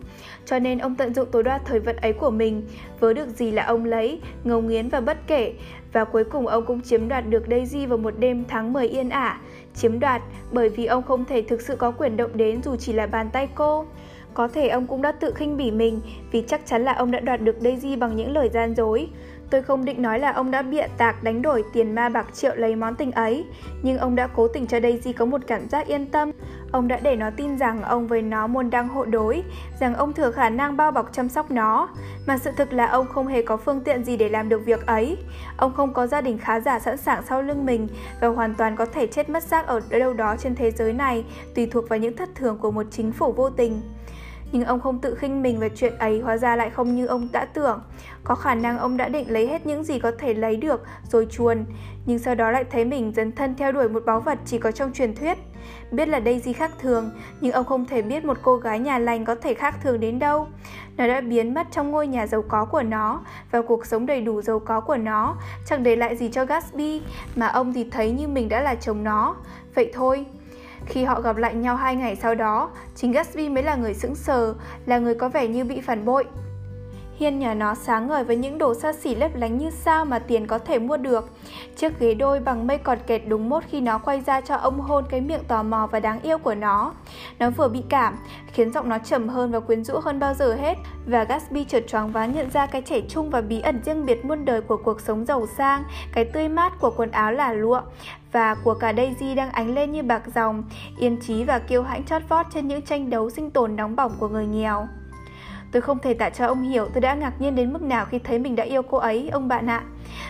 Cho 0.45 0.59
nên 0.59 0.77
ông 0.77 0.95
tận 0.95 1.13
dụng 1.13 1.27
tối 1.31 1.43
đa 1.43 1.59
thời 1.65 1.79
vận 1.79 1.95
ấy 1.95 2.13
của 2.13 2.29
mình, 2.29 2.67
vớ 2.99 3.13
được 3.13 3.29
gì 3.29 3.51
là 3.51 3.63
ông 3.63 3.85
lấy, 3.85 4.21
ngầu 4.43 4.61
nghiến 4.61 4.89
và 4.89 5.01
bất 5.01 5.17
kể, 5.27 5.53
và 5.93 6.03
cuối 6.03 6.23
cùng 6.23 6.47
ông 6.47 6.65
cũng 6.65 6.81
chiếm 6.81 7.07
đoạt 7.07 7.29
được 7.29 7.43
Daisy 7.49 7.85
vào 7.85 7.97
một 7.97 8.13
đêm 8.19 8.43
tháng 8.47 8.73
10 8.73 8.87
yên 8.87 9.09
ả. 9.09 9.39
Chiếm 9.75 9.99
đoạt 9.99 10.21
bởi 10.51 10.69
vì 10.69 10.85
ông 10.85 11.03
không 11.03 11.25
thể 11.25 11.41
thực 11.41 11.61
sự 11.61 11.75
có 11.75 11.91
quyền 11.91 12.17
động 12.17 12.31
đến 12.33 12.63
dù 12.63 12.75
chỉ 12.75 12.93
là 12.93 13.07
bàn 13.07 13.29
tay 13.33 13.47
cô. 13.55 13.85
Có 14.33 14.47
thể 14.47 14.67
ông 14.67 14.87
cũng 14.87 15.01
đã 15.01 15.11
tự 15.11 15.33
khinh 15.33 15.57
bỉ 15.57 15.71
mình 15.71 16.01
vì 16.31 16.43
chắc 16.47 16.65
chắn 16.65 16.83
là 16.83 16.93
ông 16.93 17.11
đã 17.11 17.19
đoạt 17.19 17.41
được 17.41 17.55
Daisy 17.61 17.95
bằng 17.95 18.15
những 18.15 18.33
lời 18.33 18.49
gian 18.53 18.75
dối. 18.75 19.07
Tôi 19.49 19.61
không 19.61 19.85
định 19.85 20.01
nói 20.01 20.19
là 20.19 20.31
ông 20.31 20.51
đã 20.51 20.61
bịa 20.61 20.87
tạc 20.97 21.23
đánh 21.23 21.41
đổi 21.41 21.63
tiền 21.73 21.95
ma 21.95 22.09
bạc 22.09 22.27
triệu 22.33 22.55
lấy 22.55 22.75
món 22.75 22.95
tình 22.95 23.11
ấy, 23.11 23.45
nhưng 23.81 23.97
ông 23.97 24.15
đã 24.15 24.27
cố 24.27 24.47
tình 24.47 24.67
cho 24.67 24.79
Daisy 24.79 25.13
có 25.13 25.25
một 25.25 25.41
cảm 25.47 25.69
giác 25.69 25.87
yên 25.87 26.05
tâm. 26.05 26.31
Ông 26.71 26.87
đã 26.87 26.99
để 27.03 27.15
nó 27.15 27.29
tin 27.37 27.57
rằng 27.57 27.83
ông 27.83 28.07
với 28.07 28.21
nó 28.21 28.47
muốn 28.47 28.69
đang 28.69 28.87
hộ 28.87 29.05
đối, 29.05 29.43
rằng 29.79 29.95
ông 29.95 30.13
thừa 30.13 30.31
khả 30.31 30.49
năng 30.49 30.77
bao 30.77 30.91
bọc 30.91 31.13
chăm 31.13 31.29
sóc 31.29 31.51
nó. 31.51 31.89
Mà 32.27 32.37
sự 32.37 32.51
thực 32.57 32.73
là 32.73 32.85
ông 32.85 33.07
không 33.07 33.27
hề 33.27 33.41
có 33.41 33.57
phương 33.57 33.81
tiện 33.81 34.03
gì 34.03 34.17
để 34.17 34.29
làm 34.29 34.49
được 34.49 34.65
việc 34.65 34.85
ấy. 34.85 35.17
Ông 35.57 35.73
không 35.73 35.93
có 35.93 36.07
gia 36.07 36.21
đình 36.21 36.37
khá 36.37 36.59
giả 36.59 36.79
sẵn 36.79 36.97
sàng 36.97 37.23
sau 37.29 37.41
lưng 37.41 37.65
mình 37.65 37.87
và 38.21 38.27
hoàn 38.27 38.53
toàn 38.55 38.75
có 38.75 38.85
thể 38.85 39.07
chết 39.07 39.29
mất 39.29 39.43
xác 39.43 39.67
ở 39.67 39.79
đâu 39.89 40.13
đó 40.13 40.35
trên 40.39 40.55
thế 40.55 40.71
giới 40.71 40.93
này, 40.93 41.25
tùy 41.55 41.67
thuộc 41.71 41.89
vào 41.89 41.99
những 41.99 42.17
thất 42.17 42.29
thường 42.35 42.57
của 42.57 42.71
một 42.71 42.85
chính 42.91 43.11
phủ 43.11 43.31
vô 43.31 43.49
tình 43.49 43.81
nhưng 44.53 44.65
ông 44.65 44.81
không 44.81 44.99
tự 44.99 45.15
khinh 45.15 45.41
mình 45.41 45.59
về 45.59 45.69
chuyện 45.75 45.93
ấy 45.99 46.19
hóa 46.19 46.37
ra 46.37 46.55
lại 46.55 46.69
không 46.69 46.95
như 46.95 47.05
ông 47.05 47.27
đã 47.31 47.45
tưởng. 47.45 47.81
Có 48.23 48.35
khả 48.35 48.55
năng 48.55 48.77
ông 48.77 48.97
đã 48.97 49.07
định 49.07 49.31
lấy 49.31 49.47
hết 49.47 49.65
những 49.65 49.83
gì 49.83 49.99
có 49.99 50.11
thể 50.19 50.33
lấy 50.33 50.55
được 50.55 50.83
rồi 51.11 51.27
chuồn, 51.31 51.65
nhưng 52.05 52.19
sau 52.19 52.35
đó 52.35 52.51
lại 52.51 52.63
thấy 52.63 52.85
mình 52.85 53.13
dấn 53.15 53.31
thân 53.31 53.55
theo 53.55 53.71
đuổi 53.71 53.89
một 53.89 54.03
báu 54.05 54.19
vật 54.19 54.39
chỉ 54.45 54.57
có 54.57 54.71
trong 54.71 54.93
truyền 54.93 55.15
thuyết. 55.15 55.37
Biết 55.91 56.07
là 56.07 56.19
đây 56.19 56.39
gì 56.39 56.53
khác 56.53 56.71
thường, 56.79 57.11
nhưng 57.41 57.51
ông 57.51 57.65
không 57.65 57.85
thể 57.85 58.01
biết 58.01 58.25
một 58.25 58.37
cô 58.41 58.55
gái 58.55 58.79
nhà 58.79 58.99
lành 58.99 59.25
có 59.25 59.35
thể 59.35 59.53
khác 59.53 59.75
thường 59.83 59.99
đến 59.99 60.19
đâu. 60.19 60.47
Nó 60.97 61.07
đã 61.07 61.21
biến 61.21 61.53
mất 61.53 61.67
trong 61.71 61.91
ngôi 61.91 62.07
nhà 62.07 62.27
giàu 62.27 62.43
có 62.47 62.65
của 62.65 62.81
nó 62.81 63.21
và 63.51 63.61
cuộc 63.61 63.85
sống 63.85 64.05
đầy 64.05 64.21
đủ 64.21 64.41
giàu 64.41 64.59
có 64.59 64.79
của 64.79 64.97
nó, 64.97 65.35
chẳng 65.65 65.83
để 65.83 65.95
lại 65.95 66.15
gì 66.15 66.29
cho 66.29 66.45
Gatsby, 66.45 67.01
mà 67.35 67.47
ông 67.47 67.73
thì 67.73 67.89
thấy 67.89 68.11
như 68.11 68.27
mình 68.27 68.49
đã 68.49 68.61
là 68.61 68.75
chồng 68.75 69.03
nó. 69.03 69.35
Vậy 69.75 69.91
thôi, 69.93 70.25
khi 70.85 71.03
họ 71.03 71.21
gặp 71.21 71.37
lại 71.37 71.55
nhau 71.55 71.75
hai 71.75 71.95
ngày 71.95 72.15
sau 72.15 72.35
đó, 72.35 72.71
chính 72.95 73.11
Gatsby 73.11 73.49
mới 73.49 73.63
là 73.63 73.75
người 73.75 73.93
sững 73.93 74.15
sờ, 74.15 74.53
là 74.85 74.99
người 74.99 75.15
có 75.15 75.29
vẻ 75.29 75.47
như 75.47 75.63
bị 75.63 75.81
phản 75.81 76.05
bội. 76.05 76.25
Hiên 77.23 77.39
nhà 77.39 77.53
nó 77.53 77.75
sáng 77.75 78.07
ngời 78.07 78.23
với 78.23 78.35
những 78.35 78.57
đồ 78.57 78.73
xa 78.73 78.93
xỉ 78.93 79.15
lấp 79.15 79.31
lánh 79.35 79.57
như 79.57 79.69
sao 79.69 80.05
mà 80.05 80.19
tiền 80.19 80.47
có 80.47 80.59
thể 80.59 80.79
mua 80.79 80.97
được. 80.97 81.29
Chiếc 81.75 81.99
ghế 81.99 82.13
đôi 82.13 82.39
bằng 82.39 82.67
mây 82.67 82.77
còn 82.77 82.97
kẹt 83.07 83.21
đúng 83.27 83.49
mốt 83.49 83.63
khi 83.69 83.81
nó 83.81 83.97
quay 83.97 84.21
ra 84.21 84.41
cho 84.41 84.55
ông 84.55 84.79
hôn 84.79 85.05
cái 85.09 85.21
miệng 85.21 85.43
tò 85.47 85.63
mò 85.63 85.87
và 85.91 85.99
đáng 85.99 86.21
yêu 86.21 86.37
của 86.37 86.55
nó. 86.55 86.93
Nó 87.39 87.49
vừa 87.49 87.67
bị 87.67 87.83
cảm, 87.89 88.17
khiến 88.47 88.73
giọng 88.73 88.89
nó 88.89 88.97
trầm 88.97 89.29
hơn 89.29 89.51
và 89.51 89.59
quyến 89.59 89.83
rũ 89.83 89.99
hơn 89.99 90.19
bao 90.19 90.33
giờ 90.33 90.53
hết. 90.53 90.77
Và 91.05 91.23
Gatsby 91.23 91.63
chợt 91.63 91.83
choáng 91.87 92.11
váng 92.11 92.33
nhận 92.33 92.49
ra 92.49 92.65
cái 92.65 92.81
trẻ 92.81 93.01
trung 93.09 93.29
và 93.29 93.41
bí 93.41 93.61
ẩn 93.61 93.81
riêng 93.85 94.05
biệt 94.05 94.25
muôn 94.25 94.45
đời 94.45 94.61
của 94.61 94.77
cuộc 94.77 95.01
sống 95.01 95.25
giàu 95.25 95.47
sang, 95.57 95.83
cái 96.13 96.25
tươi 96.25 96.49
mát 96.49 96.73
của 96.79 96.91
quần 96.97 97.11
áo 97.11 97.31
là 97.31 97.53
lụa 97.53 97.81
và 98.31 98.55
của 98.55 98.73
cả 98.73 98.93
Daisy 98.93 99.35
đang 99.35 99.51
ánh 99.51 99.73
lên 99.73 99.91
như 99.91 100.03
bạc 100.03 100.23
dòng, 100.35 100.63
yên 100.97 101.17
trí 101.17 101.43
và 101.43 101.59
kiêu 101.59 101.83
hãnh 101.83 102.03
chót 102.03 102.21
vót 102.29 102.45
trên 102.53 102.67
những 102.67 102.81
tranh 102.81 103.09
đấu 103.09 103.29
sinh 103.29 103.51
tồn 103.51 103.75
nóng 103.75 103.95
bỏng 103.95 104.11
của 104.19 104.27
người 104.27 104.45
nghèo. 104.45 104.87
Tôi 105.73 105.81
không 105.81 105.99
thể 105.99 106.13
tả 106.13 106.29
cho 106.29 106.45
ông 106.45 106.61
hiểu 106.61 106.87
tôi 106.93 107.01
đã 107.01 107.13
ngạc 107.13 107.41
nhiên 107.41 107.55
đến 107.55 107.73
mức 107.73 107.81
nào 107.81 108.05
khi 108.05 108.19
thấy 108.19 108.39
mình 108.39 108.55
đã 108.55 108.63
yêu 108.63 108.81
cô 108.81 108.97
ấy, 108.97 109.29
ông 109.31 109.47
bạn 109.47 109.69
ạ. 109.69 109.83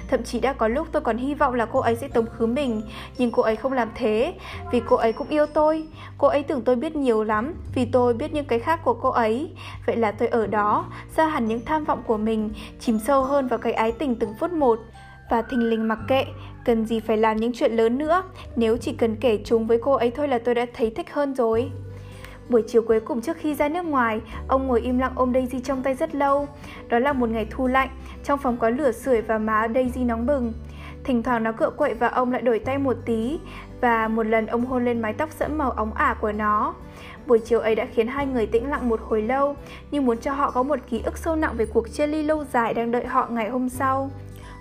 Thậm 0.07 0.23
chí 0.23 0.39
đã 0.39 0.53
có 0.53 0.67
lúc 0.67 0.87
tôi 0.91 1.01
còn 1.01 1.17
hy 1.17 1.33
vọng 1.33 1.53
là 1.53 1.65
cô 1.65 1.79
ấy 1.79 1.95
sẽ 1.95 2.07
tống 2.07 2.25
khứ 2.25 2.45
mình, 2.45 2.81
nhưng 3.17 3.31
cô 3.31 3.43
ấy 3.43 3.55
không 3.55 3.73
làm 3.73 3.89
thế, 3.95 4.33
vì 4.71 4.81
cô 4.85 4.95
ấy 4.95 5.13
cũng 5.13 5.27
yêu 5.29 5.45
tôi. 5.45 5.87
Cô 6.17 6.27
ấy 6.27 6.43
tưởng 6.43 6.61
tôi 6.61 6.75
biết 6.75 6.95
nhiều 6.95 7.23
lắm, 7.23 7.53
vì 7.75 7.85
tôi 7.85 8.13
biết 8.13 8.33
những 8.33 8.45
cái 8.45 8.59
khác 8.59 8.79
của 8.83 8.93
cô 8.93 9.09
ấy. 9.09 9.51
Vậy 9.85 9.95
là 9.95 10.11
tôi 10.11 10.27
ở 10.27 10.47
đó, 10.47 10.85
xa 11.15 11.27
hẳn 11.27 11.47
những 11.47 11.65
tham 11.65 11.83
vọng 11.83 12.03
của 12.07 12.17
mình, 12.17 12.49
chìm 12.79 12.99
sâu 12.99 13.23
hơn 13.23 13.47
vào 13.47 13.59
cái 13.59 13.73
ái 13.73 13.91
tình 13.91 14.15
từng 14.15 14.33
phút 14.39 14.51
một 14.51 14.79
và 15.29 15.41
thình 15.41 15.69
lình 15.69 15.87
mặc 15.87 15.99
kệ, 16.07 16.25
cần 16.65 16.85
gì 16.85 16.99
phải 16.99 17.17
làm 17.17 17.37
những 17.37 17.51
chuyện 17.53 17.71
lớn 17.71 17.97
nữa, 17.97 18.23
nếu 18.55 18.77
chỉ 18.77 18.93
cần 18.93 19.15
kể 19.15 19.39
chúng 19.45 19.67
với 19.67 19.77
cô 19.81 19.93
ấy 19.93 20.11
thôi 20.11 20.27
là 20.27 20.39
tôi 20.45 20.55
đã 20.55 20.65
thấy 20.73 20.89
thích 20.89 21.13
hơn 21.13 21.35
rồi. 21.35 21.71
Buổi 22.49 22.63
chiều 22.67 22.81
cuối 22.81 22.99
cùng 22.99 23.21
trước 23.21 23.37
khi 23.37 23.55
ra 23.55 23.69
nước 23.69 23.85
ngoài, 23.85 24.21
ông 24.47 24.67
ngồi 24.67 24.81
im 24.81 24.99
lặng 24.99 25.11
ôm 25.15 25.33
Daisy 25.33 25.59
trong 25.59 25.83
tay 25.83 25.95
rất 25.95 26.15
lâu. 26.15 26.47
Đó 26.87 26.99
là 26.99 27.13
một 27.13 27.29
ngày 27.29 27.47
thu 27.49 27.67
lạnh, 27.67 27.89
trong 28.23 28.39
phòng 28.39 28.57
có 28.57 28.69
lửa 28.69 28.91
sưởi 28.91 29.21
và 29.21 29.37
má 29.37 29.67
Daisy 29.73 30.03
nóng 30.03 30.25
bừng. 30.25 30.53
Thỉnh 31.03 31.23
thoảng 31.23 31.43
nó 31.43 31.51
cựa 31.51 31.69
quậy 31.69 31.93
và 31.93 32.07
ông 32.07 32.31
lại 32.31 32.41
đổi 32.41 32.59
tay 32.59 32.77
một 32.77 32.97
tí 33.05 33.39
và 33.81 34.07
một 34.07 34.23
lần 34.23 34.45
ông 34.45 34.65
hôn 34.65 34.85
lên 34.85 35.01
mái 35.01 35.13
tóc 35.13 35.29
sẫm 35.31 35.57
màu 35.57 35.71
óng 35.71 35.93
ả 35.93 36.15
của 36.21 36.31
nó. 36.31 36.73
Buổi 37.27 37.39
chiều 37.39 37.59
ấy 37.59 37.75
đã 37.75 37.85
khiến 37.93 38.07
hai 38.07 38.25
người 38.25 38.45
tĩnh 38.47 38.69
lặng 38.69 38.89
một 38.89 38.99
hồi 39.03 39.21
lâu, 39.21 39.55
như 39.91 40.01
muốn 40.01 40.17
cho 40.17 40.33
họ 40.33 40.51
có 40.51 40.63
một 40.63 40.79
ký 40.89 41.01
ức 41.05 41.17
sâu 41.17 41.35
nặng 41.35 41.53
về 41.57 41.65
cuộc 41.65 41.93
chia 41.93 42.07
ly 42.07 42.23
lâu 42.23 42.43
dài 42.53 42.73
đang 42.73 42.91
đợi 42.91 43.05
họ 43.05 43.27
ngày 43.29 43.49
hôm 43.49 43.69
sau. 43.69 44.11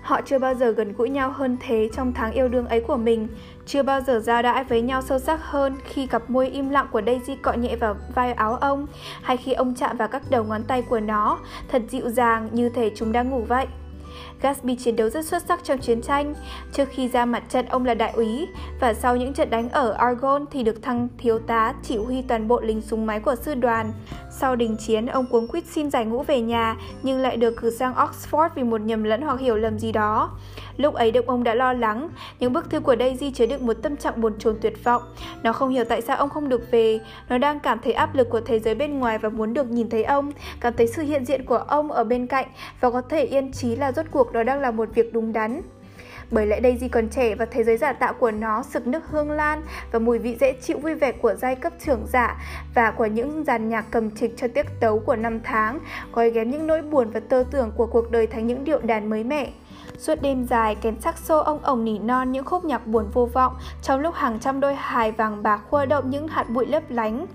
Họ 0.03 0.21
chưa 0.25 0.39
bao 0.39 0.55
giờ 0.55 0.71
gần 0.71 0.93
gũi 0.97 1.09
nhau 1.09 1.31
hơn 1.31 1.57
thế 1.59 1.89
trong 1.93 2.13
tháng 2.13 2.31
yêu 2.31 2.47
đương 2.47 2.67
ấy 2.67 2.81
của 2.81 2.97
mình, 2.97 3.27
chưa 3.65 3.83
bao 3.83 4.01
giờ 4.01 4.19
giao 4.19 4.41
đãi 4.41 4.63
với 4.63 4.81
nhau 4.81 5.01
sâu 5.01 5.19
sắc 5.19 5.39
hơn 5.43 5.75
khi 5.85 6.07
cặp 6.07 6.29
môi 6.29 6.49
im 6.49 6.69
lặng 6.69 6.87
của 6.91 7.01
Daisy 7.05 7.35
cọ 7.35 7.53
nhẹ 7.53 7.75
vào 7.75 7.95
vai 8.15 8.33
áo 8.33 8.55
ông, 8.55 8.87
hay 9.21 9.37
khi 9.37 9.53
ông 9.53 9.75
chạm 9.75 9.97
vào 9.97 10.07
các 10.07 10.21
đầu 10.29 10.43
ngón 10.43 10.63
tay 10.63 10.81
của 10.81 10.99
nó, 10.99 11.39
thật 11.67 11.81
dịu 11.89 12.09
dàng 12.09 12.49
như 12.51 12.69
thể 12.69 12.91
chúng 12.95 13.11
đang 13.11 13.29
ngủ 13.29 13.41
vậy. 13.47 13.67
Gatsby 14.43 14.75
chiến 14.75 14.95
đấu 14.95 15.09
rất 15.09 15.25
xuất 15.25 15.43
sắc 15.47 15.63
trong 15.63 15.77
chiến 15.77 16.01
tranh. 16.01 16.33
Trước 16.73 16.89
khi 16.91 17.07
ra 17.07 17.25
mặt 17.25 17.43
trận 17.49 17.65
ông 17.65 17.85
là 17.85 17.93
đại 17.93 18.11
úy 18.15 18.47
và 18.79 18.93
sau 18.93 19.15
những 19.15 19.33
trận 19.33 19.49
đánh 19.49 19.69
ở 19.69 19.91
Argonne 19.91 20.45
thì 20.51 20.63
được 20.63 20.81
thăng 20.81 21.07
thiếu 21.17 21.39
tá 21.39 21.73
chỉ 21.83 21.97
huy 21.97 22.21
toàn 22.21 22.47
bộ 22.47 22.61
lính 22.61 22.81
súng 22.81 23.05
máy 23.05 23.19
của 23.19 23.35
sư 23.35 23.55
đoàn. 23.55 23.91
Sau 24.31 24.55
đình 24.55 24.77
chiến, 24.77 25.05
ông 25.05 25.25
cuống 25.25 25.47
quýt 25.47 25.65
xin 25.65 25.91
giải 25.91 26.05
ngũ 26.05 26.23
về 26.23 26.41
nhà 26.41 26.75
nhưng 27.03 27.19
lại 27.19 27.37
được 27.37 27.53
cử 27.61 27.69
sang 27.69 27.93
Oxford 27.93 28.49
vì 28.55 28.63
một 28.63 28.81
nhầm 28.81 29.03
lẫn 29.03 29.21
hoặc 29.21 29.39
hiểu 29.39 29.55
lầm 29.55 29.79
gì 29.79 29.91
đó. 29.91 30.31
Lúc 30.77 30.93
ấy 30.93 31.11
được 31.11 31.27
ông 31.27 31.43
đã 31.43 31.53
lo 31.53 31.73
lắng, 31.73 32.09
những 32.39 32.53
bức 32.53 32.69
thư 32.69 32.79
của 32.79 32.95
Daisy 32.99 33.31
chứa 33.31 33.45
đựng 33.45 33.65
một 33.65 33.73
tâm 33.73 33.97
trạng 33.97 34.21
buồn 34.21 34.33
chồn 34.39 34.55
tuyệt 34.61 34.83
vọng. 34.83 35.01
Nó 35.43 35.53
không 35.53 35.69
hiểu 35.69 35.83
tại 35.83 36.01
sao 36.01 36.17
ông 36.17 36.29
không 36.29 36.49
được 36.49 36.71
về, 36.71 36.99
nó 37.29 37.37
đang 37.37 37.59
cảm 37.59 37.79
thấy 37.83 37.93
áp 37.93 38.15
lực 38.15 38.29
của 38.29 38.41
thế 38.41 38.59
giới 38.59 38.75
bên 38.75 38.99
ngoài 38.99 39.17
và 39.17 39.29
muốn 39.29 39.53
được 39.53 39.71
nhìn 39.71 39.89
thấy 39.89 40.03
ông, 40.03 40.31
cảm 40.59 40.73
thấy 40.73 40.87
sự 40.87 41.01
hiện 41.01 41.25
diện 41.25 41.45
của 41.45 41.57
ông 41.57 41.91
ở 41.91 42.03
bên 42.03 42.27
cạnh 42.27 42.45
và 42.79 42.91
có 42.91 43.01
thể 43.01 43.23
yên 43.23 43.51
trí 43.51 43.75
là 43.75 43.91
rốt 43.91 44.05
cuộc 44.11 44.33
đó 44.33 44.43
đang 44.43 44.59
là 44.59 44.71
một 44.71 44.89
việc 44.95 45.13
đúng 45.13 45.33
đắn. 45.33 45.61
Bởi 46.31 46.47
lẽ 46.47 46.59
Daisy 46.63 46.87
còn 46.87 47.09
trẻ 47.09 47.35
và 47.35 47.45
thế 47.45 47.63
giới 47.63 47.77
giả 47.77 47.93
tạo 47.93 48.13
của 48.13 48.31
nó 48.31 48.63
sực 48.63 48.87
nước 48.87 49.07
hương 49.09 49.31
lan 49.31 49.61
và 49.91 49.99
mùi 49.99 50.19
vị 50.19 50.37
dễ 50.39 50.53
chịu 50.53 50.77
vui 50.79 50.95
vẻ 50.95 51.11
của 51.11 51.33
giai 51.33 51.55
cấp 51.55 51.73
trưởng 51.85 52.05
giả 52.07 52.41
và 52.75 52.91
của 52.91 53.05
những 53.05 53.43
dàn 53.43 53.69
nhạc 53.69 53.85
cầm 53.91 54.11
trịch 54.11 54.37
cho 54.37 54.47
tiết 54.47 54.65
tấu 54.79 54.99
của 54.99 55.15
năm 55.15 55.39
tháng, 55.43 55.79
gói 56.13 56.31
ghém 56.31 56.51
những 56.51 56.67
nỗi 56.67 56.81
buồn 56.81 57.09
và 57.09 57.19
tơ 57.19 57.43
tưởng 57.51 57.71
của 57.75 57.87
cuộc 57.87 58.11
đời 58.11 58.27
thành 58.27 58.47
những 58.47 58.63
điệu 58.63 58.79
đàn 58.79 59.09
mới 59.09 59.23
mẻ. 59.23 59.51
Suốt 60.03 60.21
đêm 60.21 60.45
dài, 60.45 60.75
kèn 60.75 61.01
sắc 61.01 61.17
xô 61.17 61.39
ông 61.39 61.59
ổng 61.63 61.83
nỉ 61.83 61.99
non 61.99 62.31
những 62.31 62.45
khúc 62.45 62.65
nhạc 62.65 62.87
buồn 62.87 63.05
vô 63.13 63.25
vọng 63.33 63.53
trong 63.81 63.99
lúc 63.99 64.15
hàng 64.15 64.39
trăm 64.39 64.59
đôi 64.59 64.75
hài 64.75 65.11
vàng 65.11 65.43
bạc 65.43 65.61
khua 65.69 65.85
động 65.85 66.09
những 66.09 66.27
hạt 66.27 66.49
bụi 66.49 66.65
lấp 66.65 66.83
lánh. 66.89 67.25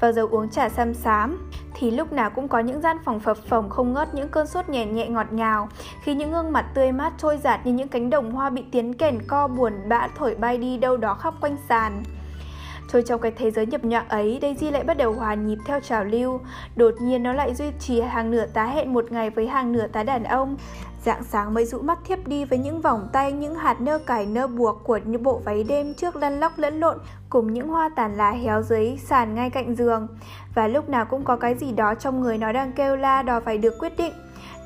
Vào 0.00 0.12
giờ 0.12 0.26
uống 0.30 0.48
trà 0.48 0.68
xăm 0.68 0.94
xám, 0.94 1.50
thì 1.74 1.90
lúc 1.90 2.12
nào 2.12 2.30
cũng 2.30 2.48
có 2.48 2.58
những 2.58 2.80
gian 2.80 2.96
phòng 3.04 3.20
phập 3.20 3.36
phồng 3.36 3.70
không 3.70 3.92
ngớt 3.92 4.14
những 4.14 4.28
cơn 4.28 4.46
sốt 4.46 4.68
nhẹ 4.68 4.86
nhẹ 4.86 5.08
ngọt 5.08 5.32
ngào 5.32 5.68
khi 6.02 6.14
những 6.14 6.32
gương 6.32 6.52
mặt 6.52 6.66
tươi 6.74 6.92
mát 6.92 7.12
trôi 7.18 7.36
giạt 7.36 7.66
như 7.66 7.72
những 7.72 7.88
cánh 7.88 8.10
đồng 8.10 8.32
hoa 8.32 8.50
bị 8.50 8.64
tiến 8.72 8.94
kèn 8.94 9.22
co 9.26 9.48
buồn 9.48 9.72
bã 9.88 10.08
thổi 10.16 10.34
bay 10.34 10.58
đi 10.58 10.78
đâu 10.78 10.96
đó 10.96 11.14
khắp 11.14 11.34
quanh 11.40 11.56
sàn 11.68 12.02
Trôi 12.92 13.02
trong 13.02 13.20
cái 13.20 13.32
thế 13.36 13.50
giới 13.50 13.66
nhập 13.66 13.84
nhọa 13.84 14.04
ấy, 14.08 14.38
Daisy 14.42 14.70
lại 14.70 14.84
bắt 14.84 14.96
đầu 14.96 15.12
hòa 15.12 15.34
nhịp 15.34 15.58
theo 15.66 15.80
trào 15.80 16.04
lưu. 16.04 16.40
Đột 16.76 16.94
nhiên 17.00 17.22
nó 17.22 17.32
lại 17.32 17.54
duy 17.54 17.70
trì 17.78 18.00
hàng 18.00 18.30
nửa 18.30 18.46
tá 18.46 18.64
hẹn 18.64 18.92
một 18.92 19.12
ngày 19.12 19.30
với 19.30 19.46
hàng 19.46 19.72
nửa 19.72 19.86
tá 19.86 20.02
đàn 20.02 20.24
ông. 20.24 20.56
Dạng 21.04 21.24
sáng 21.24 21.54
mới 21.54 21.64
rũ 21.64 21.78
mắt 21.78 21.98
thiếp 22.04 22.28
đi 22.28 22.44
với 22.44 22.58
những 22.58 22.80
vòng 22.80 23.08
tay, 23.12 23.32
những 23.32 23.54
hạt 23.54 23.80
nơ 23.80 23.98
cải 23.98 24.26
nơ 24.26 24.46
buộc 24.46 24.84
của 24.84 24.98
những 25.04 25.22
bộ 25.22 25.40
váy 25.44 25.64
đêm 25.64 25.94
trước 25.94 26.16
lăn 26.16 26.40
lóc 26.40 26.58
lẫn 26.58 26.80
lộn 26.80 26.98
cùng 27.30 27.52
những 27.52 27.68
hoa 27.68 27.90
tàn 27.96 28.16
lá 28.16 28.30
héo 28.30 28.62
dưới 28.62 28.96
sàn 29.04 29.34
ngay 29.34 29.50
cạnh 29.50 29.74
giường. 29.74 30.08
Và 30.54 30.66
lúc 30.66 30.88
nào 30.88 31.04
cũng 31.04 31.24
có 31.24 31.36
cái 31.36 31.54
gì 31.54 31.72
đó 31.72 31.94
trong 31.94 32.20
người 32.20 32.38
nó 32.38 32.52
đang 32.52 32.72
kêu 32.72 32.96
la 32.96 33.22
đòi 33.22 33.40
phải 33.40 33.58
được 33.58 33.78
quyết 33.78 33.96
định. 33.96 34.12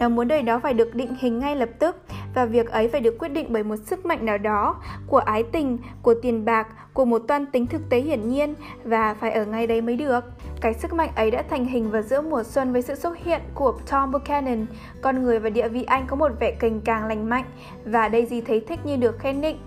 Nó 0.01 0.09
muốn 0.09 0.29
đời 0.29 0.43
đó 0.43 0.59
phải 0.59 0.75
được 0.75 0.95
định 0.95 1.17
hình 1.21 1.39
ngay 1.39 1.57
lập 1.57 1.69
tức 1.79 1.97
và 2.37 2.45
việc 2.45 2.71
ấy 2.71 2.89
phải 2.89 3.01
được 3.01 3.19
quyết 3.19 3.29
định 3.29 3.47
bởi 3.49 3.63
một 3.63 3.77
sức 3.77 4.07
mạnh 4.07 4.27
nào 4.27 4.39
đó 4.39 4.77
của 5.07 5.19
ái 5.19 5.43
tình, 5.43 5.79
của 6.03 6.15
tiền 6.23 6.45
bạc, 6.45 6.69
của 6.93 7.05
một 7.05 7.19
toan 7.19 7.47
tính 7.47 7.67
thực 7.67 7.89
tế 7.89 7.99
hiển 7.99 8.29
nhiên 8.29 8.55
và 8.85 9.15
phải 9.15 9.31
ở 9.31 9.45
ngay 9.45 9.67
đấy 9.67 9.81
mới 9.81 9.97
được. 9.97 10.25
Cái 10.61 10.75
sức 10.75 10.93
mạnh 10.93 11.11
ấy 11.17 11.31
đã 11.31 11.43
thành 11.51 11.67
hình 11.67 11.91
vào 11.91 12.03
giữa 12.03 12.21
mùa 12.21 12.43
xuân 12.43 12.73
với 12.73 12.83
sự 12.83 12.95
xuất 12.95 13.19
hiện 13.25 13.41
của 13.55 13.75
Tom 13.91 14.13
Buchanan, 14.13 14.67
con 15.01 15.23
người 15.23 15.39
và 15.39 15.51
địa 15.51 15.69
vị 15.69 15.83
anh 15.83 16.07
có 16.07 16.17
một 16.17 16.33
vẻ 16.41 16.51
cành 16.51 16.81
càng 16.81 17.07
lành 17.07 17.29
mạnh 17.29 17.45
và 17.85 18.09
Daisy 18.13 18.41
thấy 18.41 18.61
thích 18.61 18.81
như 18.85 18.97
được 18.97 19.19
khen 19.19 19.41
định. 19.41 19.59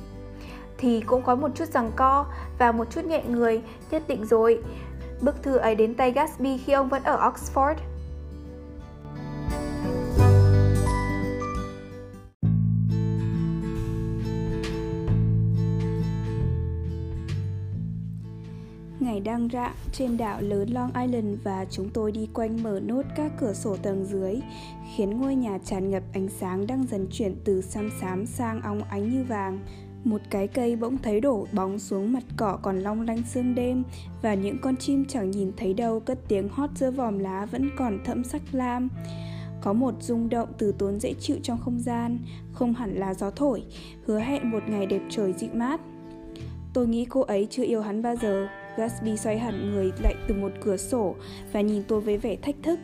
Thì 0.78 1.02
cũng 1.02 1.22
có 1.22 1.36
một 1.36 1.52
chút 1.56 1.66
rằng 1.66 1.92
co 1.96 2.26
và 2.60 2.72
một 2.72 2.92
chút 2.92 3.06
nhẹ 3.06 3.24
người, 3.28 3.62
nhất 3.92 4.04
định 4.08 4.26
rồi. 4.26 4.60
Bức 5.22 5.44
thư 5.44 5.58
ấy 5.58 5.76
đến 5.76 5.96
tay 5.96 6.12
Gatsby 6.12 6.58
khi 6.58 6.74
ông 6.74 6.90
vẫn 6.90 7.04
ở 7.04 7.32
Oxford 7.32 7.76
Ngày 19.10 19.20
đang 19.20 19.50
rạng 19.54 19.74
trên 19.92 20.18
đảo 20.18 20.42
lớn 20.42 20.70
Long 20.70 20.92
Island 21.02 21.40
và 21.44 21.66
chúng 21.72 21.90
tôi 21.90 22.12
đi 22.12 22.28
quanh 22.34 22.64
mở 22.64 22.80
nốt 22.84 23.02
các 23.16 23.32
cửa 23.40 23.54
sổ 23.54 23.76
tầng 23.78 24.06
dưới, 24.06 24.40
khiến 24.96 25.22
ngôi 25.22 25.36
nhà 25.36 25.58
tràn 25.66 25.92
ngập 25.92 26.04
ánh 26.14 26.28
sáng 26.30 26.68
đang 26.68 26.86
dần 26.92 27.08
chuyển 27.12 27.36
từ 27.46 27.62
xám 27.62 27.90
xám 28.02 28.26
sang 28.26 28.62
óng 28.62 28.84
ánh 28.84 29.10
như 29.10 29.24
vàng. 29.24 29.60
Một 30.04 30.22
cái 30.30 30.48
cây 30.48 30.76
bỗng 30.76 30.98
thấy 30.98 31.22
đổ 31.22 31.48
bóng 31.54 31.80
xuống 31.80 32.14
mặt 32.14 32.24
cỏ 32.38 32.60
còn 32.62 32.80
long 32.80 33.02
lanh 33.02 33.24
sương 33.34 33.56
đêm 33.56 33.84
và 34.22 34.34
những 34.34 34.58
con 34.62 34.76
chim 34.76 35.06
chẳng 35.06 35.32
nhìn 35.32 35.52
thấy 35.58 35.74
đâu 35.74 36.00
cất 36.00 36.20
tiếng 36.28 36.50
hót 36.50 36.70
giữa 36.76 36.92
vòm 36.92 37.20
lá 37.20 37.46
vẫn 37.46 37.70
còn 37.78 38.00
thẫm 38.06 38.24
sắc 38.24 38.42
lam. 38.52 38.90
Có 39.62 39.74
một 39.74 39.94
rung 40.02 40.30
động 40.30 40.50
từ 40.58 40.72
tốn 40.72 41.00
dễ 41.00 41.14
chịu 41.20 41.38
trong 41.44 41.58
không 41.58 41.80
gian, 41.80 42.20
không 42.54 42.74
hẳn 42.74 42.96
là 42.96 43.14
gió 43.14 43.30
thổi, 43.30 43.64
hứa 44.06 44.20
hẹn 44.20 44.52
một 44.52 44.64
ngày 44.68 44.86
đẹp 44.86 45.02
trời 45.10 45.34
dịu 45.34 45.50
mát. 45.54 45.82
Tôi 46.74 46.88
nghĩ 46.88 47.06
cô 47.06 47.22
ấy 47.22 47.48
chưa 47.50 47.64
yêu 47.64 47.82
hắn 47.82 48.02
bao 48.02 48.16
giờ. 48.16 48.48
Gatsby 48.80 49.18
xoay 49.18 49.40
hẳn 49.40 49.72
người 49.72 49.92
lại 50.04 50.16
từ 50.28 50.36
một 50.36 50.52
cửa 50.62 50.78
sổ 50.78 51.16
và 51.52 51.62
nhìn 51.62 51.84
tôi 51.88 52.02
với 52.02 52.18
vẻ 52.18 52.36
thách 52.36 52.56
thức. 52.64 52.80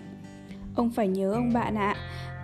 Ông 0.75 0.89
phải 0.89 1.07
nhớ 1.07 1.33
ông 1.33 1.53
bạn 1.53 1.75
ạ, 1.75 1.95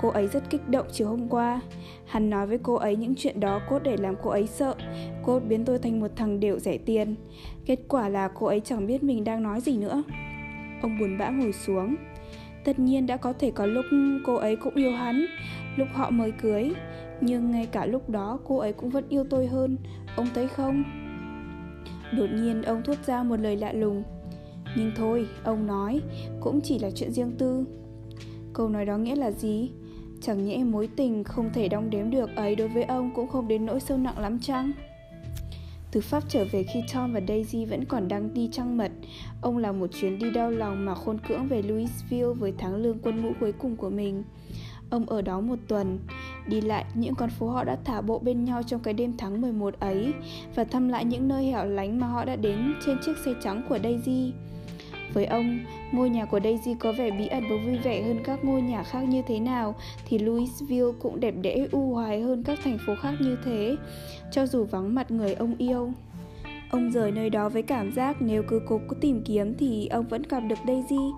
cô 0.01 0.09
ấy 0.09 0.27
rất 0.27 0.49
kích 0.49 0.69
động 0.69 0.85
chiều 0.91 1.07
hôm 1.07 1.29
qua. 1.29 1.61
Hắn 2.05 2.29
nói 2.29 2.47
với 2.47 2.57
cô 2.63 2.75
ấy 2.75 2.95
những 2.95 3.13
chuyện 3.17 3.39
đó 3.39 3.61
cốt 3.69 3.79
để 3.83 3.97
làm 3.97 4.15
cô 4.23 4.29
ấy 4.29 4.47
sợ, 4.47 4.75
cốt 5.23 5.39
biến 5.39 5.65
tôi 5.65 5.79
thành 5.79 5.99
một 5.99 6.11
thằng 6.15 6.39
đều 6.39 6.59
rẻ 6.59 6.77
tiền. 6.77 7.15
Kết 7.65 7.79
quả 7.87 8.09
là 8.09 8.27
cô 8.27 8.47
ấy 8.47 8.59
chẳng 8.59 8.87
biết 8.87 9.03
mình 9.03 9.23
đang 9.23 9.43
nói 9.43 9.61
gì 9.61 9.77
nữa. 9.77 10.03
Ông 10.81 10.99
buồn 10.99 11.17
bã 11.17 11.29
ngồi 11.29 11.53
xuống. 11.53 11.95
Tất 12.65 12.79
nhiên 12.79 13.07
đã 13.07 13.17
có 13.17 13.33
thể 13.33 13.51
có 13.51 13.65
lúc 13.65 13.85
cô 14.25 14.35
ấy 14.35 14.55
cũng 14.55 14.75
yêu 14.75 14.91
hắn, 14.91 15.25
lúc 15.75 15.87
họ 15.93 16.09
mới 16.09 16.31
cưới. 16.31 16.71
Nhưng 17.21 17.51
ngay 17.51 17.65
cả 17.65 17.85
lúc 17.85 18.09
đó 18.09 18.39
cô 18.47 18.57
ấy 18.57 18.73
cũng 18.73 18.89
vẫn 18.89 19.05
yêu 19.09 19.23
tôi 19.29 19.47
hơn, 19.47 19.77
ông 20.15 20.27
thấy 20.33 20.47
không? 20.47 21.00
Đột 22.17 22.29
nhiên 22.31 22.61
ông 22.61 22.81
thốt 22.83 22.95
ra 23.05 23.23
một 23.23 23.39
lời 23.39 23.57
lạ 23.57 23.73
lùng 23.73 24.03
Nhưng 24.77 24.91
thôi, 24.95 25.27
ông 25.43 25.67
nói, 25.67 26.01
cũng 26.39 26.61
chỉ 26.61 26.79
là 26.79 26.91
chuyện 26.91 27.11
riêng 27.11 27.31
tư 27.37 27.65
Câu 28.53 28.69
nói 28.69 28.85
đó 28.85 28.97
nghĩa 28.97 29.15
là 29.15 29.31
gì? 29.31 29.71
Chẳng 30.21 30.45
nhẽ 30.45 30.63
mối 30.63 30.89
tình 30.95 31.23
không 31.23 31.49
thể 31.53 31.67
đong 31.67 31.89
đếm 31.89 32.09
được 32.09 32.35
ấy 32.35 32.55
đối 32.55 32.67
với 32.67 32.83
ông 32.83 33.11
cũng 33.15 33.27
không 33.27 33.47
đến 33.47 33.65
nỗi 33.65 33.79
sâu 33.79 33.97
nặng 33.97 34.19
lắm 34.19 34.39
chăng? 34.39 34.71
Từ 35.91 36.01
Pháp 36.01 36.23
trở 36.27 36.45
về 36.51 36.63
khi 36.63 36.83
Tom 36.93 37.13
và 37.13 37.21
Daisy 37.27 37.65
vẫn 37.65 37.85
còn 37.85 38.07
đang 38.07 38.33
đi 38.33 38.49
trăng 38.51 38.77
mật, 38.77 38.91
ông 39.41 39.57
làm 39.57 39.79
một 39.79 39.87
chuyến 40.01 40.19
đi 40.19 40.31
đau 40.31 40.51
lòng 40.51 40.85
mà 40.85 40.95
khôn 40.95 41.17
cưỡng 41.27 41.47
về 41.47 41.61
Louisville 41.61 42.33
với 42.39 42.53
tháng 42.57 42.75
lương 42.75 42.99
quân 42.99 43.21
ngũ 43.21 43.31
cuối 43.39 43.51
cùng 43.51 43.75
của 43.75 43.89
mình. 43.89 44.23
Ông 44.91 45.05
ở 45.05 45.21
đó 45.21 45.41
một 45.41 45.55
tuần, 45.67 45.99
đi 46.47 46.61
lại 46.61 46.85
những 46.93 47.15
con 47.15 47.29
phố 47.29 47.49
họ 47.49 47.63
đã 47.63 47.77
thả 47.85 48.01
bộ 48.01 48.19
bên 48.19 48.45
nhau 48.45 48.63
trong 48.63 48.79
cái 48.79 48.93
đêm 48.93 49.13
tháng 49.17 49.41
11 49.41 49.79
ấy 49.79 50.13
và 50.55 50.63
thăm 50.63 50.89
lại 50.89 51.05
những 51.05 51.27
nơi 51.27 51.45
hẻo 51.45 51.65
lánh 51.65 51.99
mà 51.99 52.07
họ 52.07 52.25
đã 52.25 52.35
đến 52.35 52.73
trên 52.85 52.97
chiếc 53.05 53.17
xe 53.25 53.31
trắng 53.43 53.61
của 53.69 53.79
Daisy. 53.83 54.33
Với 55.13 55.25
ông, 55.25 55.59
ngôi 55.91 56.09
nhà 56.09 56.25
của 56.25 56.39
Daisy 56.43 56.73
có 56.79 56.91
vẻ 56.91 57.11
bí 57.11 57.27
ẩn 57.27 57.43
và 57.49 57.55
vui 57.65 57.77
vẻ 57.77 58.01
hơn 58.01 58.19
các 58.23 58.43
ngôi 58.43 58.61
nhà 58.61 58.83
khác 58.83 59.01
như 59.01 59.21
thế 59.27 59.39
nào 59.39 59.75
thì 60.05 60.19
Louisville 60.19 60.91
cũng 60.99 61.19
đẹp 61.19 61.33
đẽ 61.41 61.67
u 61.71 61.93
hoài 61.93 62.21
hơn 62.21 62.43
các 62.43 62.59
thành 62.63 62.77
phố 62.87 62.93
khác 63.01 63.13
như 63.19 63.37
thế, 63.45 63.75
cho 64.31 64.45
dù 64.45 64.63
vắng 64.63 64.95
mặt 64.95 65.11
người 65.11 65.33
ông 65.33 65.55
yêu. 65.57 65.91
Ông 66.71 66.91
rời 66.91 67.11
nơi 67.11 67.29
đó 67.29 67.49
với 67.49 67.61
cảm 67.61 67.91
giác 67.91 68.21
nếu 68.21 68.43
cứ 68.47 68.61
cố 68.67 68.79
tìm 69.01 69.21
kiếm 69.25 69.55
thì 69.57 69.87
ông 69.87 70.07
vẫn 70.07 70.23
gặp 70.29 70.39
được 70.39 70.59
Daisy 70.67 71.11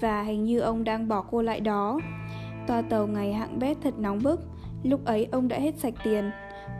và 0.00 0.22
hình 0.22 0.44
như 0.44 0.60
ông 0.60 0.84
đang 0.84 1.08
bỏ 1.08 1.24
cô 1.30 1.42
lại 1.42 1.60
đó. 1.60 2.00
Toa 2.68 2.82
tàu 2.82 3.06
ngày 3.06 3.32
hạng 3.32 3.58
bét 3.58 3.76
thật 3.82 3.94
nóng 3.98 4.18
bức, 4.22 4.40
lúc 4.82 5.04
ấy 5.04 5.28
ông 5.32 5.48
đã 5.48 5.58
hết 5.58 5.78
sạch 5.78 5.94
tiền. 6.04 6.30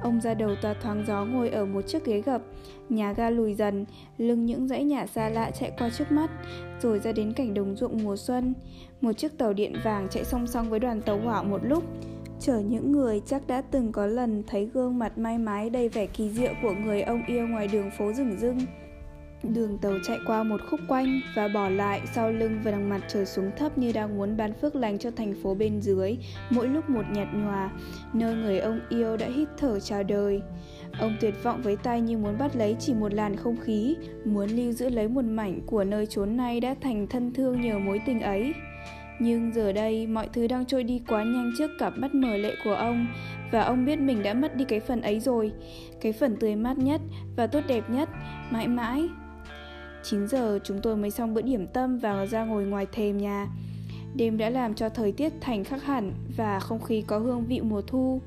Ông 0.03 0.21
ra 0.21 0.35
đầu 0.35 0.51
toa 0.63 0.75
thoáng 0.75 1.05
gió 1.07 1.25
ngồi 1.25 1.49
ở 1.51 1.67
một 1.67 1.83
chiếc 1.87 2.05
ghế 2.05 2.21
gập, 2.21 2.43
nhà 2.89 3.13
ga 3.13 3.31
lùi 3.31 3.55
dần, 3.55 3.85
lưng 4.19 4.47
những 4.47 4.69
dãy 4.69 4.85
nhà 4.85 5.07
xa 5.07 5.29
lạ 5.29 5.51
chạy 5.51 5.73
qua 5.79 5.91
trước 5.91 6.13
mắt, 6.13 6.31
rồi 6.81 6.99
ra 6.99 7.13
đến 7.13 7.33
cảnh 7.33 7.55
đồng 7.55 7.77
ruộng 7.77 8.05
mùa 8.05 8.17
xuân. 8.17 8.55
Một 9.01 9.13
chiếc 9.13 9.39
tàu 9.39 9.53
điện 9.53 9.73
vàng 9.85 10.09
chạy 10.11 10.25
song 10.25 10.47
song 10.47 10.71
với 10.71 10.81
đoàn 10.81 11.01
tàu 11.01 11.19
hỏa 11.21 11.43
một 11.43 11.61
lúc, 11.63 11.85
chở 12.41 12.59
những 12.59 12.93
người 12.93 13.23
chắc 13.27 13.47
đã 13.47 13.63
từng 13.71 13.93
có 13.93 14.07
lần 14.07 14.43
thấy 14.47 14.71
gương 14.75 14.99
mặt 14.99 15.19
may 15.19 15.39
mái 15.39 15.71
đầy 15.71 15.89
vẻ 15.89 16.07
kỳ 16.07 16.31
diệu 16.31 16.53
của 16.63 16.73
người 16.73 17.03
ông 17.03 17.23
yêu 17.27 17.47
ngoài 17.47 17.69
đường 17.73 17.91
phố 17.99 18.13
rừng 18.13 18.37
rưng. 18.39 18.59
Đường 19.43 19.79
tàu 19.79 19.93
chạy 20.05 20.19
qua 20.27 20.43
một 20.43 20.61
khúc 20.71 20.81
quanh 20.89 21.21
và 21.37 21.49
bỏ 21.49 21.69
lại 21.69 22.01
sau 22.15 22.33
lưng 22.33 22.61
và 22.65 22.71
đằng 22.71 22.89
mặt 22.89 23.01
trời 23.09 23.27
xuống 23.27 23.51
thấp 23.57 23.79
như 23.79 23.93
đang 23.93 24.19
muốn 24.19 24.37
ban 24.37 24.53
phước 24.53 24.77
lành 24.77 24.99
cho 24.99 25.11
thành 25.11 25.35
phố 25.43 25.55
bên 25.55 25.81
dưới, 25.81 26.17
mỗi 26.51 26.69
lúc 26.69 26.91
một 26.91 27.03
nhạt 27.13 27.29
nhòa, 27.35 27.71
nơi 28.13 28.35
người 28.35 28.59
ông 28.59 28.81
yêu 28.89 29.17
đã 29.17 29.27
hít 29.27 29.49
thở 29.57 29.81
chào 29.81 30.03
đời. 30.03 30.43
Ông 31.01 31.17
tuyệt 31.21 31.35
vọng 31.43 31.63
với 31.63 31.77
tay 31.77 32.01
như 32.01 32.19
muốn 32.19 32.39
bắt 32.39 32.57
lấy 32.57 32.77
chỉ 32.81 32.95
một 32.95 33.15
làn 33.15 33.37
không 33.37 33.57
khí, 33.57 33.97
muốn 34.25 34.49
lưu 34.49 34.73
giữ 34.73 34.89
lấy 34.89 35.09
một 35.09 35.25
mảnh 35.25 35.61
của 35.67 35.85
nơi 35.85 36.07
chốn 36.07 36.37
này 36.37 36.61
đã 36.61 36.75
thành 36.81 37.07
thân 37.07 37.33
thương 37.33 37.61
nhờ 37.61 37.79
mối 37.79 38.01
tình 38.07 38.21
ấy. 38.21 38.55
Nhưng 39.21 39.55
giờ 39.55 39.73
đây 39.73 40.07
mọi 40.07 40.29
thứ 40.33 40.47
đang 40.47 40.67
trôi 40.67 40.85
đi 40.85 41.03
quá 41.09 41.23
nhanh 41.23 41.53
trước 41.59 41.71
cặp 41.79 41.93
mắt 41.99 42.15
mở 42.15 42.37
lệ 42.37 42.55
của 42.65 42.75
ông 42.75 43.07
Và 43.53 43.63
ông 43.63 43.85
biết 43.85 43.97
mình 43.97 44.23
đã 44.23 44.35
mất 44.35 44.57
đi 44.57 44.65
cái 44.65 44.81
phần 44.81 45.01
ấy 45.01 45.21
rồi 45.21 45.53
Cái 46.01 46.13
phần 46.13 46.37
tươi 46.37 46.57
mát 46.57 46.79
nhất 46.79 47.01
và 47.37 47.47
tốt 47.47 47.61
đẹp 47.69 47.91
nhất 47.91 48.09
Mãi 48.51 48.69
mãi 48.69 49.09
9 50.03 50.29
giờ 50.29 50.59
chúng 50.65 50.81
tôi 50.83 50.97
mới 50.97 51.11
xong 51.11 51.35
bữa 51.35 51.43
điểm 51.43 51.67
tâm 51.67 51.99
và 51.99 52.27
ra 52.27 52.45
ngồi 52.45 52.65
ngoài 52.65 52.87
thềm 52.93 53.19
nhà. 53.19 53.49
Đêm 54.15 54.39
đã 54.39 54.51
làm 54.51 54.75
cho 54.75 54.89
thời 54.89 55.13
tiết 55.13 55.33
thành 55.41 55.65
khắc 55.65 55.83
hẳn 55.85 56.13
và 56.37 56.61
không 56.61 56.83
khí 56.83 57.03
có 57.07 57.19
hương 57.19 57.45
vị 57.45 57.61
mùa 57.61 57.83
thu. 57.83 58.21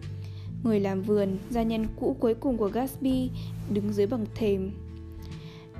Người 0.64 0.80
làm 0.80 1.02
vườn, 1.02 1.38
gia 1.50 1.64
nhân 1.64 1.86
cũ 2.00 2.16
cuối 2.20 2.34
cùng 2.34 2.58
của 2.58 2.68
Gatsby, 2.68 3.30
đứng 3.70 3.94
dưới 3.94 4.08
bằng 4.08 4.26
thềm. 4.36 4.72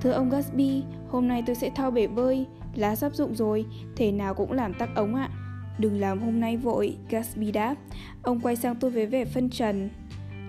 Thưa 0.00 0.10
ông 0.10 0.30
Gatsby, 0.30 0.82
hôm 1.08 1.28
nay 1.28 1.42
tôi 1.46 1.56
sẽ 1.56 1.70
thao 1.74 1.90
bể 1.90 2.06
bơi, 2.06 2.46
lá 2.74 2.96
sắp 2.96 3.14
rụng 3.14 3.34
rồi, 3.34 3.64
thể 3.96 4.12
nào 4.12 4.34
cũng 4.34 4.52
làm 4.52 4.74
tắc 4.74 4.94
ống 4.94 5.14
ạ. 5.14 5.30
Đừng 5.78 6.00
làm 6.00 6.20
hôm 6.20 6.40
nay 6.40 6.56
vội, 6.56 6.96
Gatsby 7.10 7.52
đáp. 7.52 7.74
Ông 8.22 8.40
quay 8.40 8.56
sang 8.56 8.76
tôi 8.76 8.90
với 8.90 9.06
vẻ 9.06 9.24
phân 9.24 9.50
trần. 9.50 9.90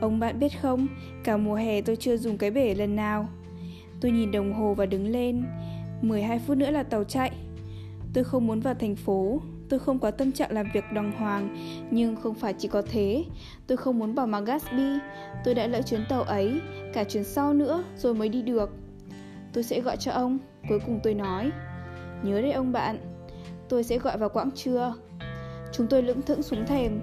Ông 0.01 0.19
bạn 0.19 0.39
biết 0.39 0.61
không, 0.61 0.87
cả 1.23 1.37
mùa 1.37 1.55
hè 1.55 1.81
tôi 1.81 1.95
chưa 1.95 2.17
dùng 2.17 2.37
cái 2.37 2.51
bể 2.51 2.75
lần 2.75 2.95
nào. 2.95 3.29
Tôi 4.03 4.11
nhìn 4.11 4.31
đồng 4.31 4.53
hồ 4.53 4.73
và 4.73 4.85
đứng 4.85 5.07
lên. 5.07 5.43
12 6.01 6.39
phút 6.39 6.57
nữa 6.57 6.71
là 6.71 6.83
tàu 6.83 7.03
chạy. 7.03 7.31
Tôi 8.13 8.23
không 8.23 8.47
muốn 8.47 8.59
vào 8.59 8.73
thành 8.73 8.95
phố. 8.95 9.41
Tôi 9.69 9.79
không 9.79 9.99
có 9.99 10.11
tâm 10.11 10.31
trạng 10.31 10.51
làm 10.51 10.65
việc 10.73 10.83
đàng 10.93 11.11
hoàng, 11.11 11.57
Nhưng 11.91 12.15
không 12.15 12.35
phải 12.35 12.53
chỉ 12.57 12.67
có 12.67 12.81
thế. 12.91 13.25
Tôi 13.67 13.77
không 13.77 13.99
muốn 13.99 14.15
bỏ 14.15 14.25
mặc 14.25 14.39
Gatsby. 14.39 14.83
Tôi 15.45 15.55
đã 15.55 15.67
lỡ 15.67 15.81
chuyến 15.81 16.05
tàu 16.09 16.23
ấy, 16.23 16.61
Cả 16.93 17.03
chuyến 17.03 17.23
sau 17.23 17.53
nữa, 17.53 17.83
rồi 17.97 18.13
mới 18.13 18.29
đi 18.29 18.41
được. 18.41 18.69
Tôi 19.53 19.63
sẽ 19.63 19.81
gọi 19.81 19.97
cho 19.97 20.11
ông, 20.11 20.37
Cuối 20.69 20.79
cùng 20.85 20.99
tôi 21.03 21.13
nói. 21.13 21.51
Nhớ 22.23 22.41
đấy 22.41 22.51
ông 22.51 22.71
bạn, 22.71 22.97
Tôi 23.69 23.83
sẽ 23.83 23.97
gọi 23.97 24.17
vào 24.17 24.29
quãng 24.29 24.51
trưa. 24.51 24.93
Chúng 25.71 25.87
tôi 25.87 26.03
lững 26.03 26.21
thững 26.21 26.43
xuống 26.43 26.65
thềm. 26.65 26.99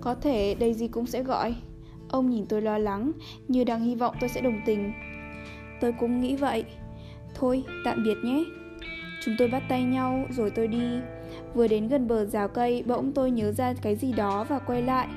Có 0.00 0.14
thể 0.14 0.56
Daisy 0.60 0.88
cũng 0.88 1.06
sẽ 1.06 1.22
gọi. 1.22 1.54
Ông 2.08 2.30
nhìn 2.30 2.46
tôi 2.46 2.62
lo 2.62 2.78
lắng, 2.78 3.12
Như 3.48 3.64
đang 3.64 3.80
hy 3.80 3.94
vọng 3.94 4.14
tôi 4.20 4.28
sẽ 4.28 4.40
đồng 4.40 4.60
tình. 4.66 4.92
Tôi 5.84 5.92
cũng 6.00 6.20
nghĩ 6.20 6.36
vậy. 6.36 6.64
Thôi, 7.34 7.64
tạm 7.84 8.02
biệt 8.04 8.16
nhé. 8.24 8.44
Chúng 9.24 9.34
tôi 9.38 9.48
bắt 9.48 9.62
tay 9.68 9.82
nhau, 9.82 10.24
rồi 10.30 10.50
tôi 10.50 10.68
đi. 10.68 10.98
Vừa 11.54 11.66
đến 11.66 11.88
gần 11.88 12.08
bờ 12.08 12.24
rào 12.24 12.48
cây, 12.48 12.82
Bỗng 12.86 13.12
tôi 13.12 13.30
nhớ 13.30 13.52
ra 13.52 13.74
cái 13.82 13.96
gì 13.96 14.12
đó 14.12 14.44
và 14.48 14.58
quay 14.58 14.82
lại. 14.82 15.08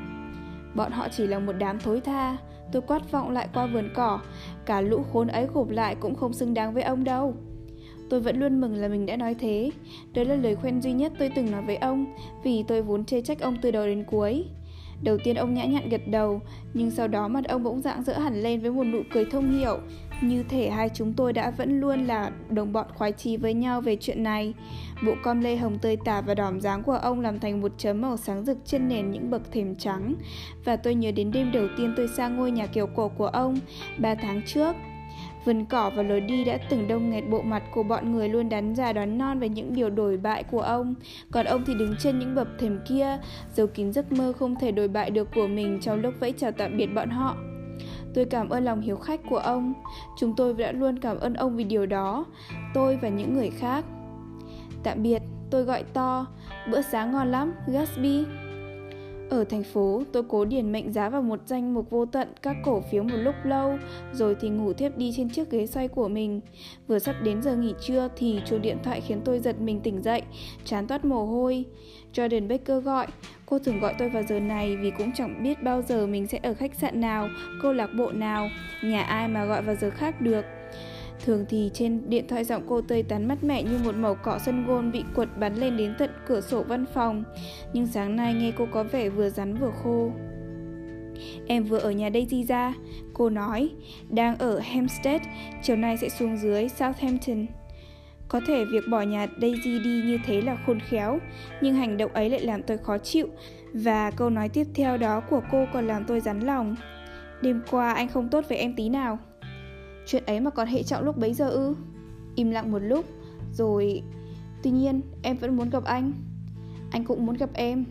Bọn 0.76 0.91
họ 0.91 1.07
chỉ 1.11 1.28
là 1.28 1.39
một 1.39 1.53
đám 1.53 1.80
thối 1.80 2.01
tha. 2.01 2.38
Tôi 2.72 2.82
quát 2.82 3.11
vọng 3.11 3.32
lại 3.32 3.47
qua 3.53 3.65
vườn 3.65 3.89
cỏ. 3.95 4.20
Cả 4.65 4.82
lũ 4.82 5.03
khốn 5.13 5.28
ấy 5.28 5.47
gộp 5.53 5.70
lại 5.70 5.95
cũng 5.95 6.15
không 6.15 6.34
xứng 6.34 6.53
đáng 6.53 6.74
với 6.74 6.84
ông 6.84 7.03
đâu. 7.03 7.36
Tôi 8.09 8.20
vẫn 8.20 8.39
luôn 8.39 8.61
mừng 8.61 8.76
là 8.76 8.88
mình 8.88 9.05
đã 9.05 9.18
nói 9.18 9.36
thế. 9.39 9.72
Đó 10.13 10.24
là 10.24 10.36
lời 10.36 10.55
khuyên 10.55 10.82
duy 10.82 10.93
nhất 10.93 11.11
tôi 11.20 11.32
từng 11.36 11.51
nói 11.51 11.61
với 11.61 11.76
ông, 11.76 12.05
Vì 12.43 12.63
tôi 12.68 12.82
vốn 12.82 13.05
chê 13.05 13.22
trách 13.22 13.39
ông 13.39 13.57
từ 13.61 13.72
đầu 13.72 13.86
đến 13.86 14.03
cuối. 14.03 14.45
Đầu 15.03 15.18
tiên 15.24 15.36
ông 15.36 15.53
nhã 15.53 15.65
nhặn 15.65 15.89
gật 15.89 16.01
đầu, 16.07 16.41
Nhưng 16.74 16.91
sau 16.91 17.07
đó 17.07 17.28
mặt 17.28 17.43
ông 17.47 17.63
bỗng 17.63 17.82
dạng 17.82 18.03
dỡ 18.03 18.20
hẳn 18.20 18.41
lên 18.41 18.59
với 18.59 18.72
một 18.72 18.84
nụ 18.84 19.01
cười 19.13 19.26
thông 19.26 19.51
hiểu 19.51 19.80
như 20.22 20.43
thể 20.43 20.70
hai 20.70 20.89
chúng 20.93 21.13
tôi 21.13 21.34
đã 21.34 21.51
vẫn 21.51 21.80
luôn 21.80 22.07
là 22.07 22.32
đồng 22.49 22.74
bọn 22.74 22.88
khoái 22.95 23.11
chí 23.11 23.38
với 23.38 23.53
nhau 23.53 23.82
về 23.82 23.97
chuyện 24.01 24.24
này. 24.24 24.53
Bộ 25.05 25.11
com 25.24 25.41
lê 25.41 25.55
hồng 25.55 25.78
tươi 25.80 25.97
tả 26.05 26.22
và 26.22 26.36
đỏm 26.36 26.61
dáng 26.61 26.84
của 26.84 26.93
ông 26.93 27.20
làm 27.20 27.39
thành 27.39 27.61
một 27.61 27.72
chấm 27.78 28.01
màu 28.01 28.18
sáng 28.18 28.45
rực 28.45 28.57
trên 28.65 28.88
nền 28.88 29.11
những 29.11 29.30
bậc 29.30 29.51
thềm 29.51 29.76
trắng. 29.76 30.15
Và 30.65 30.76
tôi 30.76 30.95
nhớ 30.95 31.11
đến 31.11 31.32
đêm 31.32 31.51
đầu 31.51 31.68
tiên 31.78 31.93
tôi 31.97 32.07
sang 32.07 32.36
ngôi 32.38 32.51
nhà 32.51 32.65
kiểu 32.65 32.88
cổ 32.88 33.07
của 33.07 33.28
ông, 33.28 33.59
ba 33.97 34.15
tháng 34.15 34.41
trước. 34.45 34.76
Vườn 35.45 35.65
cỏ 35.65 35.91
và 35.95 36.03
lối 36.03 36.22
đi 36.22 36.43
đã 36.43 36.57
từng 36.70 36.88
đông 36.88 37.09
nghẹt 37.09 37.24
bộ 37.30 37.41
mặt 37.41 37.63
của 37.74 37.84
bọn 37.84 38.11
người 38.11 38.30
luôn 38.30 38.49
đắn 38.49 38.76
già 38.76 38.93
đoán 38.93 39.18
non 39.18 39.39
về 39.39 39.49
những 39.49 39.74
điều 39.74 39.89
đổi 39.89 40.18
bại 40.18 40.43
của 40.43 40.61
ông. 40.61 40.95
Còn 41.32 41.45
ông 41.45 41.63
thì 41.68 41.74
đứng 41.74 41.95
trên 41.99 42.20
những 42.20 42.36
bậc 42.36 42.47
thềm 42.59 42.80
kia, 42.89 43.18
giấu 43.53 43.68
kín 43.68 43.93
giấc 43.93 44.11
mơ 44.11 44.34
không 44.39 44.55
thể 44.55 44.72
đổi 44.72 44.88
bại 44.88 45.09
được 45.09 45.30
của 45.36 45.47
mình 45.47 45.80
trong 45.82 46.01
lúc 46.01 46.13
vẫy 46.20 46.34
chào 46.38 46.51
tạm 46.51 46.78
biệt 46.78 46.86
bọn 46.86 47.09
họ. 47.09 47.36
Tôi 48.18 48.26
cảm 48.26 48.49
ơn 48.49 48.65
lòng 48.65 48.82
hiếu 48.82 48.97
khách 48.97 49.22
của 49.30 49.38
ông. 49.38 49.74
Chúng 50.18 50.36
tôi 50.36 50.53
đã 50.53 50.72
luôn 50.72 50.99
cảm 50.99 51.20
ơn 51.20 51.34
ông 51.34 51.55
vì 51.55 51.63
điều 51.63 51.86
đó. 51.86 52.26
Tôi 52.74 52.97
và 53.01 53.09
những 53.09 53.34
người 53.34 53.49
khác. 53.49 53.86
Tạm 54.84 55.03
biệt, 55.03 55.22
tôi 55.51 55.63
gọi 55.63 55.84
to. 55.84 56.26
Bữa 56.72 56.82
sáng 56.82 57.11
ngon 57.11 57.32
lắm, 57.32 57.53
Gatsby. 57.68 58.26
Ở 59.30 59.43
thành 59.43 59.63
phố, 59.63 60.03
tôi 60.11 60.23
cố 60.30 60.45
điền 60.45 60.71
mệnh 60.71 60.93
giá 60.93 61.09
vào 61.09 61.21
một 61.21 61.39
danh 61.45 61.73
mục 61.73 61.89
vô 61.89 62.05
tận 62.05 62.28
các 62.41 62.55
cổ 62.63 62.82
phiếu 62.91 63.03
một 63.03 63.15
lúc 63.15 63.36
lâu, 63.43 63.78
rồi 64.13 64.36
thì 64.41 64.49
ngủ 64.49 64.73
thiếp 64.73 64.97
đi 64.97 65.13
trên 65.17 65.30
chiếc 65.30 65.51
ghế 65.51 65.65
xoay 65.65 65.88
của 65.88 66.07
mình. 66.07 66.41
Vừa 66.88 66.99
sắp 66.99 67.15
đến 67.23 67.41
giờ 67.41 67.55
nghỉ 67.55 67.73
trưa 67.82 68.07
thì 68.15 68.41
chuông 68.45 68.61
điện 68.61 68.78
thoại 68.84 69.01
khiến 69.01 69.21
tôi 69.25 69.39
giật 69.39 69.61
mình 69.61 69.80
tỉnh 69.82 70.01
dậy, 70.01 70.21
chán 70.65 70.88
toát 70.88 71.05
mồ 71.05 71.25
hôi. 71.25 71.65
Jordan 72.13 72.47
Baker 72.47 72.84
gọi, 72.84 73.07
cô 73.45 73.59
thường 73.59 73.80
gọi 73.80 73.95
tôi 73.97 74.09
vào 74.09 74.23
giờ 74.23 74.39
này 74.39 74.78
vì 74.78 74.91
cũng 74.97 75.11
chẳng 75.15 75.43
biết 75.43 75.63
bao 75.63 75.82
giờ 75.82 76.07
mình 76.07 76.28
sẽ 76.28 76.39
ở 76.43 76.53
khách 76.53 76.75
sạn 76.75 77.01
nào, 77.01 77.30
câu 77.61 77.73
lạc 77.73 77.89
bộ 77.97 78.11
nào, 78.11 78.49
nhà 78.84 79.03
ai 79.03 79.28
mà 79.28 79.45
gọi 79.45 79.61
vào 79.61 79.75
giờ 79.75 79.89
khác 79.89 80.21
được. 80.21 80.45
Thường 81.26 81.45
thì 81.49 81.70
trên 81.74 82.09
điện 82.09 82.28
thoại 82.28 82.43
giọng 82.43 82.63
cô 82.68 82.82
tươi 82.82 83.03
tắn 83.03 83.28
mắt 83.28 83.43
mẹ 83.43 83.63
như 83.63 83.78
một 83.86 83.95
màu 83.95 84.15
cọ 84.15 84.39
sân 84.39 84.65
gôn 84.65 84.91
bị 84.91 85.03
quật 85.15 85.38
bắn 85.38 85.55
lên 85.55 85.78
đến 85.78 85.95
tận 85.97 86.09
cửa 86.28 86.41
sổ 86.41 86.63
văn 86.63 86.86
phòng. 86.93 87.24
Nhưng 87.74 87.88
sáng 87.88 88.15
nay 88.15 88.34
nghe 88.34 88.51
cô 88.57 88.68
có 88.72 88.84
vẻ 88.84 89.09
vừa 89.09 89.30
rắn 89.30 89.55
vừa 89.57 89.72
khô. 89.84 90.11
Em 91.47 91.63
vừa 91.63 91.78
ở 91.78 91.91
nhà 91.91 92.09
Daisy 92.13 92.43
ra, 92.43 92.74
cô 93.13 93.30
nói, 93.30 93.70
đang 94.09 94.38
ở 94.38 94.59
Hampstead, 94.59 95.22
chiều 95.63 95.76
nay 95.76 95.97
sẽ 95.97 96.09
xuống 96.09 96.38
dưới 96.38 96.70
Southampton. 96.70 97.45
Có 98.28 98.41
thể 98.47 98.65
việc 98.65 98.84
bỏ 98.91 99.01
nhà 99.01 99.28
Daisy 99.41 99.80
đi 99.80 100.01
như 100.05 100.20
thế 100.26 100.41
là 100.41 100.57
khôn 100.65 100.80
khéo, 100.80 101.20
nhưng 101.61 101.76
hành 101.76 101.97
động 101.97 102.13
ấy 102.13 102.30
lại 102.30 102.41
làm 102.41 102.63
tôi 102.63 102.78
khó 102.78 102.97
chịu, 102.97 103.28
và 103.74 104.11
câu 104.11 104.30
nói 104.30 104.49
tiếp 104.49 104.68
theo 104.76 104.97
đó 104.97 105.20
của 105.20 105.41
cô 105.51 105.65
còn 105.74 105.88
làm 105.88 106.05
tôi 106.05 106.20
rắn 106.20 106.39
lòng. 106.39 106.76
Đêm 107.41 107.61
qua 107.72 107.93
anh 107.93 108.07
không 108.07 108.30
tốt 108.30 108.45
với 108.49 108.57
em 108.57 108.76
tí 108.76 108.89
nào. 108.89 109.20
Chuyện 110.08 110.24
ấy 110.26 110.39
mà 110.39 110.49
còn 110.49 110.68
hệ 110.68 110.84
trọng 110.84 111.03
lúc 111.03 111.18
bấy 111.18 111.34
giờ 111.34 111.49
ư? 111.49 111.76
Im 112.36 112.51
lặng 112.51 112.72
một 112.72 112.80
lúc, 112.80 113.05
rồi... 113.53 114.01
Tuy 114.64 114.72
nhiên, 114.72 115.01
em 115.22 115.38
vẫn 115.38 115.58
muốn 115.58 115.70
gặp 115.70 115.84
anh. 115.84 116.14
Anh 116.91 117.05
cũng 117.05 117.26
muốn 117.26 117.38
gặp 117.38 117.49
em. 117.53 117.86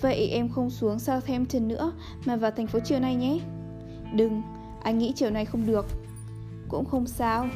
Vậy 0.00 0.28
em 0.28 0.48
không 0.48 0.70
xuống 0.70 0.98
Southampton 0.98 1.68
nữa 1.68 1.92
mà 2.26 2.36
vào 2.36 2.50
thành 2.50 2.66
phố 2.66 2.78
chiều 2.84 3.00
nay 3.00 3.14
nhé. 3.14 3.40
Đừng, 4.14 4.42
anh 4.82 4.98
nghĩ 4.98 5.12
chiều 5.16 5.30
nay 5.30 5.44
không 5.44 5.66
được. 5.66 5.86
Cũng 6.68 6.84
không 6.84 7.06
sao. 7.06 7.46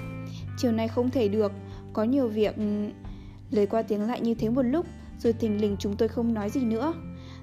Chiều 0.58 0.72
nay 0.72 0.88
không 0.88 1.10
thể 1.10 1.28
được, 1.28 1.52
có 1.92 2.04
nhiều 2.04 2.28
việc... 2.28 2.56
Ừ, 2.56 2.88
lời 3.50 3.66
qua 3.66 3.82
tiếng 3.82 4.02
lại 4.02 4.20
như 4.20 4.34
thế 4.34 4.48
một 4.48 4.62
lúc, 4.62 4.86
rồi 5.18 5.32
thình 5.32 5.60
lình 5.60 5.76
chúng 5.78 5.96
tôi 5.96 6.08
không 6.08 6.34
nói 6.34 6.50
gì 6.50 6.60
nữa. 6.60 6.94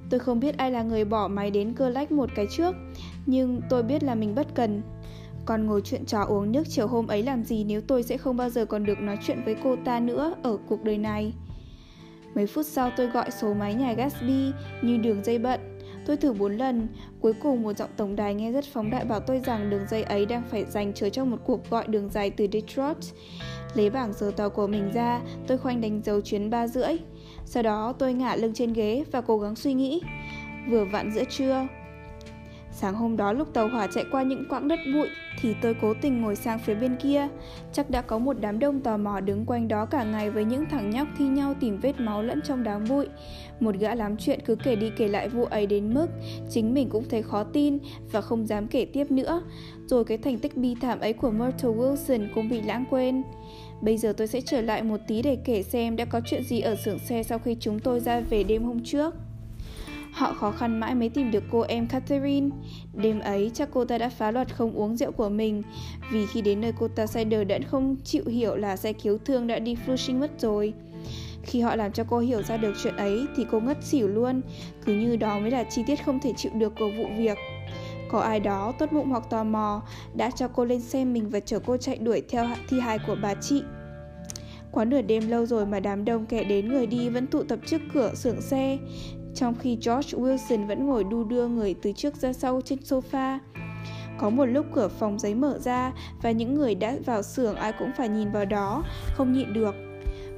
Tôi 0.10 0.20
không 0.20 0.40
biết 0.40 0.58
ai 0.58 0.72
là 0.72 0.84
người 0.84 1.06
bỏ 1.06 1.28
máy 1.28 1.52
đến 1.52 1.74
cơ 1.74 1.90
lách 1.90 2.12
một 2.12 2.30
cái 2.36 2.48
trước, 2.52 2.76
nhưng 3.26 3.62
tôi 3.70 3.84
biết 3.84 4.04
là 4.04 4.16
mình 4.16 4.36
bất 4.36 4.56
cần. 4.56 4.82
Còn 5.46 5.66
ngồi 5.66 5.82
chuyện 5.82 6.06
trò 6.06 6.24
uống 6.24 6.52
nước 6.52 6.64
chiều 6.70 6.88
hôm 6.88 7.08
ấy 7.08 7.24
làm 7.24 7.44
gì 7.44 7.64
nếu 7.64 7.82
tôi 7.82 8.04
sẽ 8.04 8.18
không 8.18 8.38
bao 8.38 8.50
giờ 8.50 8.66
còn 8.66 8.86
được 8.86 9.00
nói 9.00 9.18
chuyện 9.22 9.42
với 9.46 9.56
cô 9.64 9.76
ta 9.86 10.00
nữa 10.00 10.36
ở 10.44 10.58
cuộc 10.68 10.84
đời 10.84 10.98
này. 10.98 11.34
Mấy 12.36 12.48
phút 12.48 12.66
sau 12.66 12.92
tôi 12.98 13.08
gọi 13.08 13.32
số 13.32 13.54
máy 13.54 13.74
nhà 13.74 13.94
Gatsby 13.94 14.52
như 14.82 14.98
đường 14.98 15.24
dây 15.24 15.40
bận. 15.40 15.60
Tôi 16.06 16.18
thử 16.18 16.34
4 16.34 16.58
lần, 16.58 16.88
cuối 17.22 17.34
cùng 17.42 17.64
một 17.64 17.78
giọng 17.78 17.90
tổng 17.98 18.16
đài 18.16 18.34
nghe 18.34 18.52
rất 18.52 18.66
phóng 18.74 18.92
đại 18.92 19.06
bảo 19.06 19.20
tôi 19.20 19.40
rằng 19.40 19.70
đường 19.70 19.86
dây 19.90 20.04
ấy 20.04 20.26
đang 20.26 20.44
phải 20.50 20.66
dành 20.66 20.94
chứa 20.94 21.10
trong 21.10 21.32
một 21.32 21.38
cuộc 21.46 21.70
gọi 21.70 21.88
đường 21.88 22.10
dài 22.10 22.30
từ 22.30 22.48
Detroit. 22.54 22.98
Lấy 23.74 23.90
bảng 23.90 24.14
giờ 24.14 24.32
tàu 24.38 24.50
của 24.50 24.68
mình 24.68 24.92
ra, 24.94 25.22
tôi 25.48 25.58
khoanh 25.58 25.82
đánh 25.82 26.02
dấu 26.06 26.22
chuyến 26.22 26.50
3 26.50 26.68
rưỡi. 26.68 26.98
Sau 27.46 27.64
đó 27.64 27.94
tôi 28.00 28.14
ngả 28.14 28.36
lưng 28.36 28.54
trên 28.54 28.74
ghế 28.74 29.04
và 29.12 29.22
cố 29.22 29.38
gắng 29.38 29.56
suy 29.56 29.74
nghĩ. 29.74 30.02
Vừa 30.70 30.86
vặn 30.86 31.12
giữa 31.12 31.24
trưa, 31.30 31.68
Sáng 32.74 32.96
hôm 32.96 33.18
đó 33.18 33.34
lúc 33.34 33.54
tàu 33.54 33.68
hỏa 33.68 33.88
chạy 33.88 34.06
qua 34.12 34.24
những 34.24 34.46
quãng 34.50 34.68
đất 34.68 34.80
bụi 34.94 35.08
thì 35.42 35.56
tôi 35.62 35.76
cố 35.82 35.94
tình 36.02 36.22
ngồi 36.22 36.36
sang 36.36 36.60
phía 36.60 36.76
bên 36.76 36.96
kia. 36.96 37.28
Chắc 37.74 37.90
đã 37.90 38.02
có 38.02 38.18
một 38.18 38.38
đám 38.40 38.60
đông 38.60 38.80
tò 38.80 38.98
mò 38.98 39.20
đứng 39.20 39.46
quanh 39.46 39.68
đó 39.68 39.86
cả 39.86 40.04
ngày 40.04 40.30
với 40.30 40.46
những 40.46 40.66
thằng 40.66 40.90
nhóc 40.90 41.08
thi 41.18 41.26
nhau 41.26 41.54
tìm 41.60 41.80
vết 41.80 42.00
máu 42.00 42.24
lẫn 42.24 42.42
trong 42.42 42.64
đám 42.64 42.84
bụi. 42.90 43.08
Một 43.60 43.76
gã 43.76 43.96
lắm 43.96 44.18
chuyện 44.18 44.40
cứ 44.46 44.56
kể 44.56 44.76
đi 44.76 44.92
kể 44.98 45.08
lại 45.08 45.30
vụ 45.30 45.46
ấy 45.46 45.66
đến 45.66 45.94
mức 45.94 46.08
chính 46.50 46.74
mình 46.74 46.90
cũng 46.90 47.04
thấy 47.10 47.24
khó 47.24 47.44
tin 47.44 47.78
và 48.12 48.22
không 48.22 48.48
dám 48.48 48.68
kể 48.68 48.86
tiếp 48.86 49.12
nữa. 49.12 49.42
Rồi 49.86 50.06
cái 50.06 50.18
thành 50.18 50.40
tích 50.40 50.58
bi 50.58 50.76
thảm 50.82 51.00
ấy 51.00 51.14
của 51.14 51.32
Myrtle 51.32 51.70
Wilson 51.70 52.28
cũng 52.36 52.50
bị 52.50 52.62
lãng 52.62 52.86
quên. 52.90 53.24
Bây 53.82 53.98
giờ 53.98 54.14
tôi 54.18 54.28
sẽ 54.28 54.42
trở 54.42 54.62
lại 54.62 54.84
một 54.84 55.00
tí 55.08 55.22
để 55.22 55.38
kể 55.46 55.64
xem 55.64 55.96
đã 55.96 56.06
có 56.06 56.22
chuyện 56.26 56.44
gì 56.44 56.62
ở 56.62 56.76
xưởng 56.76 57.00
xe 57.00 57.24
sau 57.24 57.40
khi 57.40 57.58
chúng 57.60 57.80
tôi 57.80 58.00
ra 58.00 58.20
về 58.20 58.44
đêm 58.44 58.64
hôm 58.64 58.80
trước. 58.84 59.16
Họ 60.12 60.34
khó 60.34 60.52
khăn 60.52 60.80
mãi 60.80 60.96
mới 60.96 61.10
tìm 61.10 61.32
được 61.32 61.44
cô 61.52 61.62
em 61.62 61.88
Catherine. 61.88 62.50
Đêm 62.94 63.20
ấy 63.20 63.52
chắc 63.54 63.70
cô 63.74 63.86
ta 63.86 63.98
đã 63.98 64.10
phá 64.10 64.32
luật 64.32 64.56
không 64.56 64.74
uống 64.74 64.98
rượu 64.98 65.12
của 65.12 65.30
mình, 65.30 65.64
vì 66.12 66.26
khi 66.26 66.42
đến 66.42 66.62
nơi 66.62 66.74
cô 66.80 66.88
ta 66.88 67.08
say 67.08 67.26
đờ 67.26 67.44
đẫn 67.44 67.64
không 67.64 67.96
chịu 68.04 68.24
hiểu 68.26 68.56
là 68.56 68.78
xe 68.78 68.94
cứu 68.94 69.18
thương 69.18 69.48
đã 69.48 69.60
đi 69.60 69.76
Flushing 69.86 70.20
mất 70.20 70.32
rồi. 70.40 70.74
Khi 71.44 71.62
họ 71.62 71.76
làm 71.76 71.92
cho 71.92 72.04
cô 72.04 72.20
hiểu 72.20 72.44
ra 72.44 72.58
được 72.58 72.74
chuyện 72.84 72.96
ấy 72.96 73.26
thì 73.36 73.46
cô 73.52 73.60
ngất 73.60 73.84
xỉu 73.84 74.08
luôn, 74.08 74.42
cứ 74.86 74.94
như 74.94 75.16
đó 75.16 75.40
mới 75.40 75.52
là 75.52 75.64
chi 75.64 75.84
tiết 75.88 76.06
không 76.06 76.20
thể 76.20 76.34
chịu 76.38 76.52
được 76.56 76.74
của 76.80 76.90
vụ 76.98 77.06
việc. 77.18 77.38
Có 78.10 78.20
ai 78.20 78.40
đó 78.40 78.74
tốt 78.80 78.92
bụng 78.92 79.10
hoặc 79.10 79.24
tò 79.30 79.44
mò 79.44 79.82
đã 80.16 80.32
cho 80.32 80.48
cô 80.48 80.66
lên 80.66 80.82
xe 80.82 81.06
mình 81.06 81.30
và 81.30 81.40
chở 81.40 81.60
cô 81.60 81.78
chạy 81.78 81.98
đuổi 81.98 82.22
theo 82.30 82.48
thi 82.70 82.80
hài 82.80 83.00
của 83.08 83.16
bà 83.22 83.34
chị. 83.34 83.64
Quá 84.72 84.86
nửa 84.86 85.02
đêm 85.02 85.30
lâu 85.30 85.46
rồi 85.46 85.66
mà 85.66 85.80
đám 85.80 86.06
đông 86.06 86.26
kẻ 86.26 86.44
đến 86.44 86.70
người 86.70 86.88
đi 86.88 87.10
vẫn 87.10 87.28
tụ 87.28 87.44
tập 87.44 87.60
trước 87.66 87.82
cửa 87.94 88.12
xưởng 88.16 88.42
xe 88.42 88.78
trong 89.36 89.56
khi 89.60 89.78
George 89.86 90.18
Wilson 90.18 90.68
vẫn 90.68 90.88
ngồi 90.88 91.04
đu 91.04 91.24
đưa 91.24 91.48
người 91.48 91.76
từ 91.82 91.92
trước 91.92 92.16
ra 92.16 92.34
sau 92.34 92.62
trên 92.66 92.80
sofa. 92.80 93.40
Có 94.18 94.30
một 94.30 94.46
lúc 94.46 94.66
cửa 94.74 94.88
phòng 94.88 95.20
giấy 95.20 95.36
mở 95.36 95.60
ra 95.60 95.92
và 96.22 96.32
những 96.32 96.56
người 96.56 96.76
đã 96.76 96.96
vào 97.06 97.24
xưởng 97.24 97.56
ai 97.56 97.74
cũng 97.80 97.92
phải 97.98 98.10
nhìn 98.10 98.32
vào 98.32 98.46
đó, 98.46 98.84
không 99.16 99.34
nhịn 99.34 99.54
được. 99.54 99.76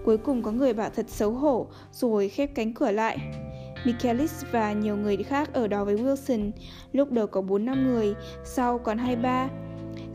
Cuối 0.06 0.18
cùng 0.18 0.44
có 0.44 0.52
người 0.52 0.74
bảo 0.74 0.90
thật 0.90 1.10
xấu 1.10 1.32
hổ 1.32 1.68
rồi 1.92 2.30
khép 2.30 2.50
cánh 2.56 2.74
cửa 2.74 2.92
lại. 2.92 3.18
Michaelis 3.86 4.44
và 4.52 4.74
nhiều 4.74 4.98
người 4.98 5.18
khác 5.18 5.54
ở 5.54 5.68
đó 5.68 5.86
với 5.86 5.96
Wilson. 5.96 6.52
Lúc 6.92 7.12
đầu 7.12 7.28
có 7.28 7.42
4 7.42 7.66
năm 7.66 7.88
người, 7.88 8.14
sau 8.44 8.80
còn 8.80 8.98
23. 8.98 9.50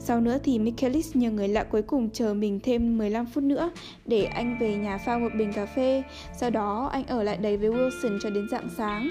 Sau 0.00 0.20
nữa 0.20 0.38
thì 0.44 0.58
Michaelis 0.58 1.16
nhờ 1.16 1.30
người 1.30 1.48
lạ 1.48 1.64
cuối 1.64 1.82
cùng 1.82 2.10
chờ 2.10 2.34
mình 2.34 2.60
thêm 2.62 2.98
15 2.98 3.26
phút 3.26 3.44
nữa 3.44 3.70
để 4.06 4.24
anh 4.24 4.58
về 4.60 4.74
nhà 4.74 4.98
pha 4.98 5.18
một 5.18 5.28
bình 5.38 5.52
cà 5.52 5.66
phê. 5.66 6.02
Sau 6.40 6.50
đó 6.50 6.88
anh 6.92 7.06
ở 7.06 7.22
lại 7.22 7.36
đấy 7.36 7.56
với 7.56 7.70
Wilson 7.70 8.18
cho 8.22 8.30
đến 8.30 8.48
rạng 8.50 8.68
sáng. 8.76 9.10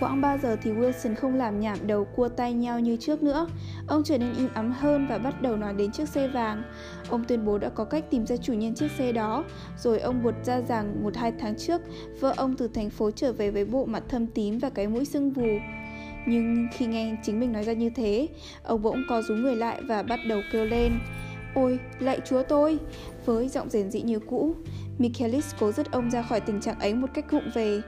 Quãng 0.00 0.20
3 0.20 0.38
giờ 0.38 0.56
thì 0.62 0.70
Wilson 0.70 1.14
không 1.14 1.34
làm 1.34 1.60
nhảm 1.60 1.78
đầu 1.86 2.04
cua 2.04 2.28
tay 2.28 2.52
nhau 2.52 2.80
như 2.80 2.96
trước 2.96 3.22
nữa. 3.22 3.46
Ông 3.86 4.02
trở 4.04 4.18
nên 4.18 4.34
im 4.38 4.48
ắng 4.54 4.72
hơn 4.72 5.06
và 5.10 5.18
bắt 5.18 5.42
đầu 5.42 5.56
nói 5.56 5.74
đến 5.74 5.92
chiếc 5.92 6.08
xe 6.08 6.28
vàng. 6.28 6.62
Ông 7.08 7.24
tuyên 7.24 7.44
bố 7.44 7.58
đã 7.58 7.68
có 7.68 7.84
cách 7.84 8.04
tìm 8.10 8.26
ra 8.26 8.36
chủ 8.36 8.52
nhân 8.52 8.74
chiếc 8.74 8.90
xe 8.98 9.12
đó. 9.12 9.44
Rồi 9.78 10.00
ông 10.00 10.22
buột 10.22 10.34
ra 10.44 10.60
rằng 10.60 11.04
một 11.04 11.16
hai 11.16 11.32
tháng 11.32 11.56
trước, 11.56 11.80
vợ 12.20 12.34
ông 12.36 12.56
từ 12.56 12.68
thành 12.68 12.90
phố 12.90 13.10
trở 13.10 13.32
về 13.32 13.50
với 13.50 13.64
bộ 13.64 13.84
mặt 13.84 14.02
thâm 14.08 14.26
tím 14.26 14.58
và 14.58 14.70
cái 14.70 14.88
mũi 14.88 15.04
sưng 15.04 15.30
vù. 15.30 15.58
Nhưng 16.26 16.68
khi 16.72 16.86
nghe 16.86 17.16
chính 17.22 17.40
mình 17.40 17.52
nói 17.52 17.64
ra 17.64 17.72
như 17.72 17.90
thế, 17.90 18.28
ông 18.62 18.82
bỗng 18.82 19.02
co 19.08 19.22
rúm 19.22 19.42
người 19.42 19.56
lại 19.56 19.82
và 19.82 20.02
bắt 20.02 20.20
đầu 20.28 20.40
kêu 20.52 20.64
lên. 20.64 20.92
Ôi, 21.54 21.78
lạy 21.98 22.20
chúa 22.24 22.42
tôi! 22.42 22.78
Với 23.26 23.48
giọng 23.48 23.70
rền 23.70 23.90
dị 23.90 24.02
như 24.02 24.18
cũ, 24.18 24.54
Michaelis 24.98 25.54
cố 25.60 25.72
dứt 25.72 25.92
ông 25.92 26.10
ra 26.10 26.22
khỏi 26.22 26.40
tình 26.40 26.60
trạng 26.60 26.78
ấy 26.78 26.94
một 26.94 27.06
cách 27.14 27.32
vụng 27.32 27.50
về. 27.54 27.80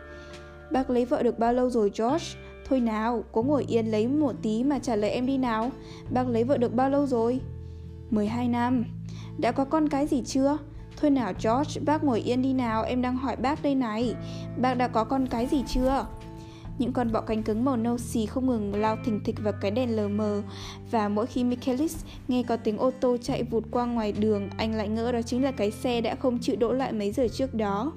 Bác 0.70 0.90
lấy 0.90 1.04
vợ 1.04 1.22
được 1.22 1.38
bao 1.38 1.52
lâu 1.52 1.70
rồi 1.70 1.90
George? 1.98 2.26
Thôi 2.68 2.80
nào, 2.80 3.24
cố 3.32 3.42
ngồi 3.42 3.64
yên 3.68 3.86
lấy 3.86 4.08
một 4.08 4.32
tí 4.42 4.64
mà 4.64 4.78
trả 4.78 4.96
lời 4.96 5.10
em 5.10 5.26
đi 5.26 5.38
nào. 5.38 5.70
Bác 6.10 6.28
lấy 6.28 6.44
vợ 6.44 6.56
được 6.56 6.74
bao 6.74 6.90
lâu 6.90 7.06
rồi? 7.06 7.40
12 8.10 8.48
năm. 8.48 8.84
Đã 9.38 9.52
có 9.52 9.64
con 9.64 9.88
cái 9.88 10.06
gì 10.06 10.22
chưa? 10.22 10.58
Thôi 10.96 11.10
nào 11.10 11.32
George, 11.44 11.80
bác 11.86 12.04
ngồi 12.04 12.20
yên 12.20 12.42
đi 12.42 12.52
nào, 12.52 12.82
em 12.82 13.02
đang 13.02 13.16
hỏi 13.16 13.36
bác 13.36 13.62
đây 13.62 13.74
này. 13.74 14.14
Bác 14.56 14.74
đã 14.74 14.88
có 14.88 15.04
con 15.04 15.26
cái 15.26 15.46
gì 15.46 15.64
chưa? 15.66 16.06
Những 16.82 16.92
con 16.92 17.12
bọ 17.12 17.20
cánh 17.20 17.42
cứng 17.42 17.64
màu 17.64 17.76
nâu 17.76 17.98
xì 17.98 18.26
không 18.26 18.46
ngừng 18.46 18.74
lao 18.74 18.96
thình 19.04 19.20
thịch 19.24 19.36
vào 19.42 19.52
cái 19.60 19.70
đèn 19.70 19.96
lờ 19.96 20.08
mờ 20.08 20.42
Và 20.90 21.08
mỗi 21.08 21.26
khi 21.26 21.44
Michaelis 21.44 22.04
nghe 22.28 22.42
có 22.42 22.56
tiếng 22.56 22.78
ô 22.78 22.90
tô 23.00 23.16
chạy 23.22 23.42
vụt 23.42 23.64
qua 23.70 23.86
ngoài 23.86 24.12
đường 24.12 24.48
Anh 24.56 24.74
lại 24.74 24.88
ngỡ 24.88 25.12
đó 25.12 25.22
chính 25.22 25.44
là 25.44 25.52
cái 25.52 25.70
xe 25.70 26.00
đã 26.00 26.14
không 26.14 26.38
chịu 26.38 26.56
đỗ 26.56 26.72
lại 26.72 26.92
mấy 26.92 27.12
giờ 27.12 27.28
trước 27.28 27.54
đó 27.54 27.92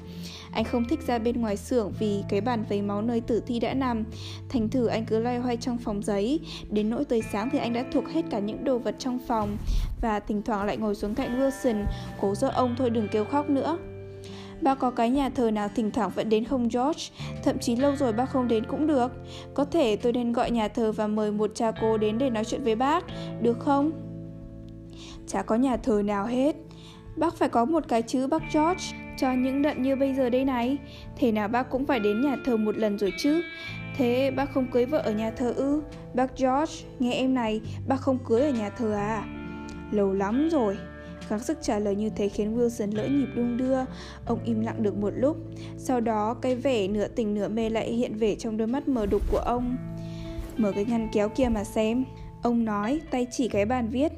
anh 0.55 0.63
không 0.63 0.85
thích 0.85 0.99
ra 1.07 1.17
bên 1.17 1.41
ngoài 1.41 1.57
xưởng 1.57 1.93
vì 1.99 2.23
cái 2.29 2.41
bàn 2.41 2.63
vấy 2.69 2.81
máu 2.81 3.01
nơi 3.01 3.21
tử 3.21 3.41
thi 3.47 3.59
đã 3.59 3.73
nằm. 3.73 4.03
Thành 4.49 4.69
thử 4.69 4.85
anh 4.87 5.05
cứ 5.05 5.19
loay 5.19 5.37
hoay 5.37 5.57
trong 5.57 5.77
phòng 5.77 6.03
giấy. 6.03 6.39
Đến 6.69 6.89
nỗi 6.89 7.05
tới 7.05 7.23
sáng 7.31 7.49
thì 7.49 7.59
anh 7.59 7.73
đã 7.73 7.83
thuộc 7.93 8.07
hết 8.07 8.25
cả 8.29 8.39
những 8.39 8.63
đồ 8.63 8.77
vật 8.77 8.95
trong 8.99 9.19
phòng. 9.27 9.57
Và 10.01 10.19
thỉnh 10.19 10.41
thoảng 10.41 10.65
lại 10.65 10.77
ngồi 10.77 10.95
xuống 10.95 11.15
cạnh 11.15 11.39
Wilson, 11.39 11.85
cố 12.21 12.35
dỗ 12.35 12.47
ông 12.47 12.75
thôi 12.77 12.89
đừng 12.89 13.07
kêu 13.07 13.25
khóc 13.25 13.49
nữa. 13.49 13.77
Bác 14.61 14.79
có 14.79 14.91
cái 14.91 15.09
nhà 15.09 15.29
thờ 15.29 15.51
nào 15.51 15.69
thỉnh 15.75 15.91
thoảng 15.91 16.11
vẫn 16.15 16.29
đến 16.29 16.45
không 16.45 16.63
George? 16.63 17.01
Thậm 17.43 17.59
chí 17.59 17.75
lâu 17.75 17.95
rồi 17.95 18.13
bác 18.13 18.29
không 18.29 18.47
đến 18.47 18.63
cũng 18.65 18.87
được. 18.87 19.11
Có 19.53 19.65
thể 19.65 19.95
tôi 19.95 20.13
nên 20.13 20.33
gọi 20.33 20.51
nhà 20.51 20.67
thờ 20.67 20.91
và 20.91 21.07
mời 21.07 21.31
một 21.31 21.51
cha 21.55 21.71
cô 21.81 21.97
đến 21.97 22.17
để 22.17 22.29
nói 22.29 22.45
chuyện 22.45 22.63
với 22.63 22.75
bác, 22.75 23.05
được 23.41 23.59
không? 23.59 23.91
Chả 25.27 25.41
có 25.41 25.55
nhà 25.55 25.77
thờ 25.77 26.01
nào 26.05 26.25
hết. 26.25 26.55
Bác 27.15 27.35
phải 27.35 27.49
có 27.49 27.65
một 27.65 27.87
cái 27.87 28.01
chứ 28.01 28.27
bác 28.27 28.41
George 28.53 28.83
cho 29.17 29.33
những 29.33 29.61
đợt 29.61 29.77
như 29.77 29.95
bây 29.95 30.13
giờ 30.13 30.29
đây 30.29 30.45
này. 30.45 30.77
Thế 31.17 31.31
nào 31.31 31.47
bác 31.47 31.69
cũng 31.69 31.85
phải 31.85 31.99
đến 31.99 32.21
nhà 32.21 32.35
thờ 32.45 32.57
một 32.57 32.77
lần 32.77 32.97
rồi 32.97 33.13
chứ. 33.17 33.41
Thế 33.97 34.31
bác 34.31 34.53
không 34.53 34.67
cưới 34.71 34.85
vợ 34.85 34.97
ở 34.97 35.11
nhà 35.11 35.31
thờ 35.31 35.53
ư? 35.55 35.81
Bác 36.13 36.37
George, 36.37 36.73
nghe 36.99 37.13
em 37.13 37.33
này, 37.33 37.61
bác 37.87 38.01
không 38.01 38.17
cưới 38.25 38.41
ở 38.41 38.49
nhà 38.49 38.69
thờ 38.69 38.93
à? 38.93 39.23
Lâu 39.91 40.13
lắm 40.13 40.49
rồi, 40.51 40.77
Gắng 41.29 41.39
sức 41.39 41.57
trả 41.61 41.79
lời 41.79 41.95
như 41.95 42.09
thế 42.09 42.29
khiến 42.29 42.57
Wilson 42.57 42.95
lỡ 42.95 43.07
nhịp 43.07 43.27
đung 43.35 43.57
đưa. 43.57 43.77
Ông 44.25 44.39
im 44.45 44.59
lặng 44.59 44.83
được 44.83 44.97
một 44.97 45.13
lúc. 45.15 45.37
Sau 45.77 46.01
đó 46.01 46.33
cái 46.33 46.55
vẻ 46.55 46.87
nửa 46.87 47.07
tình 47.07 47.33
nửa 47.33 47.47
mê 47.47 47.69
lại 47.69 47.91
hiện 47.91 48.17
về 48.17 48.35
trong 48.35 48.57
đôi 48.57 48.67
mắt 48.67 48.87
mờ 48.87 49.05
đục 49.05 49.21
của 49.31 49.37
ông. 49.37 49.77
Mở 50.57 50.71
cái 50.71 50.85
ngăn 50.85 51.09
kéo 51.13 51.29
kia 51.29 51.49
mà 51.49 51.63
xem. 51.63 52.05
Ông 52.43 52.65
nói 52.65 53.01
tay 53.11 53.27
chỉ 53.31 53.47
cái 53.47 53.65
bàn 53.65 53.89
viết. 53.89 54.11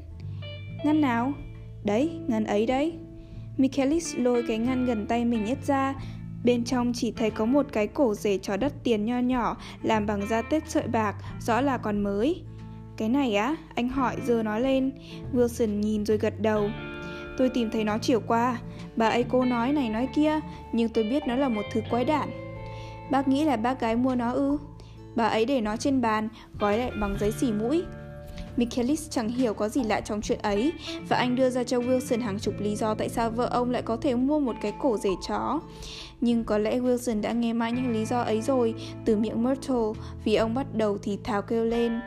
Ngăn 0.85 1.01
nào? 1.01 1.33
Đấy, 1.83 2.11
ngăn 2.27 2.43
ấy 2.43 2.65
đấy. 2.65 2.93
Michaelis 3.57 4.15
lôi 4.17 4.43
cái 4.47 4.57
ngăn 4.57 4.85
gần 4.85 5.07
tay 5.07 5.25
mình 5.25 5.45
nhất 5.45 5.57
ra. 5.67 5.95
Bên 6.43 6.63
trong 6.63 6.91
chỉ 6.95 7.11
thấy 7.11 7.31
có 7.31 7.45
một 7.45 7.65
cái 7.71 7.87
cổ 7.87 8.13
rể 8.13 8.37
chó 8.37 8.57
đất 8.57 8.73
tiền 8.83 9.05
nho 9.05 9.19
nhỏ 9.19 9.57
Làm 9.83 10.05
bằng 10.05 10.27
da 10.29 10.41
tết 10.41 10.69
sợi 10.69 10.87
bạc 10.87 11.15
Rõ 11.39 11.61
là 11.61 11.77
còn 11.77 12.03
mới. 12.03 12.41
Cái 12.97 13.09
này 13.09 13.35
á, 13.35 13.55
anh 13.75 13.89
hỏi 13.89 14.15
giờ 14.25 14.43
nói 14.43 14.61
lên. 14.61 14.91
Wilson 15.33 15.79
nhìn 15.79 16.05
rồi 16.05 16.17
gật 16.17 16.41
đầu. 16.41 16.69
Tôi 17.37 17.49
tìm 17.49 17.69
thấy 17.71 17.83
nó 17.83 17.97
chiều 17.97 18.19
qua. 18.27 18.57
Bà 18.95 19.07
ấy 19.07 19.25
cô 19.29 19.45
nói 19.45 19.73
này 19.73 19.89
nói 19.89 20.07
kia, 20.15 20.39
nhưng 20.71 20.89
tôi 20.89 21.03
biết 21.03 21.27
nó 21.27 21.35
là 21.35 21.49
một 21.49 21.63
thứ 21.71 21.81
quái 21.89 22.05
đản. 22.05 22.29
Bác 23.11 23.27
nghĩ 23.27 23.43
là 23.43 23.57
bác 23.57 23.79
gái 23.79 23.95
mua 23.95 24.15
nó 24.15 24.31
ư? 24.31 24.57
Bà 25.15 25.27
ấy 25.27 25.45
để 25.45 25.61
nó 25.61 25.77
trên 25.77 26.01
bàn, 26.01 26.29
gói 26.59 26.77
lại 26.77 26.91
bằng 27.01 27.17
giấy 27.19 27.31
xỉ 27.31 27.51
mũi. 27.51 27.83
Michaelis 28.57 29.09
chẳng 29.09 29.29
hiểu 29.29 29.53
có 29.53 29.69
gì 29.69 29.83
lạ 29.83 30.01
trong 30.01 30.21
chuyện 30.21 30.39
ấy 30.41 30.73
và 31.09 31.17
anh 31.17 31.35
đưa 31.35 31.49
ra 31.49 31.63
cho 31.63 31.79
Wilson 31.79 32.21
hàng 32.21 32.39
chục 32.39 32.53
lý 32.59 32.75
do 32.75 32.93
tại 32.93 33.09
sao 33.09 33.29
vợ 33.29 33.45
ông 33.45 33.71
lại 33.71 33.81
có 33.81 33.95
thể 33.95 34.15
mua 34.15 34.39
một 34.39 34.55
cái 34.61 34.73
cổ 34.79 34.97
rể 34.97 35.09
chó. 35.27 35.59
Nhưng 36.21 36.43
có 36.43 36.57
lẽ 36.57 36.79
Wilson 36.79 37.21
đã 37.21 37.31
nghe 37.31 37.53
mãi 37.53 37.71
những 37.71 37.91
lý 37.91 38.05
do 38.05 38.21
ấy 38.21 38.41
rồi 38.41 38.75
từ 39.05 39.17
miệng 39.17 39.43
Myrtle 39.43 40.01
vì 40.23 40.35
ông 40.35 40.53
bắt 40.53 40.67
đầu 40.73 40.97
thì 40.97 41.17
thào 41.23 41.41
kêu 41.41 41.65
lên. 41.65 41.99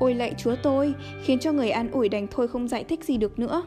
Ôi 0.00 0.14
lạy 0.14 0.34
chúa 0.38 0.54
tôi, 0.62 0.94
khiến 1.22 1.38
cho 1.38 1.52
người 1.52 1.70
an 1.70 1.90
ủi 1.90 2.08
đành 2.08 2.26
thôi 2.30 2.48
không 2.48 2.68
giải 2.68 2.84
thích 2.84 3.04
gì 3.04 3.16
được 3.16 3.38
nữa. 3.38 3.62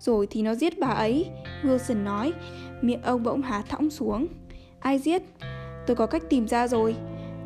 Rồi 0.00 0.26
thì 0.30 0.42
nó 0.42 0.54
giết 0.54 0.78
bà 0.78 0.88
ấy, 0.88 1.30
Wilson 1.62 2.04
nói, 2.04 2.32
miệng 2.80 3.02
ông 3.02 3.22
bỗng 3.22 3.42
há 3.42 3.62
thõng 3.68 3.90
xuống. 3.90 4.26
Ai 4.80 4.98
giết? 4.98 5.22
Tôi 5.86 5.96
có 5.96 6.06
cách 6.06 6.22
tìm 6.30 6.48
ra 6.48 6.68
rồi. 6.68 6.96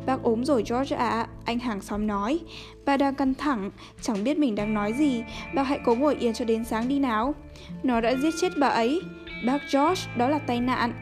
Bác 0.05 0.23
ốm 0.23 0.45
rồi 0.45 0.63
George 0.69 0.95
ạ, 0.95 1.09
à, 1.09 1.27
anh 1.45 1.59
hàng 1.59 1.81
xóm 1.81 2.07
nói. 2.07 2.39
Bà 2.85 2.97
đang 2.97 3.15
căng 3.15 3.33
thẳng, 3.33 3.71
chẳng 4.01 4.23
biết 4.23 4.37
mình 4.37 4.55
đang 4.55 4.73
nói 4.73 4.93
gì. 4.93 5.23
Bác 5.55 5.63
hãy 5.63 5.79
cố 5.85 5.95
ngồi 5.95 6.15
yên 6.15 6.33
cho 6.33 6.45
đến 6.45 6.65
sáng 6.65 6.87
đi 6.87 6.99
nào. 6.99 7.35
Nó 7.83 8.01
đã 8.01 8.15
giết 8.15 8.33
chết 8.41 8.49
bà 8.57 8.67
ấy. 8.67 9.01
Bác 9.45 9.61
George, 9.73 10.01
đó 10.17 10.29
là 10.29 10.39
tai 10.39 10.61
nạn. 10.61 10.93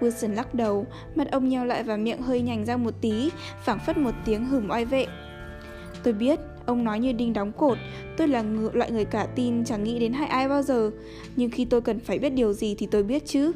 Wilson 0.00 0.34
lắc 0.34 0.54
đầu, 0.54 0.86
mặt 1.14 1.28
ông 1.32 1.48
nheo 1.48 1.64
lại 1.64 1.82
và 1.82 1.96
miệng 1.96 2.22
hơi 2.22 2.40
nhành 2.40 2.64
ra 2.64 2.76
một 2.76 2.94
tí, 3.00 3.30
phảng 3.64 3.78
phất 3.78 3.98
một 3.98 4.14
tiếng 4.24 4.44
hừm 4.44 4.70
oai 4.70 4.84
vệ. 4.84 5.06
Tôi 6.02 6.12
biết, 6.12 6.40
ông 6.68 6.84
nói 6.84 7.00
như 7.00 7.12
đinh 7.12 7.32
đóng 7.32 7.52
cột, 7.52 7.78
tôi 8.16 8.28
là 8.28 8.42
ngựa 8.42 8.72
loại 8.72 8.90
người 8.90 9.04
cả 9.04 9.26
tin 9.34 9.64
chẳng 9.64 9.84
nghĩ 9.84 9.98
đến 9.98 10.12
hại 10.12 10.28
ai 10.28 10.48
bao 10.48 10.62
giờ. 10.62 10.90
Nhưng 11.36 11.50
khi 11.50 11.64
tôi 11.64 11.80
cần 11.80 12.00
phải 12.00 12.18
biết 12.18 12.30
điều 12.30 12.52
gì 12.52 12.74
thì 12.78 12.88
tôi 12.90 13.02
biết 13.02 13.26
chứ. 13.26 13.52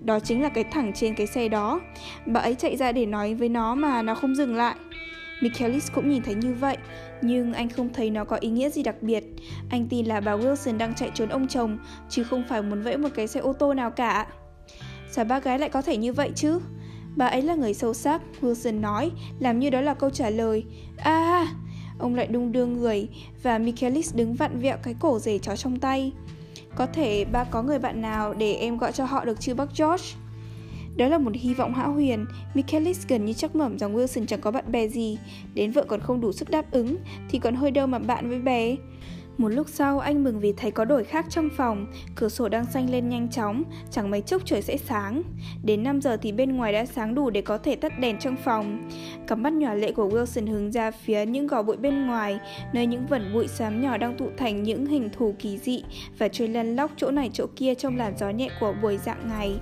Đó 0.00 0.20
chính 0.20 0.42
là 0.42 0.48
cái 0.48 0.64
thẳng 0.64 0.92
trên 0.94 1.14
cái 1.14 1.26
xe 1.26 1.48
đó. 1.48 1.80
Bà 2.26 2.40
ấy 2.40 2.54
chạy 2.54 2.76
ra 2.76 2.92
để 2.92 3.06
nói 3.06 3.34
với 3.34 3.48
nó 3.48 3.74
mà 3.74 4.02
nó 4.02 4.14
không 4.14 4.34
dừng 4.34 4.54
lại. 4.54 4.74
Michaelis 5.42 5.92
cũng 5.94 6.08
nhìn 6.08 6.22
thấy 6.22 6.34
như 6.34 6.54
vậy, 6.54 6.76
nhưng 7.22 7.52
anh 7.52 7.68
không 7.68 7.88
thấy 7.92 8.10
nó 8.10 8.24
có 8.24 8.36
ý 8.36 8.48
nghĩa 8.48 8.70
gì 8.70 8.82
đặc 8.82 9.02
biệt. 9.02 9.24
Anh 9.70 9.86
tin 9.88 10.06
là 10.06 10.20
bà 10.20 10.36
Wilson 10.36 10.78
đang 10.78 10.94
chạy 10.94 11.10
trốn 11.14 11.28
ông 11.28 11.48
chồng, 11.48 11.78
chứ 12.08 12.24
không 12.24 12.44
phải 12.48 12.62
muốn 12.62 12.82
vẫy 12.82 12.96
một 12.96 13.08
cái 13.14 13.26
xe 13.26 13.40
ô 13.40 13.52
tô 13.52 13.74
nào 13.74 13.90
cả. 13.90 14.26
Sao 15.10 15.24
bác 15.24 15.44
gái 15.44 15.58
lại 15.58 15.68
có 15.68 15.82
thể 15.82 15.96
như 15.96 16.12
vậy 16.12 16.30
chứ? 16.34 16.58
Bà 17.16 17.26
ấy 17.26 17.42
là 17.42 17.54
người 17.54 17.74
sâu 17.74 17.94
sắc, 17.94 18.22
Wilson 18.40 18.80
nói, 18.80 19.10
làm 19.38 19.58
như 19.58 19.70
đó 19.70 19.80
là 19.80 19.94
câu 19.94 20.10
trả 20.10 20.30
lời. 20.30 20.64
À, 20.96 21.46
ông 22.02 22.14
lại 22.14 22.26
đung 22.26 22.52
đưa 22.52 22.66
người 22.66 23.08
và 23.42 23.58
Michaelis 23.58 24.14
đứng 24.14 24.34
vặn 24.34 24.58
vẹo 24.60 24.76
cái 24.82 24.94
cổ 25.00 25.18
rể 25.18 25.38
chó 25.38 25.56
trong 25.56 25.78
tay. 25.78 26.12
Có 26.76 26.86
thể 26.86 27.24
ba 27.24 27.44
có 27.44 27.62
người 27.62 27.78
bạn 27.78 28.02
nào 28.02 28.34
để 28.34 28.54
em 28.54 28.78
gọi 28.78 28.92
cho 28.92 29.04
họ 29.04 29.24
được 29.24 29.40
chứ 29.40 29.54
bác 29.54 29.68
George? 29.78 30.04
Đó 30.96 31.08
là 31.08 31.18
một 31.18 31.32
hy 31.34 31.54
vọng 31.54 31.74
hão 31.74 31.92
huyền, 31.92 32.26
Michaelis 32.54 33.06
gần 33.08 33.24
như 33.24 33.32
chắc 33.32 33.56
mẩm 33.56 33.78
rằng 33.78 33.96
Wilson 33.96 34.26
chẳng 34.26 34.40
có 34.40 34.50
bạn 34.50 34.72
bè 34.72 34.88
gì, 34.88 35.18
đến 35.54 35.70
vợ 35.70 35.84
còn 35.88 36.00
không 36.00 36.20
đủ 36.20 36.32
sức 36.32 36.50
đáp 36.50 36.70
ứng, 36.70 36.96
thì 37.30 37.38
còn 37.38 37.54
hơi 37.54 37.70
đâu 37.70 37.86
mà 37.86 37.98
bạn 37.98 38.28
với 38.28 38.38
bé. 38.38 38.76
Một 39.38 39.48
lúc 39.48 39.68
sau 39.68 39.98
anh 39.98 40.24
mừng 40.24 40.40
vì 40.40 40.52
thấy 40.52 40.70
có 40.70 40.84
đổi 40.84 41.04
khác 41.04 41.26
trong 41.30 41.48
phòng, 41.56 41.86
cửa 42.14 42.28
sổ 42.28 42.48
đang 42.48 42.64
xanh 42.64 42.90
lên 42.90 43.08
nhanh 43.08 43.28
chóng, 43.28 43.64
chẳng 43.90 44.10
mấy 44.10 44.20
chốc 44.20 44.42
trời 44.44 44.62
sẽ 44.62 44.76
sáng. 44.76 45.22
Đến 45.64 45.82
5 45.82 46.00
giờ 46.00 46.16
thì 46.16 46.32
bên 46.32 46.56
ngoài 46.56 46.72
đã 46.72 46.86
sáng 46.86 47.14
đủ 47.14 47.30
để 47.30 47.40
có 47.40 47.58
thể 47.58 47.76
tắt 47.76 47.92
đèn 48.00 48.18
trong 48.18 48.36
phòng. 48.44 48.90
Cặp 49.26 49.38
mắt 49.38 49.52
nhỏ 49.52 49.74
lệ 49.74 49.92
của 49.92 50.08
Wilson 50.08 50.50
hướng 50.50 50.72
ra 50.72 50.90
phía 50.90 51.26
những 51.26 51.46
gò 51.46 51.62
bụi 51.62 51.76
bên 51.76 52.06
ngoài, 52.06 52.38
nơi 52.72 52.86
những 52.86 53.06
vẩn 53.06 53.32
bụi 53.34 53.48
xám 53.48 53.82
nhỏ 53.82 53.96
đang 53.96 54.16
tụ 54.16 54.26
thành 54.36 54.62
những 54.62 54.86
hình 54.86 55.10
thù 55.16 55.34
kỳ 55.38 55.58
dị 55.58 55.84
và 56.18 56.28
trôi 56.28 56.48
lăn 56.48 56.76
lóc 56.76 56.90
chỗ 56.96 57.10
này 57.10 57.30
chỗ 57.32 57.46
kia 57.56 57.74
trong 57.74 57.96
làn 57.96 58.18
gió 58.18 58.30
nhẹ 58.30 58.48
của 58.60 58.74
buổi 58.82 58.98
dạng 58.98 59.28
ngày. 59.28 59.58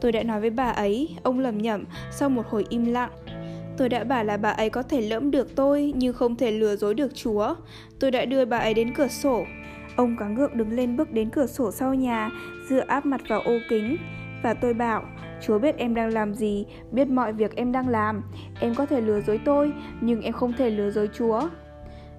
Tôi 0.00 0.12
đã 0.12 0.22
nói 0.22 0.40
với 0.40 0.50
bà 0.50 0.70
ấy, 0.70 1.16
ông 1.22 1.38
lầm 1.38 1.58
nhầm 1.58 1.84
sau 2.10 2.28
một 2.28 2.46
hồi 2.48 2.64
im 2.68 2.84
lặng. 2.84 3.10
Tôi 3.76 3.88
đã 3.88 4.04
bảo 4.04 4.24
là 4.24 4.36
bà 4.36 4.50
ấy 4.50 4.70
có 4.70 4.82
thể 4.82 5.00
lẫm 5.00 5.30
được 5.30 5.56
tôi 5.56 5.92
nhưng 5.96 6.12
không 6.12 6.36
thể 6.36 6.50
lừa 6.50 6.76
dối 6.76 6.94
được 6.94 7.14
Chúa. 7.14 7.54
Tôi 8.02 8.10
đã 8.10 8.24
đưa 8.24 8.44
bà 8.44 8.58
ấy 8.58 8.74
đến 8.74 8.94
cửa 8.94 9.08
sổ. 9.08 9.44
Ông 9.96 10.16
cá 10.16 10.28
ngượng 10.28 10.56
đứng 10.56 10.72
lên 10.72 10.96
bước 10.96 11.12
đến 11.12 11.30
cửa 11.30 11.46
sổ 11.46 11.70
sau 11.70 11.94
nhà, 11.94 12.30
dựa 12.68 12.84
áp 12.86 13.06
mặt 13.06 13.20
vào 13.28 13.40
ô 13.40 13.52
kính. 13.68 13.96
Và 14.42 14.54
tôi 14.54 14.74
bảo, 14.74 15.04
Chúa 15.42 15.58
biết 15.58 15.76
em 15.76 15.94
đang 15.94 16.12
làm 16.12 16.34
gì, 16.34 16.66
biết 16.90 17.08
mọi 17.08 17.32
việc 17.32 17.56
em 17.56 17.72
đang 17.72 17.88
làm. 17.88 18.22
Em 18.60 18.74
có 18.74 18.86
thể 18.86 19.00
lừa 19.00 19.20
dối 19.20 19.40
tôi, 19.44 19.72
nhưng 20.00 20.22
em 20.22 20.32
không 20.32 20.52
thể 20.52 20.70
lừa 20.70 20.90
dối 20.90 21.08
Chúa. 21.14 21.40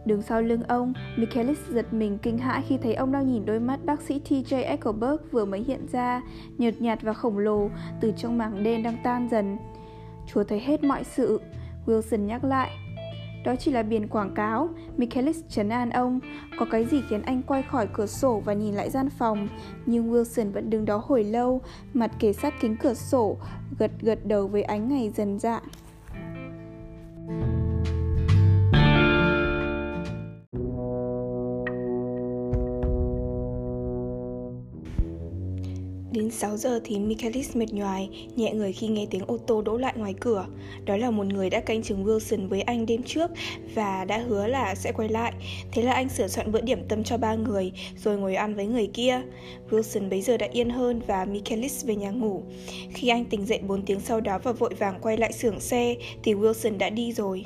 Đứng 0.05 0.22
sau 0.22 0.41
lưng 0.41 0.64
ông, 0.68 0.93
Michaelis 1.18 1.60
giật 1.69 1.93
mình 1.93 2.18
kinh 2.18 2.38
hãi 2.38 2.64
khi 2.68 2.77
thấy 2.77 2.93
ông 2.93 3.11
đang 3.11 3.27
nhìn 3.27 3.45
đôi 3.45 3.60
mắt 3.60 3.85
bác 3.85 4.01
sĩ 4.01 4.22
TJ 4.30 4.64
Eckelberg 4.64 5.18
vừa 5.31 5.45
mới 5.45 5.64
hiện 5.64 5.88
ra, 5.91 6.22
nhợt 6.57 6.81
nhạt 6.81 7.01
và 7.01 7.14
khổng 7.14 7.38
lồ, 7.38 7.69
từ 8.01 8.14
trong 8.18 8.38
mảng 8.38 8.64
đen 8.64 8.84
đang 8.84 8.97
tan 9.03 9.30
dần. 9.31 9.57
Chúa 10.34 10.43
thấy 10.43 10.60
hết 10.60 10.84
mọi 10.84 11.03
sự, 11.03 11.41
Wilson 11.85 12.26
nhắc 12.26 12.43
lại. 12.43 12.72
Đó 13.43 13.55
chỉ 13.59 13.71
là 13.71 13.83
biển 13.83 14.07
quảng 14.07 14.33
cáo, 14.35 14.69
Michaelis 14.97 15.41
trấn 15.49 15.69
an 15.69 15.89
ông. 15.89 16.19
Có 16.57 16.65
cái 16.71 16.85
gì 16.85 17.01
khiến 17.09 17.21
anh 17.21 17.41
quay 17.41 17.63
khỏi 17.63 17.87
cửa 17.93 18.05
sổ 18.05 18.41
và 18.45 18.53
nhìn 18.53 18.73
lại 18.73 18.89
gian 18.89 19.09
phòng, 19.09 19.47
nhưng 19.85 20.13
Wilson 20.13 20.51
vẫn 20.51 20.69
đứng 20.69 20.85
đó 20.85 21.01
hồi 21.05 21.23
lâu, 21.23 21.61
mặt 21.93 22.11
kề 22.19 22.33
sát 22.33 22.53
kính 22.61 22.77
cửa 22.77 22.93
sổ, 22.93 23.37
gật 23.79 23.91
gật 24.01 24.25
đầu 24.25 24.47
với 24.47 24.63
ánh 24.63 24.89
ngày 24.89 25.11
dần 25.15 25.39
dạng. 25.39 25.63
Đến 36.14 36.31
6 36.31 36.57
giờ 36.57 36.80
thì 36.84 36.99
Michaelis 36.99 37.56
mệt 37.56 37.73
nhoài, 37.73 38.10
nhẹ 38.35 38.53
người 38.53 38.73
khi 38.73 38.88
nghe 38.88 39.06
tiếng 39.10 39.26
ô 39.27 39.38
tô 39.38 39.61
đỗ 39.61 39.77
lại 39.77 39.94
ngoài 39.98 40.14
cửa. 40.19 40.45
Đó 40.85 40.98
là 40.98 41.11
một 41.11 41.26
người 41.26 41.49
đã 41.49 41.60
canh 41.60 41.84
chừng 41.84 42.06
Wilson 42.06 42.48
với 42.48 42.61
anh 42.61 42.85
đêm 42.85 43.03
trước 43.03 43.31
và 43.76 44.06
đã 44.06 44.18
hứa 44.18 44.48
là 44.48 44.76
sẽ 44.76 44.91
quay 44.91 45.10
lại. 45.10 45.34
Thế 45.72 45.81
là 45.81 45.94
anh 45.94 46.10
sửa 46.10 46.27
soạn 46.27 46.52
bữa 46.52 46.61
điểm 46.61 46.88
tâm 46.88 47.03
cho 47.03 47.18
ba 47.18 47.35
người 47.35 47.72
rồi 47.98 48.18
ngồi 48.18 48.35
ăn 48.35 48.56
với 48.56 48.65
người 48.65 48.88
kia. 48.94 49.22
Wilson 49.69 50.10
bấy 50.10 50.22
giờ 50.22 50.38
đã 50.38 50.48
yên 50.52 50.69
hơn 50.69 51.02
và 51.07 51.26
Michaelis 51.26 51.85
về 51.85 51.95
nhà 51.95 52.10
ngủ. 52.10 52.44
Khi 52.94 53.07
anh 53.07 53.26
tỉnh 53.26 53.45
dậy 53.45 53.60
4 53.68 53.85
tiếng 53.85 53.99
sau 53.99 54.22
đó 54.22 54.40
và 54.44 54.52
vội 54.52 54.73
vàng 54.73 54.99
quay 55.02 55.18
lại 55.18 55.34
xưởng 55.34 55.60
xe 55.60 55.95
thì 56.23 56.34
Wilson 56.34 56.77
đã 56.77 56.90
đi 56.90 57.14
rồi. 57.14 57.45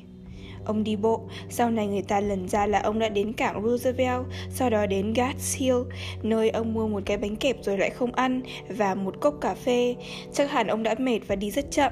Ông 0.68 0.84
đi 0.84 0.96
bộ, 0.96 1.22
sau 1.50 1.70
này 1.70 1.88
người 1.88 2.02
ta 2.02 2.20
lần 2.20 2.48
ra 2.48 2.66
là 2.66 2.80
ông 2.80 3.00
đã 3.00 3.10
đến 3.10 3.34
cảng 3.34 3.64
Roosevelt, 3.64 4.26
sau 4.50 4.70
đó 4.70 4.86
đến 4.86 5.14
Gats 5.14 5.58
Hill, 5.58 5.78
nơi 6.24 6.50
ông 6.50 6.74
mua 6.74 6.88
một 6.88 7.04
cái 7.06 7.18
bánh 7.18 7.36
kẹp 7.36 7.58
rồi 7.62 7.78
lại 7.78 7.90
không 7.90 8.12
ăn, 8.12 8.42
và 8.70 8.96
một 8.96 9.20
cốc 9.20 9.36
cà 9.42 9.56
phê. 9.56 9.96
Chắc 10.34 10.52
hẳn 10.52 10.68
ông 10.68 10.84
đã 10.84 10.96
mệt 10.98 11.20
và 11.28 11.36
đi 11.36 11.52
rất 11.52 11.72
chậm, 11.72 11.92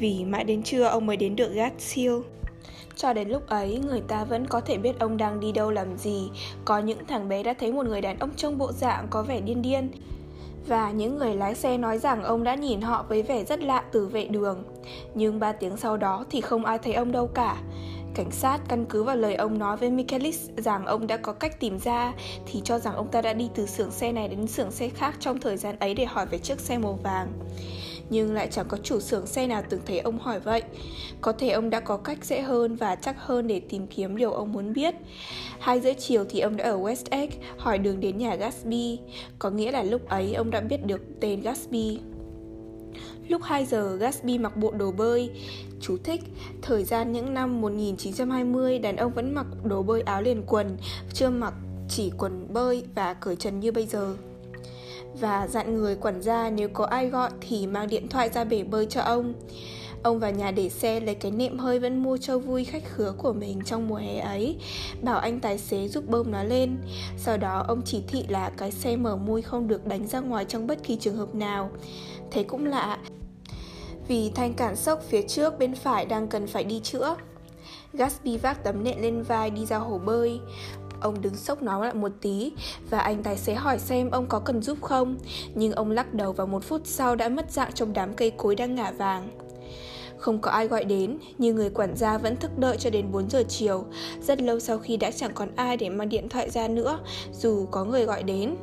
vì 0.00 0.24
mãi 0.24 0.44
đến 0.44 0.62
trưa 0.62 0.84
ông 0.84 1.06
mới 1.06 1.16
đến 1.16 1.36
được 1.36 1.52
Gats 1.52 1.94
Hill. 1.94 2.14
Cho 2.96 3.12
đến 3.12 3.28
lúc 3.28 3.46
ấy, 3.46 3.80
người 3.86 4.00
ta 4.08 4.24
vẫn 4.24 4.46
có 4.46 4.60
thể 4.60 4.78
biết 4.78 4.98
ông 4.98 5.16
đang 5.16 5.40
đi 5.40 5.52
đâu 5.52 5.70
làm 5.70 5.96
gì. 5.96 6.30
Có 6.64 6.78
những 6.78 6.98
thằng 7.08 7.28
bé 7.28 7.42
đã 7.42 7.54
thấy 7.58 7.72
một 7.72 7.86
người 7.86 8.00
đàn 8.00 8.18
ông 8.18 8.30
trông 8.36 8.58
bộ 8.58 8.72
dạng 8.72 9.06
có 9.10 9.22
vẻ 9.22 9.40
điên 9.40 9.62
điên, 9.62 9.90
và 10.66 10.90
những 10.90 11.18
người 11.18 11.34
lái 11.34 11.54
xe 11.54 11.78
nói 11.78 11.98
rằng 11.98 12.22
ông 12.22 12.44
đã 12.44 12.54
nhìn 12.54 12.80
họ 12.80 13.04
với 13.08 13.22
vẻ 13.22 13.44
rất 13.44 13.60
lạ 13.60 13.82
từ 13.92 14.06
vệ 14.06 14.24
đường. 14.24 14.64
Nhưng 15.14 15.40
ba 15.40 15.52
tiếng 15.52 15.76
sau 15.76 15.96
đó 15.96 16.24
thì 16.30 16.40
không 16.40 16.64
ai 16.64 16.78
thấy 16.78 16.94
ông 16.94 17.12
đâu 17.12 17.26
cả. 17.26 17.56
Cảnh 18.18 18.30
sát 18.30 18.60
căn 18.68 18.86
cứ 18.88 19.02
vào 19.02 19.16
lời 19.16 19.34
ông 19.34 19.58
nói 19.58 19.76
với 19.76 19.90
Michaelis 19.90 20.50
rằng 20.56 20.86
ông 20.86 21.06
đã 21.06 21.16
có 21.16 21.32
cách 21.32 21.60
tìm 21.60 21.78
ra, 21.78 22.12
thì 22.46 22.60
cho 22.64 22.78
rằng 22.78 22.94
ông 22.94 23.08
ta 23.08 23.22
đã 23.22 23.32
đi 23.32 23.48
từ 23.54 23.66
xưởng 23.66 23.90
xe 23.90 24.12
này 24.12 24.28
đến 24.28 24.46
xưởng 24.46 24.70
xe 24.70 24.88
khác 24.88 25.16
trong 25.20 25.40
thời 25.40 25.56
gian 25.56 25.78
ấy 25.78 25.94
để 25.94 26.04
hỏi 26.04 26.26
về 26.26 26.38
chiếc 26.38 26.60
xe 26.60 26.78
màu 26.78 26.98
vàng. 27.02 27.32
Nhưng 28.10 28.34
lại 28.34 28.48
chẳng 28.50 28.66
có 28.68 28.76
chủ 28.76 29.00
xưởng 29.00 29.26
xe 29.26 29.46
nào 29.46 29.62
từng 29.68 29.80
thấy 29.86 29.98
ông 29.98 30.18
hỏi 30.18 30.40
vậy. 30.40 30.62
Có 31.20 31.32
thể 31.32 31.50
ông 31.50 31.70
đã 31.70 31.80
có 31.80 31.96
cách 31.96 32.24
dễ 32.24 32.40
hơn 32.40 32.76
và 32.76 32.94
chắc 32.94 33.16
hơn 33.18 33.46
để 33.46 33.60
tìm 33.60 33.86
kiếm 33.86 34.16
điều 34.16 34.32
ông 34.32 34.52
muốn 34.52 34.72
biết. 34.72 34.94
Hai 35.58 35.80
rưỡi 35.80 35.94
chiều 35.94 36.24
thì 36.28 36.40
ông 36.40 36.56
đã 36.56 36.64
ở 36.64 36.78
West 36.78 37.04
Egg, 37.10 37.30
hỏi 37.58 37.78
đường 37.78 38.00
đến 38.00 38.18
nhà 38.18 38.34
Gatsby. 38.34 38.98
Có 39.38 39.50
nghĩa 39.50 39.70
là 39.70 39.82
lúc 39.82 40.08
ấy 40.08 40.34
ông 40.34 40.50
đã 40.50 40.60
biết 40.60 40.86
được 40.86 41.00
tên 41.20 41.40
Gatsby. 41.40 41.98
Lúc 43.28 43.42
2 43.42 43.66
giờ, 43.66 43.96
Gatsby 43.96 44.38
mặc 44.38 44.56
bộ 44.56 44.70
đồ 44.70 44.90
bơi. 44.90 45.30
Chú 45.80 45.96
thích, 46.04 46.20
thời 46.62 46.84
gian 46.84 47.12
những 47.12 47.34
năm 47.34 47.60
1920, 47.60 48.78
đàn 48.78 48.96
ông 48.96 49.12
vẫn 49.12 49.34
mặc 49.34 49.46
đồ 49.64 49.82
bơi 49.82 50.00
áo 50.00 50.22
liền 50.22 50.42
quần, 50.46 50.76
chưa 51.12 51.30
mặc 51.30 51.54
chỉ 51.88 52.12
quần 52.18 52.52
bơi 52.52 52.84
và 52.94 53.14
cởi 53.14 53.36
trần 53.36 53.60
như 53.60 53.72
bây 53.72 53.86
giờ. 53.86 54.14
Và 55.20 55.48
dặn 55.48 55.74
người 55.74 55.96
quản 55.96 56.22
gia 56.22 56.50
nếu 56.50 56.68
có 56.68 56.84
ai 56.84 57.08
gọi 57.08 57.30
thì 57.40 57.66
mang 57.66 57.88
điện 57.88 58.08
thoại 58.08 58.28
ra 58.28 58.44
bể 58.44 58.62
bơi 58.62 58.86
cho 58.86 59.00
ông. 59.00 59.34
Ông 60.02 60.18
vào 60.18 60.30
nhà 60.30 60.50
để 60.50 60.68
xe 60.68 61.00
lấy 61.00 61.14
cái 61.14 61.30
nệm 61.30 61.58
hơi 61.58 61.78
vẫn 61.78 62.02
mua 62.02 62.16
cho 62.16 62.38
vui 62.38 62.64
khách 62.64 62.82
khứa 62.84 63.12
của 63.18 63.32
mình 63.32 63.60
trong 63.64 63.88
mùa 63.88 63.96
hè 63.96 64.18
ấy 64.18 64.56
Bảo 65.02 65.18
anh 65.18 65.40
tài 65.40 65.58
xế 65.58 65.88
giúp 65.88 66.04
bơm 66.08 66.30
nó 66.30 66.42
lên 66.42 66.76
Sau 67.16 67.36
đó 67.36 67.64
ông 67.68 67.82
chỉ 67.84 68.02
thị 68.08 68.24
là 68.28 68.50
cái 68.56 68.70
xe 68.70 68.96
mở 68.96 69.16
mui 69.16 69.42
không 69.42 69.68
được 69.68 69.86
đánh 69.86 70.06
ra 70.06 70.20
ngoài 70.20 70.44
trong 70.44 70.66
bất 70.66 70.82
kỳ 70.82 70.96
trường 70.96 71.16
hợp 71.16 71.34
nào 71.34 71.70
Thế 72.30 72.42
cũng 72.42 72.66
lạ 72.66 72.98
Vì 74.08 74.30
thanh 74.34 74.54
cản 74.54 74.76
sốc 74.76 75.02
phía 75.08 75.22
trước 75.22 75.58
bên 75.58 75.74
phải 75.74 76.06
đang 76.06 76.28
cần 76.28 76.46
phải 76.46 76.64
đi 76.64 76.80
chữa 76.80 77.16
Gatsby 77.92 78.36
vác 78.36 78.64
tấm 78.64 78.84
nệm 78.84 79.02
lên 79.02 79.22
vai 79.22 79.50
đi 79.50 79.66
ra 79.66 79.78
hồ 79.78 79.98
bơi 79.98 80.40
Ông 81.00 81.20
đứng 81.20 81.34
sốc 81.34 81.62
nó 81.62 81.84
lại 81.84 81.94
một 81.94 82.12
tí 82.20 82.52
và 82.90 82.98
anh 82.98 83.22
tài 83.22 83.36
xế 83.36 83.54
hỏi 83.54 83.78
xem 83.78 84.10
ông 84.10 84.26
có 84.28 84.38
cần 84.38 84.62
giúp 84.62 84.78
không. 84.82 85.16
Nhưng 85.54 85.72
ông 85.72 85.90
lắc 85.90 86.14
đầu 86.14 86.32
và 86.32 86.44
một 86.44 86.64
phút 86.64 86.80
sau 86.84 87.16
đã 87.16 87.28
mất 87.28 87.50
dạng 87.50 87.72
trong 87.72 87.92
đám 87.92 88.14
cây 88.14 88.30
cối 88.30 88.54
đang 88.54 88.74
ngả 88.74 88.90
vàng. 88.90 89.28
Không 90.18 90.40
có 90.40 90.50
ai 90.50 90.68
gọi 90.68 90.84
đến, 90.84 91.18
nhưng 91.38 91.56
người 91.56 91.70
quản 91.70 91.96
gia 91.96 92.18
vẫn 92.18 92.36
thức 92.36 92.58
đợi 92.58 92.76
cho 92.76 92.90
đến 92.90 93.12
4 93.12 93.30
giờ 93.30 93.42
chiều, 93.48 93.84
rất 94.22 94.42
lâu 94.42 94.60
sau 94.60 94.78
khi 94.78 94.96
đã 94.96 95.10
chẳng 95.10 95.34
còn 95.34 95.48
ai 95.56 95.76
để 95.76 95.88
mang 95.88 96.08
điện 96.08 96.28
thoại 96.28 96.50
ra 96.50 96.68
nữa, 96.68 96.98
dù 97.32 97.66
có 97.70 97.84
người 97.84 98.04
gọi 98.04 98.22
đến. 98.22 98.54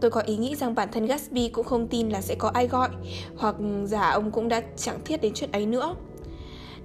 Tôi 0.00 0.10
có 0.10 0.20
ý 0.20 0.36
nghĩ 0.36 0.54
rằng 0.54 0.74
bản 0.74 0.88
thân 0.92 1.06
Gatsby 1.06 1.48
cũng 1.48 1.66
không 1.66 1.88
tin 1.88 2.08
là 2.08 2.20
sẽ 2.20 2.34
có 2.34 2.50
ai 2.54 2.68
gọi, 2.68 2.88
hoặc 3.36 3.56
giả 3.84 4.10
ông 4.10 4.30
cũng 4.30 4.48
đã 4.48 4.62
chẳng 4.76 4.98
thiết 5.04 5.20
đến 5.20 5.32
chuyện 5.34 5.52
ấy 5.52 5.66
nữa. 5.66 5.96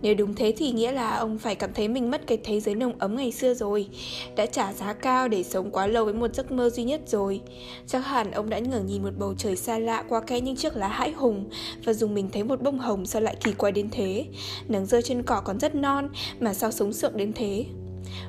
Nếu 0.04 0.16
đúng 0.16 0.36
thế 0.36 0.54
thì 0.58 0.72
nghĩa 0.72 0.92
là 0.92 1.16
ông 1.16 1.38
phải 1.38 1.56
cảm 1.56 1.74
thấy 1.74 1.88
mình 1.88 2.12
mất 2.12 2.28
cái 2.28 2.38
thế 2.44 2.60
giới 2.60 2.76
nồng 2.76 3.00
ấm 3.00 3.16
ngày 3.16 3.32
xưa 3.32 3.54
rồi 3.54 3.90
Đã 4.36 4.46
trả 4.46 4.74
giá 4.74 4.94
cao 4.94 5.28
để 5.28 5.44
sống 5.44 5.72
quá 5.72 5.88
lâu 5.88 6.06
với 6.06 6.14
một 6.14 6.36
giấc 6.36 6.52
mơ 6.52 6.70
duy 6.70 6.84
nhất 6.84 7.02
rồi. 7.08 7.42
Chắc 7.88 8.06
hẳn 8.06 8.32
ông 8.32 8.50
đã 8.50 8.60
ngẩng 8.60 8.86
nhìn 8.86 9.04
một 9.04 9.18
bầu 9.18 9.34
trời 9.38 9.56
xa 9.56 9.80
lạ 9.80 10.04
qua 10.10 10.22
kẽ 10.22 10.42
những 10.42 10.56
chiếc 10.56 10.76
lá 10.76 10.88
hãi 10.88 11.12
hùng 11.12 11.50
Và 11.86 11.94
dùng 11.94 12.14
mình 12.14 12.30
thấy 12.34 12.44
một 12.44 12.62
bông 12.62 12.80
hồng 12.80 13.06
sao 13.06 13.22
lại 13.22 13.36
kỳ 13.44 13.52
quái 13.52 13.72
đến 13.72 13.90
thế. 13.92 14.26
Nắng 14.68 14.86
rơi 14.86 15.02
trên 15.02 15.24
cỏ 15.24 15.42
còn 15.46 15.60
rất 15.60 15.76
non 15.76 16.10
mà 16.40 16.54
sao 16.54 16.72
sống 16.72 16.94
sượng 16.94 17.18
đến 17.18 17.34
thế? 17.34 17.66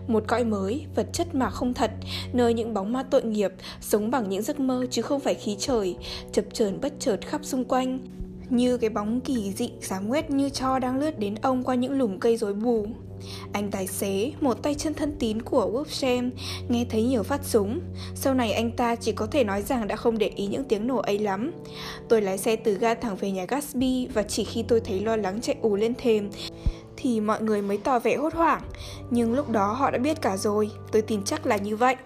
Một 0.06 0.24
cõi 0.26 0.44
mới, 0.44 0.86
vật 0.94 1.06
chất 1.12 1.34
mà 1.34 1.50
không 1.50 1.74
thật, 1.74 1.90
nơi 2.32 2.54
những 2.54 2.74
bóng 2.74 2.92
ma 2.92 3.02
tội 3.02 3.22
nghiệp 3.22 3.52
sống 3.80 4.10
bằng 4.10 4.28
những 4.28 4.42
giấc 4.42 4.60
mơ 4.60 4.86
chứ 4.90 5.02
không 5.02 5.20
phải 5.20 5.34
khí 5.34 5.56
trời, 5.58 5.96
chập 6.32 6.44
chờn 6.52 6.80
bất 6.80 6.92
chợt 6.98 7.18
khắp 7.26 7.40
xung 7.44 7.64
quanh 7.64 7.98
như 8.50 8.76
cái 8.76 8.90
bóng 8.90 9.20
kỳ 9.20 9.52
dị 9.52 9.70
xám 9.80 10.08
quét 10.08 10.30
như 10.30 10.48
cho 10.48 10.78
đang 10.78 11.00
lướt 11.00 11.18
đến 11.18 11.34
ông 11.42 11.64
qua 11.64 11.74
những 11.74 11.92
lùm 11.92 12.18
cây 12.18 12.36
rối 12.36 12.54
bù. 12.54 12.86
Anh 13.52 13.70
tài 13.70 13.86
xế, 13.86 14.32
một 14.40 14.62
tay 14.62 14.74
chân 14.74 14.94
thân 14.94 15.16
tín 15.18 15.42
của 15.42 15.70
Wolfsham, 15.72 16.30
nghe 16.68 16.86
thấy 16.90 17.02
nhiều 17.02 17.22
phát 17.22 17.44
súng. 17.44 17.80
Sau 18.14 18.34
này 18.34 18.52
anh 18.52 18.70
ta 18.70 18.96
chỉ 18.96 19.12
có 19.12 19.26
thể 19.26 19.44
nói 19.44 19.62
rằng 19.62 19.88
đã 19.88 19.96
không 19.96 20.18
để 20.18 20.30
ý 20.36 20.46
những 20.46 20.64
tiếng 20.64 20.86
nổ 20.86 20.96
ấy 20.96 21.18
lắm. 21.18 21.52
Tôi 22.08 22.22
lái 22.22 22.38
xe 22.38 22.56
từ 22.56 22.74
ga 22.74 22.94
thẳng 22.94 23.16
về 23.16 23.30
nhà 23.30 23.44
Gatsby 23.48 24.06
và 24.14 24.22
chỉ 24.22 24.44
khi 24.44 24.62
tôi 24.62 24.80
thấy 24.80 25.00
lo 25.00 25.16
lắng 25.16 25.40
chạy 25.40 25.56
ù 25.60 25.76
lên 25.76 25.94
thềm 25.94 26.30
thì 27.04 27.20
mọi 27.20 27.42
người 27.42 27.62
mới 27.62 27.78
tỏ 27.78 27.98
vẻ 27.98 28.16
hốt 28.16 28.34
hoảng. 28.34 28.62
Nhưng 29.10 29.34
lúc 29.34 29.50
đó 29.50 29.72
họ 29.72 29.90
đã 29.90 29.98
biết 29.98 30.22
cả 30.22 30.36
rồi, 30.36 30.70
tôi 30.92 31.02
tin 31.02 31.22
chắc 31.24 31.46
là 31.46 31.56
như 31.56 31.76
vậy. 31.76 31.96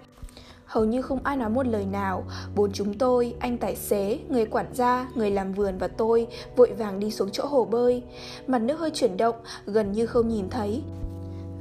Hầu 0.66 0.84
như 0.84 1.02
không 1.02 1.18
ai 1.24 1.36
nói 1.36 1.50
một 1.50 1.66
lời 1.66 1.86
nào 1.92 2.24
Bốn 2.54 2.72
chúng 2.72 2.94
tôi, 2.94 3.34
anh 3.40 3.58
tài 3.58 3.76
xế, 3.76 4.18
người 4.28 4.46
quản 4.46 4.66
gia, 4.74 5.08
người 5.14 5.30
làm 5.30 5.52
vườn 5.52 5.78
và 5.78 5.88
tôi 5.88 6.26
Vội 6.56 6.72
vàng 6.78 7.00
đi 7.00 7.10
xuống 7.10 7.30
chỗ 7.32 7.46
hồ 7.46 7.64
bơi 7.64 8.02
Mặt 8.46 8.58
nước 8.58 8.78
hơi 8.78 8.90
chuyển 8.90 9.16
động, 9.16 9.34
gần 9.66 9.92
như 9.92 10.06
không 10.06 10.28
nhìn 10.28 10.50
thấy 10.50 10.82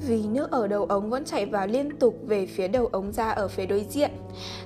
vì 0.01 0.23
nước 0.23 0.51
ở 0.51 0.67
đầu 0.67 0.85
ống 0.85 1.09
vẫn 1.09 1.25
chảy 1.25 1.45
vào 1.45 1.67
liên 1.67 1.97
tục 1.99 2.19
về 2.27 2.45
phía 2.45 2.67
đầu 2.67 2.89
ống 2.91 3.11
ra 3.11 3.29
ở 3.29 3.47
phía 3.47 3.65
đối 3.65 3.85
diện. 3.89 4.11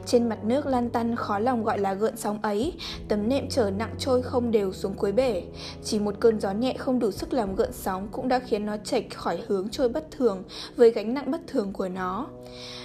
Trên 0.05 0.29
mặt 0.29 0.43
nước 0.43 0.65
lan 0.65 0.89
tăn 0.89 1.15
khó 1.15 1.39
lòng 1.39 1.63
gọi 1.63 1.79
là 1.79 1.93
gợn 1.93 2.17
sóng 2.17 2.39
ấy, 2.41 2.73
tấm 3.07 3.29
nệm 3.29 3.49
trở 3.49 3.71
nặng 3.71 3.95
trôi 3.99 4.21
không 4.21 4.51
đều 4.51 4.73
xuống 4.73 4.93
cuối 4.93 5.11
bể. 5.11 5.43
Chỉ 5.83 5.99
một 5.99 6.15
cơn 6.19 6.39
gió 6.39 6.51
nhẹ 6.51 6.73
không 6.77 6.99
đủ 6.99 7.11
sức 7.11 7.33
làm 7.33 7.55
gợn 7.55 7.73
sóng 7.73 8.07
cũng 8.11 8.27
đã 8.27 8.39
khiến 8.39 8.65
nó 8.65 8.77
chệch 8.77 9.15
khỏi 9.15 9.39
hướng 9.47 9.69
trôi 9.69 9.89
bất 9.89 10.11
thường 10.11 10.43
với 10.75 10.91
gánh 10.91 11.13
nặng 11.13 11.31
bất 11.31 11.41
thường 11.47 11.73
của 11.73 11.89
nó. 11.89 12.27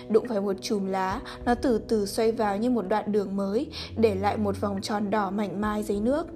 Đụng 0.08 0.28
phải 0.28 0.40
một 0.40 0.56
chùm 0.60 0.86
lá, 0.86 1.20
nó 1.44 1.54
từ 1.54 1.78
từ 1.78 2.06
xoay 2.06 2.32
vào 2.32 2.56
như 2.56 2.70
một 2.70 2.88
đoạn 2.88 3.12
đường 3.12 3.36
mới, 3.36 3.66
để 3.96 4.14
lại 4.14 4.36
một 4.36 4.60
vòng 4.60 4.82
tròn 4.82 5.10
đỏ 5.10 5.30
mảnh 5.30 5.60
mai 5.60 5.82
dưới 5.82 6.00
nước. 6.00 6.26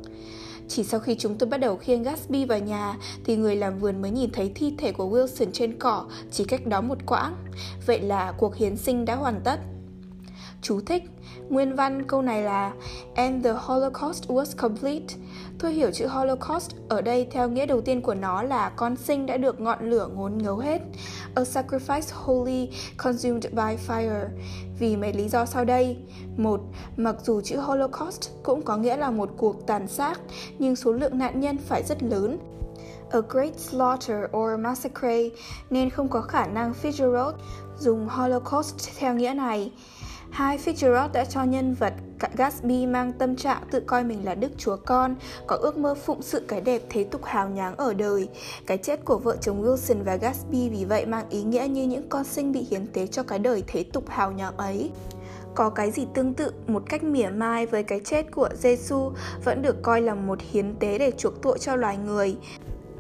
Chỉ 0.71 0.85
sau 0.85 1.01
khi 1.01 1.15
chúng 1.15 1.39
tôi 1.39 1.49
bắt 1.49 1.57
đầu 1.57 1.77
khiêng 1.77 2.03
Gatsby 2.03 2.45
vào 2.45 2.59
nhà, 2.59 2.97
thì 3.25 3.37
người 3.37 3.57
làm 3.57 3.79
vườn 3.79 4.03
mới 4.03 4.11
nhìn 4.11 4.31
thấy 4.33 4.53
thi 4.55 4.75
thể 4.79 4.93
của 4.93 5.05
Wilson 5.05 5.51
trên 5.53 5.79
cỏ, 5.79 6.05
chỉ 6.31 6.45
cách 6.45 6.67
đó 6.67 6.81
một 6.81 6.99
quãng. 7.07 7.37
Vậy 7.87 8.01
là 8.01 8.33
cuộc 8.33 8.57
hiến 8.57 8.77
sinh 8.77 9.05
đã 9.05 9.15
hoàn 9.15 9.41
tất. 9.45 9.61
Chú 10.63 10.81
thích, 10.81 11.03
Nguyên 11.49 11.77
văn 11.77 12.07
câu 12.07 12.23
này 12.23 12.43
là, 12.43 12.73
And 13.15 13.45
the 13.45 13.53
Holocaust 13.57 14.29
was 14.29 14.57
complete. 14.57 15.15
Tôi 15.61 15.73
hiểu 15.73 15.91
chữ 15.91 16.07
Holocaust 16.07 16.71
ở 16.89 17.01
đây 17.01 17.27
theo 17.31 17.49
nghĩa 17.49 17.67
đầu 17.67 17.81
tiên 17.81 18.03
của 18.03 18.15
nó 18.15 18.43
là 18.43 18.69
con 18.69 18.97
sinh 18.97 19.27
đã 19.27 19.37
được 19.37 19.61
ngọn 19.61 19.91
lửa 19.91 20.09
ngốn 20.15 20.39
ngấu 20.39 20.59
hết. 20.59 20.81
A 21.35 21.43
sacrifice 21.43 22.01
wholly 22.25 22.67
consumed 22.97 23.45
by 23.53 23.77
fire. 23.89 24.29
Vì 24.79 24.97
mấy 24.97 25.13
lý 25.13 25.29
do 25.29 25.47
sau 25.47 25.65
đây. 25.65 25.97
Một, 26.37 26.61
mặc 26.97 27.17
dù 27.23 27.41
chữ 27.41 27.57
Holocaust 27.57 28.31
cũng 28.43 28.63
có 28.63 28.77
nghĩa 28.77 28.97
là 28.97 29.11
một 29.11 29.31
cuộc 29.37 29.67
tàn 29.67 29.89
sát, 29.89 30.21
nhưng 30.59 30.77
số 30.77 30.93
lượng 30.93 31.19
nạn 31.19 31.41
nhân 31.41 31.59
phải 31.59 31.83
rất 31.83 32.03
lớn 32.03 32.39
a 33.11 33.21
great 33.29 33.59
slaughter 33.59 34.25
or 34.37 34.61
massacre 34.61 35.31
nên 35.71 35.91
không 35.91 36.09
có 36.09 36.21
khả 36.21 36.47
năng 36.47 36.73
Fitzgerald 36.83 37.33
dùng 37.79 38.09
Holocaust 38.09 38.89
theo 38.99 39.15
nghĩa 39.15 39.35
này. 39.35 39.73
Hai, 40.31 40.59
Fitzgerald 40.59 41.13
đã 41.13 41.25
cho 41.25 41.43
nhân 41.43 41.75
vật 41.75 41.95
Gatsby 42.37 42.87
mang 42.87 43.13
tâm 43.13 43.37
trạng 43.37 43.63
tự 43.71 43.81
coi 43.81 44.05
mình 44.05 44.25
là 44.25 44.35
đức 44.35 44.53
chúa 44.59 44.77
con, 44.77 45.15
có 45.47 45.57
ước 45.57 45.77
mơ 45.77 45.95
phụng 45.95 46.23
sự 46.23 46.45
cái 46.49 46.61
đẹp 46.61 46.83
thế 46.91 47.05
tục 47.05 47.25
hào 47.25 47.49
nhoáng 47.49 47.77
ở 47.77 47.95
đời. 47.95 48.29
Cái 48.67 48.79
chết 48.79 49.05
của 49.05 49.19
vợ 49.19 49.37
chồng 49.41 49.63
Wilson 49.63 50.05
và 50.05 50.17
Gatsby 50.17 50.69
vì 50.69 50.85
vậy 50.85 51.07
mang 51.07 51.29
ý 51.31 51.43
nghĩa 51.43 51.67
như 51.69 51.87
những 51.87 52.09
con 52.09 52.25
sinh 52.25 52.53
bị 52.53 52.67
hiến 52.71 52.87
tế 52.87 53.07
cho 53.07 53.23
cái 53.23 53.39
đời 53.39 53.65
thế 53.67 53.85
tục 53.93 54.05
hào 54.09 54.33
nháng 54.33 54.57
ấy 54.57 54.91
có 55.55 55.71
cái 55.71 55.91
gì 55.91 56.07
tương 56.15 56.35
tự 56.35 56.53
một 56.67 56.83
cách 56.89 57.03
mỉa 57.03 57.29
mai 57.29 57.67
với 57.67 57.83
cái 57.83 58.01
chết 58.05 58.27
của 58.31 58.49
Giêsu 58.55 59.13
vẫn 59.45 59.63
được 59.63 59.83
coi 59.83 60.01
là 60.01 60.15
một 60.15 60.39
hiến 60.51 60.75
tế 60.79 60.99
để 60.99 61.13
chuộc 61.19 61.43
tội 61.43 61.59
cho 61.59 61.77
loài 61.77 61.97
người. 61.97 62.37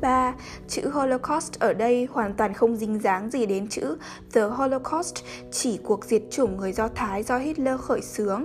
3. 0.00 0.34
Chữ 0.68 0.88
Holocaust 0.88 1.58
ở 1.58 1.72
đây 1.72 2.08
hoàn 2.12 2.34
toàn 2.34 2.54
không 2.54 2.76
dính 2.76 3.00
dáng 3.00 3.30
gì 3.30 3.46
đến 3.46 3.68
chữ 3.68 3.96
The 4.32 4.40
Holocaust, 4.40 5.14
chỉ 5.52 5.78
cuộc 5.84 6.04
diệt 6.04 6.22
chủng 6.30 6.56
người 6.56 6.72
Do 6.72 6.88
Thái 6.88 7.22
do 7.22 7.38
Hitler 7.38 7.80
khởi 7.80 8.00
xướng. 8.02 8.44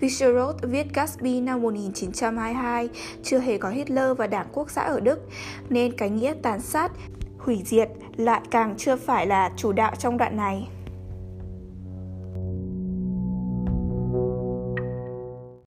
Viseroth 0.00 0.62
viết 0.62 0.86
Gatsby 0.94 1.40
năm 1.40 1.62
1922, 1.62 2.88
chưa 3.22 3.38
hề 3.38 3.58
có 3.58 3.68
Hitler 3.68 4.16
và 4.16 4.26
Đảng 4.26 4.48
Quốc 4.52 4.70
xã 4.70 4.82
ở 4.82 5.00
Đức, 5.00 5.20
nên 5.68 5.92
cái 5.96 6.10
nghĩa 6.10 6.34
tàn 6.42 6.60
sát, 6.60 6.92
hủy 7.38 7.62
diệt 7.64 7.88
lại 8.16 8.40
càng 8.50 8.74
chưa 8.78 8.96
phải 8.96 9.26
là 9.26 9.50
chủ 9.56 9.72
đạo 9.72 9.92
trong 9.98 10.18
đoạn 10.18 10.36
này. 10.36 10.68